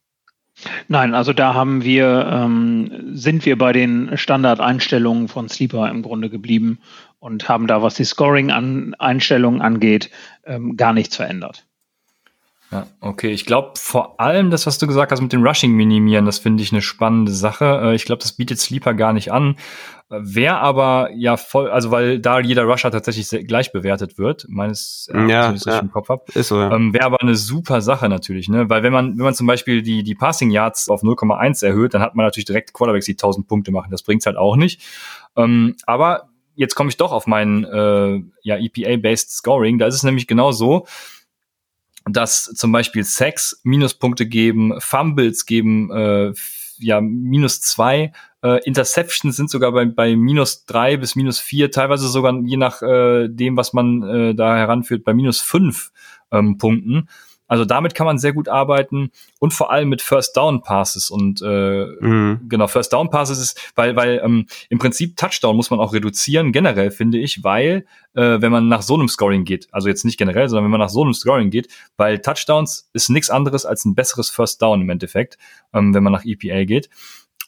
Nein, 0.88 1.14
also 1.14 1.32
da 1.32 1.54
haben 1.54 1.84
wir, 1.84 2.28
ähm, 2.32 3.14
sind 3.14 3.46
wir 3.46 3.56
bei 3.56 3.72
den 3.72 4.16
Standardeinstellungen 4.18 5.28
von 5.28 5.48
Sleeper 5.48 5.88
im 5.88 6.02
Grunde 6.02 6.30
geblieben 6.30 6.80
und 7.20 7.48
haben 7.48 7.68
da, 7.68 7.80
was 7.80 7.94
die 7.94 8.04
Scoring-Einstellungen 8.04 9.60
angeht, 9.60 10.10
ähm, 10.44 10.76
gar 10.76 10.92
nichts 10.92 11.14
verändert. 11.14 11.67
Ja, 12.70 12.86
okay. 13.00 13.30
Ich 13.30 13.46
glaube 13.46 13.72
vor 13.76 14.20
allem 14.20 14.50
das, 14.50 14.66
was 14.66 14.78
du 14.78 14.86
gesagt 14.86 15.10
hast 15.10 15.22
mit 15.22 15.32
dem 15.32 15.42
Rushing 15.42 15.72
minimieren, 15.72 16.26
das 16.26 16.38
finde 16.38 16.62
ich 16.62 16.72
eine 16.72 16.82
spannende 16.82 17.32
Sache. 17.32 17.80
Äh, 17.82 17.94
ich 17.94 18.04
glaube, 18.04 18.22
das 18.22 18.32
bietet 18.32 18.58
Sleeper 18.60 18.94
gar 18.94 19.12
nicht 19.12 19.32
an. 19.32 19.56
Wer 20.10 20.60
aber 20.60 21.10
ja 21.14 21.36
voll, 21.36 21.70
also 21.70 21.90
weil 21.90 22.18
da 22.18 22.40
jeder 22.40 22.64
Rusher 22.64 22.90
tatsächlich 22.90 23.46
gleich 23.46 23.72
bewertet 23.72 24.16
wird, 24.16 24.46
meines 24.48 25.10
äh, 25.12 25.28
ja, 25.28 25.52
ich 25.52 25.64
ja. 25.66 25.80
im 25.80 25.90
Kopf 25.90 26.08
hab, 26.08 26.34
ist 26.34 26.48
so, 26.48 26.56
ja. 26.56 26.74
ähm, 26.74 26.94
wäre 26.94 27.04
aber 27.04 27.20
eine 27.20 27.34
super 27.34 27.82
Sache 27.82 28.08
natürlich, 28.08 28.48
ne? 28.48 28.70
Weil 28.70 28.82
wenn 28.82 28.92
man 28.92 29.18
wenn 29.18 29.24
man 29.24 29.34
zum 29.34 29.46
Beispiel 29.46 29.82
die 29.82 30.02
die 30.02 30.14
Passing 30.14 30.50
Yards 30.50 30.88
auf 30.88 31.02
0,1 31.02 31.62
erhöht, 31.64 31.92
dann 31.92 32.00
hat 32.00 32.14
man 32.14 32.24
natürlich 32.24 32.46
direkt 32.46 32.72
Quarterbacks, 32.72 33.04
die 33.04 33.12
1000 33.12 33.46
Punkte 33.46 33.70
machen. 33.70 33.90
Das 33.90 34.02
bringt's 34.02 34.24
halt 34.24 34.38
auch 34.38 34.56
nicht. 34.56 34.80
Ähm, 35.36 35.76
aber 35.84 36.30
jetzt 36.54 36.74
komme 36.74 36.88
ich 36.88 36.96
doch 36.96 37.12
auf 37.12 37.26
meinen 37.26 37.64
äh, 37.64 38.22
ja 38.42 38.56
EPA-based 38.56 39.30
Scoring. 39.30 39.78
Da 39.78 39.86
ist 39.86 39.94
es 39.94 40.04
nämlich 40.04 40.26
genau 40.26 40.52
so 40.52 40.86
dass 42.10 42.44
zum 42.44 42.72
Beispiel 42.72 43.04
Sex 43.04 43.60
Minuspunkte 43.64 44.26
geben, 44.26 44.74
Fumbles 44.80 45.46
geben, 45.46 45.90
äh, 45.90 46.32
ja, 46.78 47.00
minus 47.00 47.60
zwei, 47.60 48.12
äh, 48.42 48.62
Interceptions 48.64 49.36
sind 49.36 49.50
sogar 49.50 49.72
bei, 49.72 49.84
bei 49.84 50.14
minus 50.16 50.64
drei 50.64 50.96
bis 50.96 51.16
minus 51.16 51.40
vier, 51.40 51.70
teilweise 51.70 52.08
sogar 52.08 52.40
je 52.44 52.56
nach 52.56 52.82
äh, 52.82 53.28
dem, 53.28 53.56
was 53.56 53.72
man 53.72 54.02
äh, 54.02 54.34
da 54.34 54.56
heranführt, 54.56 55.04
bei 55.04 55.14
minus 55.14 55.40
fünf 55.40 55.90
ähm, 56.30 56.58
Punkten. 56.58 57.08
Also 57.48 57.64
damit 57.64 57.94
kann 57.94 58.06
man 58.06 58.18
sehr 58.18 58.32
gut 58.32 58.48
arbeiten 58.48 59.10
und 59.40 59.52
vor 59.52 59.72
allem 59.72 59.88
mit 59.88 60.02
First 60.02 60.36
Down 60.36 60.62
Passes 60.62 61.10
und 61.10 61.42
äh, 61.42 61.86
mhm. 62.00 62.40
genau 62.48 62.68
First 62.68 62.92
Down 62.92 63.10
Passes 63.10 63.38
ist, 63.38 63.72
weil 63.74 63.96
weil 63.96 64.20
ähm, 64.22 64.46
im 64.68 64.78
Prinzip 64.78 65.16
Touchdown 65.16 65.56
muss 65.56 65.70
man 65.70 65.80
auch 65.80 65.92
reduzieren 65.92 66.52
generell 66.52 66.90
finde 66.90 67.18
ich, 67.18 67.42
weil 67.42 67.86
äh, 68.14 68.40
wenn 68.40 68.52
man 68.52 68.68
nach 68.68 68.82
so 68.82 68.94
einem 68.94 69.08
Scoring 69.08 69.44
geht, 69.44 69.68
also 69.72 69.88
jetzt 69.88 70.04
nicht 70.04 70.18
generell, 70.18 70.48
sondern 70.48 70.64
wenn 70.64 70.70
man 70.70 70.80
nach 70.80 70.88
so 70.88 71.02
einem 71.02 71.14
Scoring 71.14 71.50
geht, 71.50 71.68
weil 71.96 72.18
Touchdowns 72.18 72.88
ist 72.92 73.08
nichts 73.08 73.30
anderes 73.30 73.64
als 73.64 73.84
ein 73.84 73.94
besseres 73.94 74.30
First 74.30 74.60
Down 74.60 74.82
im 74.82 74.90
Endeffekt, 74.90 75.38
ähm, 75.72 75.94
wenn 75.94 76.02
man 76.02 76.12
nach 76.12 76.24
EPA 76.24 76.64
geht. 76.64 76.90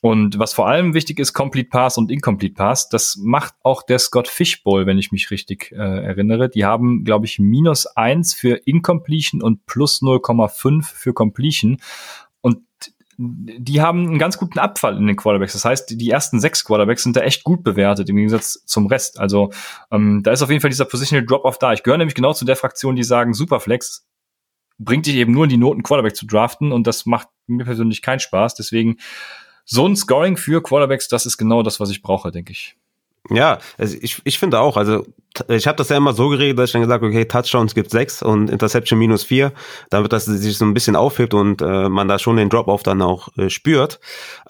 Und 0.03 0.38
was 0.38 0.55
vor 0.55 0.66
allem 0.66 0.94
wichtig 0.94 1.18
ist, 1.18 1.34
Complete 1.34 1.68
Pass 1.68 1.98
und 1.98 2.11
Incomplete 2.11 2.55
Pass, 2.55 2.88
das 2.88 3.16
macht 3.16 3.55
auch 3.62 3.82
der 3.82 3.98
Scott 3.98 4.28
Fishbowl, 4.28 4.86
wenn 4.86 4.98
ich 4.98 5.12
mich 5.12 5.30
richtig 5.30 5.72
äh, 5.72 5.76
erinnere. 5.76 6.48
Die 6.48 6.64
haben, 6.64 7.05
glaube 7.05 7.26
ich, 7.26 7.38
minus 7.38 7.86
eins 7.86 8.32
für 8.32 8.55
Incompletion 8.64 9.42
und 9.42 9.66
plus 9.66 10.01
0,5 10.01 10.84
für 10.84 11.12
Completion. 11.12 11.76
Und 12.40 12.62
die 13.18 13.82
haben 13.82 14.09
einen 14.09 14.18
ganz 14.18 14.38
guten 14.38 14.59
Abfall 14.59 14.96
in 14.96 15.07
den 15.07 15.16
Quarterbacks. 15.16 15.53
Das 15.53 15.66
heißt, 15.66 16.01
die 16.01 16.11
ersten 16.11 16.40
sechs 16.40 16.64
Quarterbacks 16.64 17.03
sind 17.03 17.16
da 17.16 17.20
echt 17.20 17.44
gut 17.44 17.62
bewertet 17.62 18.09
im 18.09 18.16
Gegensatz 18.16 18.64
zum 18.64 18.86
Rest. 18.86 19.20
Also 19.20 19.51
ähm, 19.90 20.22
da 20.22 20.32
ist 20.32 20.40
auf 20.40 20.48
jeden 20.48 20.62
Fall 20.62 20.70
dieser 20.70 20.86
Positional 20.86 21.26
Drop-off 21.26 21.59
da. 21.59 21.74
Ich 21.74 21.82
gehöre 21.82 21.98
nämlich 21.98 22.14
genau 22.14 22.32
zu 22.32 22.46
der 22.46 22.57
Fraktion, 22.57 22.96
die 22.96 23.03
sagen, 23.03 23.34
Superflex 23.34 24.07
bringt 24.78 25.05
dich 25.05 25.16
eben 25.16 25.32
nur 25.32 25.44
in 25.44 25.51
die 25.51 25.59
Noten, 25.59 25.82
Quarterback 25.82 26.16
zu 26.16 26.26
draften 26.26 26.72
und 26.72 26.86
das 26.86 27.05
macht 27.05 27.28
mir 27.46 27.64
persönlich 27.64 28.01
keinen 28.01 28.20
Spaß. 28.20 28.55
Deswegen 28.55 28.96
so 29.65 29.87
ein 29.87 29.97
Scoring 29.97 30.37
für 30.37 30.63
Quarterbacks, 30.63 31.09
das 31.09 31.27
ist 31.27 31.37
genau 31.37 31.63
das, 31.63 31.81
was 31.81 31.91
ich 31.91 32.03
brauche, 32.03 32.31
denke 32.31 32.53
ich. 32.53 32.77
Ja, 33.29 33.59
also 33.79 33.97
ich, 34.01 34.21
ich 34.25 34.39
finde 34.39 34.61
auch, 34.61 34.77
also 34.77 35.07
ich 35.49 35.66
habe 35.66 35.76
das 35.76 35.89
ja 35.89 35.97
immer 35.97 36.12
so 36.12 36.28
geregelt, 36.28 36.59
dass 36.59 36.70
ich 36.70 36.72
dann 36.72 36.83
gesagt 36.83 37.05
okay, 37.05 37.24
Touchdowns 37.24 37.74
gibt 37.74 37.91
sechs 37.91 38.22
und 38.22 38.51
Interception 38.51 38.99
minus 38.99 39.22
vier, 39.22 39.53
damit 39.89 40.12
das 40.12 40.24
sich 40.24 40.57
so 40.59 40.64
ein 40.64 40.74
bisschen 40.74 40.97
aufhebt 40.97 41.35
und 41.35 41.62
äh, 41.62 41.89
man 41.89 42.09
da 42.09 42.18
schon 42.18 42.37
den 42.37 42.49
Drop-off 42.49 42.83
dann 42.83 43.01
auch 43.01 43.28
äh, 43.37 43.49
spürt. 43.49 44.01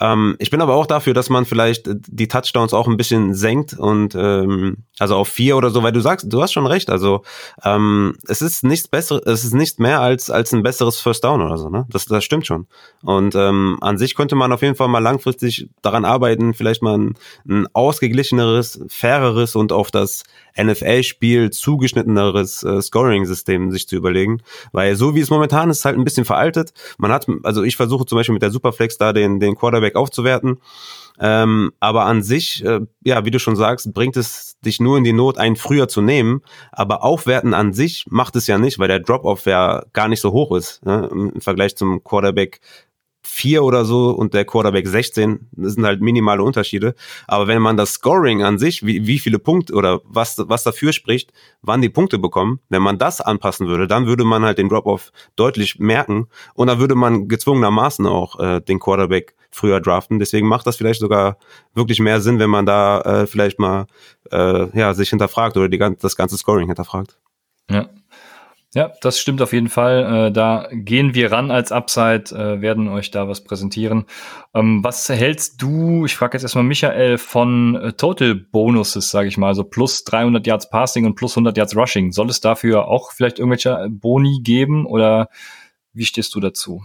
Ähm, 0.01 0.37
ich 0.39 0.51
bin 0.51 0.63
aber 0.63 0.75
auch 0.75 0.87
dafür, 0.87 1.13
dass 1.13 1.29
man 1.29 1.45
vielleicht 1.45 1.89
die 1.89 2.29
Touchdowns 2.29 2.73
auch 2.73 2.89
ein 2.89 2.97
bisschen 2.97 3.35
senkt 3.35 3.79
und 3.79 4.15
ähm, 4.15 4.79
also 4.99 5.17
auf 5.17 5.29
vier 5.29 5.57
oder 5.57 5.71
so, 5.71 5.83
weil 5.83 5.93
du 5.93 6.01
sagst, 6.01 6.33
du 6.33 6.43
hast 6.43 6.53
schon 6.53 6.67
recht, 6.67 6.91
also 6.91 7.23
ähm, 7.63 8.17
es 8.27 8.41
ist 8.41 8.65
nichts 8.65 8.89
besseres, 8.89 9.23
es 9.27 9.45
ist 9.45 9.55
nicht 9.55 9.81
mehr 9.81 10.01
als 10.01 10.31
als 10.31 10.53
ein 10.53 10.63
besseres 10.63 10.99
First 10.99 11.25
Down 11.25 11.43
oder 11.43 11.59
so, 11.59 11.69
ne? 11.69 11.87
Das, 11.91 12.07
das 12.07 12.25
stimmt 12.25 12.47
schon. 12.47 12.67
Und 13.03 13.35
ähm, 13.35 13.79
an 13.83 13.99
sich 13.99 14.15
könnte 14.15 14.35
man 14.35 14.53
auf 14.53 14.63
jeden 14.63 14.77
Fall 14.77 14.89
mal 14.89 14.99
langfristig 14.99 15.69
daran 15.83 16.05
arbeiten, 16.05 16.55
vielleicht 16.55 16.83
mal 16.83 16.97
ein, 16.97 17.15
ein 17.49 17.67
ausgeglicheneres, 17.75 18.83
faireres 18.89 19.57
und 19.57 19.73
auf 19.73 19.91
das 19.91 20.25
NFL-Spiel 20.71 21.51
zugeschnitteneres 21.51 22.63
äh, 22.63 22.81
Scoring-System 22.81 23.71
sich 23.71 23.89
zu 23.89 23.97
überlegen. 23.97 24.43
Weil 24.73 24.97
so 24.97 25.15
wie 25.15 25.21
es 25.21 25.31
momentan 25.31 25.71
ist, 25.71 25.85
halt 25.85 25.97
ein 25.97 26.05
bisschen 26.05 26.25
veraltet. 26.25 26.73
Man 26.99 27.13
hat, 27.13 27.27
also 27.43 27.63
ich 27.63 27.77
versuche 27.77 28.07
zum 28.07 28.17
Beispiel 28.17 28.33
mit 28.33 28.43
der 28.43 28.51
Superflex 28.51 28.99
da 28.99 29.13
den, 29.13 29.41
den 29.41 29.57
Quarterback 29.57 29.97
aufzuwerten. 29.97 30.59
Ähm, 31.19 31.73
aber 31.81 32.07
an 32.07 32.23
sich, 32.23 32.65
äh, 32.65 32.81
ja, 33.05 33.25
wie 33.25 33.31
du 33.31 33.39
schon 33.39 33.57
sagst, 33.57 33.93
bringt 33.93 34.17
es 34.17 34.59
dich 34.65 34.81
nur 34.81 34.97
in 34.97 35.05
die 35.05 35.13
Not, 35.13 35.39
einen 35.39 35.57
früher 35.57 35.87
zu 35.89 36.01
nehmen. 36.01 36.43
Aber 36.73 37.05
aufwerten 37.05 37.53
an 37.53 37.73
sich 37.73 38.07
macht 38.09 38.37
es 38.37 38.47
ja 38.47 38.59
nicht, 38.59 38.79
weil 38.79 38.89
der 38.89 39.01
Drop-off 39.01 39.47
ja 39.47 39.85
gar 39.93 40.09
nicht 40.09 40.21
so 40.21 40.33
hoch 40.33 40.57
ist 40.57 40.85
ne, 40.85 41.09
im 41.13 41.41
Vergleich 41.41 41.77
zum 41.77 42.03
Quarterback 42.03 42.61
vier 43.23 43.63
oder 43.65 43.85
so 43.85 44.11
und 44.11 44.35
der 44.35 44.45
Quarterback 44.45 44.87
16. 44.87 45.49
Das 45.53 45.75
sind 45.75 45.85
halt 45.85 46.01
minimale 46.01 46.43
Unterschiede. 46.43 46.95
Aber 47.27 47.47
wenn 47.47 47.61
man 47.61 47.77
das 47.77 47.93
Scoring 47.93 48.43
an 48.43 48.59
sich, 48.59 48.85
wie, 48.85 49.07
wie 49.07 49.19
viele 49.19 49.39
Punkte 49.39 49.75
oder 49.75 50.01
was, 50.05 50.37
was 50.39 50.63
dafür 50.63 50.93
spricht, 50.93 51.33
wann 51.63 51.83
die 51.83 51.89
Punkte 51.89 52.19
bekommen, 52.19 52.61
wenn 52.69 52.83
man 52.83 52.99
das 52.99 53.21
anpassen 53.21 53.67
würde, 53.67 53.87
dann 53.87 54.07
würde 54.07 54.25
man 54.25 54.45
halt 54.45 54.59
den 54.59 54.69
Drop-Off 54.69 55.13
deutlich 55.37 55.79
merken 55.79 56.29
und 56.55 56.69
dann 56.69 56.79
würde 56.81 56.95
man 56.95 57.29
gezwungenermaßen 57.29 58.07
auch 58.07 58.41
äh, 58.41 58.61
den 58.61 58.81
Quarterback 58.81 59.35
früher 59.51 59.81
draften. 59.81 60.19
Deswegen 60.19 60.47
macht 60.47 60.67
das 60.67 60.77
vielleicht 60.77 61.01
sogar 61.01 61.37
wirklich 61.75 62.01
mehr 62.01 62.21
Sinn, 62.21 62.39
wenn 62.39 62.51
man 62.51 62.67
da 62.67 63.01
äh, 63.01 63.27
vielleicht 63.27 63.59
mal 63.59 63.87
äh, 64.31 64.77
ja, 64.79 64.95
sich 64.95 65.11
hinterfragt 65.11 65.57
oder 65.57 65.69
die, 65.69 65.79
das 65.79 66.17
ganze 66.17 66.39
Scoring 66.39 66.69
hinterfragt. 66.69 67.19
Ja, 67.69 67.89
ja, 68.73 68.93
das 69.01 69.19
stimmt 69.19 69.43
auf 69.43 69.53
jeden 69.53 69.69
Fall. 69.69 70.29
Äh, 70.29 70.33
da 70.33 70.69
gehen 70.71 71.15
wir 71.15 71.33
ran 71.33 71.51
als 71.51 71.73
Upside, 71.73 72.35
äh, 72.35 72.61
werden 72.61 72.89
euch 72.89 73.11
da 73.11 73.27
was 73.27 73.43
präsentieren. 73.43 74.05
Ähm, 74.55 74.85
was 74.85 75.09
hältst 75.09 75.61
du, 75.61 76.05
ich 76.05 76.15
frage 76.15 76.37
jetzt 76.37 76.45
erstmal 76.45 76.63
Michael, 76.63 77.19
von 77.19 77.75
äh, 77.75 77.93
Total 77.95 78.35
Bonuses, 78.37 79.11
sage 79.11 79.29
ich 79.29 79.37
mal, 79.37 79.49
also 79.49 79.65
plus 79.65 80.05
300 80.05 80.47
Yards 80.47 80.71
Passing 80.71 81.05
und 81.05 81.17
plus 81.17 81.33
100 81.33 81.57
Yards 81.57 81.75
Rushing. 81.77 82.13
Soll 82.13 82.31
es 82.31 82.41
dafür 82.41 82.87
auch 82.87 83.11
vielleicht 83.11 83.41
irgendwelche 83.41 83.89
Boni 83.91 84.41
geben 84.43 84.87
oder 84.87 85.29
wie 85.93 86.05
stehst 86.05 86.35
du 86.37 86.41
dazu? 86.41 86.81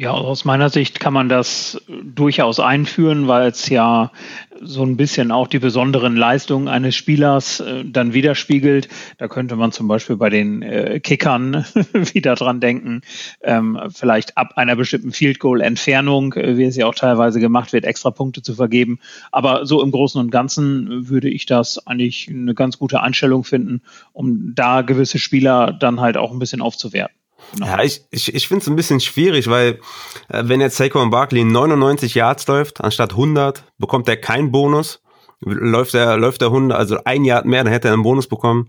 Ja, 0.00 0.12
aus 0.12 0.44
meiner 0.44 0.70
Sicht 0.70 1.00
kann 1.00 1.12
man 1.12 1.28
das 1.28 1.82
durchaus 2.04 2.60
einführen, 2.60 3.26
weil 3.26 3.48
es 3.48 3.68
ja 3.68 4.12
so 4.60 4.84
ein 4.84 4.96
bisschen 4.96 5.32
auch 5.32 5.48
die 5.48 5.58
besonderen 5.58 6.14
Leistungen 6.14 6.68
eines 6.68 6.94
Spielers 6.94 7.58
äh, 7.58 7.84
dann 7.84 8.12
widerspiegelt. 8.12 8.88
Da 9.18 9.26
könnte 9.26 9.56
man 9.56 9.72
zum 9.72 9.88
Beispiel 9.88 10.14
bei 10.14 10.30
den 10.30 10.62
äh, 10.62 11.00
Kickern 11.00 11.64
wieder 11.92 12.36
dran 12.36 12.60
denken, 12.60 13.00
ähm, 13.42 13.76
vielleicht 13.92 14.38
ab 14.38 14.52
einer 14.54 14.76
bestimmten 14.76 15.10
Field 15.10 15.40
Goal 15.40 15.60
Entfernung, 15.60 16.32
äh, 16.34 16.56
wie 16.56 16.62
es 16.62 16.76
ja 16.76 16.86
auch 16.86 16.94
teilweise 16.94 17.40
gemacht 17.40 17.72
wird, 17.72 17.84
extra 17.84 18.12
Punkte 18.12 18.40
zu 18.40 18.54
vergeben. 18.54 19.00
Aber 19.32 19.66
so 19.66 19.82
im 19.82 19.90
Großen 19.90 20.20
und 20.20 20.30
Ganzen 20.30 21.08
würde 21.08 21.28
ich 21.28 21.44
das 21.44 21.88
eigentlich 21.88 22.28
eine 22.28 22.54
ganz 22.54 22.78
gute 22.78 23.00
Einstellung 23.00 23.42
finden, 23.42 23.82
um 24.12 24.54
da 24.54 24.82
gewisse 24.82 25.18
Spieler 25.18 25.72
dann 25.72 26.00
halt 26.00 26.16
auch 26.16 26.30
ein 26.30 26.38
bisschen 26.38 26.60
aufzuwerten. 26.60 27.17
Ja, 27.60 27.82
ich, 27.82 28.02
ich, 28.10 28.34
ich 28.34 28.48
finde 28.48 28.62
es 28.62 28.68
ein 28.68 28.76
bisschen 28.76 29.00
schwierig, 29.00 29.48
weil 29.48 29.80
äh, 30.28 30.42
wenn 30.44 30.60
jetzt 30.60 30.76
Saquon 30.76 31.10
Barkley 31.10 31.44
99 31.44 32.14
Yards 32.14 32.46
läuft, 32.46 32.82
anstatt 32.82 33.12
100, 33.12 33.64
bekommt 33.78 34.08
er 34.08 34.16
keinen 34.16 34.52
Bonus. 34.52 35.00
Läuft 35.40 35.94
er, 35.94 36.16
läuft 36.16 36.42
er 36.42 36.48
100, 36.48 36.76
also 36.76 36.98
ein 37.04 37.24
Yard 37.24 37.46
mehr, 37.46 37.62
dann 37.62 37.72
hätte 37.72 37.88
er 37.88 37.94
einen 37.94 38.02
Bonus 38.02 38.26
bekommen. 38.26 38.66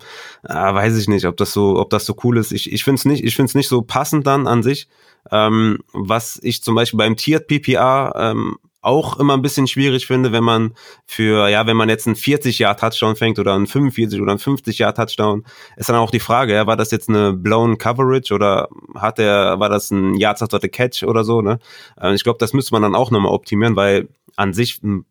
Äh, 0.47 0.53
weiß 0.53 0.97
ich 0.97 1.07
nicht, 1.07 1.25
ob 1.25 1.35
das 1.37 1.51
so, 1.51 1.79
ob 1.79 1.89
das 1.89 2.05
so 2.05 2.15
cool 2.23 2.37
ist. 2.37 2.51
Ich, 2.51 2.71
ich 2.71 2.83
finde 2.83 2.99
es 2.99 3.05
nicht, 3.05 3.23
ich 3.23 3.35
finde 3.35 3.49
es 3.49 3.55
nicht 3.55 3.69
so 3.69 3.81
passend 3.81 4.27
dann 4.27 4.45
an 4.45 4.61
sich. 4.61 4.87
Ähm, 5.31 5.79
was 5.93 6.39
ich 6.41 6.63
zum 6.63 6.75
Beispiel 6.75 6.97
beim 6.97 7.15
Tiered 7.15 7.47
PPR 7.47 8.13
ähm, 8.15 8.57
auch 8.89 9.19
immer 9.19 9.35
ein 9.35 9.41
bisschen 9.41 9.67
schwierig 9.67 10.07
finde, 10.07 10.31
wenn 10.31 10.43
man 10.43 10.73
für, 11.05 11.47
ja, 11.47 11.67
wenn 11.67 11.77
man 11.77 11.89
jetzt 11.89 12.07
einen 12.07 12.15
40-Jahr-Touchdown 12.15 13.15
fängt 13.15 13.39
oder 13.39 13.53
einen 13.53 13.67
45 13.67 14.19
oder 14.19 14.31
einen 14.31 14.39
50-Jahr-Touchdown, 14.39 15.45
ist 15.77 15.89
dann 15.89 15.95
auch 15.95 16.11
die 16.11 16.19
Frage, 16.19 16.53
ja, 16.53 16.67
war 16.67 16.75
das 16.75 16.91
jetzt 16.91 17.09
eine 17.09 17.33
blown 17.33 17.77
Coverage 17.77 18.33
oder 18.33 18.67
hat 18.95 19.19
der, 19.19 19.59
war 19.59 19.69
das 19.69 19.91
ein 19.91 20.15
Yards 20.15 20.41
after 20.41 20.59
the 20.59 20.69
Catch 20.69 21.03
oder 21.03 21.23
so, 21.23 21.41
ne? 21.41 21.59
Äh, 22.01 22.15
ich 22.15 22.23
glaube, 22.23 22.39
das 22.39 22.53
müsste 22.53 22.73
man 22.73 22.81
dann 22.81 22.95
auch 22.95 23.11
nochmal 23.11 23.31
optimieren, 23.31 23.75
weil 23.75 24.07
an 24.35 24.53
sich, 24.53 24.79
du 24.81 25.03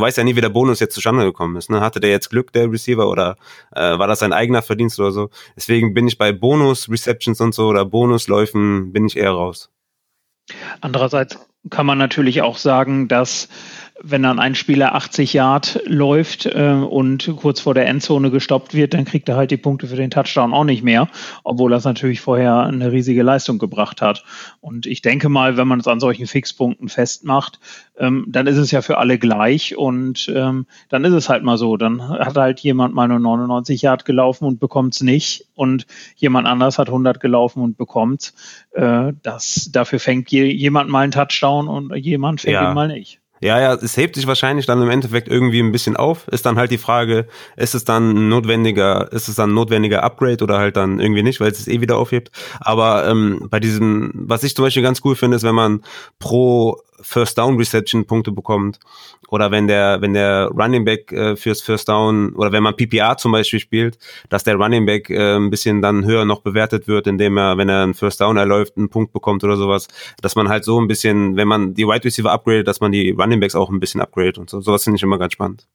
weißt 0.00 0.18
ja 0.18 0.24
nie, 0.24 0.34
wie 0.34 0.40
der 0.40 0.48
Bonus 0.48 0.80
jetzt 0.80 0.94
zustande 0.94 1.24
gekommen 1.24 1.56
ist. 1.56 1.70
Ne? 1.70 1.80
Hatte 1.80 2.00
der 2.00 2.10
jetzt 2.10 2.30
Glück, 2.30 2.52
der 2.52 2.70
Receiver, 2.70 3.08
oder 3.08 3.36
äh, 3.72 3.96
war 3.96 4.08
das 4.08 4.18
sein 4.18 4.32
eigener 4.32 4.60
Verdienst 4.60 4.98
oder 4.98 5.12
so? 5.12 5.30
Deswegen 5.54 5.94
bin 5.94 6.08
ich 6.08 6.18
bei 6.18 6.32
Bonus-Receptions 6.32 7.40
und 7.40 7.54
so 7.54 7.68
oder 7.68 7.84
Bonusläufen 7.84 8.92
bin 8.92 9.06
ich 9.06 9.16
eher 9.16 9.30
raus. 9.30 9.70
Andererseits 10.80 11.38
kann 11.70 11.86
man 11.86 11.98
natürlich 11.98 12.42
auch 12.42 12.58
sagen, 12.58 13.08
dass 13.08 13.48
wenn 14.02 14.22
dann 14.22 14.38
ein 14.38 14.54
Spieler 14.54 14.94
80 14.94 15.32
Yard 15.32 15.80
läuft 15.86 16.46
äh, 16.46 16.72
und 16.72 17.34
kurz 17.36 17.60
vor 17.60 17.74
der 17.74 17.86
Endzone 17.86 18.30
gestoppt 18.30 18.74
wird, 18.74 18.94
dann 18.94 19.04
kriegt 19.04 19.28
er 19.28 19.36
halt 19.36 19.50
die 19.50 19.56
Punkte 19.56 19.86
für 19.86 19.96
den 19.96 20.10
Touchdown 20.10 20.52
auch 20.52 20.64
nicht 20.64 20.82
mehr, 20.82 21.08
obwohl 21.44 21.72
er 21.72 21.78
es 21.78 21.84
natürlich 21.84 22.20
vorher 22.20 22.60
eine 22.60 22.92
riesige 22.92 23.22
Leistung 23.22 23.58
gebracht 23.58 24.02
hat. 24.02 24.24
Und 24.60 24.86
ich 24.86 25.02
denke 25.02 25.28
mal, 25.28 25.56
wenn 25.56 25.68
man 25.68 25.80
es 25.80 25.88
an 25.88 26.00
solchen 26.00 26.26
Fixpunkten 26.26 26.88
festmacht, 26.88 27.58
ähm, 27.98 28.26
dann 28.28 28.46
ist 28.46 28.58
es 28.58 28.70
ja 28.70 28.82
für 28.82 28.98
alle 28.98 29.18
gleich 29.18 29.76
und 29.76 30.30
ähm, 30.34 30.66
dann 30.88 31.04
ist 31.04 31.14
es 31.14 31.28
halt 31.28 31.42
mal 31.42 31.56
so. 31.56 31.76
Dann 31.76 32.06
hat 32.08 32.36
halt 32.36 32.60
jemand 32.60 32.94
mal 32.94 33.08
nur 33.08 33.18
99 33.18 33.80
Yard 33.82 34.04
gelaufen 34.04 34.44
und 34.44 34.60
bekommt 34.60 34.94
es 34.94 35.00
nicht 35.00 35.46
und 35.54 35.86
jemand 36.16 36.46
anders 36.46 36.78
hat 36.78 36.88
100 36.88 37.18
gelaufen 37.18 37.62
und 37.62 37.78
bekommt 37.78 38.34
äh, 38.72 39.12
das. 39.22 39.70
Dafür 39.72 40.00
fängt 40.00 40.30
je, 40.30 40.44
jemand 40.44 40.90
mal 40.90 41.00
einen 41.00 41.12
Touchdown 41.12 41.68
und 41.68 41.96
jemand 41.96 42.42
fängt 42.42 42.54
ja. 42.54 42.68
ihn 42.68 42.74
mal 42.74 42.88
nicht. 42.88 43.20
Ja, 43.40 43.60
ja, 43.60 43.74
es 43.74 43.96
hebt 43.96 44.16
sich 44.16 44.26
wahrscheinlich 44.26 44.66
dann 44.66 44.80
im 44.82 44.88
Endeffekt 44.88 45.28
irgendwie 45.28 45.60
ein 45.60 45.72
bisschen 45.72 45.96
auf. 45.96 46.26
Ist 46.28 46.46
dann 46.46 46.56
halt 46.56 46.70
die 46.70 46.78
Frage, 46.78 47.26
ist 47.56 47.74
es 47.74 47.84
dann 47.84 48.16
ein 48.16 48.28
notwendiger, 48.28 49.12
ist 49.12 49.28
es 49.28 49.34
dann 49.34 49.50
ein 49.50 49.54
notwendiger 49.54 50.02
Upgrade 50.02 50.42
oder 50.42 50.58
halt 50.58 50.76
dann 50.76 51.00
irgendwie 51.00 51.22
nicht, 51.22 51.40
weil 51.40 51.50
es 51.50 51.60
es 51.60 51.68
eh 51.68 51.80
wieder 51.80 51.98
aufhebt. 51.98 52.30
Aber 52.60 53.06
ähm, 53.06 53.48
bei 53.50 53.60
diesem, 53.60 54.10
was 54.14 54.42
ich 54.42 54.56
zum 54.56 54.64
Beispiel 54.64 54.82
ganz 54.82 55.00
cool 55.04 55.16
finde, 55.16 55.36
ist, 55.36 55.42
wenn 55.42 55.54
man 55.54 55.82
pro 56.18 56.80
First 57.02 57.36
Down 57.38 57.56
Reception 57.56 58.06
Punkte 58.06 58.32
bekommt 58.32 58.80
oder 59.28 59.50
wenn 59.50 59.66
der 59.66 60.00
wenn 60.00 60.14
der 60.14 60.48
Running 60.48 60.84
Back 60.84 61.12
äh, 61.12 61.36
fürs 61.36 61.62
First 61.62 61.88
Down 61.88 62.34
oder 62.34 62.52
wenn 62.52 62.62
man 62.62 62.76
PPR 62.76 63.16
zum 63.16 63.32
Beispiel 63.32 63.60
spielt, 63.60 63.98
dass 64.28 64.44
der 64.44 64.56
Running 64.56 64.86
Back 64.86 65.10
äh, 65.10 65.36
ein 65.36 65.50
bisschen 65.50 65.82
dann 65.82 66.04
höher 66.04 66.24
noch 66.24 66.40
bewertet 66.40 66.88
wird, 66.88 67.06
indem 67.06 67.36
er 67.36 67.58
wenn 67.58 67.68
er 67.68 67.82
einen 67.82 67.94
First 67.94 68.20
Down 68.20 68.36
erläuft 68.36 68.76
einen 68.76 68.88
Punkt 68.88 69.12
bekommt 69.12 69.44
oder 69.44 69.56
sowas, 69.56 69.88
dass 70.20 70.36
man 70.36 70.48
halt 70.48 70.64
so 70.64 70.80
ein 70.80 70.88
bisschen, 70.88 71.36
wenn 71.36 71.48
man 71.48 71.74
die 71.74 71.86
Wide 71.86 72.04
Receiver 72.04 72.30
upgradet, 72.30 72.66
dass 72.66 72.80
man 72.80 72.92
die 72.92 73.10
Running 73.10 73.40
Backs 73.40 73.54
auch 73.54 73.70
ein 73.70 73.80
bisschen 73.80 74.00
upgradet 74.00 74.38
und 74.38 74.50
so. 74.50 74.60
Sowas 74.60 74.84
finde 74.84 74.96
ich 74.96 75.02
immer 75.02 75.18
ganz 75.18 75.32
spannend. 75.32 75.66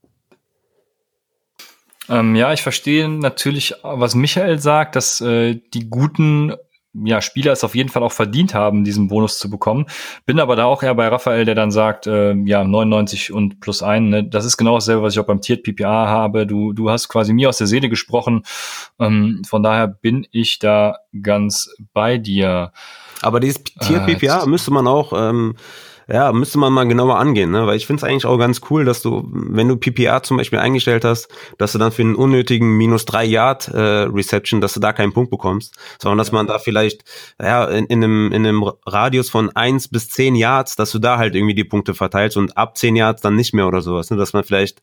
Ähm, 2.09 2.35
ja, 2.35 2.51
ich 2.51 2.61
verstehe 2.61 3.07
natürlich, 3.07 3.73
was 3.83 4.15
Michael 4.15 4.59
sagt, 4.59 4.95
dass 4.95 5.21
äh, 5.21 5.59
die 5.73 5.89
guten 5.89 6.53
ja, 6.93 7.21
Spieler 7.21 7.53
es 7.53 7.63
auf 7.63 7.75
jeden 7.75 7.89
Fall 7.89 8.03
auch 8.03 8.11
verdient 8.11 8.53
haben, 8.53 8.83
diesen 8.83 9.07
Bonus 9.07 9.39
zu 9.39 9.49
bekommen. 9.49 9.85
Bin 10.25 10.39
aber 10.39 10.55
da 10.55 10.65
auch 10.65 10.83
eher 10.83 10.95
bei 10.95 11.07
Raphael, 11.07 11.45
der 11.45 11.55
dann 11.55 11.71
sagt, 11.71 12.07
äh, 12.07 12.33
ja, 12.33 12.63
99 12.63 13.31
und 13.31 13.59
plus 13.61 13.81
ein. 13.81 14.09
Ne? 14.09 14.23
Das 14.23 14.45
ist 14.45 14.57
genau 14.57 14.75
dasselbe, 14.75 15.03
was 15.03 15.13
ich 15.13 15.19
auch 15.19 15.25
beim 15.25 15.41
Tiered 15.41 15.63
PPA 15.63 16.07
habe. 16.07 16.45
Du, 16.45 16.73
du 16.73 16.89
hast 16.89 17.07
quasi 17.07 17.33
mir 17.33 17.49
aus 17.49 17.57
der 17.57 17.67
Seele 17.67 17.87
gesprochen. 17.87 18.43
Ähm, 18.99 19.41
von 19.47 19.63
daher 19.63 19.87
bin 19.87 20.27
ich 20.31 20.59
da 20.59 20.97
ganz 21.21 21.73
bei 21.93 22.17
dir. 22.17 22.73
Aber 23.21 23.39
dieses 23.39 23.63
Tiered 23.63 24.07
PPA 24.07 24.43
äh, 24.43 24.47
müsste 24.47 24.71
man 24.71 24.87
auch 24.87 25.13
ähm, 25.15 25.55
ja, 26.12 26.34
müsste 26.34 26.57
man 26.57 26.74
mal 26.74 26.88
genauer 26.88 27.18
angehen, 27.18 27.51
ne? 27.51 27.66
Weil 27.66 27.78
ich 27.78 27.86
finde 27.86 28.01
es 28.01 28.03
eigentlich 28.03 28.26
auch 28.26 28.38
ganz 28.38 28.59
cool, 28.70 28.84
dass 28.84 29.01
du, 29.01 29.30
wenn 29.32 29.70
du 29.70 29.78
PPA 29.78 30.22
zum 30.24 30.38
Beispiel 30.38 30.59
eingestellt 30.59 31.05
hast, 31.05 31.30
dass 31.57 31.72
du 31.72 31.78
dann 31.78 31.91
für 31.93 32.01
einen 32.01 32.16
unnötigen 32.16 32.76
minus 32.76 33.05
drei 33.05 33.24
Yard 33.24 33.70
äh, 33.70 33.80
Reception, 33.80 34.59
dass 34.59 34.74
du 34.74 34.82
da 34.82 34.91
keinen 34.91 35.14
Punkt 35.14 35.32
bekommst, 35.32 35.76
sondern 36.01 36.18
dass 36.18 36.34
man 36.34 36.47
da 36.47 36.59
vielleicht 36.59 37.05
ja 37.41 37.66
in, 37.66 37.86
in, 37.86 38.03
einem, 38.03 38.32
in 38.34 38.45
einem 38.45 38.64
Radius 38.86 39.30
von 39.30 39.55
eins 39.55 39.88
bis 39.88 40.09
zehn 40.09 40.36
Yards, 40.36 40.76
dass 40.76 40.91
du 40.91 40.99
da 40.99 41.18
halt 41.18 41.34
irgendwie 41.36 41.55
die 41.55 41.64
Punkte 41.64 41.93
verteilst 41.93 42.36
und 42.36 42.57
ab 42.57 42.78
zehn 42.78 42.97
Yards 42.97 43.22
dann 43.22 43.36
nicht 43.36 43.53
mehr 43.53 43.68
oder 43.68 43.82
sowas, 43.82 44.09
ne? 44.09 44.18
Dass 44.18 44.34
man 44.34 44.43
vielleicht 44.43 44.82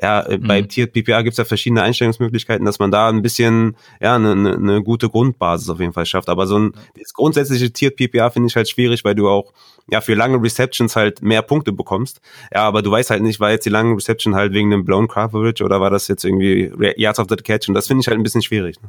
ja, 0.00 0.20
äh, 0.20 0.38
mhm. 0.38 0.46
bei 0.46 0.62
Tiered 0.62 0.92
PPA 0.92 1.22
gibt 1.22 1.32
es 1.32 1.38
ja 1.38 1.44
verschiedene 1.44 1.82
Einstellungsmöglichkeiten, 1.82 2.66
dass 2.66 2.78
man 2.78 2.90
da 2.90 3.08
ein 3.08 3.22
bisschen, 3.22 3.76
ja, 4.00 4.16
eine, 4.16 4.32
eine, 4.32 4.58
ne 4.58 4.82
gute 4.82 5.08
Grundbasis 5.08 5.70
auf 5.70 5.80
jeden 5.80 5.92
Fall 5.92 6.06
schafft. 6.06 6.28
Aber 6.28 6.46
so 6.46 6.58
ein 6.58 6.72
das 6.98 7.14
grundsätzliche 7.14 7.72
Tiered 7.72 7.96
PPA 7.96 8.30
finde 8.30 8.48
ich 8.48 8.56
halt 8.56 8.68
schwierig, 8.68 9.04
weil 9.04 9.14
du 9.14 9.28
auch 9.28 9.52
ja 9.90 10.00
für 10.00 10.14
lange 10.14 10.42
Receptions 10.42 10.96
halt 10.96 11.22
mehr 11.22 11.42
Punkte 11.42 11.72
bekommst. 11.72 12.20
Ja, 12.52 12.62
aber 12.62 12.82
du 12.82 12.90
weißt 12.90 13.10
halt 13.10 13.22
nicht, 13.22 13.40
war 13.40 13.50
jetzt 13.50 13.64
die 13.64 13.70
lange 13.70 13.96
Reception 13.96 14.34
halt 14.34 14.52
wegen 14.52 14.70
dem 14.70 14.84
blown 14.84 15.08
Coverage 15.08 15.64
oder 15.64 15.80
war 15.80 15.90
das 15.90 16.08
jetzt 16.08 16.24
irgendwie 16.24 16.70
Yards 16.96 17.18
of 17.18 17.26
the 17.30 17.36
Catch? 17.36 17.68
Und 17.68 17.74
das 17.74 17.86
finde 17.86 18.02
ich 18.02 18.08
halt 18.08 18.18
ein 18.18 18.22
bisschen 18.22 18.42
schwierig. 18.42 18.80
Ne? 18.82 18.88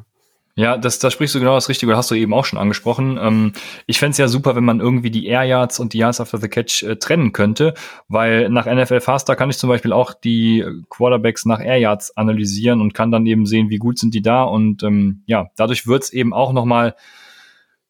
Ja, 0.59 0.75
das, 0.75 0.97
da 0.97 1.11
sprichst 1.11 1.35
du 1.35 1.39
genau 1.39 1.53
das 1.53 1.69
Richtige, 1.69 1.95
hast 1.95 2.09
du 2.09 2.15
eben 2.15 2.33
auch 2.33 2.43
schon 2.43 2.57
angesprochen. 2.57 3.19
Ähm, 3.21 3.53
ich 3.85 3.99
fände 3.99 4.17
ja 4.17 4.27
super, 4.27 4.55
wenn 4.55 4.65
man 4.65 4.79
irgendwie 4.79 5.11
die 5.11 5.27
Air 5.27 5.43
Yards 5.43 5.79
und 5.79 5.93
die 5.93 5.99
Yards 5.99 6.19
after 6.19 6.39
the 6.39 6.47
Catch 6.47 6.81
äh, 6.81 6.95
trennen 6.95 7.31
könnte, 7.31 7.75
weil 8.07 8.49
nach 8.49 8.65
NFL 8.65 9.01
Faster 9.01 9.35
kann 9.35 9.51
ich 9.51 9.59
zum 9.59 9.69
Beispiel 9.69 9.93
auch 9.93 10.15
die 10.15 10.65
Quarterbacks 10.89 11.45
nach 11.45 11.59
Air 11.59 11.77
Yards 11.77 12.17
analysieren 12.17 12.81
und 12.81 12.95
kann 12.95 13.11
dann 13.11 13.27
eben 13.27 13.45
sehen, 13.45 13.69
wie 13.69 13.77
gut 13.77 13.99
sind 13.99 14.15
die 14.15 14.23
da 14.23 14.45
und 14.45 14.81
ähm, 14.81 15.21
ja, 15.27 15.51
dadurch 15.57 15.85
wird's 15.85 16.09
eben 16.09 16.33
auch 16.33 16.51
nochmal 16.53 16.95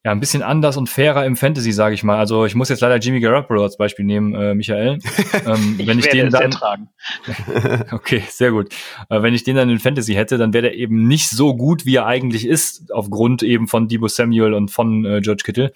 ja, 0.04 0.12
ein 0.12 0.20
bisschen 0.20 0.42
anders 0.42 0.76
und 0.76 0.88
fairer 0.88 1.26
im 1.26 1.36
Fantasy, 1.36 1.72
sage 1.72 1.94
ich 1.94 2.04
mal. 2.04 2.18
Also 2.18 2.46
ich 2.46 2.54
muss 2.54 2.68
jetzt 2.68 2.80
leider 2.80 2.96
Jimmy 2.98 3.20
Garoppolo 3.20 3.62
als 3.64 3.76
Beispiel 3.76 4.04
nehmen, 4.04 4.34
äh, 4.34 4.54
Michael. 4.54 4.98
Ähm, 5.46 5.76
ich 5.78 5.86
wenn 5.86 5.98
ich 5.98 6.08
den 6.08 6.30
dann 6.30 6.50
tragen. 6.50 6.88
okay, 7.92 8.22
sehr 8.28 8.50
gut. 8.50 8.72
Äh, 9.08 9.22
wenn 9.22 9.34
ich 9.34 9.44
den 9.44 9.56
dann 9.56 9.70
in 9.70 9.78
Fantasy 9.78 10.14
hätte, 10.14 10.36
dann 10.36 10.52
wäre 10.52 10.62
der 10.62 10.74
eben 10.74 11.06
nicht 11.06 11.28
so 11.28 11.54
gut, 11.54 11.86
wie 11.86 11.96
er 11.96 12.06
eigentlich 12.06 12.46
ist, 12.46 12.92
aufgrund 12.92 13.42
eben 13.42 13.68
von 13.68 13.88
Debo 13.88 14.08
Samuel 14.08 14.54
und 14.54 14.70
von 14.70 15.04
äh, 15.04 15.20
George 15.20 15.42
Kittle. 15.44 15.72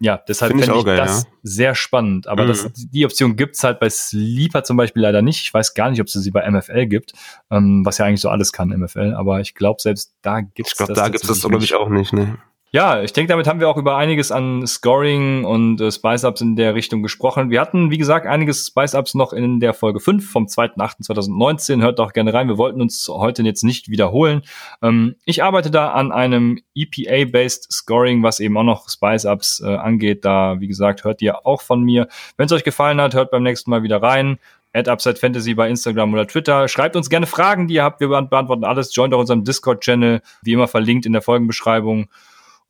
Ja, 0.00 0.16
deshalb 0.16 0.52
finde 0.52 0.64
ich, 0.64 0.78
ich 0.78 0.84
geil, 0.84 0.96
das 0.96 1.24
ja. 1.24 1.28
sehr 1.42 1.74
spannend. 1.74 2.26
Aber 2.26 2.44
mhm. 2.44 2.48
das, 2.48 2.70
die 2.74 3.04
Option 3.04 3.36
gibt's 3.36 3.62
halt 3.62 3.80
bei 3.80 3.90
Sleeper 3.90 4.64
zum 4.64 4.76
Beispiel 4.78 5.02
leider 5.02 5.20
nicht. 5.20 5.42
Ich 5.42 5.52
weiß 5.52 5.74
gar 5.74 5.90
nicht, 5.90 6.00
ob 6.00 6.06
es 6.06 6.14
sie 6.14 6.30
bei 6.30 6.50
MFL 6.50 6.86
gibt, 6.86 7.12
ähm, 7.50 7.84
was 7.84 7.98
ja 7.98 8.06
eigentlich 8.06 8.22
so 8.22 8.30
alles 8.30 8.52
kann, 8.52 8.70
MFL. 8.70 9.14
Aber 9.14 9.40
ich 9.40 9.54
glaube, 9.54 9.80
selbst 9.80 10.14
da 10.22 10.40
gibt's 10.40 10.72
ich 10.72 10.76
glaub, 10.78 10.88
das. 10.88 10.90
Ich 10.90 10.94
glaube, 10.94 10.94
da 10.94 11.08
gibt's 11.10 11.28
das, 11.28 11.40
glaube 11.40 11.64
ich, 11.64 11.74
auch 11.74 11.90
nicht. 11.90 12.14
Ne? 12.14 12.38
Ja, 12.72 13.02
ich 13.02 13.12
denke, 13.12 13.30
damit 13.32 13.48
haben 13.48 13.58
wir 13.58 13.68
auch 13.68 13.76
über 13.76 13.96
einiges 13.96 14.30
an 14.30 14.64
Scoring 14.64 15.44
und 15.44 15.80
äh, 15.80 15.90
Spice-Ups 15.90 16.40
in 16.40 16.54
der 16.54 16.76
Richtung 16.76 17.02
gesprochen. 17.02 17.50
Wir 17.50 17.60
hatten, 17.60 17.90
wie 17.90 17.98
gesagt, 17.98 18.28
einiges 18.28 18.68
Spice-Ups 18.68 19.14
noch 19.14 19.32
in 19.32 19.58
der 19.58 19.74
Folge 19.74 19.98
5 19.98 20.30
vom 20.30 20.46
2.8.2019. 20.46 21.82
Hört 21.82 21.98
doch 21.98 22.12
gerne 22.12 22.32
rein. 22.32 22.46
Wir 22.46 22.58
wollten 22.58 22.80
uns 22.80 23.08
heute 23.08 23.42
jetzt 23.42 23.64
nicht 23.64 23.88
wiederholen. 23.88 24.42
Ähm, 24.82 25.16
ich 25.24 25.42
arbeite 25.42 25.72
da 25.72 25.90
an 25.90 26.12
einem 26.12 26.60
EPA-based 26.76 27.72
Scoring, 27.72 28.22
was 28.22 28.38
eben 28.38 28.56
auch 28.56 28.62
noch 28.62 28.88
Spice-Ups 28.88 29.64
äh, 29.66 29.74
angeht. 29.74 30.24
Da, 30.24 30.60
wie 30.60 30.68
gesagt, 30.68 31.02
hört 31.02 31.22
ihr 31.22 31.44
auch 31.44 31.62
von 31.62 31.82
mir. 31.82 32.06
Wenn 32.36 32.46
es 32.46 32.52
euch 32.52 32.62
gefallen 32.62 33.00
hat, 33.00 33.14
hört 33.14 33.32
beim 33.32 33.42
nächsten 33.42 33.68
Mal 33.70 33.82
wieder 33.82 34.00
rein. 34.00 34.38
At 34.72 34.86
Upside 34.86 35.16
Fantasy 35.16 35.54
bei 35.54 35.68
Instagram 35.68 36.12
oder 36.12 36.28
Twitter. 36.28 36.68
Schreibt 36.68 36.94
uns 36.94 37.10
gerne 37.10 37.26
Fragen, 37.26 37.66
die 37.66 37.74
ihr 37.74 37.82
habt. 37.82 37.98
Wir 37.98 38.06
beantworten 38.06 38.62
alles. 38.62 38.94
Joint 38.94 39.12
auch 39.12 39.18
unserem 39.18 39.42
Discord-Channel, 39.42 40.22
wie 40.42 40.52
immer 40.52 40.68
verlinkt 40.68 41.04
in 41.04 41.12
der 41.12 41.22
Folgenbeschreibung. 41.22 42.08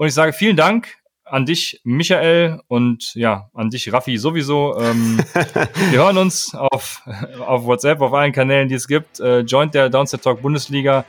Und 0.00 0.06
ich 0.06 0.14
sage 0.14 0.32
vielen 0.32 0.56
Dank 0.56 0.88
an 1.26 1.44
dich, 1.44 1.78
Michael, 1.84 2.62
und 2.68 3.14
ja, 3.14 3.50
an 3.52 3.68
dich, 3.68 3.92
Raffi, 3.92 4.16
sowieso. 4.16 4.80
Ähm, 4.80 5.18
wir 5.90 5.98
hören 5.98 6.16
uns 6.16 6.54
auf, 6.54 7.02
auf 7.46 7.64
WhatsApp, 7.64 8.00
auf 8.00 8.14
allen 8.14 8.32
Kanälen, 8.32 8.66
die 8.66 8.76
es 8.76 8.88
gibt. 8.88 9.20
Äh, 9.20 9.40
joint 9.40 9.74
der 9.74 9.90
Downset 9.90 10.22
Talk 10.22 10.40
Bundesliga. 10.40 11.04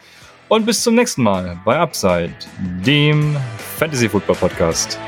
Und 0.50 0.66
bis 0.66 0.84
zum 0.84 0.96
nächsten 0.96 1.24
Mal 1.24 1.58
bei 1.64 1.80
Upside, 1.80 2.34
dem 2.86 3.38
Fantasy 3.78 4.10
Football 4.10 4.36
Podcast. 4.36 5.00